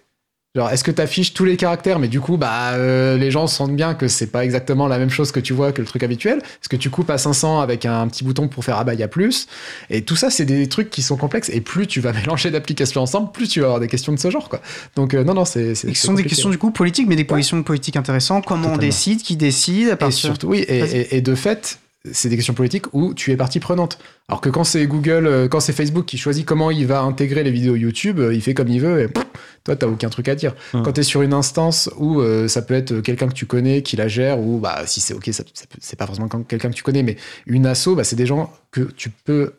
Genre, 0.57 0.71
est-ce 0.71 0.83
que 0.83 0.91
tu 0.91 1.03
affiches 1.03 1.35
tous 1.35 1.45
les 1.45 1.57
caractères, 1.57 1.99
mais 1.99 2.09
du 2.09 2.19
coup, 2.19 2.37
bah, 2.39 2.73
euh, 2.73 3.17
les 3.19 3.31
gens 3.31 3.47
sentent 3.47 3.77
bien 3.77 3.95
que 3.95 4.09
c'est 4.09 4.29
pas 4.29 4.43
exactement 4.45 4.89
la 4.89 4.99
même 4.99 5.11
chose 5.11 5.31
que 5.31 5.39
tu 5.39 5.53
vois 5.53 5.71
que 5.71 5.83
le 5.83 5.87
truc 5.87 6.03
habituel 6.03 6.39
Est-ce 6.39 6.69
que 6.71 6.77
tu 6.77 6.89
coupes 6.91 7.11
à 7.11 7.19
500 7.19 7.61
avec 7.61 7.85
un 7.85 8.09
petit 8.09 8.25
bouton 8.25 8.49
pour 8.49 8.65
faire 8.65 8.79
ah 8.79 8.85
bah 8.85 8.95
il 8.95 9.01
y 9.01 9.03
a 9.03 9.09
plus 9.09 9.47
Et 9.91 10.03
tout 10.03 10.17
ça, 10.17 10.31
c'est 10.31 10.47
des 10.47 10.67
trucs 10.69 10.89
qui 10.89 11.03
sont 11.03 11.17
complexes. 11.17 11.51
Et 11.51 11.61
plus 11.61 11.87
tu 11.87 12.01
vas 12.01 12.13
mélanger 12.15 12.51
d'applications 12.51 13.03
ensemble, 13.03 13.33
plus 13.33 13.49
tu 13.49 13.61
vas 13.61 13.67
avoir 13.67 13.81
des 13.81 13.89
questions 13.89 14.13
de 14.13 14.19
ce 14.19 14.31
genre, 14.31 14.49
quoi. 14.49 14.61
Donc 14.97 15.13
euh, 15.15 15.25
non, 15.25 15.35
non, 15.35 15.45
c'est. 15.45 15.75
ce 15.75 15.93
sont 15.93 16.15
des 16.15 16.25
questions 16.25 16.49
du 16.51 16.59
coup 16.59 16.71
politiques, 16.71 17.07
mais 17.07 17.17
des 17.17 17.25
positions 17.25 17.63
politiques 17.63 17.97
intéressantes. 17.97 18.47
Comment 18.47 18.73
on 18.73 18.77
décide, 18.79 19.23
qui 19.23 19.37
décide, 19.37 19.91
à 19.91 19.93
Et 19.93 19.97
partir- 19.97 20.19
surtout, 20.31 20.49
oui, 20.49 20.65
et, 20.69 20.81
Vas-y. 20.81 20.97
et- 20.97 21.17
et 21.17 21.21
de 21.21 21.35
fait, 21.35 21.79
c'est 22.13 22.29
des 22.29 22.37
questions 22.37 22.55
politiques 22.55 22.93
où 22.93 23.15
tu 23.15 23.33
es 23.33 23.37
partie 23.37 23.61
prenante. 23.61 23.99
Alors 24.29 24.41
que 24.41 24.49
quand 24.49 24.65
c'est 24.65 24.87
Google, 24.87 25.27
euh, 25.27 25.49
quand 25.49 25.61
c'est 25.61 25.73
Facebook 25.73 26.07
qui 26.07 26.19
choisit 26.19 26.45
comment 26.45 26.71
il 26.71 26.87
va 26.87 27.03
intégrer 27.03 27.45
les 27.45 27.51
vidéos 27.51 27.77
YouTube, 27.77 28.19
euh, 28.19 28.35
il 28.35 28.43
fait 28.43 28.55
comme 28.55 28.69
il 28.69 28.81
veut 28.81 29.03
et 29.03 29.09
pff, 29.09 29.25
toi, 29.65 29.77
t'as 29.77 29.87
aucun 29.87 30.09
truc 30.09 30.29
à 30.29 30.35
dire. 30.35 30.55
Quand 30.73 30.93
tu 30.93 31.01
es 31.01 31.03
sur 31.03 31.23
une 31.23 31.33
instance 31.33 31.91
où 31.97 32.21
euh, 32.21 32.47
ça 32.47 32.63
peut 32.63 32.75
être 32.75 33.01
quelqu'un 33.01 33.27
que 33.27 33.35
tu 33.35 33.47
connais 33.47 33.83
qui 33.83 33.97
la 33.97 34.07
gère, 34.07 34.39
ou 34.39 34.59
bah, 34.61 34.87
si 34.87 35.01
c'est 35.01 35.13
ok, 35.13 35.27
ça, 35.33 35.43
ça 35.55 35.65
c'est 35.81 35.99
pas 35.99 36.07
forcément 36.07 36.29
quelqu'un 36.29 36.71
que 36.71 36.75
tu 36.75 36.85
connais, 36.85 37.03
mais 37.03 37.17
une 37.47 37.67
asso, 37.67 37.89
bah, 37.97 38.05
c'est 38.05 38.17
des 38.17 38.27
gens 38.27 38.53
que 38.71 38.83
tu 38.97 39.11
peux 39.11 39.55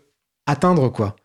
atteindre, 0.46 0.90
quoi. 0.90 1.18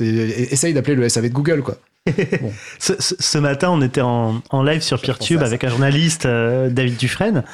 Essaye 0.00 0.72
d'appeler 0.72 0.94
le 0.94 1.06
SAV 1.08 1.28
de 1.28 1.34
Google, 1.34 1.62
quoi. 1.62 1.76
Ce, 2.78 2.94
ce- 2.98 3.14
ce 3.18 3.38
matin, 3.38 3.68
on 3.70 3.82
était 3.82 4.00
en, 4.00 4.42
en 4.50 4.62
live 4.62 4.80
sur 4.80 5.00
PeerTube 5.00 5.38
avec 5.46 5.64
un 5.64 5.68
journaliste, 5.68 6.24
euh, 6.26 6.70
David 6.70 6.96
Dufresne, 6.96 7.44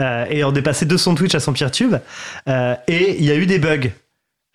euh, 0.00 0.24
et 0.28 0.42
on 0.44 0.52
est 0.54 0.62
passé 0.62 0.84
de 0.84 0.96
son 0.96 1.14
Twitch 1.14 1.34
à 1.34 1.40
son 1.40 1.52
PeerTube, 1.52 1.94
euh, 2.48 2.74
et 2.88 3.16
il 3.18 3.24
y 3.24 3.30
a 3.30 3.36
eu 3.36 3.46
des 3.46 3.58
bugs. 3.58 3.90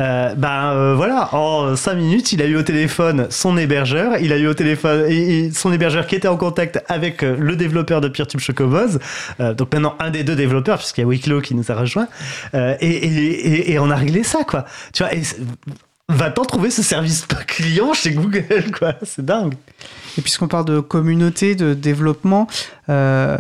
Ben 0.02 0.94
voilà, 0.96 1.34
en 1.36 1.76
5 1.76 1.94
minutes, 1.96 2.32
il 2.32 2.42
a 2.42 2.46
eu 2.46 2.56
au 2.56 2.62
téléphone 2.64 3.28
son 3.30 3.58
hébergeur, 3.58 4.16
il 4.22 4.32
a 4.32 4.38
eu 4.38 4.48
au 4.48 4.54
téléphone 4.54 5.04
et, 5.10 5.40
et 5.48 5.52
son 5.52 5.74
hébergeur 5.74 6.08
qui 6.08 6.16
était 6.16 6.30
en 6.30 6.38
contact 6.38 6.82
avec 6.88 7.22
le 7.22 7.56
développeur 7.58 8.00
de 8.00 8.08
PeerTube 8.08 8.40
Chocoboz, 8.40 9.00
donc 9.40 9.74
maintenant 9.74 9.96
un 10.00 10.10
des 10.10 10.24
deux 10.24 10.38
développeurs 10.38 10.78
puisqu'il 10.78 11.02
y 11.02 11.04
a 11.04 11.08
Wicklow 11.08 11.42
qui 11.42 11.54
nous 11.54 11.70
a 11.70 11.76
rejoint, 11.76 12.08
et, 12.54 12.76
et- 12.80 13.08
et- 13.08 13.72
et 13.74 13.80
on 13.80 13.90
a 13.92 13.96
réglé 13.98 14.24
ça 14.24 14.46
quoi. 14.46 14.64
Tu 14.94 15.04
vois, 15.04 15.14
et 15.14 15.22
va-t-on 16.10 16.44
trouver 16.44 16.70
ce 16.72 16.84
service 16.84 17.26
client 17.48 17.94
chez 17.94 18.12
Google 18.12 18.72
quoi 18.78 18.96
C'est 19.04 19.24
dingue. 19.24 19.54
Et 20.18 20.22
puisqu'on 20.22 20.48
parle 20.48 20.66
de 20.66 20.80
communauté, 20.80 21.56
de 21.56 21.74
développement, 21.74 22.48
euh, 22.90 23.38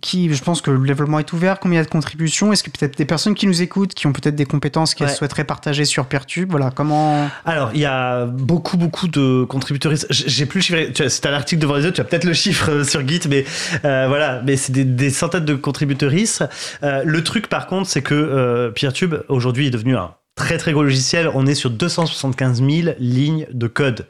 qui, 0.00 0.34
je 0.34 0.42
pense 0.42 0.60
que 0.60 0.70
le 0.70 0.84
développement 0.86 1.20
est 1.20 1.32
ouvert, 1.32 1.60
combien 1.60 1.76
il 1.76 1.82
y 1.82 1.82
a 1.82 1.84
de 1.84 1.90
contributions? 1.90 2.52
Est-ce 2.52 2.62
que 2.64 2.70
peut-être 2.70 2.98
des 2.98 3.04
personnes 3.04 3.34
qui 3.34 3.46
nous 3.46 3.62
écoutent, 3.62 3.94
qui 3.94 4.06
ont 4.08 4.12
peut-être 4.12 4.34
des 4.34 4.44
compétences 4.44 4.94
qu'elles 4.94 5.08
Ouais. 5.08 5.14
souhaiteraient 5.14 5.44
partager 5.44 5.84
sur 5.84 6.04
Peertube 6.06 6.50
Voilà, 6.50 6.70
comment? 6.74 7.28
Alors, 7.46 7.70
il 7.72 7.80
y 7.80 7.86
a 7.86 8.26
beaucoup, 8.26 8.76
beaucoup 8.76 9.08
de 9.08 9.44
contributeurs. 9.44 9.92
J'ai 10.10 10.44
plus 10.44 10.58
le 10.58 10.62
chiffre. 10.92 11.08
Si 11.08 11.20
t'as 11.20 11.30
l'article 11.30 11.62
devant 11.62 11.76
les 11.76 11.84
yeux, 11.84 11.92
tu 11.92 12.00
as 12.00 12.04
peut-être 12.04 12.24
le 12.24 12.34
chiffre 12.34 12.70
euh, 12.70 12.84
sur 12.84 13.06
Git, 13.06 13.20
mais 13.30 13.44
euh, 13.84 14.06
voilà. 14.08 14.42
Mais 14.44 14.56
c'est 14.56 14.72
des, 14.72 14.84
des 14.84 15.10
centaines 15.10 15.44
de 15.44 15.54
contributeuristes. 15.54 16.44
Euh, 16.82 17.02
le 17.06 17.24
truc, 17.24 17.46
par 17.48 17.66
contre, 17.68 17.88
c'est 17.88 18.02
que 18.02 18.14
euh, 18.14 18.70
PeerTube, 18.70 19.14
aujourd'hui, 19.28 19.68
est 19.68 19.70
devenu 19.70 19.96
un 19.96 20.10
très, 20.42 20.58
très 20.58 20.72
gros 20.72 20.82
logiciel. 20.82 21.30
On 21.34 21.46
est 21.46 21.54
sur 21.54 21.70
275 21.70 22.64
000 22.68 22.94
lignes 22.98 23.46
de 23.52 23.68
code. 23.68 24.06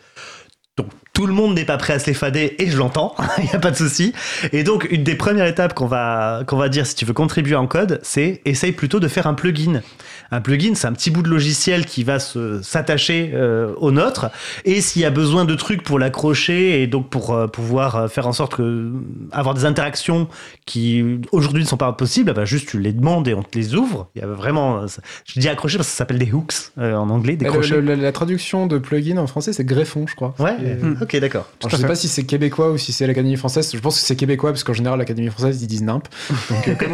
Tout 1.14 1.26
le 1.26 1.34
monde 1.34 1.54
n'est 1.54 1.66
pas 1.66 1.76
prêt 1.76 1.92
à 1.92 1.98
se 1.98 2.06
les 2.06 2.14
fader 2.14 2.56
et 2.58 2.68
je 2.70 2.78
l'entends, 2.78 3.14
il 3.38 3.44
n'y 3.44 3.50
a 3.52 3.58
pas 3.58 3.70
de 3.70 3.76
souci. 3.76 4.14
Et 4.52 4.64
donc, 4.64 4.88
une 4.90 5.04
des 5.04 5.14
premières 5.14 5.46
étapes 5.46 5.74
qu'on 5.74 5.86
va, 5.86 6.42
qu'on 6.46 6.56
va 6.56 6.70
dire 6.70 6.86
si 6.86 6.94
tu 6.94 7.04
veux 7.04 7.12
contribuer 7.12 7.54
en 7.54 7.66
code, 7.66 8.00
c'est 8.02 8.40
essaye 8.46 8.72
plutôt 8.72 8.98
de 8.98 9.08
faire 9.08 9.26
un 9.26 9.34
plugin. 9.34 9.82
Un 10.30 10.40
plugin, 10.40 10.74
c'est 10.74 10.86
un 10.86 10.94
petit 10.94 11.10
bout 11.10 11.22
de 11.22 11.28
logiciel 11.28 11.84
qui 11.84 12.02
va 12.04 12.18
se- 12.18 12.62
s'attacher 12.62 13.32
euh, 13.34 13.74
au 13.76 13.90
nôtre. 13.90 14.30
Et 14.64 14.80
s'il 14.80 15.02
y 15.02 15.04
a 15.04 15.10
besoin 15.10 15.44
de 15.44 15.54
trucs 15.54 15.82
pour 15.82 15.98
l'accrocher 15.98 16.82
et 16.82 16.86
donc 16.86 17.10
pour 17.10 17.34
euh, 17.34 17.46
pouvoir 17.46 17.96
euh, 17.96 18.08
faire 18.08 18.26
en 18.26 18.32
sorte 18.32 18.54
que 18.54 18.90
avoir 19.32 19.54
des 19.54 19.66
interactions 19.66 20.28
qui 20.64 21.04
aujourd'hui 21.32 21.62
ne 21.62 21.68
sont 21.68 21.76
pas 21.76 21.92
possibles, 21.92 22.32
bah, 22.32 22.46
juste 22.46 22.70
tu 22.70 22.78
les 22.80 22.94
demandes 22.94 23.28
et 23.28 23.34
on 23.34 23.42
te 23.42 23.58
les 23.58 23.74
ouvre. 23.74 24.08
Il 24.14 24.22
y 24.22 24.24
a 24.24 24.26
vraiment, 24.28 24.78
euh, 24.78 24.86
je 25.26 25.38
dis 25.38 25.50
accrocher 25.50 25.76
parce 25.76 25.88
que 25.88 25.92
ça 25.92 25.98
s'appelle 25.98 26.18
des 26.18 26.32
hooks 26.32 26.54
euh, 26.78 26.94
en 26.94 27.10
anglais, 27.10 27.36
des 27.36 27.44
le- 27.44 27.50
crochets. 27.50 27.82
le- 27.82 27.94
la 27.94 28.12
traduction 28.12 28.66
de 28.66 28.78
plugin 28.78 29.18
en 29.18 29.26
français, 29.26 29.52
c'est 29.52 29.64
greffon, 29.66 30.06
je 30.08 30.14
crois. 30.14 30.34
Ouais, 30.38 30.56
Et-. 30.64 31.02
Ok, 31.12 31.20
d'accord. 31.20 31.46
Je 31.70 31.76
sais 31.76 31.86
pas 31.86 31.94
si 31.94 32.08
c'est 32.08 32.24
québécois 32.24 32.70
ou 32.70 32.78
si 32.78 32.92
c'est 32.92 33.06
l'Académie 33.06 33.36
française. 33.36 33.70
Je 33.74 33.78
pense 33.80 34.00
que 34.00 34.06
c'est 34.06 34.16
québécois 34.16 34.50
parce 34.50 34.64
qu'en 34.64 34.72
général 34.72 34.98
l'Académie 34.98 35.28
française 35.28 35.62
ils 35.62 35.66
disent 35.66 35.82
nimp. 35.82 36.08
Donc 36.50 36.68
euh, 36.68 36.74
comme 36.78 36.92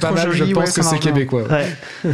pas 0.00 0.10
mal, 0.12 0.32
je 0.32 0.44
pense 0.52 0.68
ouais, 0.68 0.72
que 0.74 0.82
c'est 0.82 0.98
québécois. 0.98 1.44
Ouais. 1.48 1.66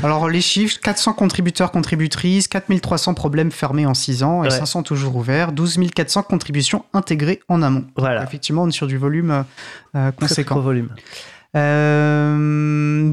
Alors 0.02 0.28
les 0.28 0.40
chiffres, 0.40 0.78
400 0.82 1.14
contributeurs, 1.14 1.70
contributrices, 1.70 2.48
4300 2.48 3.14
problèmes 3.14 3.50
fermés 3.50 3.86
en 3.86 3.94
6 3.94 4.22
ans 4.22 4.44
et 4.44 4.48
Ouais. 4.48 4.58
500 4.58 4.82
toujours 4.82 5.16
ouverts, 5.16 5.52
12 5.52 5.78
400 5.94 6.22
contributions 6.24 6.84
intégrées 6.92 7.40
en 7.48 7.62
amont. 7.62 7.84
Voilà. 7.96 8.22
Effectivement, 8.22 8.62
on 8.62 8.68
est 8.68 8.72
sur 8.72 8.86
du 8.86 8.98
volume 8.98 9.30
euh, 9.30 9.42
Très, 9.92 10.12
très 10.12 10.26
conséquent. 10.28 10.54
gros 10.56 10.64
volume. 10.64 10.88
Euh, 11.56 13.12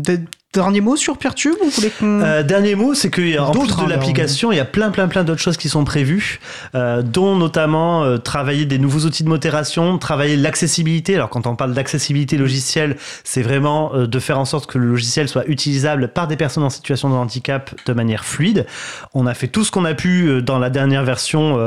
dernier 0.51 0.81
mot 0.81 0.95
sur 0.95 1.19
Peertube 1.19 1.53
ou 1.61 1.65
vous 1.65 1.69
voulez 1.69 1.91
qu'on... 1.91 2.21
Euh, 2.21 2.41
dernier 2.41 2.73
mot, 2.73 2.95
c'est 2.95 3.11
qu'en 3.11 3.51
plus 3.51 3.67
de 3.67 3.81
hein, 3.81 3.87
l'application, 3.87 4.51
il 4.51 4.55
y 4.55 4.59
a 4.59 4.65
plein, 4.65 4.89
plein, 4.89 5.07
plein 5.07 5.23
d'autres 5.23 5.41
choses 5.41 5.57
qui 5.57 5.69
sont 5.69 5.83
prévues, 5.83 6.39
euh, 6.73 7.03
dont 7.03 7.35
notamment 7.35 8.03
euh, 8.03 8.17
travailler 8.17 8.65
des 8.65 8.79
nouveaux 8.79 9.01
outils 9.01 9.23
de 9.23 9.29
modération, 9.29 9.99
travailler 9.99 10.35
l'accessibilité. 10.37 11.13
Alors, 11.13 11.29
quand 11.29 11.45
on 11.45 11.55
parle 11.55 11.75
d'accessibilité 11.75 12.35
logicielle, 12.35 12.97
c'est 13.23 13.43
vraiment 13.43 13.93
euh, 13.93 14.07
de 14.07 14.19
faire 14.19 14.39
en 14.39 14.45
sorte 14.45 14.65
que 14.65 14.79
le 14.79 14.87
logiciel 14.87 15.29
soit 15.29 15.47
utilisable 15.47 16.07
par 16.07 16.27
des 16.27 16.35
personnes 16.35 16.63
en 16.63 16.71
situation 16.71 17.11
de 17.11 17.13
handicap 17.13 17.75
de 17.85 17.93
manière 17.93 18.25
fluide. 18.25 18.65
On 19.13 19.27
a 19.27 19.35
fait 19.35 19.49
tout 19.49 19.63
ce 19.63 19.69
qu'on 19.69 19.85
a 19.85 19.93
pu 19.93 20.41
dans 20.41 20.57
la 20.57 20.71
dernière 20.71 21.03
version 21.03 21.57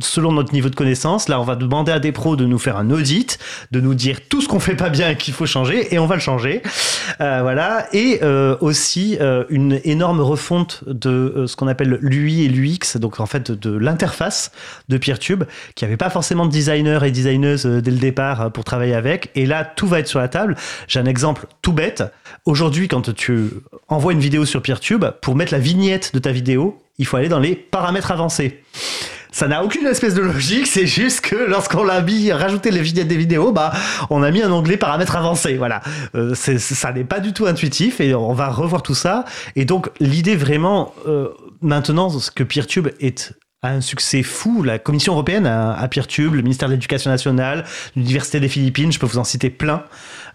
selon 0.00 0.32
notre 0.32 0.52
niveau 0.52 0.68
de 0.68 0.74
connaissance. 0.74 1.28
Là, 1.28 1.40
on 1.40 1.44
va 1.44 1.56
demander 1.56 1.92
à 1.92 2.00
des 2.00 2.12
pros 2.12 2.36
de 2.36 2.44
nous 2.44 2.58
faire 2.58 2.76
un 2.76 2.90
audit, 2.90 3.38
de 3.70 3.80
nous 3.80 3.94
dire 3.94 4.18
tout 4.28 4.42
ce 4.42 4.48
qu'on 4.48 4.60
fait 4.60 4.74
pas 4.74 4.90
bien 4.90 5.10
et 5.10 5.16
qu'il 5.16 5.32
faut 5.32 5.46
changer, 5.46 5.94
et 5.94 5.98
on 5.98 6.06
va 6.06 6.16
le 6.16 6.20
changer. 6.20 6.62
Voilà. 7.18 7.86
Et 7.92 8.20
euh, 8.26 8.56
aussi 8.60 9.16
euh, 9.20 9.44
une 9.50 9.80
énorme 9.84 10.20
refonte 10.20 10.82
de 10.88 11.10
euh, 11.10 11.46
ce 11.46 11.54
qu'on 11.54 11.68
appelle 11.68 11.98
l'UI 12.00 12.42
et 12.42 12.48
l'UX, 12.48 12.98
donc 12.98 13.20
en 13.20 13.26
fait 13.26 13.52
de, 13.52 13.70
l'interface 13.70 14.50
de 14.88 14.98
PeerTube, 14.98 15.44
qui 15.76 15.84
avait 15.84 15.96
pas 15.96 16.10
forcément 16.10 16.44
de 16.44 16.50
designer 16.50 17.04
et 17.04 17.12
designeuse 17.12 17.66
dès 17.66 17.90
le 17.90 17.98
départ 17.98 18.50
pour 18.50 18.64
travailler 18.64 18.94
avec. 18.94 19.30
Et 19.36 19.46
là, 19.46 19.64
tout 19.64 19.86
va 19.86 20.00
être 20.00 20.08
sur 20.08 20.18
la 20.18 20.26
table. 20.26 20.56
J'ai 20.88 20.98
un 20.98 21.06
exemple 21.06 21.46
tout 21.62 21.72
bête. 21.72 22.02
Aujourd'hui, 22.46 22.88
quand 22.88 23.14
tu 23.14 23.50
envoies 23.86 24.12
une 24.12 24.20
vidéo 24.20 24.44
sur 24.44 24.60
PeerTube, 24.60 25.04
pour 25.22 25.36
mettre 25.36 25.52
la 25.52 25.60
vignette 25.60 26.12
de 26.12 26.18
ta 26.18 26.32
vidéo, 26.32 26.82
il 26.98 27.06
faut 27.06 27.16
aller 27.16 27.28
dans 27.28 27.38
les 27.38 27.54
paramètres 27.54 28.10
avancés. 28.10 28.60
Ça 29.36 29.48
n'a 29.48 29.62
aucune 29.62 29.86
espèce 29.86 30.14
de 30.14 30.22
logique, 30.22 30.66
c'est 30.66 30.86
juste 30.86 31.20
que 31.20 31.36
lorsqu'on 31.36 31.84
l'a 31.84 32.00
mis, 32.00 32.32
rajouté 32.32 32.70
les 32.70 32.80
vignettes 32.80 33.08
des 33.08 33.18
vidéos, 33.18 33.52
bah, 33.52 33.70
on 34.08 34.22
a 34.22 34.30
mis 34.30 34.40
un 34.40 34.50
onglet 34.50 34.78
paramètres 34.78 35.14
avancés. 35.14 35.58
Voilà. 35.58 35.82
Euh, 36.14 36.34
ça 36.34 36.90
n'est 36.94 37.04
pas 37.04 37.20
du 37.20 37.34
tout 37.34 37.44
intuitif 37.44 38.00
et 38.00 38.14
on 38.14 38.32
va 38.32 38.48
revoir 38.48 38.80
tout 38.80 38.94
ça. 38.94 39.26
Et 39.54 39.66
donc, 39.66 39.90
l'idée 40.00 40.36
vraiment, 40.36 40.94
euh, 41.06 41.28
maintenant, 41.60 42.08
que 42.34 42.44
PeerTube 42.44 42.88
est 42.98 43.34
un 43.62 43.82
succès 43.82 44.22
fou. 44.22 44.62
La 44.62 44.78
Commission 44.78 45.12
européenne 45.12 45.44
a 45.44 45.86
PeerTube, 45.86 46.32
le 46.32 46.40
ministère 46.40 46.68
de 46.68 46.72
l'Éducation 46.72 47.10
nationale, 47.10 47.66
l'Université 47.94 48.40
des 48.40 48.48
Philippines, 48.48 48.90
je 48.90 48.98
peux 48.98 49.06
vous 49.06 49.18
en 49.18 49.24
citer 49.24 49.50
plein. 49.50 49.84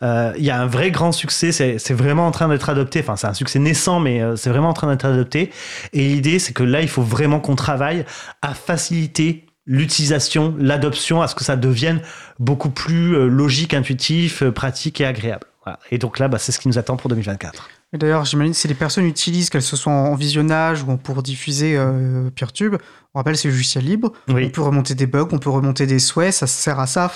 Euh, 0.03 0.33
Il 0.37 0.43
y 0.43 0.49
a 0.49 0.59
un 0.59 0.65
vrai 0.65 0.91
grand 0.91 1.11
succès, 1.11 1.51
c'est 1.51 1.93
vraiment 1.93 2.27
en 2.27 2.31
train 2.31 2.47
d'être 2.47 2.69
adopté. 2.69 2.99
Enfin, 3.01 3.15
c'est 3.15 3.27
un 3.27 3.33
succès 3.33 3.59
naissant, 3.59 3.99
mais 3.99 4.21
euh, 4.21 4.35
c'est 4.35 4.49
vraiment 4.49 4.69
en 4.69 4.73
train 4.73 4.87
d'être 4.87 5.05
adopté. 5.05 5.51
Et 5.93 6.07
l'idée, 6.07 6.39
c'est 6.39 6.53
que 6.53 6.63
là, 6.63 6.81
il 6.81 6.89
faut 6.89 7.03
vraiment 7.03 7.39
qu'on 7.39 7.55
travaille 7.55 8.05
à 8.41 8.53
faciliter 8.53 9.45
l'utilisation, 9.67 10.55
l'adoption, 10.57 11.21
à 11.21 11.27
ce 11.27 11.35
que 11.35 11.43
ça 11.43 11.55
devienne 11.55 12.01
beaucoup 12.39 12.69
plus 12.69 13.15
euh, 13.15 13.27
logique, 13.27 13.73
intuitif, 13.73 14.43
pratique 14.49 15.01
et 15.01 15.05
agréable. 15.05 15.45
Et 15.91 15.97
donc 15.97 16.19
là, 16.19 16.27
bah, 16.27 16.39
c'est 16.39 16.51
ce 16.51 16.59
qui 16.59 16.67
nous 16.67 16.77
attend 16.77 16.97
pour 16.97 17.09
2024. 17.09 17.69
Et 17.93 17.97
D'ailleurs, 17.97 18.25
j'imagine 18.25 18.53
si 18.53 18.67
les 18.67 18.73
personnes 18.73 19.05
utilisent, 19.05 19.49
qu'elles 19.49 19.61
se 19.61 19.75
soient 19.75 19.91
en 19.91 20.15
visionnage 20.15 20.83
ou 20.83 20.97
pour 20.97 21.21
diffuser 21.21 21.75
euh, 21.77 22.29
Peertube, 22.35 22.77
on 23.13 23.19
rappelle 23.19 23.35
c'est 23.35 23.49
logiciel 23.49 23.83
libre, 23.83 24.13
Oui. 24.29 24.45
on 24.45 24.49
peut 24.51 24.61
remonter 24.61 24.95
des 24.95 25.05
bugs, 25.05 25.27
on 25.33 25.37
peut 25.37 25.49
remonter 25.49 25.85
des 25.85 25.99
souhaits, 25.99 26.31
ça 26.33 26.47
sert 26.47 26.79
à 26.79 26.87
ça. 26.87 27.11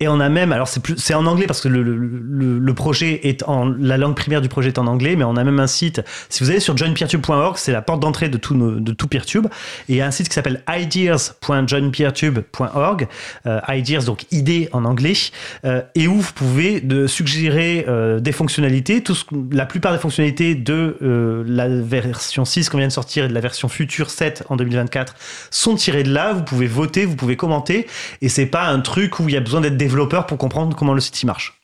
Et 0.00 0.08
on 0.08 0.18
a 0.18 0.28
même, 0.28 0.50
alors 0.50 0.66
c'est 0.66 0.80
plus, 0.82 0.96
c'est 0.98 1.14
en 1.14 1.24
anglais 1.24 1.46
parce 1.46 1.60
que 1.60 1.68
le, 1.68 1.84
le, 1.84 1.94
le, 1.96 2.58
le 2.58 2.74
projet 2.74 3.28
est 3.28 3.44
en, 3.44 3.64
la 3.66 3.96
langue 3.96 4.16
primaire 4.16 4.40
du 4.40 4.48
projet 4.48 4.70
est 4.70 4.78
en 4.78 4.88
anglais, 4.88 5.14
mais 5.14 5.22
on 5.22 5.36
a 5.36 5.44
même 5.44 5.60
un 5.60 5.68
site. 5.68 6.02
Si 6.30 6.42
vous 6.42 6.50
allez 6.50 6.58
sur 6.58 6.76
joinpeertube.org, 6.76 7.58
c'est 7.58 7.70
la 7.70 7.80
porte 7.80 8.00
d'entrée 8.00 8.28
de 8.28 8.38
tout, 8.38 8.56
nos- 8.56 8.80
de 8.80 8.92
tout 8.92 9.06
Peertube. 9.06 9.46
Et 9.88 9.92
il 9.92 9.96
y 9.96 10.00
a 10.00 10.06
un 10.06 10.10
site 10.10 10.28
qui 10.28 10.34
s'appelle 10.34 10.64
ideas.joinpeertube.org, 10.68 13.06
euh, 13.46 13.60
ideas 13.68 14.04
donc 14.04 14.26
idées 14.32 14.68
en 14.72 14.84
anglais, 14.84 15.12
euh, 15.64 15.80
et 15.94 16.08
où 16.08 16.20
vous 16.20 16.32
pouvez 16.32 16.80
de 16.80 17.06
suggérer 17.06 17.84
euh, 17.88 18.18
des 18.20 18.32
fonctionnalités. 18.32 19.00
Tout 19.02 19.14
ce, 19.14 19.24
que- 19.24 19.34
la 19.52 19.66
plupart 19.66 19.92
des 19.92 19.98
fonctionnalités 19.98 20.54
de 20.56 20.96
euh, 21.02 21.44
la 21.46 21.68
version 21.68 22.44
6 22.44 22.68
qu'on 22.68 22.78
vient 22.78 22.88
de 22.88 22.92
sortir 22.92 23.26
et 23.26 23.28
de 23.28 23.34
la 23.34 23.40
version 23.40 23.68
future 23.68 24.10
7 24.10 24.42
en 24.48 24.56
2024 24.56 25.14
sont 25.50 25.74
tirées 25.74 26.02
de 26.02 26.12
là. 26.12 26.32
Vous 26.32 26.42
pouvez 26.42 26.66
voter, 26.66 27.04
vous 27.06 27.16
pouvez 27.16 27.36
commenter, 27.36 27.86
et 28.22 28.28
c'est 28.28 28.46
pas 28.46 28.64
un 28.66 28.80
truc 28.80 29.20
où 29.20 29.28
il 29.28 29.34
y 29.34 29.36
a 29.36 29.40
besoin 29.40 29.60
d'être 29.60 29.76
développeur 29.76 30.26
pour 30.26 30.38
comprendre 30.38 30.76
comment 30.76 30.94
le 30.94 31.00
site 31.00 31.24
marche. 31.24 31.60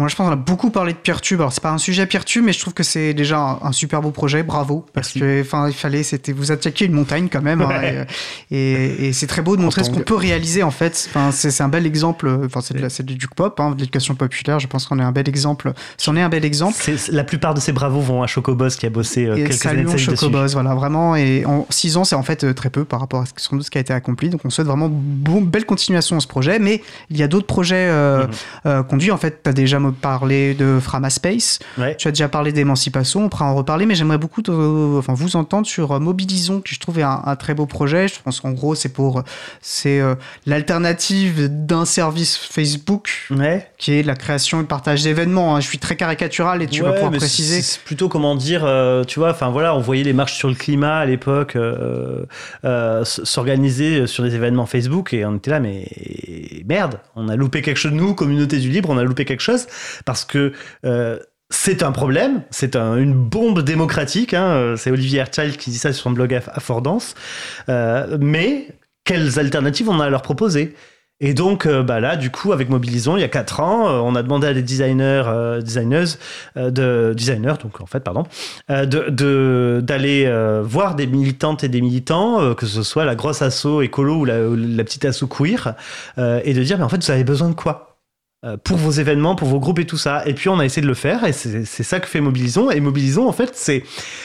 Bon, 0.00 0.08
je 0.08 0.16
pense 0.16 0.26
qu'on 0.26 0.32
a 0.32 0.36
beaucoup 0.36 0.70
parlé 0.70 0.94
de 0.94 0.98
Peertube. 0.98 1.42
Alors, 1.42 1.52
c'est 1.52 1.62
pas 1.62 1.72
un 1.72 1.76
sujet 1.76 2.06
Peertube, 2.06 2.42
mais 2.42 2.54
je 2.54 2.58
trouve 2.58 2.72
que 2.72 2.82
c'est 2.82 3.12
déjà 3.12 3.38
un, 3.38 3.58
un 3.62 3.72
super 3.72 4.00
beau 4.00 4.12
projet. 4.12 4.42
Bravo. 4.42 4.86
Parce 4.94 5.14
Merci. 5.14 5.20
que, 5.20 5.40
enfin, 5.42 5.68
il 5.68 5.74
fallait, 5.74 6.02
c'était, 6.02 6.32
vous 6.32 6.52
attaquiez 6.52 6.86
une 6.86 6.94
montagne 6.94 7.28
quand 7.30 7.42
même. 7.42 7.60
hein, 7.60 7.82
et 7.82 8.06
et, 8.50 9.08
et 9.08 9.12
c'est 9.12 9.26
très 9.26 9.42
beau 9.42 9.58
de 9.58 9.60
montrer 9.60 9.84
ce 9.84 9.90
qu'on 9.90 10.00
peut 10.00 10.14
réaliser, 10.14 10.62
en 10.62 10.70
fait. 10.70 11.06
Enfin, 11.10 11.32
c'est, 11.32 11.60
un 11.60 11.68
bel 11.68 11.84
exemple. 11.84 12.30
Enfin, 12.46 12.62
c'est, 12.62 12.88
c'est 12.88 13.04
du 13.04 13.28
pop, 13.28 13.60
hein, 13.60 13.72
de 13.72 13.78
l'éducation 13.80 14.14
populaire. 14.14 14.58
Je 14.58 14.68
pense 14.68 14.86
qu'on 14.86 14.98
est 14.98 15.02
un 15.02 15.12
bel 15.12 15.28
exemple. 15.28 15.74
C'en 15.98 16.16
est 16.16 16.22
un 16.22 16.30
bel 16.30 16.46
exemple. 16.46 16.76
La 17.12 17.24
plupart 17.24 17.52
de 17.52 17.60
ces 17.60 17.72
bravos 17.72 18.00
vont 18.00 18.22
à 18.22 18.26
Chocoboss 18.26 18.76
qui 18.76 18.86
a 18.86 18.90
bossé 18.90 19.26
euh, 19.26 19.36
quelques 19.36 19.66
années 19.66 19.82
de 19.82 19.92
dessus. 19.92 20.16
Chocoboss, 20.16 20.54
voilà, 20.54 20.74
vraiment. 20.74 21.14
Et 21.14 21.44
en 21.44 21.66
6 21.68 21.98
ans, 21.98 22.04
c'est 22.04 22.16
en 22.16 22.22
fait 22.22 22.44
euh, 22.44 22.54
très 22.54 22.70
peu 22.70 22.86
par 22.86 23.00
rapport 23.00 23.20
à 23.20 23.26
ce, 23.26 23.32
sans 23.36 23.56
doute 23.56 23.66
ce 23.66 23.70
qui 23.70 23.76
a 23.76 23.82
été 23.82 23.92
accompli. 23.92 24.30
Donc, 24.30 24.40
on 24.46 24.50
souhaite 24.50 24.66
vraiment 24.66 24.88
bon, 24.90 25.42
belle 25.42 25.66
continuation 25.66 26.16
à 26.16 26.20
ce 26.20 26.26
projet. 26.26 26.58
Mais 26.58 26.80
il 27.10 27.18
y 27.18 27.22
a 27.22 27.28
d'autres 27.28 27.46
projets 27.46 27.88
euh, 27.90 28.26
euh, 28.64 28.82
conduits. 28.82 29.10
En 29.10 29.18
fait, 29.18 29.42
tu 29.42 29.50
as 29.50 29.52
déjà 29.52 29.78
parlé 29.90 30.54
de 30.54 30.78
Framaspace. 30.80 31.58
Ouais. 31.78 31.96
Tu 31.96 32.08
as 32.08 32.10
déjà 32.10 32.28
parlé 32.28 32.52
d'émancipation. 32.52 33.24
On 33.24 33.28
pourra 33.28 33.46
en 33.46 33.54
reparler. 33.54 33.86
Mais 33.86 33.94
j'aimerais 33.94 34.18
beaucoup 34.18 34.42
te- 34.42 34.98
enfin, 34.98 35.14
vous 35.14 35.36
entendre 35.36 35.66
sur 35.66 35.92
euh, 35.92 35.98
Mobilisons, 36.00 36.60
qui 36.60 36.74
je 36.74 36.80
trouve 36.80 36.98
est 36.98 37.02
un, 37.02 37.22
un 37.24 37.36
très 37.36 37.54
beau 37.54 37.66
projet. 37.66 38.08
Je 38.08 38.14
pense 38.24 38.40
qu'en 38.40 38.52
gros, 38.52 38.74
c'est 38.74 38.88
pour 38.90 39.22
c'est 39.60 40.00
euh, 40.00 40.14
l'alternative 40.46 41.48
d'un 41.66 41.84
service 41.84 42.36
Facebook 42.36 43.26
Ouais. 43.30 43.66
qui 43.78 43.92
est 43.92 44.02
la 44.02 44.14
création 44.14 44.58
et 44.58 44.62
le 44.62 44.66
partage 44.66 45.02
d'événements. 45.02 45.56
hein. 45.56 45.60
Je 45.60 45.66
suis 45.68 45.78
très 45.78 45.96
caricatural 45.96 46.62
et 46.62 46.66
tu 46.66 46.82
vas 46.82 46.92
pouvoir 46.92 47.12
préciser. 47.12 47.62
C'est 47.62 47.80
plutôt 47.82 48.08
comment 48.08 48.34
dire, 48.36 48.62
euh, 48.64 49.04
tu 49.04 49.18
vois, 49.18 49.30
enfin 49.30 49.48
voilà, 49.50 49.74
on 49.74 49.80
voyait 49.80 50.04
les 50.04 50.12
marches 50.12 50.34
sur 50.36 50.48
le 50.48 50.54
climat 50.54 50.98
à 50.98 51.06
l'époque 51.06 51.56
euh, 51.56 52.24
s'organiser 53.04 54.06
sur 54.06 54.24
des 54.24 54.34
événements 54.34 54.66
Facebook 54.66 55.12
et 55.12 55.24
on 55.24 55.36
était 55.36 55.50
là, 55.50 55.60
mais 55.60 55.86
merde, 56.68 57.00
on 57.16 57.28
a 57.28 57.36
loupé 57.36 57.62
quelque 57.62 57.76
chose, 57.76 57.92
nous, 57.92 58.14
communauté 58.14 58.58
du 58.58 58.70
libre, 58.70 58.90
on 58.90 58.98
a 58.98 59.04
loupé 59.04 59.24
quelque 59.24 59.40
chose 59.40 59.66
parce 60.04 60.24
que. 60.24 60.52
euh, 60.84 61.18
c'est 61.52 61.82
un 61.82 61.90
problème, 61.90 62.42
c'est 62.50 62.76
un- 62.76 62.94
une 62.96 63.12
bombe 63.12 63.62
démocratique. 63.62 64.34
hein, 64.34 64.44
euh, 64.50 64.76
c'est 64.76 64.92
Olivier 64.92 65.18
Herchild 65.18 65.56
qui 65.56 65.70
dit 65.70 65.78
ça 65.78 65.92
sur 65.92 66.04
son 66.04 66.12
blog 66.12 66.32
Aff- 66.32 66.48
Affordance. 66.54 67.16
Euh, 67.68 68.18
mais 68.20 68.68
quelles 69.04 69.40
alternatives 69.40 69.88
on 69.88 69.98
a 69.98 70.04
à 70.04 70.10
leur 70.10 70.22
proposer? 70.22 70.76
Et 71.18 71.34
donc, 71.34 71.66
euh, 71.66 71.82
bah 71.82 71.98
là, 71.98 72.14
du 72.14 72.30
coup, 72.30 72.52
avec 72.52 72.68
Mobilisons, 72.70 73.16
il 73.16 73.20
y 73.20 73.24
a 73.24 73.28
4 73.28 73.58
ans, 73.58 73.90
on 74.06 74.14
a 74.14 74.22
demandé 74.22 74.46
à 74.46 74.54
des 74.54 74.62
designers, 74.62 75.24
euh, 75.26 75.60
designers, 75.60 77.54
donc 77.60 77.80
en 77.80 77.86
fait, 77.86 78.00
pardon, 78.00 78.22
de 78.68 79.80
d'aller 79.82 80.60
voir 80.62 80.94
des 80.94 81.08
militantes 81.08 81.64
et 81.64 81.68
des 81.68 81.80
militants, 81.80 82.54
que 82.54 82.66
ce 82.66 82.84
soit 82.84 83.04
la 83.04 83.16
grosse 83.16 83.42
asso 83.42 83.82
écolo 83.82 84.18
ou 84.20 84.24
la, 84.24 84.40
ou 84.48 84.54
la 84.56 84.84
petite 84.84 85.04
asso 85.04 85.24
queer, 85.26 85.74
et 86.16 86.54
de 86.54 86.62
dire, 86.62 86.78
mais 86.78 86.84
en 86.84 86.88
fait, 86.88 87.04
vous 87.04 87.10
avez 87.10 87.24
besoin 87.24 87.48
de 87.48 87.54
quoi? 87.54 87.89
Pour 88.64 88.76
vos 88.78 88.90
événements, 88.90 89.34
pour 89.34 89.48
vos 89.48 89.60
groupes 89.60 89.80
et 89.80 89.86
tout 89.86 89.98
ça. 89.98 90.22
Et 90.26 90.34
puis 90.34 90.48
on 90.48 90.58
a 90.58 90.64
essayé 90.64 90.82
de 90.82 90.86
le 90.86 90.94
faire, 90.94 91.24
et 91.24 91.32
c'est 91.32 91.64
ça 91.64 92.00
que 92.00 92.06
fait 92.06 92.20
Mobilisons. 92.20 92.70
Et 92.70 92.80
Mobilisons, 92.80 93.28
en 93.28 93.32
fait, 93.32 93.52
c'est 93.54 93.82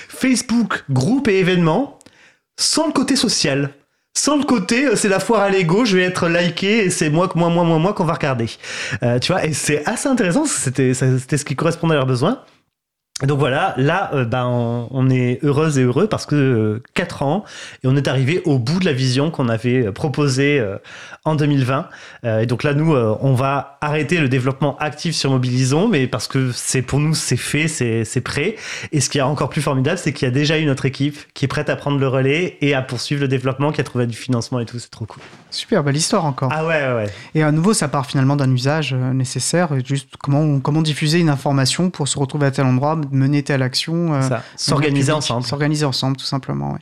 Facebook, 0.07 0.83
groupe 0.89 1.27
et 1.27 1.39
événements, 1.39 1.99
sans 2.57 2.87
le 2.87 2.93
côté 2.93 3.15
social. 3.15 3.71
Sans 4.17 4.37
le 4.37 4.45
côté, 4.45 4.85
euh, 4.85 4.95
c'est 4.95 5.09
la 5.09 5.19
foire 5.19 5.41
à 5.41 5.49
l'ego, 5.49 5.83
je 5.83 5.97
vais 5.97 6.03
être 6.03 6.29
liké 6.29 6.85
et 6.85 6.89
c'est 6.89 7.09
moi, 7.09 7.29
moi, 7.35 7.49
moi, 7.49 7.65
moi, 7.65 7.79
moi 7.79 7.93
qu'on 7.93 8.05
va 8.05 8.13
regarder. 8.13 8.49
Euh, 9.03 9.19
tu 9.19 9.33
vois, 9.33 9.45
et 9.45 9.51
c'est 9.51 9.85
assez 9.85 10.07
intéressant, 10.07 10.45
c'était 10.45 10.93
ce 10.93 11.43
qui 11.43 11.55
correspondait 11.55 11.95
à 11.95 11.97
leurs 11.97 12.05
besoins. 12.05 12.41
Donc 13.23 13.39
voilà, 13.39 13.73
là, 13.77 14.11
euh, 14.13 14.25
ben, 14.25 14.45
on, 14.45 14.89
on 14.91 15.09
est 15.09 15.39
heureuse 15.41 15.77
et 15.77 15.83
heureux 15.83 16.07
parce 16.07 16.25
que 16.25 16.83
4 16.95 17.23
ans 17.23 17.45
et 17.81 17.87
on 17.87 17.95
est 17.95 18.09
arrivé 18.09 18.41
au 18.43 18.59
bout 18.59 18.81
de 18.81 18.85
la 18.85 18.91
vision 18.91 19.31
qu'on 19.31 19.47
avait 19.47 19.85
euh, 19.85 19.91
proposée 19.93 20.59
euh, 20.59 20.77
en 21.25 21.35
2020. 21.35 21.89
Euh, 22.23 22.39
et 22.39 22.45
donc 22.45 22.63
là, 22.63 22.73
nous, 22.73 22.93
euh, 22.93 23.17
on 23.19 23.33
va 23.33 23.77
arrêter 23.81 24.19
le 24.19 24.29
développement 24.29 24.77
actif 24.77 25.15
sur 25.15 25.31
Mobilisons, 25.31 25.87
mais 25.87 26.07
parce 26.07 26.27
que 26.27 26.51
c'est 26.53 26.83
pour 26.83 26.99
nous, 26.99 27.15
c'est 27.15 27.37
fait, 27.37 27.67
c'est 27.67 28.21
prêt. 28.21 28.55
Et 28.91 29.01
ce 29.01 29.09
qui 29.09 29.17
est 29.17 29.21
encore 29.21 29.49
plus 29.49 29.61
formidable, 29.61 29.97
c'est 29.97 30.13
qu'il 30.13 30.27
y 30.27 30.29
a 30.29 30.33
déjà 30.33 30.57
une 30.57 30.69
autre 30.69 30.85
équipe 30.85 31.17
qui 31.33 31.45
est 31.45 31.47
prête 31.47 31.69
à 31.69 31.75
prendre 31.75 31.97
le 31.97 32.07
relais 32.07 32.57
et 32.61 32.73
à 32.73 32.81
poursuivre 32.81 33.21
le 33.21 33.27
développement, 33.27 33.71
qui 33.71 33.81
a 33.81 33.83
trouvé 33.83 34.05
du 34.05 34.15
financement 34.15 34.59
et 34.59 34.65
tout. 34.65 34.77
C'est 34.77 34.91
trop 34.91 35.05
cool. 35.05 35.23
Super 35.49 35.83
belle 35.83 35.97
histoire 35.97 36.25
encore. 36.25 36.49
Ah 36.53 36.65
ouais, 36.65 36.87
ouais, 36.87 36.93
ouais. 36.93 37.09
Et 37.33 37.43
à 37.43 37.51
nouveau, 37.51 37.73
ça 37.73 37.87
part 37.87 38.05
finalement 38.05 38.35
d'un 38.35 38.51
usage 38.51 38.93
euh, 38.93 39.13
nécessaire. 39.13 39.69
Juste 39.83 40.09
comment, 40.21 40.59
comment 40.59 40.81
diffuser 40.81 41.19
une 41.19 41.29
information 41.29 41.89
pour 41.89 42.07
se 42.07 42.19
retrouver 42.19 42.45
à 42.47 42.51
tel 42.51 42.65
endroit, 42.65 42.99
mener 43.11 43.43
telle 43.43 43.61
action. 43.61 44.13
euh, 44.13 44.29
s'organiser 44.55 45.11
ensemble. 45.11 45.45
S'organiser 45.45 45.85
ensemble, 45.85 46.17
tout 46.17 46.25
simplement. 46.25 46.73
ouais. 46.73 46.79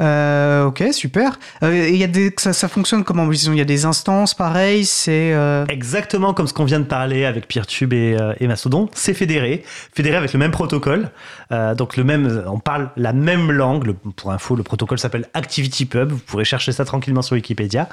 Euh, 0.00 0.64
ok, 0.64 0.84
super. 0.92 1.38
Euh, 1.62 1.88
y 1.88 2.04
a 2.04 2.06
des, 2.06 2.32
ça, 2.36 2.68
fonctionne 2.68 3.04
comment? 3.04 3.30
Il 3.30 3.54
y 3.56 3.60
a 3.60 3.64
des 3.64 3.84
instances, 3.84 4.34
pareil, 4.34 4.84
c'est. 4.84 5.32
euh, 5.32 5.64
Exactement 5.68 6.34
comme 6.34 6.46
ce 6.46 6.52
qu'on 6.54 6.64
vient 6.64 6.80
de 6.80 6.84
parler 6.84 7.24
avec 7.24 7.48
Peertube 7.48 7.92
et, 7.92 8.16
euh, 8.20 8.34
et 8.40 8.46
Mastodon, 8.46 8.88
c'est 8.94 9.14
fédéré, 9.14 9.62
fédéré 9.94 10.16
avec 10.16 10.32
le 10.32 10.38
même 10.38 10.50
protocole. 10.50 11.10
Donc 11.76 11.96
le 11.96 12.02
même, 12.02 12.42
on 12.48 12.58
parle 12.58 12.90
la 12.96 13.12
même 13.12 13.52
langue. 13.52 13.94
Pour 14.16 14.32
info, 14.32 14.56
le 14.56 14.64
protocole 14.64 14.98
s'appelle 14.98 15.26
ActivityPub. 15.32 16.10
Vous 16.10 16.18
pourrez 16.18 16.44
chercher 16.44 16.72
ça 16.72 16.84
tranquillement 16.84 17.22
sur 17.22 17.34
Wikipédia. 17.34 17.88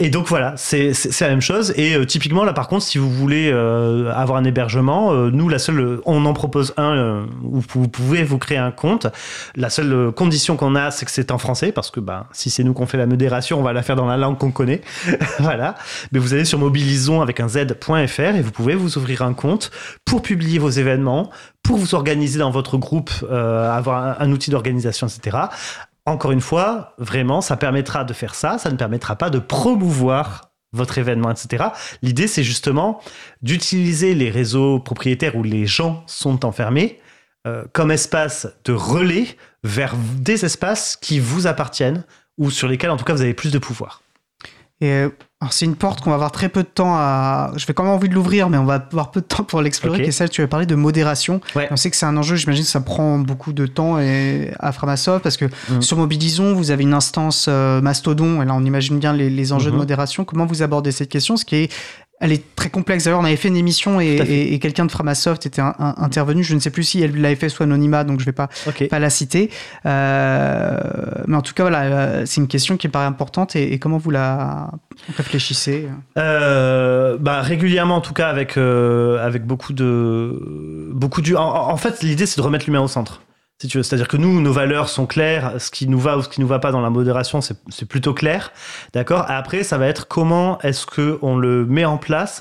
Et 0.00 0.08
donc 0.08 0.26
voilà, 0.28 0.54
c'est 0.56 0.92
la 1.20 1.28
même 1.28 1.42
chose. 1.42 1.74
Et 1.76 1.94
typiquement 2.06 2.44
là, 2.44 2.52
par 2.54 2.68
contre, 2.68 2.84
si 2.84 2.96
vous 2.98 3.10
voulez 3.10 3.50
avoir 3.52 4.38
un 4.38 4.44
hébergement, 4.44 5.12
nous 5.12 5.48
la 5.48 5.58
seule, 5.58 6.00
on 6.06 6.24
en 6.24 6.32
propose 6.32 6.72
un 6.78 7.26
où 7.42 7.62
vous 7.68 7.88
pouvez 7.88 8.22
vous 8.24 8.38
créer 8.38 8.58
un 8.58 8.70
compte. 8.70 9.06
La 9.54 9.68
seule 9.68 10.12
condition 10.12 10.56
qu'on 10.56 10.74
a, 10.74 10.87
c'est 10.90 11.04
que 11.04 11.10
c'est 11.10 11.30
en 11.30 11.38
français 11.38 11.72
parce 11.72 11.90
que 11.90 12.00
bah, 12.00 12.26
si 12.32 12.50
c'est 12.50 12.64
nous 12.64 12.72
qu'on 12.72 12.86
fait 12.86 12.98
la 12.98 13.06
modération, 13.06 13.58
on 13.58 13.62
va 13.62 13.72
la 13.72 13.82
faire 13.82 13.96
dans 13.96 14.06
la 14.06 14.16
langue 14.16 14.38
qu'on 14.38 14.50
connaît. 14.50 14.80
voilà. 15.38 15.74
Mais 16.12 16.18
vous 16.18 16.34
allez 16.34 16.44
sur 16.44 16.58
mobilisons 16.58 17.20
avec 17.20 17.40
un 17.40 17.48
z.fr 17.48 18.20
et 18.20 18.42
vous 18.42 18.50
pouvez 18.50 18.74
vous 18.74 18.98
ouvrir 18.98 19.22
un 19.22 19.34
compte 19.34 19.70
pour 20.04 20.22
publier 20.22 20.58
vos 20.58 20.70
événements, 20.70 21.30
pour 21.62 21.76
vous 21.76 21.94
organiser 21.94 22.38
dans 22.38 22.50
votre 22.50 22.76
groupe, 22.76 23.10
euh, 23.30 23.70
avoir 23.70 24.20
un 24.20 24.32
outil 24.32 24.50
d'organisation, 24.50 25.06
etc. 25.06 25.36
Encore 26.06 26.32
une 26.32 26.40
fois, 26.40 26.94
vraiment, 26.98 27.40
ça 27.40 27.56
permettra 27.56 28.04
de 28.04 28.12
faire 28.12 28.34
ça. 28.34 28.58
Ça 28.58 28.70
ne 28.70 28.76
permettra 28.76 29.16
pas 29.16 29.30
de 29.30 29.38
promouvoir 29.38 30.48
votre 30.72 30.98
événement, 30.98 31.30
etc. 31.30 31.64
L'idée, 32.02 32.26
c'est 32.26 32.42
justement 32.42 33.00
d'utiliser 33.42 34.14
les 34.14 34.30
réseaux 34.30 34.80
propriétaires 34.80 35.36
où 35.36 35.42
les 35.42 35.66
gens 35.66 36.04
sont 36.06 36.44
enfermés 36.44 37.00
euh, 37.46 37.64
comme 37.72 37.90
espace 37.90 38.48
de 38.64 38.72
relais 38.72 39.36
vers 39.64 39.94
des 40.16 40.44
espaces 40.44 40.96
qui 41.00 41.18
vous 41.20 41.46
appartiennent 41.46 42.04
ou 42.36 42.50
sur 42.50 42.68
lesquels, 42.68 42.90
en 42.90 42.96
tout 42.96 43.04
cas, 43.04 43.14
vous 43.14 43.22
avez 43.22 43.34
plus 43.34 43.52
de 43.52 43.58
pouvoir. 43.58 44.02
Et 44.80 44.92
euh, 44.92 45.08
c'est 45.50 45.64
une 45.64 45.74
porte 45.74 46.00
qu'on 46.00 46.10
va 46.10 46.14
avoir 46.14 46.30
très 46.30 46.48
peu 46.48 46.62
de 46.62 46.68
temps 46.68 46.94
à. 46.94 47.50
Je 47.56 47.66
vais 47.66 47.74
quand 47.74 47.82
même 47.82 47.92
envie 47.92 48.08
de 48.08 48.14
l'ouvrir, 48.14 48.48
mais 48.48 48.58
on 48.58 48.64
va 48.64 48.74
avoir 48.74 49.10
peu 49.10 49.20
de 49.20 49.26
temps 49.26 49.42
pour 49.42 49.60
l'explorer. 49.60 49.98
Ok. 49.98 50.02
Qui 50.04 50.08
est 50.10 50.12
celle 50.12 50.30
tu 50.30 50.40
avais 50.40 50.48
parlé 50.48 50.66
de 50.66 50.76
modération. 50.76 51.40
Ouais. 51.56 51.66
On 51.72 51.76
sait 51.76 51.90
que 51.90 51.96
c'est 51.96 52.06
un 52.06 52.16
enjeu. 52.16 52.36
J'imagine 52.36 52.62
que 52.62 52.70
ça 52.70 52.80
prend 52.80 53.18
beaucoup 53.18 53.52
de 53.52 53.66
temps 53.66 53.98
et 53.98 54.52
à 54.60 54.70
Framasoft 54.70 55.24
parce 55.24 55.36
que 55.36 55.46
Mm. 55.46 55.82
sur 55.82 55.96
Mobilisons, 55.96 56.54
vous 56.54 56.70
avez 56.70 56.84
une 56.84 56.94
instance 56.94 57.46
euh, 57.48 57.80
Mastodon. 57.80 58.40
Et 58.40 58.44
là, 58.44 58.54
on 58.54 58.64
imagine 58.64 59.00
bien 59.00 59.12
les, 59.12 59.30
les 59.30 59.52
enjeux 59.52 59.72
de 59.72 59.76
modération. 59.76 60.24
Comment 60.24 60.46
vous 60.46 60.62
abordez 60.62 60.92
cette 60.92 61.08
question 61.10 61.36
Ce 61.36 61.44
qui 61.44 61.56
est 61.56 61.72
elle 62.20 62.32
est 62.32 62.54
très 62.56 62.68
complexe. 62.70 63.04
D'ailleurs, 63.04 63.20
on 63.20 63.24
avait 63.24 63.36
fait 63.36 63.48
une 63.48 63.56
émission 63.56 64.00
et, 64.00 64.58
quelqu'un 64.60 64.86
de 64.86 64.90
Framasoft 64.90 65.46
était 65.46 65.60
un- 65.60 65.74
un- 65.78 65.94
intervenu. 65.98 66.42
Je 66.42 66.54
ne 66.54 66.60
sais 66.60 66.70
plus 66.70 66.82
si 66.82 67.00
elle 67.02 67.20
l'avait 67.20 67.36
fait 67.36 67.48
sous 67.48 67.62
anonymat, 67.62 68.04
donc 68.04 68.20
je 68.20 68.24
vais 68.26 68.32
pas 68.32 68.48
la 68.98 69.10
citer. 69.10 69.50
Euh, 69.86 70.78
mais 71.26 71.36
en 71.36 71.42
tout 71.42 71.54
cas, 71.54 71.62
voilà, 71.64 71.82
euh, 71.82 72.22
c'est 72.26 72.40
une 72.40 72.48
question 72.48 72.76
qui 72.76 72.88
me 72.88 72.92
paraît 72.92 73.06
importante. 73.06 73.56
Et, 73.56 73.72
et 73.72 73.78
comment 73.78 73.98
vous 73.98 74.10
la 74.10 74.70
réfléchissez? 75.16 75.88
Euh, 76.16 77.16
bah, 77.20 77.40
régulièrement, 77.40 77.96
en 77.96 78.00
tout 78.00 78.14
cas, 78.14 78.28
avec, 78.28 78.56
euh, 78.56 79.24
avec 79.24 79.44
beaucoup 79.46 79.72
de. 79.72 80.88
Beaucoup 80.92 81.22
du... 81.22 81.36
en, 81.36 81.42
en 81.44 81.76
fait, 81.76 82.02
l'idée, 82.02 82.26
c'est 82.26 82.38
de 82.40 82.44
remettre 82.44 82.66
l'humain 82.66 82.80
au 82.80 82.88
centre. 82.88 83.22
Si 83.60 83.66
tu 83.66 83.78
veux. 83.78 83.82
C'est-à-dire 83.82 84.06
que 84.06 84.16
nous, 84.16 84.40
nos 84.40 84.52
valeurs 84.52 84.88
sont 84.88 85.06
claires. 85.06 85.54
Ce 85.58 85.72
qui 85.72 85.88
nous 85.88 85.98
va 85.98 86.16
ou 86.16 86.22
ce 86.22 86.28
qui 86.28 86.40
nous 86.40 86.46
va 86.46 86.60
pas 86.60 86.70
dans 86.70 86.80
la 86.80 86.90
modération, 86.90 87.40
c'est 87.40 87.84
plutôt 87.86 88.14
clair. 88.14 88.52
D'accord? 88.92 89.24
Après, 89.26 89.64
ça 89.64 89.78
va 89.78 89.88
être 89.88 90.06
comment 90.06 90.60
est-ce 90.60 90.86
qu'on 90.86 91.36
le 91.36 91.66
met 91.66 91.84
en 91.84 91.98
place 91.98 92.40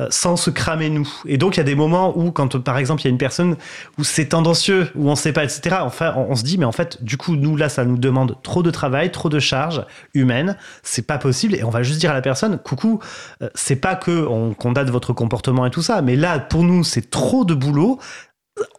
euh, 0.00 0.06
sans 0.10 0.36
se 0.36 0.50
cramer 0.50 0.90
nous? 0.90 1.10
Et 1.24 1.38
donc, 1.38 1.56
il 1.56 1.60
y 1.60 1.62
a 1.62 1.64
des 1.64 1.74
moments 1.74 2.12
où, 2.18 2.30
quand 2.30 2.58
par 2.58 2.76
exemple, 2.76 3.00
il 3.00 3.04
y 3.06 3.08
a 3.08 3.10
une 3.10 3.16
personne 3.16 3.56
où 3.96 4.04
c'est 4.04 4.26
tendancieux, 4.26 4.90
où 4.96 5.08
on 5.08 5.16
sait 5.16 5.32
pas, 5.32 5.44
etc., 5.44 5.76
enfin, 5.80 6.12
on, 6.14 6.32
on 6.32 6.36
se 6.36 6.42
dit, 6.42 6.58
mais 6.58 6.66
en 6.66 6.72
fait, 6.72 7.02
du 7.02 7.16
coup, 7.16 7.36
nous, 7.36 7.56
là, 7.56 7.70
ça 7.70 7.86
nous 7.86 7.96
demande 7.96 8.36
trop 8.42 8.62
de 8.62 8.70
travail, 8.70 9.10
trop 9.10 9.30
de 9.30 9.38
charges 9.38 9.86
humaines. 10.12 10.58
C'est 10.82 11.06
pas 11.06 11.16
possible. 11.16 11.54
Et 11.54 11.64
on 11.64 11.70
va 11.70 11.82
juste 11.82 12.00
dire 12.00 12.10
à 12.10 12.14
la 12.14 12.20
personne, 12.22 12.58
coucou, 12.58 13.00
euh, 13.40 13.48
c'est 13.54 13.76
pas 13.76 13.94
que 13.94 14.26
on 14.26 14.52
condamne 14.52 14.90
votre 14.90 15.14
comportement 15.14 15.64
et 15.64 15.70
tout 15.70 15.80
ça, 15.80 16.02
mais 16.02 16.16
là, 16.16 16.38
pour 16.38 16.64
nous, 16.64 16.84
c'est 16.84 17.08
trop 17.08 17.46
de 17.46 17.54
boulot. 17.54 17.98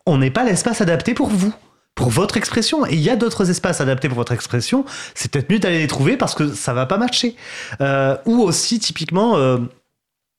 On 0.06 0.20
n'est 0.20 0.30
pas 0.30 0.44
l'espace 0.44 0.82
adapté 0.82 1.16
pour 1.16 1.30
vous. 1.30 1.56
Pour 1.96 2.10
votre 2.10 2.38
expression. 2.38 2.86
Et 2.86 2.94
il 2.94 3.02
y 3.02 3.10
a 3.10 3.16
d'autres 3.16 3.50
espaces 3.50 3.82
adaptés 3.82 4.08
pour 4.08 4.18
votre 4.18 4.32
expression. 4.32 4.86
C'est 5.14 5.32
peut-être 5.32 5.52
mieux 5.52 5.60
d'aller 5.60 5.80
les 5.80 5.88
trouver 5.88 6.18
parce 6.18 6.36
que 6.36 6.54
ça 6.54 6.74
va 6.74 6.86
pas 6.86 6.98
matcher. 6.98 7.36
Euh, 7.82 8.18
ou 8.26 8.42
aussi, 8.42 8.80
typiquement, 8.80 9.38
euh, 9.38 9.58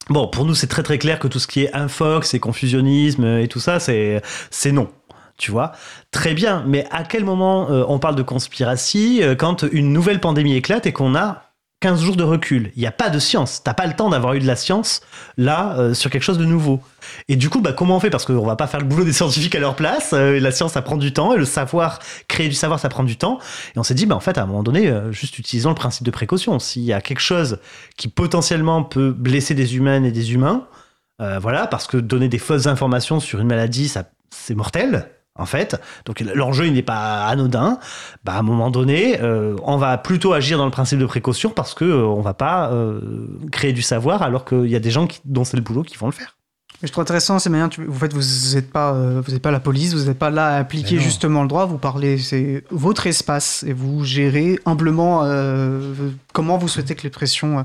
Bon, 0.09 0.27
pour 0.27 0.45
nous, 0.45 0.55
c'est 0.55 0.67
très 0.67 0.83
très 0.83 0.99
clair 0.99 1.19
que 1.19 1.29
tout 1.29 1.39
ce 1.39 1.47
qui 1.47 1.63
est 1.63 1.75
infox 1.75 2.35
et 2.35 2.41
confusionnisme 2.41 3.25
et 3.25 3.47
tout 3.49 3.61
ça, 3.61 3.79
c'est 3.79 4.21
non. 4.73 4.89
Tu 5.39 5.51
vois? 5.51 5.73
Très 6.11 6.35
bien, 6.35 6.63
mais 6.67 6.87
à 6.91 7.05
quel 7.05 7.25
moment 7.25 7.71
euh, 7.71 7.85
on 7.89 7.99
parle 7.99 8.15
de 8.17 8.23
conspiratie 8.23 9.23
euh, 9.23 9.35
quand 9.35 9.65
une 9.73 9.93
nouvelle 9.93 10.21
pandémie 10.21 10.55
éclate 10.55 10.87
et 10.87 10.93
qu'on 10.93 11.17
a 11.17 11.52
15 11.83 12.01
jours 12.01 12.17
de 12.17 12.23
recul 12.23 12.71
Il 12.77 12.81
n'y 12.81 12.87
a 12.87 12.93
pas 12.93 13.11
de 13.11 13.19
science. 13.19 13.61
T'as 13.65 13.75
pas 13.75 13.87
le 13.87 13.95
temps 13.95 14.09
d'avoir 14.09 14.35
eu 14.35 14.39
de 14.39 14.47
la 14.47 14.55
science 14.55 15.01
là 15.37 15.77
euh, 15.77 15.95
sur 15.95 16.11
quelque 16.11 16.23
chose 16.23 16.39
de 16.39 16.45
nouveau. 16.45 16.81
Et 17.29 17.35
du 17.35 17.51
coup, 17.51 17.61
bah, 17.61 17.73
comment 17.73 17.97
on 17.97 18.01
fait? 18.01 18.09
Parce 18.09 18.25
qu'on 18.25 18.47
va 18.47 18.55
pas 18.55 18.69
faire 18.69 18.79
le 18.79 18.87
boulot 18.87 19.05
des 19.05 19.13
scientifiques 19.13 19.57
à 19.57 19.59
leur 19.59 19.75
place. 19.75 20.13
euh, 20.13 20.39
la 20.39 20.53
science, 20.53 20.73
ça 20.75 20.83
prend 20.83 20.97
du 20.97 21.13
temps. 21.13 21.35
Et 21.35 21.39
le 21.39 21.45
savoir, 21.45 21.99
créer 22.29 22.49
du 22.49 22.55
savoir, 22.55 22.79
ça 22.79 22.89
prend 22.89 23.03
du 23.03 23.17
temps. 23.17 23.41
Et 23.75 23.79
on 23.81 23.83
s'est 23.83 23.95
dit, 23.95 24.07
bah, 24.07 24.15
en 24.15 24.21
fait, 24.21 24.39
à 24.39 24.45
un 24.45 24.47
moment 24.47 24.63
donné, 24.63 24.87
euh, 24.87 25.11
juste 25.11 25.41
utilisons 25.41 25.71
le 25.71 25.75
principe 25.75 26.07
de 26.07 26.13
précaution. 26.13 26.61
S'il 26.61 26.85
y 26.85 26.93
a 26.93 27.01
quelque 27.01 27.21
chose 27.21 27.59
qui 27.97 28.07
potentiellement 28.07 28.85
peut 28.85 29.11
blesser 29.11 29.55
des 29.55 29.77
humaines 29.77 30.05
et 30.05 30.13
des 30.13 30.33
humains, 30.33 30.67
voilà, 31.41 31.69
parce 31.69 31.87
que 31.87 31.99
donner 31.99 32.29
des 32.29 32.39
fausses 32.39 32.67
informations 32.67 33.21
sur 33.21 33.39
une 33.39 33.47
maladie, 33.47 33.87
ça, 33.87 34.11
c'est 34.31 34.57
mortel. 34.57 35.09
En 35.39 35.47
fait, 35.47 35.81
donc 36.05 36.21
l'enjeu 36.21 36.67
il 36.67 36.75
n'est 36.75 36.83
pas 36.83 37.25
anodin. 37.27 37.79
Bah, 38.23 38.35
à 38.35 38.41
un 38.41 38.43
moment 38.43 38.71
donné, 38.71 39.19
euh, 39.23 39.57
on 39.63 39.79
va 39.79 39.97
plutôt 39.97 40.35
agir 40.35 40.59
dans 40.59 40.67
le 40.67 40.71
principe 40.71 40.99
de 40.99 41.07
précaution 41.07 41.49
parce 41.49 41.73
que 41.73 41.87
euh, 41.87 42.05
on 42.05 42.21
va 42.21 42.35
pas 42.35 42.71
euh, 42.71 43.01
créer 43.51 43.73
du 43.73 43.81
savoir 43.81 44.21
alors 44.21 44.45
qu'il 44.45 44.67
y 44.67 44.77
a 44.77 44.81
des 44.81 44.91
gens 44.91 45.07
qui, 45.07 45.21
dont 45.25 45.45
c'est 45.45 45.57
le 45.57 45.63
boulot 45.63 45.85
qui 45.85 45.97
vont 45.97 46.07
le 46.07 46.13
faire. 46.13 46.37
Mais 46.83 46.89
je 46.89 46.93
trouve 46.93 47.03
intéressant, 47.03 47.39
c'est 47.39 47.49
manière, 47.49 47.71
vous 47.79 47.99
faites, 47.99 48.13
vous 48.13 48.55
n'êtes 48.55 48.71
pas, 48.71 48.93
euh, 48.93 49.23
vous 49.25 49.35
êtes 49.35 49.41
pas 49.41 49.53
la 49.53 49.61
police, 49.61 49.95
vous 49.95 50.05
n'êtes 50.05 50.19
pas 50.19 50.31
là 50.31 50.49
à 50.49 50.59
appliquer 50.59 50.99
justement 50.99 51.43
le 51.43 51.49
droit. 51.49 51.65
Vous 51.65 51.79
parlez, 51.79 52.19
c'est 52.19 52.65
votre 52.71 53.07
espace 53.07 53.63
et 53.63 53.73
vous 53.73 54.05
gérez 54.05 54.59
humblement 54.67 55.23
comment 56.35 56.59
vous 56.59 56.69
souhaitez 56.69 56.95
que 56.95 57.05
les 57.05 57.11
pressions 57.11 57.65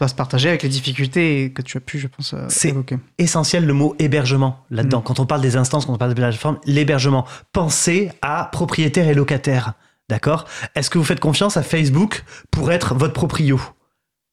doivent 0.00 0.10
se 0.10 0.14
partager 0.14 0.48
avec 0.48 0.62
les 0.62 0.68
difficultés 0.68 1.52
que 1.54 1.62
tu 1.62 1.76
as 1.76 1.80
pu, 1.80 1.98
je 1.98 2.08
pense, 2.08 2.32
euh, 2.34 2.46
C'est- 2.48 2.70
évoquer. 2.70 2.98
essentiel 3.18 3.66
le 3.66 3.72
mot 3.74 3.94
hébergement 3.98 4.64
là-dedans. 4.70 5.00
Mm. 5.00 5.04
Quand 5.04 5.20
on 5.20 5.26
parle 5.26 5.42
des 5.42 5.56
instances, 5.56 5.86
quand 5.86 5.92
on 5.92 5.98
parle 5.98 6.14
de 6.14 6.20
plateforme, 6.20 6.58
l'hébergement. 6.64 7.26
Pensez 7.52 8.10
à 8.22 8.48
propriétaire 8.50 9.08
et 9.08 9.14
locataire. 9.14 9.74
D'accord? 10.08 10.46
Est-ce 10.74 10.90
que 10.90 10.98
vous 10.98 11.04
faites 11.04 11.20
confiance 11.20 11.56
à 11.56 11.62
Facebook 11.62 12.24
pour 12.50 12.72
être 12.72 12.94
votre 12.94 13.12
proprio? 13.12 13.60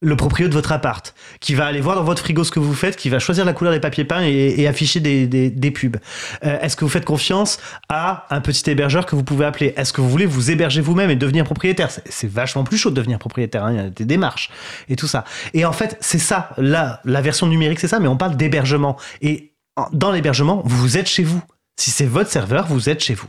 Le 0.01 0.15
proprio 0.15 0.47
de 0.47 0.53
votre 0.53 0.71
appart, 0.71 1.15
qui 1.39 1.55
va 1.55 1.65
aller 1.65 1.81
voir 1.81 1.95
dans 1.95 2.03
votre 2.03 2.21
frigo 2.21 2.43
ce 2.43 2.51
que 2.51 2.59
vous 2.59 2.73
faites, 2.73 2.95
qui 2.95 3.09
va 3.09 3.17
choisir 3.17 3.45
la 3.45 3.53
couleur 3.53 3.73
des 3.73 3.79
papiers 3.79 4.03
peints 4.03 4.21
et, 4.21 4.67
afficher 4.67 4.99
des, 4.99 5.71
pubs. 5.71 5.97
Euh, 6.43 6.59
Est-ce 6.61 6.75
que 6.75 6.85
vous 6.85 6.89
faites 6.89 7.05
confiance 7.05 7.59
à 7.89 8.27
un 8.29 8.41
petit 8.41 8.69
hébergeur 8.69 9.05
que 9.05 9.15
vous 9.15 9.23
pouvez 9.23 9.45
appeler? 9.45 9.73
Est-ce 9.75 9.93
que 9.93 10.01
vous 10.01 10.09
voulez 10.09 10.27
vous 10.27 10.51
héberger 10.51 10.81
vous-même 10.81 11.09
et 11.09 11.15
devenir 11.15 11.45
propriétaire? 11.45 11.89
C'est- 11.89 12.27
vachement 12.27 12.63
plus 12.63 12.77
chaud 12.77 12.89
de 12.89 12.95
devenir 12.95 13.19
propriétaire, 13.19 13.63
hein, 13.63 13.71
il 13.71 13.77
y 13.77 13.79
a 13.79 13.89
des 13.89 14.05
démarches 14.05 14.49
et 14.89 14.95
tout 14.95 15.07
ça. 15.07 15.23
Et 15.53 15.65
en 15.65 15.71
fait, 15.71 15.97
c'est 16.01 16.19
ça, 16.19 16.49
là, 16.57 16.99
la 17.05 17.21
version 17.21 17.47
numérique, 17.47 17.79
c'est 17.79 17.87
ça, 17.87 17.99
mais 17.99 18.07
on 18.07 18.17
parle 18.17 18.35
d'hébergement. 18.35 18.97
Et 19.21 19.53
dans 19.93 20.11
l'hébergement, 20.11 20.61
vous 20.65 20.97
êtes 20.97 21.07
chez 21.07 21.23
vous. 21.23 21.41
Si 21.79 21.89
c'est 21.89 22.05
votre 22.05 22.29
serveur, 22.29 22.67
vous 22.67 22.89
êtes 22.89 23.01
chez 23.01 23.13
vous. 23.13 23.27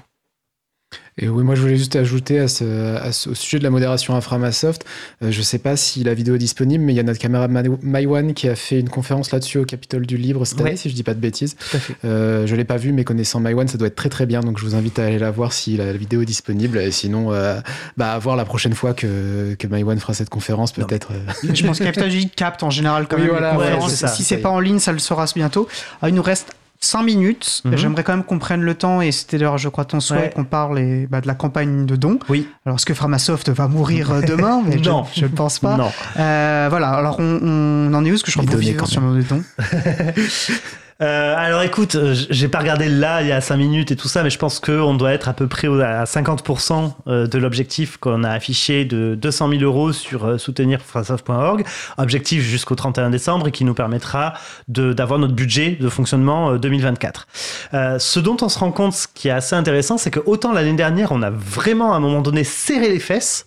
Et 1.20 1.28
oui, 1.28 1.42
moi 1.42 1.54
je 1.56 1.60
voulais 1.62 1.76
juste 1.76 1.96
ajouter 1.96 2.38
à 2.38 2.46
ce, 2.48 2.96
à 2.96 3.10
ce- 3.12 3.30
au 3.30 3.34
sujet 3.34 3.58
de 3.58 3.64
la 3.64 3.70
modération 3.70 4.14
Inframasoft, 4.14 4.84
euh, 5.22 5.30
je 5.32 5.42
sais 5.42 5.58
pas 5.58 5.76
si 5.76 6.04
la 6.04 6.14
vidéo 6.14 6.36
est 6.36 6.38
disponible, 6.38 6.84
mais 6.84 6.92
il 6.92 6.96
y 6.96 7.00
a 7.00 7.02
notre 7.02 7.18
caméraman 7.18 7.76
Maïwan 7.82 8.34
qui 8.34 8.48
a 8.48 8.54
fait 8.54 8.78
une 8.78 8.88
conférence 8.88 9.32
là-dessus 9.32 9.58
au 9.58 9.64
Capitole 9.64 10.06
du 10.06 10.16
Libre 10.16 10.44
cette 10.44 10.60
Ouais. 10.60 10.68
année, 10.68 10.76
si 10.76 10.88
je 10.90 10.94
dis 10.94 11.02
pas 11.02 11.14
de 11.14 11.20
bêtises. 11.20 11.56
Euh, 12.04 12.46
je 12.46 12.54
l'ai 12.54 12.64
pas 12.64 12.76
vu, 12.76 12.92
mais 12.92 13.02
connaissant 13.04 13.40
Maïwan, 13.40 13.66
ça 13.66 13.78
doit 13.78 13.88
être 13.88 13.96
très 13.96 14.08
très 14.08 14.26
bien, 14.26 14.40
donc 14.40 14.58
je 14.58 14.64
vous 14.64 14.74
invite 14.76 14.98
à 14.98 15.06
aller 15.06 15.18
la 15.18 15.30
voir 15.30 15.52
si 15.52 15.76
la, 15.76 15.86
la 15.86 15.92
vidéo 15.92 16.22
est 16.22 16.26
disponible. 16.26 16.78
Et 16.78 16.90
sinon, 16.92 17.32
euh, 17.32 17.58
bah, 17.96 18.12
à 18.12 18.18
voir 18.18 18.36
la 18.36 18.44
prochaine 18.44 18.74
fois 18.74 18.94
que, 18.94 19.54
que 19.58 19.66
Maïwan 19.66 19.98
fera 19.98 20.14
cette 20.14 20.30
conférence, 20.30 20.72
peut-être. 20.72 21.08
euh, 21.12 21.52
Je 21.52 21.66
pense 21.66 21.78
que 21.80 21.84
Capital 21.84 22.10
J 22.10 22.30
capte 22.30 22.62
en 22.62 22.70
général 22.70 23.06
quand 23.08 23.16
Oui, 23.16 23.22
même 23.22 23.30
voilà, 23.32 23.52
les 23.52 23.56
conférences. 23.58 23.94
ça. 23.94 24.08
si 24.08 24.22
c'est 24.22 24.38
pas 24.38 24.50
en 24.50 24.60
ligne, 24.60 24.78
ça 24.78 24.92
le 24.92 24.98
sera 25.00 25.24
bientôt. 25.34 25.66
Ah, 26.00 26.08
il 26.08 26.14
nous 26.14 26.22
reste 26.22 26.52
5 26.80 27.02
minutes. 27.02 27.62
Mhm. 27.64 27.76
J'aimerais 27.76 28.04
quand 28.04 28.12
même 28.14 28.24
qu'on 28.24 28.38
prenne 28.38 28.62
le 28.62 28.74
temps, 28.74 29.00
et 29.00 29.10
c'était 29.12 29.38
d'ailleurs, 29.38 29.58
je 29.58 29.68
crois, 29.68 29.84
ton 29.84 30.00
souhait 30.00 30.18
Ouais. 30.18 30.30
qu'on 30.34 30.44
parle 30.44 30.78
et, 30.78 31.06
bah, 31.06 31.20
de 31.20 31.26
la 31.26 31.34
campagne 31.34 31.86
de 31.86 31.96
dons. 31.96 32.18
Oui. 32.28 32.48
Alors, 32.64 32.76
est-ce 32.76 32.86
que 32.86 32.94
Framasoft 32.94 33.48
va 33.50 33.66
mourir 33.68 34.12
euh, 34.12 34.20
demain? 34.22 34.62
Mais 34.66 34.76
Non. 34.76 35.04
Je 35.14 35.22
ne 35.22 35.28
pense 35.28 35.58
pas. 35.58 35.76
Non. 35.76 35.90
Euh, 36.18 36.66
voilà, 36.70 36.90
alors 36.90 37.16
on, 37.18 37.40
on 37.42 37.94
en 37.94 38.04
est 38.04 38.10
où? 38.10 38.14
Parce 38.14 38.22
que 38.22 38.30
je 38.30 38.36
crois 38.36 38.46
que 38.46 38.52
vous 38.52 38.58
vivez 38.58 38.86
sur 38.86 39.00
dons. 39.00 39.42
Euh, 41.00 41.34
alors 41.36 41.62
écoute, 41.62 41.94
euh, 41.94 42.12
j'ai 42.28 42.48
pas 42.48 42.58
regardé 42.58 42.88
là 42.88 43.22
il 43.22 43.28
y 43.28 43.32
a 43.32 43.40
5 43.40 43.56
minutes 43.56 43.92
et 43.92 43.96
tout 43.96 44.08
ça, 44.08 44.24
mais 44.24 44.30
je 44.30 44.38
pense 44.38 44.58
qu'on 44.58 44.94
doit 44.94 45.12
être 45.12 45.28
à 45.28 45.32
peu 45.32 45.46
près 45.46 45.68
à 45.68 46.04
50% 46.04 46.92
euh, 47.06 47.26
de 47.28 47.38
l'objectif 47.38 47.98
qu'on 47.98 48.24
a 48.24 48.30
affiché 48.30 48.84
de 48.84 49.14
200 49.14 49.50
000 49.50 49.62
euros 49.62 49.92
sur 49.92 50.40
soutenir 50.40 50.80
Framasoft.org, 50.82 51.64
objectif 51.98 52.42
jusqu'au 52.42 52.74
31 52.74 53.10
décembre 53.10 53.46
et 53.46 53.52
qui 53.52 53.64
nous 53.64 53.74
permettra 53.74 54.34
d'avoir 54.66 55.20
notre 55.20 55.34
budget 55.34 55.76
de 55.80 55.88
fonctionnement 55.88 56.50
euh, 56.50 56.58
2024. 56.58 57.28
Euh, 57.74 57.98
ce 57.98 58.18
dont 58.18 58.36
on 58.42 58.48
se 58.48 58.58
rend 58.58 58.72
compte, 58.72 58.94
ce 58.94 59.06
qui 59.12 59.28
est 59.28 59.32
assez 59.32 59.54
intéressant, 59.54 59.98
c'est 59.98 60.10
que 60.10 60.20
autant 60.26 60.52
l'année 60.52 60.74
dernière, 60.74 61.12
on 61.12 61.22
a 61.22 61.30
vraiment 61.30 61.92
à 61.92 61.96
un 61.96 62.00
moment 62.00 62.22
donné 62.22 62.42
serré 62.42 62.88
les 62.88 62.98
fesses, 62.98 63.46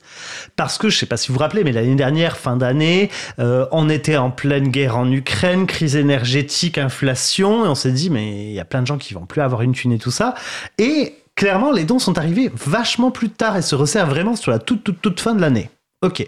parce 0.56 0.78
que 0.78 0.90
je 0.90 0.98
sais 0.98 1.06
pas 1.06 1.18
si 1.18 1.30
vous 1.30 1.36
vous 1.36 1.40
rappelez, 1.40 1.64
mais 1.64 1.72
l'année 1.72 1.96
dernière, 1.96 2.38
fin 2.38 2.58
d'année, 2.58 3.10
euh, 3.40 3.66
on 3.72 3.90
était 3.90 4.18
en 4.18 4.32
pleine 4.32 4.70
guerre 4.70 4.98
en 4.98 5.12
Ukraine, 5.12 5.68
crise 5.68 5.96
énergétique, 5.96 6.78
inflation, 6.78 7.66
et 7.66 7.68
on 7.68 7.76
s'est 7.76 7.92
dit, 7.92 8.10
mais 8.10 8.46
il 8.50 8.54
y 8.54 8.60
a 8.60 8.66
plein 8.66 8.82
de 8.82 8.88
gens 8.88 8.98
qui 8.98 9.14
vont 9.14 9.26
plus 9.26 9.42
avoir 9.42 9.62
une 9.62 9.74
thune 9.74 9.92
et 9.92 10.00
tout 10.00 10.12
ça. 10.12 10.36
Et 10.78 11.16
clairement, 11.36 11.72
les 11.72 11.86
dons 11.86 12.00
sont 12.00 12.18
arrivés 12.18 12.52
vachement 12.54 13.12
plus 13.12 13.30
tard 13.30 13.58
et 13.58 13.62
se 13.62 13.76
resserrent 13.76 14.08
vraiment 14.08 14.36
sur 14.36 14.52
la 14.52 14.60
toute, 14.60 14.84
toute, 14.84 15.02
toute 15.02 15.20
fin 15.20 15.34
de 15.34 15.42
l'année. 15.42 15.70
Ok. 16.02 16.28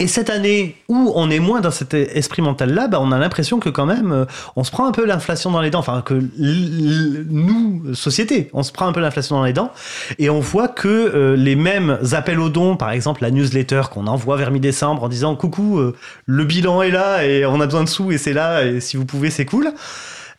Et 0.00 0.06
cette 0.06 0.30
année 0.30 0.76
où 0.88 1.12
on 1.14 1.28
est 1.28 1.40
moins 1.40 1.60
dans 1.60 1.70
cet 1.70 1.92
esprit 1.92 2.40
mental-là, 2.40 2.88
bah, 2.88 2.98
on 3.02 3.12
a 3.12 3.18
l'impression 3.18 3.60
que 3.60 3.68
quand 3.68 3.84
même, 3.84 4.12
euh, 4.12 4.24
on 4.56 4.64
se 4.64 4.70
prend 4.70 4.86
un 4.86 4.92
peu 4.92 5.04
l'inflation 5.04 5.50
dans 5.50 5.60
les 5.60 5.68
dents. 5.68 5.80
Enfin, 5.80 6.00
que 6.00 6.18
nous, 6.38 7.94
société, 7.94 8.48
on 8.54 8.62
se 8.62 8.72
prend 8.72 8.86
un 8.86 8.92
peu 8.92 9.00
l'inflation 9.00 9.36
dans 9.36 9.44
les 9.44 9.52
dents. 9.52 9.70
Et 10.18 10.30
on 10.30 10.40
voit 10.40 10.68
que 10.68 10.88
euh, 10.88 11.36
les 11.36 11.54
mêmes 11.54 11.98
appels 12.12 12.40
aux 12.40 12.48
dons, 12.48 12.76
par 12.76 12.92
exemple 12.92 13.20
la 13.20 13.30
newsletter 13.30 13.82
qu'on 13.92 14.06
envoie 14.06 14.38
vers 14.38 14.50
mi-décembre 14.50 15.04
en 15.04 15.08
disant 15.08 15.36
coucou, 15.36 15.78
euh, 15.78 15.94
le 16.24 16.44
bilan 16.44 16.80
est 16.80 16.90
là 16.90 17.22
et 17.26 17.44
on 17.44 17.60
a 17.60 17.66
besoin 17.66 17.84
de 17.84 17.88
sous 17.88 18.10
et 18.10 18.16
c'est 18.16 18.32
là 18.32 18.64
et 18.64 18.80
si 18.80 18.96
vous 18.96 19.04
pouvez 19.04 19.28
c'est 19.28 19.44
cool, 19.44 19.70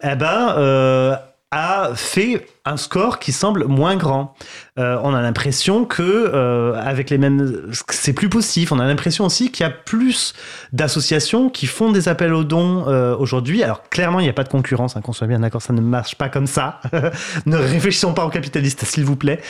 eh 0.03 0.15
ben 0.15 1.19
a 1.51 1.91
fait 1.95 2.47
un 2.63 2.77
score 2.77 3.17
qui 3.17 3.31
semble 3.31 3.65
moins 3.65 3.95
grand. 3.95 4.35
Euh, 4.77 4.97
on 5.03 5.15
a 5.15 5.21
l'impression 5.21 5.83
que 5.85 6.03
euh, 6.03 6.79
avec 6.79 7.09
les 7.09 7.17
mêmes, 7.17 7.71
c'est 7.89 8.13
plus 8.13 8.29
possible. 8.29 8.71
On 8.71 8.79
a 8.79 8.85
l'impression 8.85 9.25
aussi 9.25 9.51
qu'il 9.51 9.65
y 9.65 9.67
a 9.67 9.71
plus 9.71 10.33
d'associations 10.71 11.49
qui 11.49 11.65
font 11.65 11.91
des 11.91 12.07
appels 12.07 12.33
aux 12.33 12.43
dons 12.43 12.85
euh, 12.87 13.15
aujourd'hui. 13.17 13.63
Alors 13.63 13.89
clairement, 13.89 14.19
il 14.19 14.23
n'y 14.23 14.29
a 14.29 14.33
pas 14.33 14.43
de 14.43 14.49
concurrence, 14.49 14.95
hein, 14.95 15.01
qu'on 15.01 15.11
soit 15.11 15.25
bien 15.25 15.39
d'accord, 15.39 15.61
ça 15.61 15.73
ne 15.73 15.81
marche 15.81 16.15
pas 16.15 16.29
comme 16.29 16.45
ça. 16.45 16.79
ne 17.47 17.57
réfléchissons 17.57 18.13
pas 18.13 18.25
aux 18.25 18.29
capitalistes, 18.29 18.85
s'il 18.85 19.05
vous 19.05 19.15
plaît. 19.15 19.41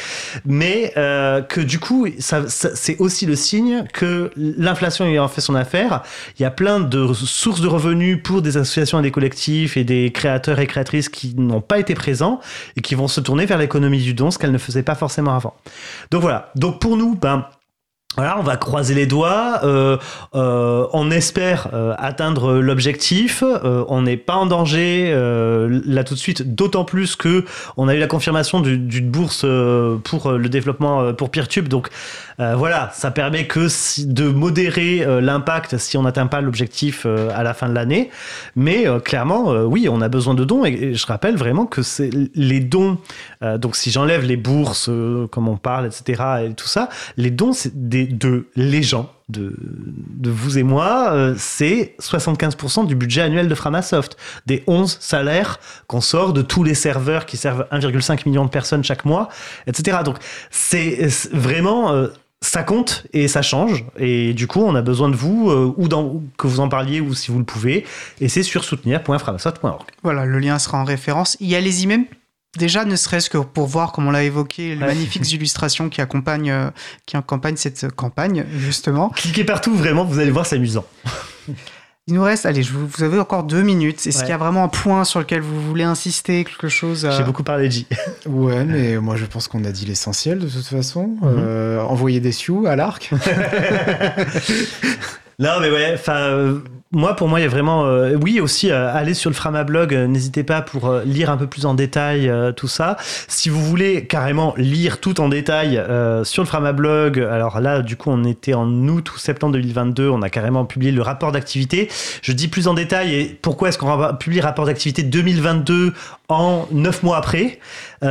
Mais 0.46 0.94
que 0.96 1.62
du 1.62 1.80
coup, 1.80 2.08
c'est 2.20 2.98
aussi 3.00 3.26
le 3.26 3.36
signe 3.36 3.84
que 3.94 4.32
l'inflation 4.38 5.06
ayant 5.06 5.28
fait 5.28 5.42
son 5.42 5.56
affaire, 5.56 6.02
il 6.40 6.44
y 6.44 6.46
a 6.46 6.52
plein 6.52 6.80
de 6.80 7.14
sources 7.14 7.62
de 7.62 7.68
revenus 7.68 8.22
pour 8.24 8.42
des 8.42 8.58
associations 8.58 9.00
et 9.00 9.04
des 9.04 9.12
collectifs 9.12 9.78
et 9.78 9.84
des 9.84 10.12
créateurs 10.12 10.60
et 10.60 10.68
créatrices 10.68 11.10
qui 11.10 11.36
n'ont 11.36 11.62
pas 11.62 11.80
été 11.80 11.94
présents 11.94 12.40
et 12.78 12.82
qui 12.82 12.96
vont 12.96 13.01
se 13.08 13.22
tourner 13.22 13.46
vers 13.46 13.58
l'économie 13.58 14.02
du 14.02 14.14
don, 14.14 14.32
ce 14.32 14.38
qu'elles 14.38 14.52
ne 14.52 14.58
faisaient 14.58 14.84
pas 14.84 14.96
forcément 14.96 15.36
avant. 15.36 15.54
Donc 16.12 16.22
voilà. 16.22 16.52
Donc 16.56 16.80
pour 16.80 16.98
nous, 16.98 17.16
ben 17.16 17.46
voilà, 18.18 18.38
on 18.38 18.44
va 18.44 18.58
croiser 18.58 18.94
les 18.94 19.06
doigts. 19.06 19.62
euh, 19.64 19.98
euh, 20.36 20.86
on 20.92 21.10
espère 21.12 21.70
euh, 21.74 21.94
atteindre 21.98 22.56
l'objectif. 22.60 23.42
on 23.64 24.02
n'est 24.02 24.18
pas 24.18 24.36
en 24.36 24.46
danger 24.46 25.12
là 25.86 26.04
tout 26.04 26.14
de 26.16 26.20
suite, 26.20 26.56
d'autant 26.56 26.84
plus 26.84 27.16
que 27.16 27.46
on 27.78 27.88
a 27.88 27.96
eu 27.96 28.00
la 28.00 28.08
confirmation 28.08 28.60
du- 28.60 28.78
d'une 28.78 29.10
bourse 29.10 29.46
pour 30.04 30.32
le 30.32 30.50
développement 30.50 31.14
pour 31.14 31.30
PeerTube. 31.30 31.68
Donc 31.68 31.90
voilà, 32.38 32.90
ça 32.94 33.12
permet 33.12 33.46
que 33.48 33.68
si- 33.70 34.06
de 34.08 34.28
modérer 34.28 35.06
l'impact 35.22 35.78
si 35.78 35.96
on 35.98 36.02
n'atteint 36.04 36.28
pas 36.28 36.42
l'objectif 36.42 37.06
à 37.06 37.44
la 37.44 37.54
fin 37.54 37.70
de 37.70 37.74
l'année. 37.74 38.10
Mais 38.56 38.86
clairement, 39.06 39.52
oui, 39.64 39.88
on 39.90 40.02
a 40.02 40.10
besoin 40.10 40.34
de 40.34 40.44
dons. 40.44 40.66
Et, 40.66 40.70
et 40.72 40.94
je 40.96 41.06
rappelle 41.08 41.36
vraiment 41.38 41.66
que 41.66 41.82
c'est 41.82 42.10
les 42.36 42.60
dons. 42.60 42.98
donc 43.58 43.76
si 43.76 43.90
j'enlève 43.92 44.24
les 44.26 44.38
bourses, 44.38 44.90
comme 45.32 45.48
on 45.48 45.58
parle, 45.58 45.86
etc. 45.88 46.24
et 46.50 46.54
tout 46.54 46.68
ça, 46.68 46.90
les 47.18 47.32
dons 47.32 47.54
c'est 47.54 47.72
des, 47.90 48.01
de 48.06 48.48
les 48.56 48.84
gens. 48.84 49.12
De, 49.30 49.56
de 49.58 50.30
vous 50.30 50.58
et 50.58 50.64
moi, 50.64 51.14
euh, 51.14 51.36
c'est 51.38 51.96
75% 52.02 52.86
du 52.86 52.96
budget 52.96 53.22
annuel 53.22 53.48
de 53.48 53.56
Framasoft. 53.56 54.18
Des 54.46 54.62
11 54.68 54.98
salaires 55.00 55.60
qu'on 55.88 56.02
sort 56.02 56.34
de 56.34 56.42
tous 56.42 56.66
les 56.66 56.74
serveurs 56.74 57.26
qui 57.26 57.38
servent 57.38 57.66
1,5 57.72 58.28
million 58.28 58.44
de 58.44 58.50
personnes 58.50 58.84
chaque 58.84 59.06
mois, 59.06 59.30
etc. 59.68 60.00
Donc 60.04 60.18
c'est 60.50 61.08
vraiment 61.32 61.94
euh, 61.94 62.08
ça 62.42 62.64
compte 62.64 63.06
et 63.14 63.28
ça 63.28 63.42
change. 63.42 63.86
Et 63.98 64.34
du 64.34 64.48
coup, 64.48 64.62
on 64.62 64.76
a 64.76 64.82
besoin 64.82 65.10
de 65.10 65.16
vous, 65.16 65.50
euh, 65.50 65.74
ou 65.78 65.88
dans, 65.88 66.22
que 66.38 66.48
vous 66.48 66.60
en 66.60 66.70
parliez, 66.70 67.00
ou 67.00 67.14
si 67.14 67.32
vous 67.32 67.38
le 67.38 67.46
pouvez. 67.46 67.86
Et 68.20 68.28
c'est 68.28 68.44
sur 68.44 68.64
soutenir.framasoft.org. 68.64 69.86
Voilà, 70.04 70.26
le 70.26 70.40
lien 70.40 70.58
sera 70.60 70.80
en 70.80 70.84
référence. 70.84 71.38
Y 71.40 71.56
a 71.56 71.62
les 71.62 71.84
emails. 71.84 72.08
Déjà, 72.58 72.84
ne 72.84 72.96
serait-ce 72.98 73.30
que 73.30 73.38
pour 73.38 73.68
voir, 73.68 73.92
comme 73.94 74.08
on 74.08 74.12
l'a 74.12 74.24
évoqué, 74.24 74.76
les 74.76 74.82
Ouais. 74.82 74.88
magnifiques 74.88 75.32
illustrations 75.34 75.88
qui 75.90 76.02
accompagnent, 76.02 76.52
euh, 76.52 76.70
qui 77.06 77.16
accompagnent 77.18 77.56
cette 77.58 77.90
campagne, 77.96 78.46
justement. 78.58 79.10
Cliquez 79.10 79.44
partout, 79.46 79.74
vraiment, 79.74 80.04
vous 80.04 80.20
allez 80.20 80.32
voir, 80.32 80.46
c'est 80.46 80.58
amusant. 80.58 80.86
Il 82.08 82.16
nous 82.16 82.24
reste, 82.24 82.48
allez, 82.48 82.64
je 82.64 82.74
vous, 82.74 82.88
vous 82.88 83.04
avez 83.04 83.20
encore 83.20 83.44
deux 83.44 83.62
minutes. 83.62 84.06
Est-ce 84.08 84.18
Ouais. 84.18 84.24
qu'il 84.24 84.32
y 84.32 84.34
a 84.34 84.38
vraiment 84.38 84.64
un 84.64 84.68
point 84.68 85.06
sur 85.06 85.20
lequel 85.20 85.40
vous 85.42 85.62
voulez 85.62 85.84
insister, 85.84 86.44
quelque 86.44 86.68
chose 86.68 87.06
euh, 87.06 87.12
J'ai 87.16 87.24
beaucoup 87.24 87.44
parlé 87.44 87.68
de 87.68 87.72
J. 87.74 87.88
Ouais, 88.26 88.66
mais 88.66 88.98
moi 88.98 89.16
je 89.16 89.26
pense 89.26 89.48
qu'on 89.48 89.64
a 89.64 89.72
dit 89.72 89.86
l'essentiel 89.86 90.40
de 90.40 90.50
toute 90.50 90.66
façon. 90.66 91.08
Mhm. 91.08 91.20
Euh, 91.24 91.80
envoyer 91.84 92.20
des 92.20 92.32
sioux 92.32 92.66
à 92.66 92.76
l'arc. 92.76 93.12
Non, 95.40 95.60
mais 95.60 95.72
ouais, 95.72 95.92
enfin, 95.96 96.16
euh, 96.18 96.60
moi, 96.92 97.16
pour 97.16 97.30
moi, 97.30 97.40
il 97.40 97.44
y 97.44 97.46
a 97.46 97.50
vraiment. 97.50 97.86
euh, 97.86 98.16
oui, 98.22 98.40
aussi, 98.42 98.70
euh, 98.70 98.94
allez 98.94 99.14
sur 99.14 99.30
le 99.30 99.36
Framablog, 99.36 99.94
euh, 99.94 100.08
n'hésitez 100.08 100.44
pas 100.44 100.62
pour 100.62 100.90
euh, 100.90 101.04
lire 101.06 101.30
un 101.30 101.38
peu 101.38 101.48
plus 101.48 101.66
en 101.66 101.74
détail 101.74 102.28
euh, 102.28 102.52
tout 102.52 102.68
ça. 102.68 102.98
Si 103.28 103.50
vous 103.50 103.64
voulez 103.64 104.06
carrément 104.08 104.54
lire 104.58 105.00
tout 105.00 105.22
en 105.22 105.30
détail 105.30 105.78
euh, 105.78 106.24
sur 106.26 106.44
le 106.44 106.48
Framablog, 106.48 107.20
alors 107.20 107.62
là, 107.62 107.82
du 107.82 107.96
coup, 107.96 108.10
on 108.12 108.24
était 108.26 108.54
en 108.54 108.70
août 108.90 109.14
ou 109.14 109.18
septembre 109.18 109.54
2022, 109.54 110.10
on 110.10 110.22
a 110.22 110.30
carrément 110.30 110.66
publié 110.66 110.92
le 110.92 111.02
rapport 111.02 111.32
d'activité. 111.32 111.90
Je 112.22 112.34
dis 112.34 112.50
plus 112.50 112.68
en 112.68 112.74
détail, 112.74 113.16
et 113.16 113.40
pourquoi 113.42 113.70
est-ce 113.70 113.78
qu'on 113.78 113.96
va 113.96 114.14
publier 114.14 114.42
le 114.42 114.48
rapport 114.48 114.66
d'activité 114.66 115.04
2022 115.04 115.94
en 116.28 116.68
9 116.72 117.04
mois 117.04 117.18
après 117.18 117.60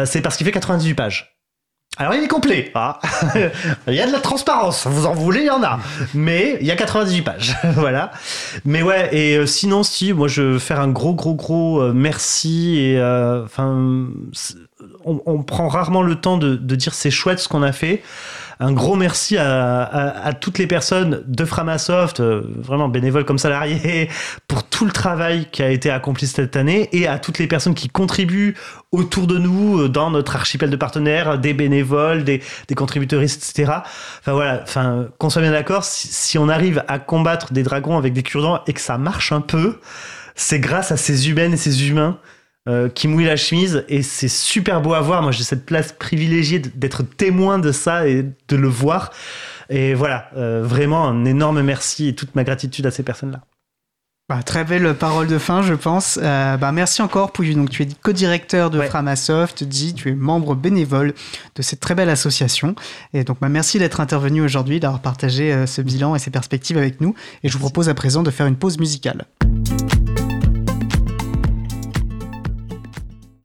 C'est 0.04 0.22
parce 0.22 0.36
qu'il 0.36 0.46
fait 0.46 0.52
98 0.52 0.94
pages. 0.94 1.29
Alors 1.96 2.14
il 2.14 2.22
est 2.22 2.28
complet, 2.28 2.70
hein. 2.76 2.94
il 3.88 3.94
y 3.94 4.00
a 4.00 4.06
de 4.06 4.12
la 4.12 4.20
transparence, 4.20 4.86
vous 4.86 5.06
en 5.06 5.12
voulez, 5.12 5.40
il 5.40 5.46
y 5.46 5.50
en 5.50 5.62
a, 5.62 5.80
mais 6.14 6.56
il 6.60 6.66
y 6.66 6.70
a 6.70 6.76
98 6.76 7.22
pages, 7.22 7.56
voilà. 7.74 8.12
Mais 8.64 8.80
ouais, 8.82 9.14
et 9.14 9.36
euh, 9.36 9.44
sinon 9.44 9.82
si, 9.82 10.12
moi 10.12 10.28
je 10.28 10.40
veux 10.40 10.58
faire 10.60 10.80
un 10.80 10.88
gros 10.88 11.14
gros 11.14 11.34
gros 11.34 11.82
euh, 11.82 11.92
merci 11.92 12.78
et 12.78 12.98
euh, 12.98 13.44
enfin, 13.44 14.06
on, 15.04 15.42
prend 15.42 15.68
rarement 15.68 16.02
le 16.02 16.16
temps 16.16 16.36
de, 16.36 16.56
dire 16.56 16.94
c'est 16.94 17.10
chouette 17.10 17.38
ce 17.38 17.48
qu'on 17.48 17.62
a 17.62 17.72
fait. 17.72 18.02
Un 18.62 18.72
gros 18.72 18.94
merci 18.94 19.38
à, 19.38 20.32
toutes 20.38 20.58
les 20.58 20.66
personnes 20.66 21.22
de 21.26 21.44
Framasoft, 21.46 22.20
euh, 22.20 22.42
vraiment 22.58 22.88
bénévoles 22.88 23.24
comme 23.24 23.38
salariés, 23.38 24.10
pour 24.48 24.64
tout 24.64 24.84
le 24.84 24.90
travail 24.90 25.46
qui 25.50 25.62
a 25.62 25.70
été 25.70 25.90
accompli 25.90 26.26
cette 26.26 26.56
année 26.56 26.90
et 26.92 27.06
à 27.06 27.18
toutes 27.18 27.38
les 27.38 27.46
personnes 27.46 27.74
qui 27.74 27.88
contribuent 27.88 28.54
autour 28.92 29.26
de 29.26 29.38
nous, 29.38 29.80
euh, 29.80 29.88
dans 29.88 30.10
notre 30.10 30.36
archipel 30.36 30.68
de 30.68 30.76
partenaires, 30.76 31.38
des 31.38 31.54
bénévoles, 31.54 32.24
des, 32.24 32.42
des 32.68 32.74
contributeuristes, 32.74 33.42
etc. 33.48 33.78
Enfin 34.20 34.32
voilà, 34.32 34.60
enfin, 34.62 35.06
qu'on 35.18 35.30
soit 35.30 35.42
bien 35.42 35.52
d'accord, 35.52 35.84
si, 35.84 36.08
si 36.08 36.36
on 36.36 36.50
arrive 36.50 36.84
à 36.86 36.98
combattre 36.98 37.54
des 37.54 37.62
dragons 37.62 37.96
avec 37.96 38.12
des 38.12 38.22
cure-dents 38.22 38.60
et 38.66 38.74
que 38.74 38.80
ça 38.80 38.98
marche 38.98 39.32
un 39.32 39.40
peu, 39.40 39.78
c'est 40.34 40.60
grâce 40.60 40.92
à 40.92 40.98
ces 40.98 41.30
humaines 41.30 41.54
et 41.54 41.56
ces 41.56 41.88
humains 41.88 42.18
euh, 42.68 42.88
qui 42.88 43.08
mouillent 43.08 43.24
la 43.24 43.36
chemise 43.36 43.84
et 43.88 44.02
c'est 44.02 44.28
super 44.28 44.82
beau 44.82 44.94
à 44.94 45.00
voir. 45.00 45.22
Moi, 45.22 45.32
j'ai 45.32 45.44
cette 45.44 45.64
place 45.64 45.92
privilégiée 45.92 46.58
d'être 46.58 47.02
témoin 47.02 47.58
de 47.58 47.72
ça 47.72 48.06
et 48.06 48.22
de 48.22 48.56
le 48.56 48.68
voir. 48.68 49.10
Et 49.70 49.94
voilà, 49.94 50.28
euh, 50.36 50.62
vraiment 50.62 51.08
un 51.08 51.24
énorme 51.24 51.62
merci 51.62 52.08
et 52.08 52.14
toute 52.14 52.34
ma 52.34 52.44
gratitude 52.44 52.86
à 52.86 52.90
ces 52.90 53.02
personnes-là. 53.02 53.40
Bah, 54.30 54.44
très 54.44 54.62
belle 54.62 54.94
parole 54.94 55.26
de 55.26 55.38
fin, 55.38 55.60
je 55.60 55.74
pense. 55.74 56.16
Euh, 56.22 56.56
bah, 56.56 56.70
merci 56.70 57.02
encore, 57.02 57.32
Pouillu. 57.32 57.54
Donc, 57.54 57.68
tu 57.68 57.82
es 57.82 57.88
co-directeur 58.00 58.70
de 58.70 58.78
Ouais. 58.78 58.86
Framasoft, 58.86 59.64
dit, 59.64 59.92
tu 59.92 60.08
es 60.08 60.14
membre 60.14 60.54
bénévole 60.54 61.14
de 61.56 61.62
cette 61.62 61.80
très 61.80 61.96
belle 61.96 62.10
association. 62.10 62.76
Et 63.12 63.24
donc, 63.24 63.38
bah, 63.40 63.48
merci 63.48 63.80
d'être 63.80 64.00
intervenu 64.00 64.40
aujourd'hui, 64.40 64.78
d'avoir 64.78 65.02
partagé 65.02 65.52
euh, 65.52 65.66
ce 65.66 65.82
bilan 65.82 66.14
et 66.14 66.20
ces 66.20 66.30
perspectives 66.30 66.78
avec 66.78 67.00
nous. 67.00 67.16
Et 67.42 67.48
je 67.48 67.54
vous 67.54 67.58
propose 67.58 67.88
à 67.88 67.94
présent 67.94 68.22
de 68.22 68.30
faire 68.30 68.46
une 68.46 68.54
pause 68.54 68.78
musicale. 68.78 69.24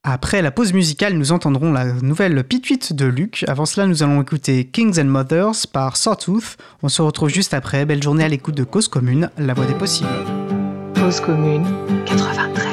Après 0.08 0.44
la 0.44 0.52
pause 0.52 0.72
musicale, 0.72 1.14
nous 1.14 1.32
entendrons 1.32 1.74
la 1.74 1.86
nouvelle 1.86 2.44
pituite 2.44 2.94
de 2.94 3.06
Luc. 3.06 3.44
Avant 3.48 3.66
cela, 3.66 3.88
nous 3.88 4.04
allons 4.04 4.22
écouter 4.22 4.66
Kings 4.66 5.02
and 5.02 5.06
Mothers 5.06 5.66
par 5.74 5.98
Sawtooth. 5.98 6.58
On 6.84 6.90
se 6.90 7.02
retrouve 7.02 7.30
juste 7.30 7.56
après. 7.56 7.86
Belle 7.86 8.04
journée 8.04 8.24
à 8.24 8.28
l'écoute 8.28 8.54
de 8.54 8.64
Cause 8.64 8.88
Commune, 8.88 9.32
la 9.40 9.56
voix 9.56 9.66
des 9.66 9.74
possibles. 9.74 10.08
Cause 10.94 11.20
commune 11.20 11.64
93.1. 12.06 12.65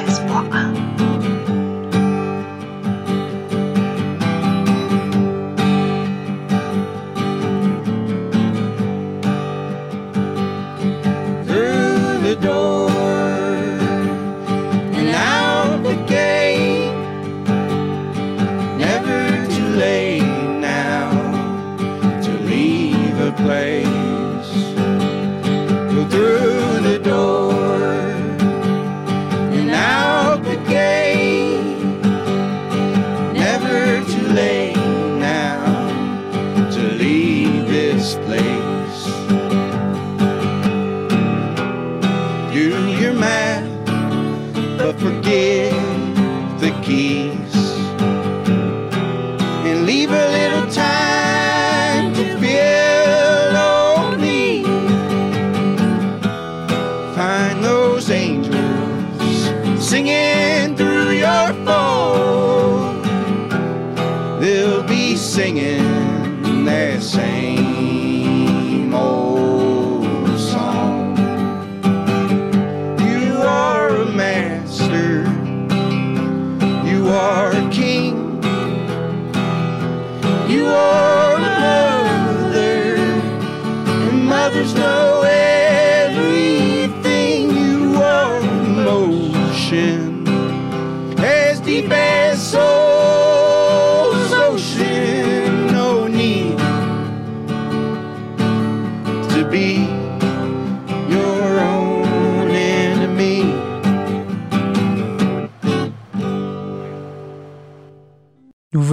forget 45.03 45.69
the 46.61 46.71
keys 46.81 47.62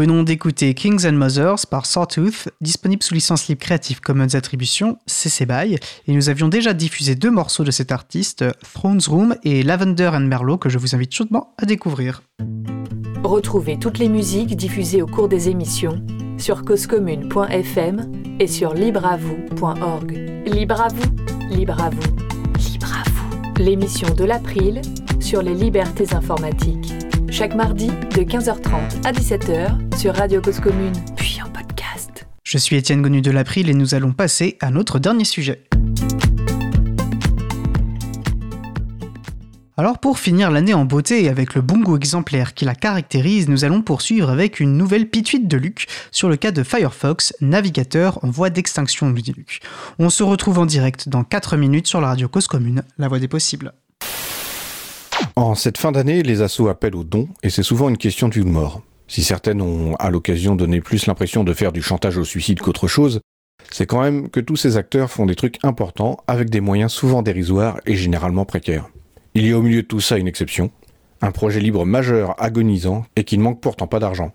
venons 0.01 0.23
d'écouter 0.23 0.73
Kings 0.73 1.07
and 1.07 1.13
Mothers 1.13 1.67
par 1.71 1.85
Sawtooth, 1.85 2.49
disponible 2.63 3.03
sous 3.03 3.13
licence 3.13 3.49
libre 3.49 3.61
Creative 3.61 4.01
Commons 4.01 4.35
Attribution, 4.35 4.97
CC 5.05 5.45
BY, 5.45 5.77
et 6.07 6.13
nous 6.15 6.31
avions 6.31 6.49
déjà 6.49 6.73
diffusé 6.73 7.15
deux 7.17 7.31
morceaux 7.31 7.65
de 7.65 7.71
cet 7.71 7.93
artiste, 7.93 8.43
Thrones 8.73 9.03
Room 9.07 9.37
et 9.45 9.63
Lavender 9.63 10.11
and 10.15 10.21
Merlot, 10.21 10.57
que 10.57 10.71
je 10.71 10.79
vous 10.79 10.95
invite 10.95 11.13
chaudement 11.13 11.53
à 11.59 11.67
découvrir. 11.67 12.23
Retrouvez 13.23 13.79
toutes 13.79 13.99
les 13.99 14.09
musiques 14.09 14.57
diffusées 14.57 15.03
au 15.03 15.07
cours 15.07 15.29
des 15.29 15.51
émissions 15.51 16.03
sur 16.39 16.65
causecommune.fm 16.65 18.11
et 18.41 18.47
sur 18.47 18.73
libreavoue.org. 18.73 20.13
Libre 20.47 20.81
à 20.81 20.89
vous, 20.89 21.55
libre 21.55 21.79
à 21.79 21.91
vous, 21.91 22.71
libre 22.73 22.91
à 22.91 23.03
vous. 23.11 23.63
L'émission 23.63 24.09
de 24.15 24.25
l'April 24.25 24.81
sur 25.21 25.43
les 25.43 25.55
libertés 25.55 26.15
informatiques. 26.15 27.00
Chaque 27.31 27.55
mardi 27.55 27.87
de 27.87 28.23
15h30 28.23 29.07
à 29.07 29.13
17h 29.13 29.97
sur 29.97 30.17
Radio 30.17 30.41
Cause 30.41 30.59
Commune, 30.59 30.93
puis 31.15 31.39
en 31.41 31.49
podcast. 31.49 32.27
Je 32.43 32.59
suis 32.59 32.75
Étienne 32.75 33.03
Gonu 33.03 33.23
de 33.23 33.31
l'April 33.31 33.71
et 33.71 33.75
nous 33.75 33.95
allons 33.95 34.13
passer 34.13 34.59
à 34.61 34.73
notre 34.73 34.99
dernier 34.99 35.25
sujet. 35.25 35.63
Alors 39.77 39.99
pour 40.01 40.19
finir 40.19 40.51
l'année 40.51 40.75
en 40.75 40.85
beauté 40.85 41.25
et 41.25 41.29
avec 41.29 41.55
le 41.55 41.63
bon 41.63 41.79
goût 41.79 41.97
exemplaire 41.97 42.53
qui 42.53 42.65
la 42.65 42.75
caractérise, 42.75 43.49
nous 43.49 43.65
allons 43.65 43.81
poursuivre 43.81 44.29
avec 44.29 44.59
une 44.59 44.77
nouvelle 44.77 45.09
pituite 45.09 45.47
de 45.47 45.57
Luc 45.57 45.87
sur 46.11 46.29
le 46.29 46.37
cas 46.37 46.51
de 46.51 46.65
Firefox, 46.65 47.33
navigateur 47.41 48.19
en 48.25 48.31
voie 48.31 48.51
d'extinction, 48.51 49.09
nous 49.09 49.15
Luc. 49.15 49.61
On 50.01 50.11
se 50.11 50.25
retrouve 50.25 50.59
en 50.59 50.67
direct 50.67 51.09
dans 51.09 51.23
4 51.23 51.57
minutes 51.57 51.87
sur 51.87 52.01
la 52.01 52.09
radio 52.09 52.29
Cause 52.29 52.49
Commune, 52.49 52.83
la 52.99 53.07
voix 53.07 53.21
des 53.21 53.29
possibles. 53.29 53.73
En 55.41 55.55
cette 55.55 55.79
fin 55.79 55.91
d'année, 55.91 56.23
les 56.23 56.43
assos 56.43 56.69
appellent 56.69 56.95
aux 56.95 57.03
dons 57.03 57.27
et 57.43 57.49
c'est 57.49 57.63
souvent 57.63 57.89
une 57.89 57.97
question 57.97 58.29
de 58.29 58.35
vie 58.35 58.43
ou 58.43 58.45
de 58.45 58.51
mort. 58.51 58.83
Si 59.09 59.25
certaines 59.25 59.63
ont 59.63 59.95
à 59.95 60.11
l'occasion 60.11 60.55
donné 60.55 60.83
plus 60.83 61.07
l'impression 61.07 61.45
de 61.45 61.55
faire 61.55 61.73
du 61.73 61.81
chantage 61.81 62.19
au 62.19 62.25
suicide 62.25 62.61
qu'autre 62.61 62.89
chose, 62.89 63.21
c'est 63.71 63.87
quand 63.87 64.03
même 64.03 64.29
que 64.29 64.41
tous 64.41 64.57
ces 64.57 64.77
acteurs 64.77 65.11
font 65.11 65.25
des 65.25 65.37
trucs 65.37 65.57
importants 65.65 66.19
avec 66.27 66.51
des 66.51 66.61
moyens 66.61 66.93
souvent 66.93 67.23
dérisoires 67.23 67.81
et 67.87 67.97
généralement 67.97 68.45
précaires. 68.45 68.91
Il 69.33 69.47
y 69.47 69.53
a 69.53 69.59
au 69.59 69.63
milieu 69.63 69.81
de 69.81 69.87
tout 69.87 70.01
ça 70.01 70.19
une 70.19 70.29
exception, 70.29 70.71
un 71.23 71.31
projet 71.31 71.61
libre 71.61 71.87
majeur 71.87 72.35
agonisant 72.39 73.07
et 73.17 73.25
qui 73.25 73.39
ne 73.39 73.43
manque 73.43 73.63
pourtant 73.63 73.87
pas 73.87 73.99
d'argent. 73.99 74.33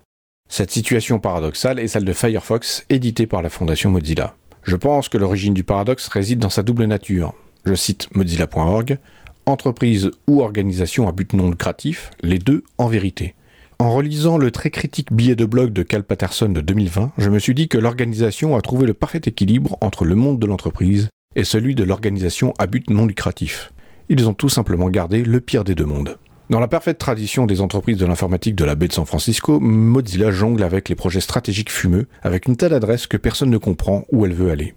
Cette 0.49 0.71
situation 0.71 1.19
paradoxale 1.19 1.77
est 1.77 1.87
celle 1.87 2.05
de 2.05 2.13
Firefox, 2.13 2.83
édité 2.89 3.27
par 3.27 3.43
la 3.43 3.51
fondation 3.51 3.91
Mozilla. 3.91 4.33
Je 4.63 4.75
pense 4.75 5.07
que 5.07 5.19
l'origine 5.19 5.53
du 5.53 5.63
paradoxe 5.63 6.07
réside 6.07 6.39
dans 6.39 6.49
sa 6.49 6.63
double 6.63 6.85
nature. 6.85 7.35
Je 7.63 7.75
cite 7.75 8.09
mozilla.org, 8.15 8.97
entreprise 9.45 10.11
ou 10.27 10.41
organisation 10.41 11.07
à 11.07 11.11
but 11.11 11.33
non 11.33 11.49
lucratif, 11.49 12.11
les 12.21 12.39
deux 12.39 12.63
en 12.77 12.87
vérité. 12.87 13.35
En 13.77 13.91
relisant 13.91 14.37
le 14.37 14.51
très 14.51 14.69
critique 14.69 15.11
billet 15.11 15.35
de 15.35 15.45
blog 15.45 15.73
de 15.73 15.83
Cal 15.83 16.03
Patterson 16.03 16.49
de 16.49 16.61
2020, 16.61 17.11
je 17.17 17.29
me 17.29 17.39
suis 17.39 17.53
dit 17.53 17.67
que 17.67 17.77
l'organisation 17.77 18.55
a 18.55 18.61
trouvé 18.61 18.87
le 18.87 18.93
parfait 18.93 19.21
équilibre 19.25 19.77
entre 19.81 20.05
le 20.05 20.15
monde 20.15 20.39
de 20.39 20.47
l'entreprise 20.47 21.09
et 21.35 21.43
celui 21.43 21.75
de 21.75 21.83
l'organisation 21.83 22.53
à 22.57 22.67
but 22.67 22.89
non 22.89 23.05
lucratif. 23.05 23.73
Ils 24.07 24.29
ont 24.29 24.33
tout 24.33 24.49
simplement 24.49 24.89
gardé 24.89 25.23
le 25.23 25.41
pire 25.41 25.63
des 25.63 25.75
deux 25.75 25.85
mondes. 25.85 26.17
Dans 26.49 26.59
la 26.59 26.67
parfaite 26.67 26.99
tradition 26.99 27.47
des 27.47 27.59
entreprises 27.59 27.97
de 27.97 28.05
l'informatique 28.05 28.55
de 28.55 28.65
la 28.65 28.75
baie 28.75 28.87
de 28.87 28.93
San 28.93 29.05
Francisco, 29.05 29.59
Mozilla 29.59 30.31
jongle 30.31 30.63
avec 30.63 30.89
les 30.89 30.95
projets 30.95 31.19
stratégiques 31.19 31.71
fumeux, 31.71 32.07
avec 32.21 32.45
une 32.47 32.55
telle 32.55 32.73
adresse 32.73 33.07
que 33.07 33.17
personne 33.17 33.49
ne 33.49 33.57
comprend 33.57 34.05
où 34.11 34.25
elle 34.25 34.33
veut 34.33 34.51
aller. 34.51 34.75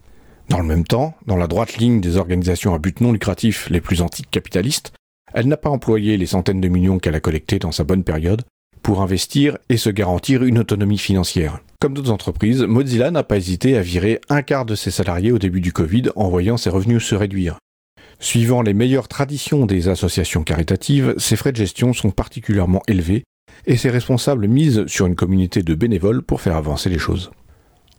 Dans 0.48 0.60
le 0.60 0.64
même 0.64 0.84
temps, 0.84 1.14
dans 1.26 1.36
la 1.36 1.46
droite 1.46 1.76
ligne 1.76 2.00
des 2.00 2.16
organisations 2.16 2.72
à 2.72 2.78
but 2.78 3.02
non 3.02 3.12
lucratif 3.12 3.68
les 3.68 3.82
plus 3.82 4.00
antiques 4.00 4.30
capitalistes, 4.30 4.92
elle 5.34 5.46
n'a 5.46 5.58
pas 5.58 5.68
employé 5.68 6.16
les 6.16 6.26
centaines 6.26 6.62
de 6.62 6.68
millions 6.68 6.98
qu'elle 6.98 7.14
a 7.14 7.20
collectés 7.20 7.58
dans 7.58 7.72
sa 7.72 7.84
bonne 7.84 8.02
période 8.02 8.42
pour 8.82 9.02
investir 9.02 9.58
et 9.68 9.76
se 9.76 9.90
garantir 9.90 10.44
une 10.44 10.58
autonomie 10.58 10.96
financière. 10.96 11.60
Comme 11.80 11.92
d'autres 11.92 12.12
entreprises, 12.12 12.62
Mozilla 12.62 13.10
n'a 13.10 13.24
pas 13.24 13.36
hésité 13.36 13.76
à 13.76 13.82
virer 13.82 14.20
un 14.30 14.40
quart 14.40 14.64
de 14.64 14.74
ses 14.74 14.90
salariés 14.90 15.32
au 15.32 15.38
début 15.38 15.60
du 15.60 15.72
Covid 15.72 16.04
en 16.16 16.30
voyant 16.30 16.56
ses 16.56 16.70
revenus 16.70 17.04
se 17.04 17.14
réduire. 17.14 17.58
Suivant 18.18 18.62
les 18.62 18.74
meilleures 18.74 19.06
traditions 19.06 19.66
des 19.66 19.88
associations 19.88 20.44
caritatives, 20.44 21.14
ses 21.18 21.36
frais 21.36 21.52
de 21.52 21.58
gestion 21.58 21.92
sont 21.92 22.10
particulièrement 22.10 22.82
élevés 22.88 23.24
et 23.66 23.76
ses 23.76 23.90
responsables 23.90 24.48
misent 24.48 24.86
sur 24.86 25.06
une 25.06 25.14
communauté 25.14 25.62
de 25.62 25.74
bénévoles 25.74 26.22
pour 26.22 26.40
faire 26.40 26.56
avancer 26.56 26.88
les 26.88 26.98
choses. 26.98 27.30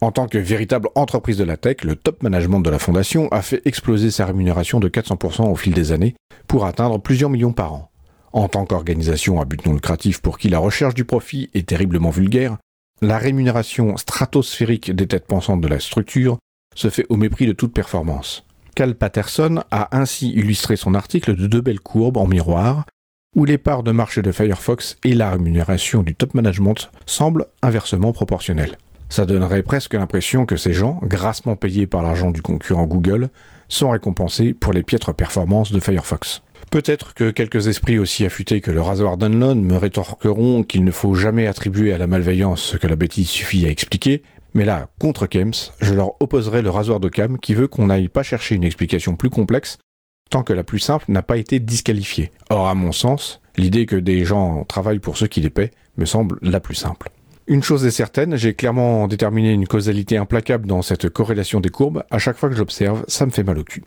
En 0.02 0.12
tant 0.12 0.28
que 0.28 0.38
véritable 0.38 0.88
entreprise 0.96 1.38
de 1.38 1.44
la 1.44 1.58
tech, 1.58 1.84
le 1.84 1.98
top 1.98 2.24
management 2.24 2.62
de 2.62 2.70
la 2.70 2.80
fondation 2.80 3.28
a 3.30 3.42
fait 3.42 3.62
exploser 3.66 4.12
sa 4.12 4.26
rémunération 4.26 4.80
de 4.80 4.88
400% 4.88 5.52
au 5.52 5.56
fil 5.56 5.74
des 5.74 5.92
années 5.92 6.16
pour 6.48 6.66
atteindre 6.66 7.00
plusieurs 7.00 7.30
millions 7.30 7.52
par 7.52 7.74
an. 7.74 7.92
En 8.32 8.48
tant 8.48 8.66
qu'organisation 8.66 9.42
à 9.42 9.46
but 9.46 9.66
non 9.66 9.74
lucratif 9.74 10.22
pour 10.22 10.38
qui 10.38 10.48
la 10.48 10.60
recherche 10.60 10.94
du 10.94 11.04
profit 11.04 11.50
est 11.54 11.68
terriblement 11.68 12.12
vulgaire, 12.12 12.58
la 13.02 13.18
rémunération 13.18 13.98
stratosphérique 13.98 14.92
des 14.92 15.08
têtes 15.08 15.28
pensantes 15.28 15.62
de 15.62 15.68
la 15.68 15.80
structure 15.82 16.38
se 16.76 16.90
fait 16.90 17.06
au 17.10 17.18
mépris 17.18 17.46
de 17.46 17.54
toute 17.54 17.74
performance. 17.74 18.46
Cal 18.76 18.96
Patterson 18.96 19.64
a 19.72 19.98
ainsi 19.98 20.30
illustré 20.30 20.78
son 20.78 20.94
article 20.94 21.36
de 21.36 21.48
deux 21.48 21.62
belles 21.62 21.82
courbes 21.82 22.18
en 22.18 22.28
miroir, 22.28 22.86
où 23.36 23.44
les 23.44 23.58
parts 23.58 23.84
de 23.84 23.92
marché 23.92 24.22
de 24.22 24.32
Firefox 24.32 24.98
et 25.04 25.14
la 25.14 25.32
rémunération 25.32 26.04
du 26.04 26.16
top 26.16 26.34
management 26.34 26.90
semblent 27.06 27.48
inversement 27.62 28.14
proportionnelles. 28.14 28.78
Ça 29.10 29.26
donnerait 29.26 29.64
presque 29.64 29.96
l'impression 29.96 30.46
que 30.46 30.56
ces 30.56 30.74
gens, 30.74 31.00
grassement 31.04 31.56
payés 31.56 31.88
par 31.88 32.04
l'argent 32.04 32.32
du 32.32 32.42
concurrent 32.42 32.86
Google, 32.86 33.30
sont 33.68 33.90
récompensés 33.90 34.54
pour 34.54 34.72
les 34.72 34.84
piètres 34.84 35.14
performances 35.14 35.72
de 35.72 35.80
Firefox. 35.80 36.42
Peut-être 36.72 37.16
que 37.16 37.32
quelques 37.32 37.68
esprits 37.68 37.98
aussi 37.98 38.26
affûtés 38.26 38.62
que 38.62 38.70
le 38.70 38.82
rasoir 38.82 39.18
Dunlon 39.18 39.56
me 39.56 39.76
rétorqueront 39.76 40.64
qu'il 40.64 40.84
ne 40.84 40.92
faut 40.92 41.16
jamais 41.16 41.48
attribuer 41.48 41.94
à 41.94 41.98
la 41.98 42.06
malveillance 42.06 42.62
ce 42.62 42.78
que 42.78 42.86
la 42.86 42.96
bêtise 42.96 43.28
suffit 43.28 43.66
à 43.66 43.70
expliquer, 43.70 44.22
mais 44.54 44.66
là, 44.66 44.90
contre 45.00 45.26
Kems, 45.26 45.54
je 45.82 45.94
leur 45.94 46.22
opposerai 46.22 46.62
le 46.62 46.70
rasoir 46.70 47.00
d'Occam 47.00 47.40
qui 47.40 47.56
veut 47.56 47.68
qu'on 47.68 47.88
n'aille 47.88 48.08
pas 48.08 48.24
chercher 48.24 48.56
une 48.56 48.64
explication 48.64 49.16
plus 49.16 49.30
complexe 49.30 49.78
tant 50.30 50.44
que 50.44 50.54
la 50.54 50.64
plus 50.64 50.80
simple 50.80 51.06
n'a 51.08 51.24
pas 51.24 51.38
été 51.38 51.60
disqualifiée. 51.60 52.32
Or, 52.52 52.68
à 52.68 52.76
mon 52.76 52.92
sens, 52.92 53.42
l'idée 53.58 53.88
que 53.88 53.96
des 53.96 54.26
gens 54.26 54.64
travaillent 54.64 55.00
pour 55.00 55.18
ceux 55.18 55.28
qui 55.28 55.42
les 55.42 55.50
paient 55.50 55.72
me 55.98 56.06
semble 56.06 56.38
la 56.44 56.60
plus 56.60 56.76
simple. 56.76 57.10
Une 57.52 57.64
chose 57.64 57.84
est 57.84 57.90
certaine, 57.90 58.36
j'ai 58.36 58.54
clairement 58.54 59.08
déterminé 59.08 59.52
une 59.52 59.66
causalité 59.66 60.18
implacable 60.18 60.68
dans 60.68 60.84
cette 60.84 61.10
corrélation 61.10 61.60
des 61.60 61.70
courbes, 61.70 62.04
à 62.12 62.20
chaque 62.20 62.38
fois 62.38 62.48
que 62.48 62.56
j'observe, 62.56 63.04
ça 63.08 63.26
me 63.26 63.32
fait 63.32 63.42
mal 63.42 63.58
au 63.58 63.64
cul. 63.64 63.82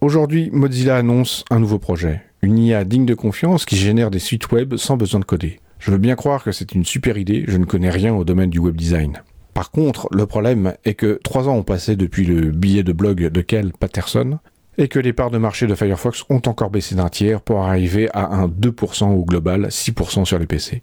Aujourd'hui, 0.00 0.48
Mozilla 0.54 0.96
annonce 0.96 1.44
un 1.50 1.60
nouveau 1.60 1.78
projet, 1.78 2.22
une 2.40 2.56
IA 2.56 2.84
digne 2.84 3.04
de 3.04 3.12
confiance 3.12 3.66
qui 3.66 3.76
génère 3.76 4.10
des 4.10 4.20
sites 4.20 4.50
web 4.52 4.76
sans 4.76 4.96
besoin 4.96 5.20
de 5.20 5.26
coder. 5.26 5.60
Je 5.80 5.90
veux 5.90 5.98
bien 5.98 6.14
croire 6.14 6.42
que 6.42 6.50
c'est 6.50 6.72
une 6.72 6.86
super 6.86 7.18
idée, 7.18 7.44
je 7.46 7.58
ne 7.58 7.66
connais 7.66 7.90
rien 7.90 8.14
au 8.14 8.24
domaine 8.24 8.48
du 8.48 8.58
web 8.58 8.74
design. 8.74 9.22
Par 9.52 9.70
contre, 9.70 10.08
le 10.10 10.24
problème 10.24 10.72
est 10.86 10.94
que 10.94 11.20
trois 11.22 11.46
ans 11.46 11.56
ont 11.56 11.62
passé 11.62 11.96
depuis 11.96 12.24
le 12.24 12.52
billet 12.52 12.84
de 12.84 12.94
blog 12.94 13.28
de 13.28 13.40
Kel 13.42 13.74
Patterson 13.78 14.38
et 14.78 14.88
que 14.88 14.98
les 14.98 15.12
parts 15.12 15.30
de 15.30 15.36
marché 15.36 15.66
de 15.66 15.74
Firefox 15.74 16.24
ont 16.30 16.40
encore 16.46 16.70
baissé 16.70 16.94
d'un 16.94 17.10
tiers 17.10 17.42
pour 17.42 17.64
arriver 17.64 18.08
à 18.14 18.34
un 18.34 18.48
2% 18.48 19.12
au 19.14 19.26
global, 19.26 19.66
6% 19.66 20.24
sur 20.24 20.38
les 20.38 20.46
PC. 20.46 20.82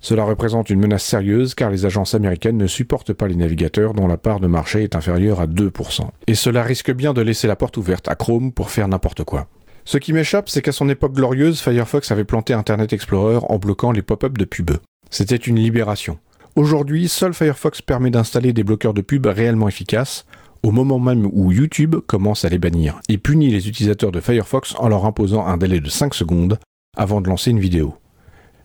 Cela 0.00 0.24
représente 0.24 0.70
une 0.70 0.80
menace 0.80 1.04
sérieuse 1.04 1.54
car 1.54 1.70
les 1.70 1.84
agences 1.84 2.14
américaines 2.14 2.56
ne 2.56 2.66
supportent 2.66 3.12
pas 3.12 3.26
les 3.26 3.34
navigateurs 3.34 3.94
dont 3.94 4.06
la 4.06 4.16
part 4.16 4.40
de 4.40 4.46
marché 4.46 4.82
est 4.82 4.94
inférieure 4.94 5.40
à 5.40 5.46
2%. 5.46 6.02
Et 6.26 6.34
cela 6.34 6.62
risque 6.62 6.92
bien 6.92 7.12
de 7.12 7.22
laisser 7.22 7.48
la 7.48 7.56
porte 7.56 7.76
ouverte 7.76 8.08
à 8.08 8.14
Chrome 8.14 8.52
pour 8.52 8.70
faire 8.70 8.88
n'importe 8.88 9.24
quoi. 9.24 9.48
Ce 9.84 9.98
qui 9.98 10.12
m'échappe, 10.12 10.48
c'est 10.48 10.62
qu'à 10.62 10.72
son 10.72 10.88
époque 10.88 11.14
glorieuse, 11.14 11.60
Firefox 11.60 12.12
avait 12.12 12.24
planté 12.24 12.52
Internet 12.52 12.92
Explorer 12.92 13.38
en 13.48 13.58
bloquant 13.58 13.90
les 13.90 14.02
pop-up 14.02 14.36
de 14.36 14.44
pub. 14.44 14.72
C'était 15.10 15.36
une 15.36 15.56
libération. 15.56 16.18
Aujourd'hui, 16.56 17.08
seul 17.08 17.32
Firefox 17.32 17.80
permet 17.80 18.10
d'installer 18.10 18.52
des 18.52 18.64
bloqueurs 18.64 18.92
de 18.92 19.00
pub 19.00 19.26
réellement 19.26 19.68
efficaces, 19.68 20.26
au 20.62 20.72
moment 20.72 20.98
même 20.98 21.28
où 21.32 21.52
YouTube 21.52 21.96
commence 22.06 22.44
à 22.44 22.48
les 22.48 22.58
bannir, 22.58 23.00
et 23.08 23.16
punit 23.16 23.50
les 23.50 23.68
utilisateurs 23.68 24.12
de 24.12 24.20
Firefox 24.20 24.74
en 24.78 24.88
leur 24.88 25.06
imposant 25.06 25.46
un 25.46 25.56
délai 25.56 25.80
de 25.80 25.88
5 25.88 26.14
secondes 26.14 26.58
avant 26.96 27.20
de 27.20 27.28
lancer 27.28 27.50
une 27.50 27.60
vidéo. 27.60 27.94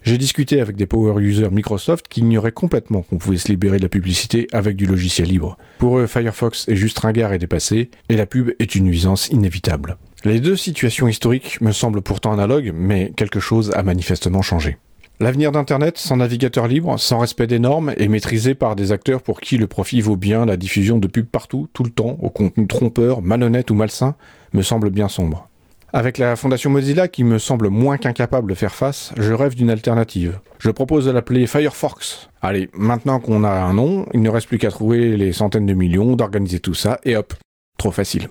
J'ai 0.03 0.17
discuté 0.17 0.59
avec 0.59 0.75
des 0.75 0.85
power 0.85 1.21
users 1.21 1.49
Microsoft 1.49 2.09
qui 2.09 2.19
ignoraient 2.19 2.51
complètement 2.51 3.03
qu'on 3.03 3.17
pouvait 3.17 3.37
se 3.37 3.47
libérer 3.47 3.77
de 3.77 3.83
la 3.83 3.89
publicité 3.89 4.47
avec 4.51 4.75
du 4.75 4.85
logiciel 4.85 5.29
libre. 5.29 5.57
Pour 5.77 5.97
eux, 5.97 6.07
Firefox 6.07 6.67
est 6.67 6.75
juste 6.75 6.99
ringard 6.99 7.31
et 7.31 7.37
dépassé, 7.39 7.89
et 8.09 8.17
la 8.17 8.25
pub 8.25 8.51
est 8.59 8.75
une 8.75 8.83
nuisance 8.83 9.29
inévitable. 9.29 9.95
Les 10.25 10.41
deux 10.41 10.57
situations 10.57 11.07
historiques 11.07 11.61
me 11.61 11.71
semblent 11.71 12.01
pourtant 12.01 12.33
analogues, 12.33 12.73
mais 12.75 13.13
quelque 13.15 13.39
chose 13.39 13.71
a 13.75 13.81
manifestement 13.81 14.41
changé. 14.41 14.77
L'avenir 15.21 15.53
d'Internet, 15.53 15.97
sans 15.97 16.17
navigateur 16.17 16.67
libre, 16.67 16.99
sans 16.99 17.19
respect 17.19 17.47
des 17.47 17.59
normes 17.59 17.93
et 17.95 18.09
maîtrisé 18.09 18.55
par 18.55 18.75
des 18.75 18.91
acteurs 18.91 19.21
pour 19.21 19.39
qui 19.39 19.57
le 19.57 19.67
profit 19.67 20.01
vaut 20.01 20.17
bien 20.17 20.45
la 20.45 20.57
diffusion 20.57 20.97
de 20.97 21.07
pubs 21.07 21.25
partout, 21.25 21.69
tout 21.71 21.83
le 21.83 21.91
temps, 21.91 22.17
au 22.21 22.29
contenu 22.29 22.67
trompeur, 22.67 23.21
malhonnête 23.21 23.71
ou 23.71 23.75
malsain, 23.75 24.15
me 24.51 24.63
semble 24.63 24.89
bien 24.89 25.07
sombre. 25.07 25.47
Avec 25.95 26.17
la 26.17 26.35
fondation 26.35 26.71
Mozilla 26.71 27.07
qui 27.07 27.23
me 27.23 27.37
semble 27.37 27.69
moins 27.69 27.97
qu'incapable 27.97 28.49
de 28.49 28.55
faire 28.55 28.73
face, 28.73 29.13
je 29.15 29.31
rêve 29.31 29.53
d'une 29.53 29.69
alternative. 29.69 30.39
Je 30.57 30.71
propose 30.71 31.05
de 31.05 31.11
l'appeler 31.11 31.45
Firefox. 31.45 32.29
Allez, 32.41 32.71
maintenant 32.73 33.19
qu'on 33.19 33.43
a 33.43 33.51
un 33.51 33.73
nom, 33.73 34.07
il 34.11 34.23
ne 34.23 34.29
reste 34.31 34.47
plus 34.47 34.57
qu'à 34.57 34.71
trouver 34.71 35.15
les 35.17 35.33
centaines 35.33 35.67
de 35.67 35.73
millions, 35.75 36.15
d'organiser 36.15 36.59
tout 36.59 36.73
ça, 36.73 36.99
et 37.03 37.15
hop, 37.15 37.35
trop 37.77 37.91
facile. 37.91 38.29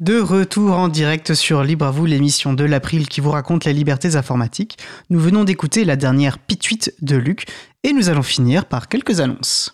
De 0.00 0.18
retour 0.18 0.76
en 0.76 0.88
direct 0.88 1.34
sur 1.34 1.62
Libre 1.62 1.86
à 1.86 1.92
vous, 1.92 2.04
l'émission 2.04 2.52
de 2.52 2.64
l'April 2.64 3.06
qui 3.06 3.20
vous 3.20 3.30
raconte 3.30 3.64
les 3.64 3.72
libertés 3.72 4.16
informatiques. 4.16 4.78
Nous 5.08 5.20
venons 5.20 5.44
d'écouter 5.44 5.84
la 5.84 5.94
dernière 5.94 6.40
pituite 6.40 6.92
de 7.00 7.14
Luc 7.14 7.44
et 7.84 7.92
nous 7.92 8.08
allons 8.08 8.24
finir 8.24 8.64
par 8.64 8.88
quelques 8.88 9.20
annonces. 9.20 9.72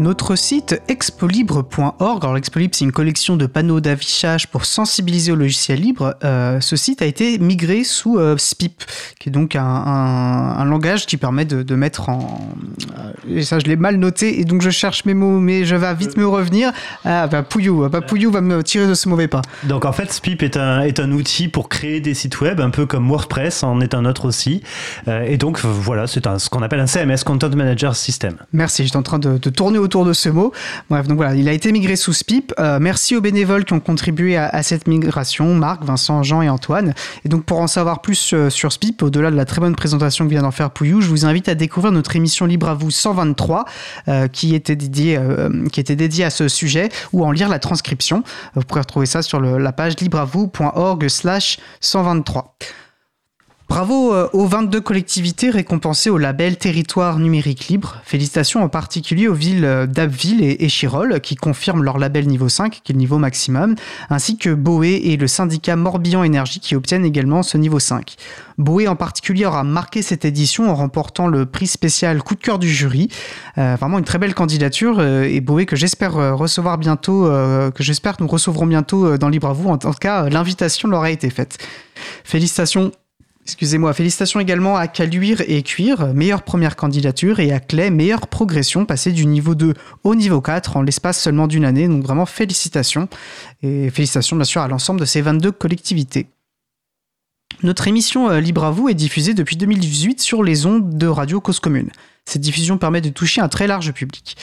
Notre 0.00 0.34
site 0.34 0.82
expolibre.org, 0.88 2.24
alors 2.24 2.34
l'expolibre 2.34 2.74
c'est 2.74 2.84
une 2.84 2.90
collection 2.92 3.36
de 3.36 3.46
panneaux 3.46 3.78
d'affichage 3.80 4.48
pour 4.48 4.64
sensibiliser 4.64 5.30
au 5.30 5.36
logiciel 5.36 5.80
libre. 5.80 6.16
Euh, 6.24 6.60
ce 6.60 6.74
site 6.74 7.00
a 7.00 7.06
été 7.06 7.38
migré 7.38 7.84
sous 7.84 8.18
euh, 8.18 8.36
SPIP, 8.36 8.82
qui 9.20 9.28
est 9.28 9.32
donc 9.32 9.54
un, 9.54 9.62
un- 9.64 10.56
un 10.58 10.64
langage 10.64 11.06
qui 11.06 11.16
permet 11.16 11.44
de, 11.44 11.62
de 11.62 11.74
mettre 11.76 12.08
en... 12.08 12.40
euh, 12.98 13.12
et 13.38 13.42
ça 13.44 13.60
je 13.60 13.66
l'ai 13.66 13.76
mal 13.76 13.96
noté 13.96 14.40
et 14.40 14.44
donc 14.44 14.62
je 14.62 14.70
cherche 14.70 15.04
mes 15.04 15.14
mots 15.14 15.38
mais 15.38 15.64
je 15.64 15.76
vais 15.76 15.94
vite 15.94 16.16
me 16.16 16.26
revenir. 16.26 16.72
Ah 17.04 17.28
bah 17.28 17.44
Pouillou, 17.44 17.88
bah, 17.88 18.00
Pouillou 18.00 18.32
va 18.32 18.40
me 18.40 18.64
tirer 18.64 18.88
de 18.88 18.94
ce 18.94 19.08
mauvais 19.08 19.28
pas. 19.28 19.42
Donc 19.62 19.84
en 19.84 19.92
fait, 19.92 20.12
Spip 20.12 20.42
est 20.42 20.56
un, 20.56 20.80
est 20.82 20.98
un 20.98 21.12
outil 21.12 21.46
pour 21.46 21.68
créer 21.68 22.00
des 22.00 22.14
sites 22.14 22.40
web, 22.40 22.58
un 22.60 22.70
peu 22.70 22.84
comme 22.84 23.08
WordPress 23.08 23.62
en 23.62 23.80
est 23.80 23.94
un 23.94 24.04
autre 24.06 24.24
aussi. 24.26 24.60
Et 25.06 25.36
donc 25.38 25.60
voilà, 25.64 26.08
c'est 26.08 26.26
ce 26.38 26.50
qu'on 26.50 26.62
appelle 26.62 26.80
un 26.80 26.86
CMS, 26.88 27.22
Content 27.24 27.50
Manager 27.54 27.94
System. 27.94 28.34
Merci, 28.52 28.84
j'étais 28.84 28.96
en 28.96 29.02
train 29.02 29.20
de, 29.20 29.38
de 29.38 29.50
tourner 29.50 29.78
autour 29.84 30.04
de 30.04 30.12
ce 30.12 30.28
mot. 30.28 30.52
Bref, 30.90 31.06
donc 31.06 31.16
voilà, 31.16 31.34
il 31.34 31.48
a 31.48 31.52
été 31.52 31.70
migré 31.72 31.96
sous 31.96 32.12
SPIP. 32.12 32.52
Euh, 32.58 32.78
merci 32.80 33.16
aux 33.16 33.20
bénévoles 33.20 33.64
qui 33.64 33.72
ont 33.72 33.80
contribué 33.80 34.36
à, 34.36 34.62
cette 34.62 34.88
migration, 34.88 35.54
Marc, 35.54 35.84
Vincent, 35.84 36.22
Jean 36.22 36.42
et 36.42 36.48
Antoine. 36.48 36.94
Et 37.24 37.28
donc 37.28 37.44
pour 37.44 37.60
en 37.60 37.66
savoir 37.66 38.00
plus 38.00 38.32
euh, 38.32 38.50
sur 38.50 38.72
SPIP, 38.72 39.02
au-delà 39.02 39.30
de 39.30 39.36
la 39.36 39.44
très 39.44 39.60
bonne 39.60 39.76
présentation 39.76 40.24
que 40.24 40.30
vient 40.30 40.42
d'en 40.42 40.50
faire 40.50 40.70
Pouillou, 40.70 41.00
je 41.00 41.08
vous 41.08 41.26
invite 41.26 41.48
à 41.48 41.54
découvrir 41.54 41.92
notre 41.92 42.16
émission 42.16 42.46
Libre 42.46 42.68
à 42.68 42.74
vous 42.74 42.90
123, 42.90 43.64
euh, 44.08 44.28
qui, 44.28 44.54
était 44.54 44.76
dédiée, 44.76 45.16
euh, 45.16 45.66
qui 45.68 45.80
était 45.80 45.96
dédiée 45.96 46.24
à 46.24 46.30
ce 46.30 46.48
sujet, 46.48 46.88
ou 47.12 47.24
en 47.24 47.30
lire 47.30 47.48
la 47.48 47.58
transcription. 47.58 48.22
Vous 48.54 48.62
pourrez 48.62 48.80
retrouver 48.80 49.06
ça 49.06 49.22
sur 49.22 49.40
la 49.40 49.72
page 49.72 49.98
libreavou.org 50.00 51.08
slash 51.08 51.58
123. 51.80 52.56
Bravo 53.68 54.14
euh, 54.14 54.28
aux 54.32 54.46
22 54.46 54.80
collectivités 54.80 55.50
récompensées 55.50 56.10
au 56.10 56.18
label 56.18 56.56
Territoire 56.56 57.18
numérique 57.18 57.68
libre. 57.68 57.96
Félicitations 58.04 58.62
en 58.62 58.68
particulier 58.68 59.26
aux 59.26 59.34
villes 59.34 59.64
euh, 59.64 59.86
d'Abbeville 59.86 60.44
et 60.44 60.64
Échirol 60.64 61.20
qui 61.20 61.34
confirment 61.34 61.82
leur 61.82 61.98
label 61.98 62.26
niveau 62.26 62.48
5, 62.48 62.80
qui 62.84 62.92
est 62.92 62.94
le 62.94 62.98
niveau 62.98 63.18
maximum, 63.18 63.74
ainsi 64.10 64.36
que 64.36 64.50
Boé 64.50 65.00
et 65.04 65.16
le 65.16 65.26
syndicat 65.26 65.76
Morbihan 65.76 66.22
Énergie 66.22 66.60
qui 66.60 66.76
obtiennent 66.76 67.04
également 67.04 67.42
ce 67.42 67.56
niveau 67.56 67.78
5. 67.78 68.16
Boé 68.58 68.86
en 68.86 68.96
particulier 68.96 69.46
aura 69.46 69.64
marqué 69.64 70.02
cette 70.02 70.24
édition 70.24 70.70
en 70.70 70.74
remportant 70.74 71.26
le 71.26 71.46
prix 71.46 71.66
spécial 71.66 72.22
coup 72.22 72.34
de 72.34 72.40
cœur 72.40 72.58
du 72.58 72.68
jury. 72.68 73.08
Euh, 73.58 73.76
vraiment 73.78 73.98
une 73.98 74.04
très 74.04 74.18
belle 74.18 74.34
candidature 74.34 74.98
euh, 75.00 75.24
et 75.24 75.40
Boé 75.40 75.66
que 75.66 75.74
j'espère 75.74 76.16
euh, 76.16 76.34
recevoir 76.34 76.78
bientôt, 76.78 77.26
euh, 77.26 77.70
que 77.70 77.82
j'espère 77.82 78.16
que 78.16 78.22
nous 78.22 78.28
recevrons 78.28 78.66
bientôt 78.66 79.06
euh, 79.06 79.18
dans 79.18 79.28
Libre 79.28 79.48
à 79.48 79.52
vous. 79.52 79.68
En 79.68 79.78
tout 79.78 79.90
cas, 79.92 80.24
euh, 80.24 80.28
l'invitation 80.28 80.88
leur 80.88 81.02
a 81.02 81.10
été 81.10 81.30
faite. 81.30 81.58
Félicitations 82.22 82.92
Excusez-moi, 83.44 83.92
félicitations 83.92 84.40
également 84.40 84.76
à 84.76 84.88
Caluire 84.88 85.42
et 85.46 85.62
Cuir, 85.62 86.14
meilleure 86.14 86.42
première 86.44 86.76
candidature, 86.76 87.40
et 87.40 87.52
à 87.52 87.60
Clay, 87.60 87.90
meilleure 87.90 88.26
progression, 88.26 88.86
passée 88.86 89.12
du 89.12 89.26
niveau 89.26 89.54
2 89.54 89.74
au 90.02 90.14
niveau 90.14 90.40
4 90.40 90.78
en 90.78 90.82
l'espace 90.82 91.20
seulement 91.20 91.46
d'une 91.46 91.66
année. 91.66 91.86
Donc 91.86 92.02
vraiment 92.02 92.24
félicitations. 92.24 93.06
Et 93.62 93.90
félicitations 93.90 94.36
bien 94.36 94.46
sûr 94.46 94.62
à 94.62 94.68
l'ensemble 94.68 95.00
de 95.00 95.04
ces 95.04 95.20
22 95.20 95.52
collectivités. 95.52 96.26
Notre 97.62 97.86
émission 97.86 98.30
euh, 98.30 98.40
Libre 98.40 98.64
à 98.64 98.70
vous 98.70 98.88
est 98.88 98.94
diffusée 98.94 99.34
depuis 99.34 99.56
2018 99.56 100.20
sur 100.20 100.42
les 100.42 100.64
ondes 100.64 100.96
de 100.96 101.06
Radio 101.06 101.42
Cause 101.42 101.60
Commune. 101.60 101.90
Cette 102.24 102.42
diffusion 102.42 102.78
permet 102.78 103.02
de 103.02 103.10
toucher 103.10 103.42
un 103.42 103.48
très 103.48 103.66
large 103.66 103.92
public. 103.92 104.36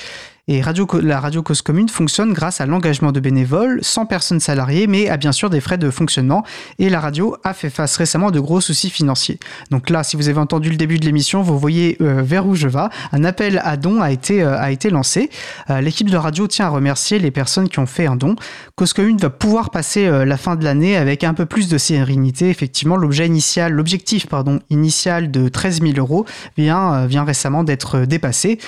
Et 0.51 0.61
la 1.01 1.19
radio 1.21 1.43
Cause 1.43 1.61
Commune 1.61 1.87
fonctionne 1.87 2.33
grâce 2.33 2.59
à 2.59 2.65
l'engagement 2.65 3.13
de 3.13 3.21
bénévoles, 3.21 3.79
sans 3.83 4.05
personnes 4.05 4.41
salariées, 4.41 4.85
mais 4.85 5.07
à 5.07 5.15
bien 5.15 5.31
sûr 5.31 5.49
des 5.49 5.61
frais 5.61 5.77
de 5.77 5.89
fonctionnement. 5.89 6.43
Et 6.77 6.89
la 6.89 6.99
radio 6.99 7.37
a 7.45 7.53
fait 7.53 7.69
face 7.69 7.95
récemment 7.95 8.27
à 8.27 8.31
de 8.31 8.39
gros 8.41 8.59
soucis 8.59 8.89
financiers. 8.89 9.39
Donc 9.69 9.89
là, 9.89 10.03
si 10.03 10.17
vous 10.17 10.27
avez 10.27 10.39
entendu 10.39 10.69
le 10.69 10.75
début 10.75 10.99
de 10.99 11.05
l'émission, 11.05 11.41
vous 11.41 11.57
voyez 11.57 11.95
euh, 12.01 12.21
vers 12.21 12.45
où 12.45 12.55
je 12.55 12.67
vais. 12.67 12.89
Un 13.13 13.23
appel 13.23 13.61
à 13.63 13.77
été, 14.11 14.43
euh, 14.43 14.59
a 14.59 14.71
été 14.71 14.89
lancé. 14.89 15.29
Euh, 15.69 15.79
L'équipe 15.79 16.09
de 16.09 16.17
radio 16.17 16.47
tient 16.47 16.65
à 16.65 16.69
remercier 16.69 17.17
les 17.17 17.31
personnes 17.31 17.69
qui 17.69 17.79
ont 17.79 17.85
fait 17.85 18.05
un 18.05 18.17
don. 18.17 18.35
Cause 18.75 18.91
Commune 18.91 19.15
va 19.19 19.29
pouvoir 19.29 19.69
passer 19.69 20.09
la 20.25 20.35
fin 20.35 20.57
de 20.57 20.65
l'année 20.65 20.97
avec 20.97 21.23
un 21.23 21.33
peu 21.33 21.45
plus 21.45 21.69
de 21.69 21.77
sérénité. 21.77 22.49
Effectivement, 22.49 22.97
l'objectif 22.97 24.27
initial 24.69 25.31
de 25.31 25.47
13 25.47 25.81
000 25.81 25.93
euros 25.95 26.25
vient, 26.57 27.07
récemment 27.23 27.63
d'être 27.63 27.99
dépassé. 27.99 28.59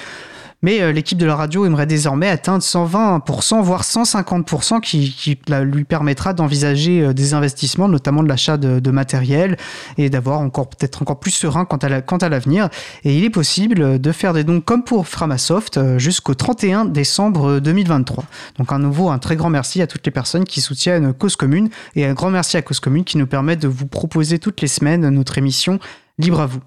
Mais 0.64 0.82
euh, 0.82 0.92
l'équipe 0.92 1.18
de 1.18 1.26
la 1.26 1.36
radio 1.36 1.66
aimerait 1.66 1.86
désormais 1.86 2.30
atteindre 2.30 2.64
120%, 2.64 3.62
voire 3.62 3.84
150%, 3.84 4.82
qui, 4.82 5.38
lui 5.64 5.84
permettra 5.84 6.34
d'envisager 6.34 7.02
euh, 7.02 7.14
des 7.14 7.34
investissements, 7.36 7.88
notamment 7.88 8.24
de 8.24 8.30
l'achat 8.30 8.58
de, 8.58 8.92
matériel, 8.92 9.58
et 9.98 10.10
d'avoir 10.10 10.40
encore 10.40 10.70
peut-être 10.70 11.02
encore 11.02 11.20
plus 11.20 11.32
serein 11.32 11.66
quant 11.66 11.78
à 11.78 11.90
la- 11.90 12.02
quant 12.02 12.18
à 12.18 12.30
l'avenir. 12.30 12.70
et 13.04 13.16
il 13.16 13.24
est 13.24 13.30
possible 13.30 14.00
de 14.00 14.12
faire 14.12 14.34
des 14.34 14.44
dons 14.44 14.62
comme 14.62 14.84
pour 14.84 15.08
Framasoft 15.08 15.78
euh, 15.78 16.00
jusqu'au 16.00 16.34
31 16.34 16.86
décembre 16.86 17.60
2023. 17.60 18.24
Donc 18.58 18.72
à 18.72 18.78
nouveau, 18.78 19.10
un 19.10 19.20
très 19.20 19.36
grand 19.36 19.50
merci 19.50 19.82
à 19.82 19.88
toutes 19.88 20.06
les 20.06 20.12
personnes 20.12 20.46
qui 20.46 20.62
soutiennent 20.62 21.14
Cause 21.14 21.36
Commune, 21.36 21.70
et 21.96 22.06
un 22.06 22.14
grand 22.14 22.30
merci 22.30 22.58
à 22.58 22.62
Cause 22.62 22.80
Commune 22.80 23.04
qui 23.04 23.18
nous 23.18 23.28
permet 23.28 23.58
de 23.58 23.68
vous 23.68 23.88
proposer 23.88 24.40
toutes 24.40 24.62
les 24.62 24.68
semaines 24.68 25.10
notre 25.10 25.38
émission 25.38 25.80
Libre 26.20 26.42
à 26.42 26.46
vous. 26.46 26.60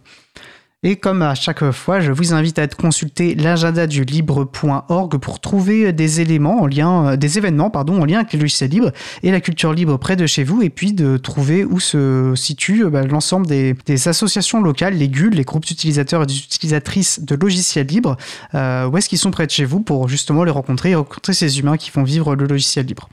Et 0.88 0.94
comme 0.94 1.20
à 1.22 1.34
chaque 1.34 1.72
fois, 1.72 1.98
je 1.98 2.12
vous 2.12 2.32
invite 2.32 2.60
à 2.60 2.68
consulter 2.68 3.34
l'agenda 3.34 3.88
du 3.88 4.04
libre.org 4.04 5.18
pour 5.18 5.40
trouver 5.40 5.92
des 5.92 6.20
éléments 6.20 6.60
en 6.60 6.66
lien, 6.68 7.08
euh, 7.08 7.16
des 7.16 7.38
événements 7.38 7.70
pardon, 7.70 8.00
en 8.00 8.04
lien 8.04 8.20
avec 8.20 8.32
le 8.34 8.38
logiciel 8.38 8.70
libre 8.70 8.92
et 9.24 9.32
la 9.32 9.40
culture 9.40 9.72
libre 9.72 9.96
près 9.96 10.14
de 10.14 10.28
chez 10.28 10.44
vous, 10.44 10.62
et 10.62 10.70
puis 10.70 10.92
de 10.92 11.16
trouver 11.16 11.64
où 11.64 11.80
se 11.80 12.34
situe 12.36 12.84
euh, 12.84 12.90
bah, 12.90 13.02
l'ensemble 13.02 13.48
des, 13.48 13.74
associations 14.06 14.62
locales, 14.62 14.94
les 14.94 15.08
GUL, 15.08 15.34
les 15.34 15.42
groupes 15.42 15.66
d'utilisateurs 15.66 16.22
et 16.22 16.26
d'utilisatrices 16.26 17.18
de 17.18 17.34
logiciels 17.34 17.88
libres, 17.88 18.16
euh, 18.54 18.86
où 18.86 18.96
est-ce 18.96 19.08
qu'ils 19.08 19.18
sont 19.18 19.32
près 19.32 19.46
de 19.46 19.50
chez 19.50 19.64
vous 19.64 19.80
pour 19.80 20.08
justement 20.08 20.44
les 20.44 20.52
rencontrer 20.52 20.90
et 20.90 20.94
rencontrer 20.94 21.32
ces 21.32 21.58
humains 21.58 21.78
qui 21.78 21.90
font 21.90 22.04
vivre 22.04 22.36
le 22.36 22.46
logiciel 22.46 22.86
libre. 22.86 23.08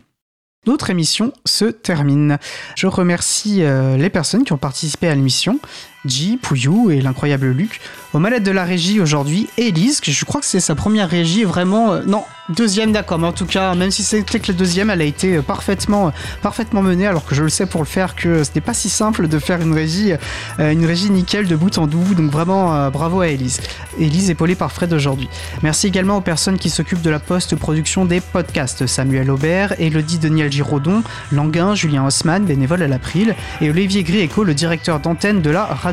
Notre 0.65 0.89
émission 0.89 1.33
se 1.45 1.65
termine. 1.65 2.37
Je 2.75 2.87
remercie 2.87 3.63
euh, 3.63 3.97
les 3.97 4.09
personnes 4.09 4.45
qui 4.45 4.53
ont 4.53 4.57
participé 4.57 5.09
à 5.09 5.15
l'émission 5.15 5.59
J, 6.05 6.37
Pouillou 6.41 6.91
et 6.91 7.01
l'incroyable 7.01 7.47
Luc. 7.51 7.79
Aux 8.13 8.19
manettes 8.19 8.43
de 8.43 8.51
la 8.51 8.63
régie 8.63 8.99
aujourd'hui, 8.99 9.47
Elise, 9.57 9.99
que 9.99 10.11
je 10.11 10.25
crois 10.25 10.41
que 10.41 10.47
c'est 10.47 10.59
sa 10.59 10.75
première 10.75 11.09
régie 11.09 11.45
vraiment... 11.45 11.93
euh, 11.93 12.03
non, 12.05 12.23
deuxième 12.49 12.91
d'accord, 12.91 13.17
mais 13.17 13.27
en 13.27 13.31
tout 13.31 13.45
cas, 13.45 13.73
même 13.73 13.89
si 13.89 14.03
c'était 14.03 14.39
que 14.39 14.51
la 14.51 14.57
deuxième, 14.57 14.89
elle 14.89 15.01
a 15.01 15.05
été 15.05 15.37
euh, 15.37 15.41
parfaitement, 15.41 16.07
euh, 16.07 16.11
parfaitement 16.41 16.81
menée, 16.81 17.07
alors 17.07 17.25
que 17.25 17.33
je 17.33 17.41
le 17.41 17.49
sais 17.49 17.65
pour 17.65 17.81
le 17.81 17.87
faire 17.87 18.15
que 18.15 18.43
ce 18.43 18.51
n'est 18.53 18.61
pas 18.61 18.73
si 18.73 18.89
simple 18.89 19.27
de 19.27 19.39
faire 19.39 19.61
une 19.61 19.73
régie, 19.73 20.13
une 20.59 20.85
régie 20.85 21.09
nickel 21.09 21.47
de 21.47 21.55
bout 21.55 21.77
en 21.77 21.87
bout, 21.87 22.13
donc 22.15 22.31
vraiment 22.31 22.89
bravo 22.89 23.21
à 23.21 23.27
Elise. 23.27 23.61
Elise 23.99 24.29
épaulée 24.29 24.55
par 24.55 24.71
Fred 24.71 24.93
aujourd'hui. 24.93 25.29
Merci 25.61 25.87
également 25.87 26.17
aux 26.17 26.21
personnes 26.21 26.57
qui 26.57 26.69
s'occupent 26.69 27.01
de 27.01 27.09
la 27.09 27.19
post-production 27.19 28.05
des 28.05 28.19
podcasts, 28.21 28.85
Samuel 28.87 29.31
Aubert, 29.31 29.73
Elodie 29.79 30.19
Daniel 30.19 30.51
Giraudon, 30.51 31.03
Languin, 31.31 31.75
Julien 31.75 32.05
Haussmann, 32.05 32.43
bénévole 32.45 32.83
à 32.83 32.87
l'April, 32.87 33.35
et 33.61 33.69
Olivier 33.69 34.03
Grieco, 34.03 34.43
le 34.43 34.53
directeur 34.53 34.99
d'antenne 34.99 35.41
de 35.41 35.49
la 35.49 35.65
radio. 35.65 35.92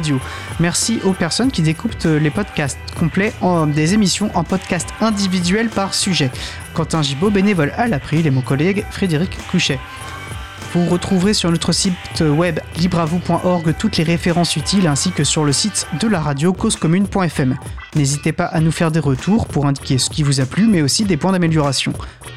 Merci 0.59 1.01
aux 1.05 1.12
personnes 1.12 1.51
qui 1.51 1.62
découpent 1.62 1.94
euh, 2.06 2.18
les 2.18 2.31
podcasts 2.31 2.78
complets 2.98 3.32
des 3.74 3.94
émissions 3.94 4.31
en 4.35 4.44
podcasts 4.44 4.90
individuels 5.01 5.68
par 5.68 5.94
sujet. 5.94 6.31
Quentin 6.74 7.02
Gibaud, 7.02 7.31
bénévole 7.31 7.72
à 7.77 7.89
l'April, 7.89 8.27
et 8.27 8.31
mon 8.31 8.43
collègue 8.43 8.85
Frédéric 8.90 9.36
Couchet. 9.51 9.78
Vous 10.72 10.86
retrouverez 10.86 11.35
sur 11.35 11.51
notre 11.51 11.72
site 11.72 12.20
web 12.20 12.60
libravou.org 12.78 13.74
toutes 13.77 13.97
les 13.97 14.05
références 14.05 14.55
utiles 14.55 14.86
ainsi 14.86 15.10
que 15.10 15.24
sur 15.24 15.44
le 15.44 15.52
site 15.52 15.89
de 16.01 16.06
la 16.06 16.20
radio 16.20 16.52
causecommune.fm. 16.52 17.56
N'hésitez 17.97 18.31
pas 18.31 18.44
à 18.44 18.60
nous 18.60 18.70
faire 18.70 18.93
des 18.93 19.01
retours 19.01 19.48
pour 19.48 19.66
indiquer 19.66 19.98
ce 19.98 20.09
qui 20.09 20.22
vous 20.22 20.40
a 20.40 20.47
plu 20.47 20.68
mais 20.68 20.81
aussi 20.81 21.02
des 21.05 21.16
points 21.16 21.32
d'amélioration. 21.32 21.93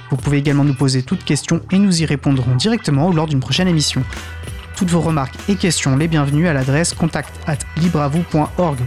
Vous 0.10 0.18
pouvez 0.18 0.40
également 0.40 0.64
nous 0.64 0.74
poser 0.74 1.04
toutes 1.04 1.24
questions 1.24 1.62
et 1.72 1.78
nous 1.78 2.02
y 2.02 2.06
répondrons 2.06 2.56
directement 2.56 3.12
lors 3.12 3.28
d'une 3.28 3.40
prochaine 3.40 3.68
émission. 3.68 4.04
Toutes 4.76 4.90
vos 4.90 5.02
remarques 5.02 5.36
et 5.48 5.56
questions 5.56 5.96
les 5.96 6.08
bienvenues 6.08 6.48
à 6.48 6.54
l'adresse 6.54 6.94
contact 6.94 7.30
at 7.48 7.58
libravou.org. 7.78 8.80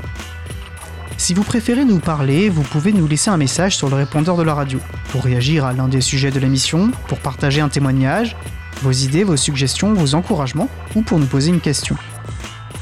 Si 1.16 1.32
vous 1.32 1.44
préférez 1.44 1.84
nous 1.84 1.98
parler, 1.98 2.48
vous 2.48 2.62
pouvez 2.62 2.92
nous 2.92 3.06
laisser 3.06 3.30
un 3.30 3.36
message 3.36 3.76
sur 3.76 3.88
le 3.88 3.96
répondeur 3.96 4.36
de 4.36 4.42
la 4.42 4.54
radio 4.54 4.80
pour 5.10 5.24
réagir 5.24 5.64
à 5.64 5.72
l'un 5.72 5.88
des 5.88 6.00
sujets 6.00 6.30
de 6.30 6.38
l'émission, 6.38 6.90
pour 7.08 7.18
partager 7.18 7.60
un 7.60 7.68
témoignage, 7.68 8.36
vos 8.82 8.92
idées, 8.92 9.24
vos 9.24 9.36
suggestions, 9.36 9.94
vos 9.94 10.14
encouragements 10.14 10.68
ou 10.94 11.02
pour 11.02 11.18
nous 11.18 11.26
poser 11.26 11.50
une 11.50 11.60
question. 11.60 11.96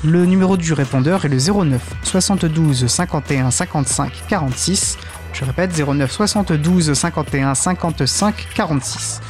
Le 0.03 0.27
numéro 0.27 0.57
du 0.57 0.73
répondeur 0.73 1.25
est 1.25 1.29
le 1.29 1.39
09 1.39 1.81
72 2.03 2.87
51 2.87 3.51
55 3.51 4.13
46. 4.29 4.99
Je 5.33 5.45
répète 5.45 5.73
09 5.77 6.11
72 6.11 6.93
51 6.93 7.55
55 7.55 8.49
46. 8.55 9.21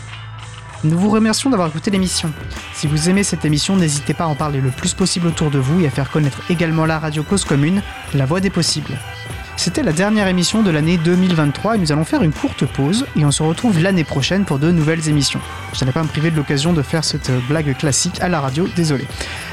Nous 0.85 0.99
vous 0.99 1.09
remercions 1.09 1.49
d'avoir 1.49 1.69
écouté 1.69 1.91
l'émission. 1.91 2.31
Si 2.75 2.87
vous 2.87 3.09
aimez 3.09 3.25
cette 3.25 3.47
émission, 3.47 3.75
n'hésitez 3.75 4.13
pas 4.13 4.25
à 4.25 4.27
en 4.27 4.35
parler 4.35 4.61
le 4.61 4.69
plus 4.69 4.93
possible 4.93 5.27
autour 5.27 5.51
de 5.51 5.59
vous 5.59 5.81
et 5.81 5.87
à 5.87 5.91
faire 5.91 6.11
connaître 6.11 6.43
également 6.51 6.85
la 6.85 6.99
radio 6.99 7.23
Cause 7.23 7.47
Commune, 7.47 7.81
la 8.13 8.27
voix 8.27 8.41
des 8.41 8.51
possibles. 8.51 8.99
C'était 9.57 9.83
la 9.83 9.93
dernière 9.93 10.27
émission 10.27 10.63
de 10.63 10.71
l'année 10.71 10.99
2023 10.99 11.77
et 11.77 11.79
nous 11.79 11.91
allons 11.91 12.05
faire 12.05 12.23
une 12.23 12.35
courte 12.35 12.67
pause 12.67 13.07
et 13.17 13.25
on 13.25 13.31
se 13.31 13.43
retrouve 13.43 13.81
l'année 13.81 14.05
prochaine 14.05 14.45
pour 14.45 14.59
de 14.59 14.71
nouvelles 14.71 15.09
émissions. 15.09 15.41
Je 15.73 15.81
n'allais 15.81 15.93
pas 15.93 16.03
me 16.03 16.09
priver 16.09 16.31
de 16.31 16.37
l'occasion 16.37 16.75
de 16.75 16.83
faire 16.83 17.03
cette 17.03 17.31
blague 17.49 17.75
classique 17.79 18.21
à 18.21 18.29
la 18.29 18.41
radio, 18.41 18.69
désolé. 18.77 19.07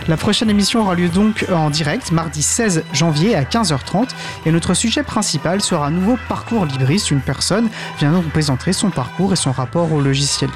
La 0.09 0.17
prochaine 0.17 0.49
émission 0.49 0.81
aura 0.81 0.95
lieu 0.95 1.07
donc 1.07 1.45
en 1.49 1.69
direct 1.69 2.11
mardi 2.11 2.41
16 2.41 2.83
janvier 2.91 3.35
à 3.35 3.43
15h30 3.43 4.09
et 4.45 4.51
notre 4.51 4.73
sujet 4.73 5.03
principal 5.03 5.61
sera 5.61 5.87
un 5.87 5.91
nouveau 5.91 6.17
parcours 6.27 6.65
libriste. 6.65 7.11
Une 7.11 7.21
personne 7.21 7.69
vient 7.99 8.11
nous 8.11 8.21
présenter 8.21 8.73
son 8.73 8.89
parcours 8.89 9.31
et 9.31 9.37
son 9.37 9.53
rapport 9.53 9.93
au 9.93 10.01
logiciel. 10.01 10.49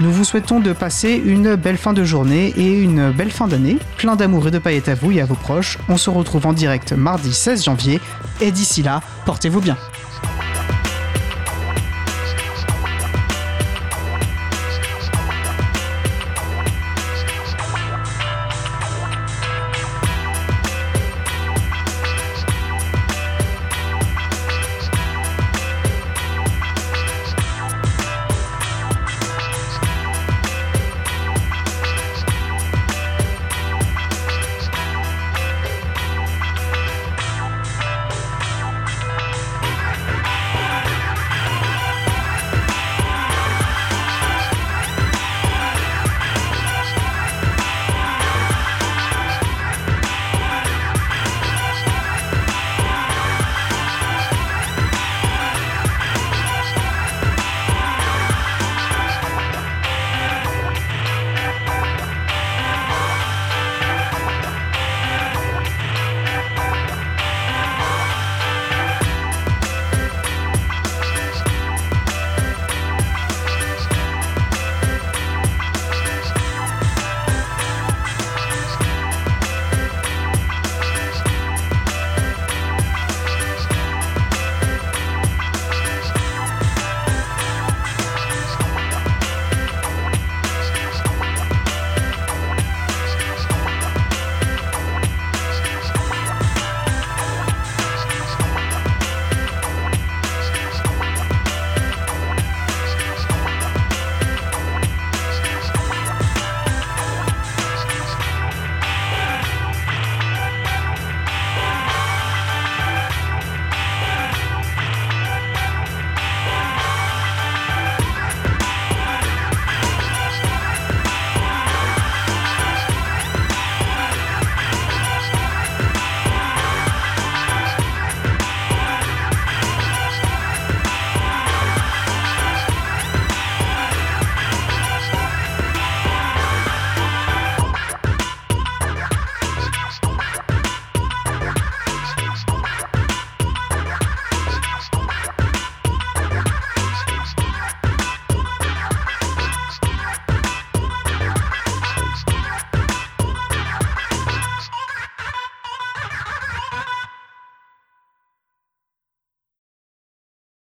Nous 0.00 0.10
vous 0.10 0.24
souhaitons 0.24 0.58
de 0.58 0.72
passer 0.72 1.22
une 1.24 1.54
belle 1.54 1.76
fin 1.76 1.92
de 1.92 2.02
journée 2.02 2.52
et 2.56 2.80
une 2.80 3.12
belle 3.12 3.30
fin 3.30 3.46
d'année, 3.46 3.78
plein 3.96 4.16
d'amour 4.16 4.48
et 4.48 4.50
de 4.50 4.58
paillettes 4.58 4.88
à 4.88 4.94
vous 4.94 5.12
et 5.12 5.20
à 5.20 5.24
vos 5.24 5.36
proches. 5.36 5.78
On 5.88 5.96
se 5.96 6.10
retrouve 6.10 6.46
en 6.46 6.52
direct 6.52 6.92
mardi 6.92 7.32
16 7.32 7.64
janvier 7.64 8.00
et 8.40 8.50
d'ici 8.50 8.82
là, 8.82 9.02
portez-vous 9.24 9.60
bien. 9.60 9.76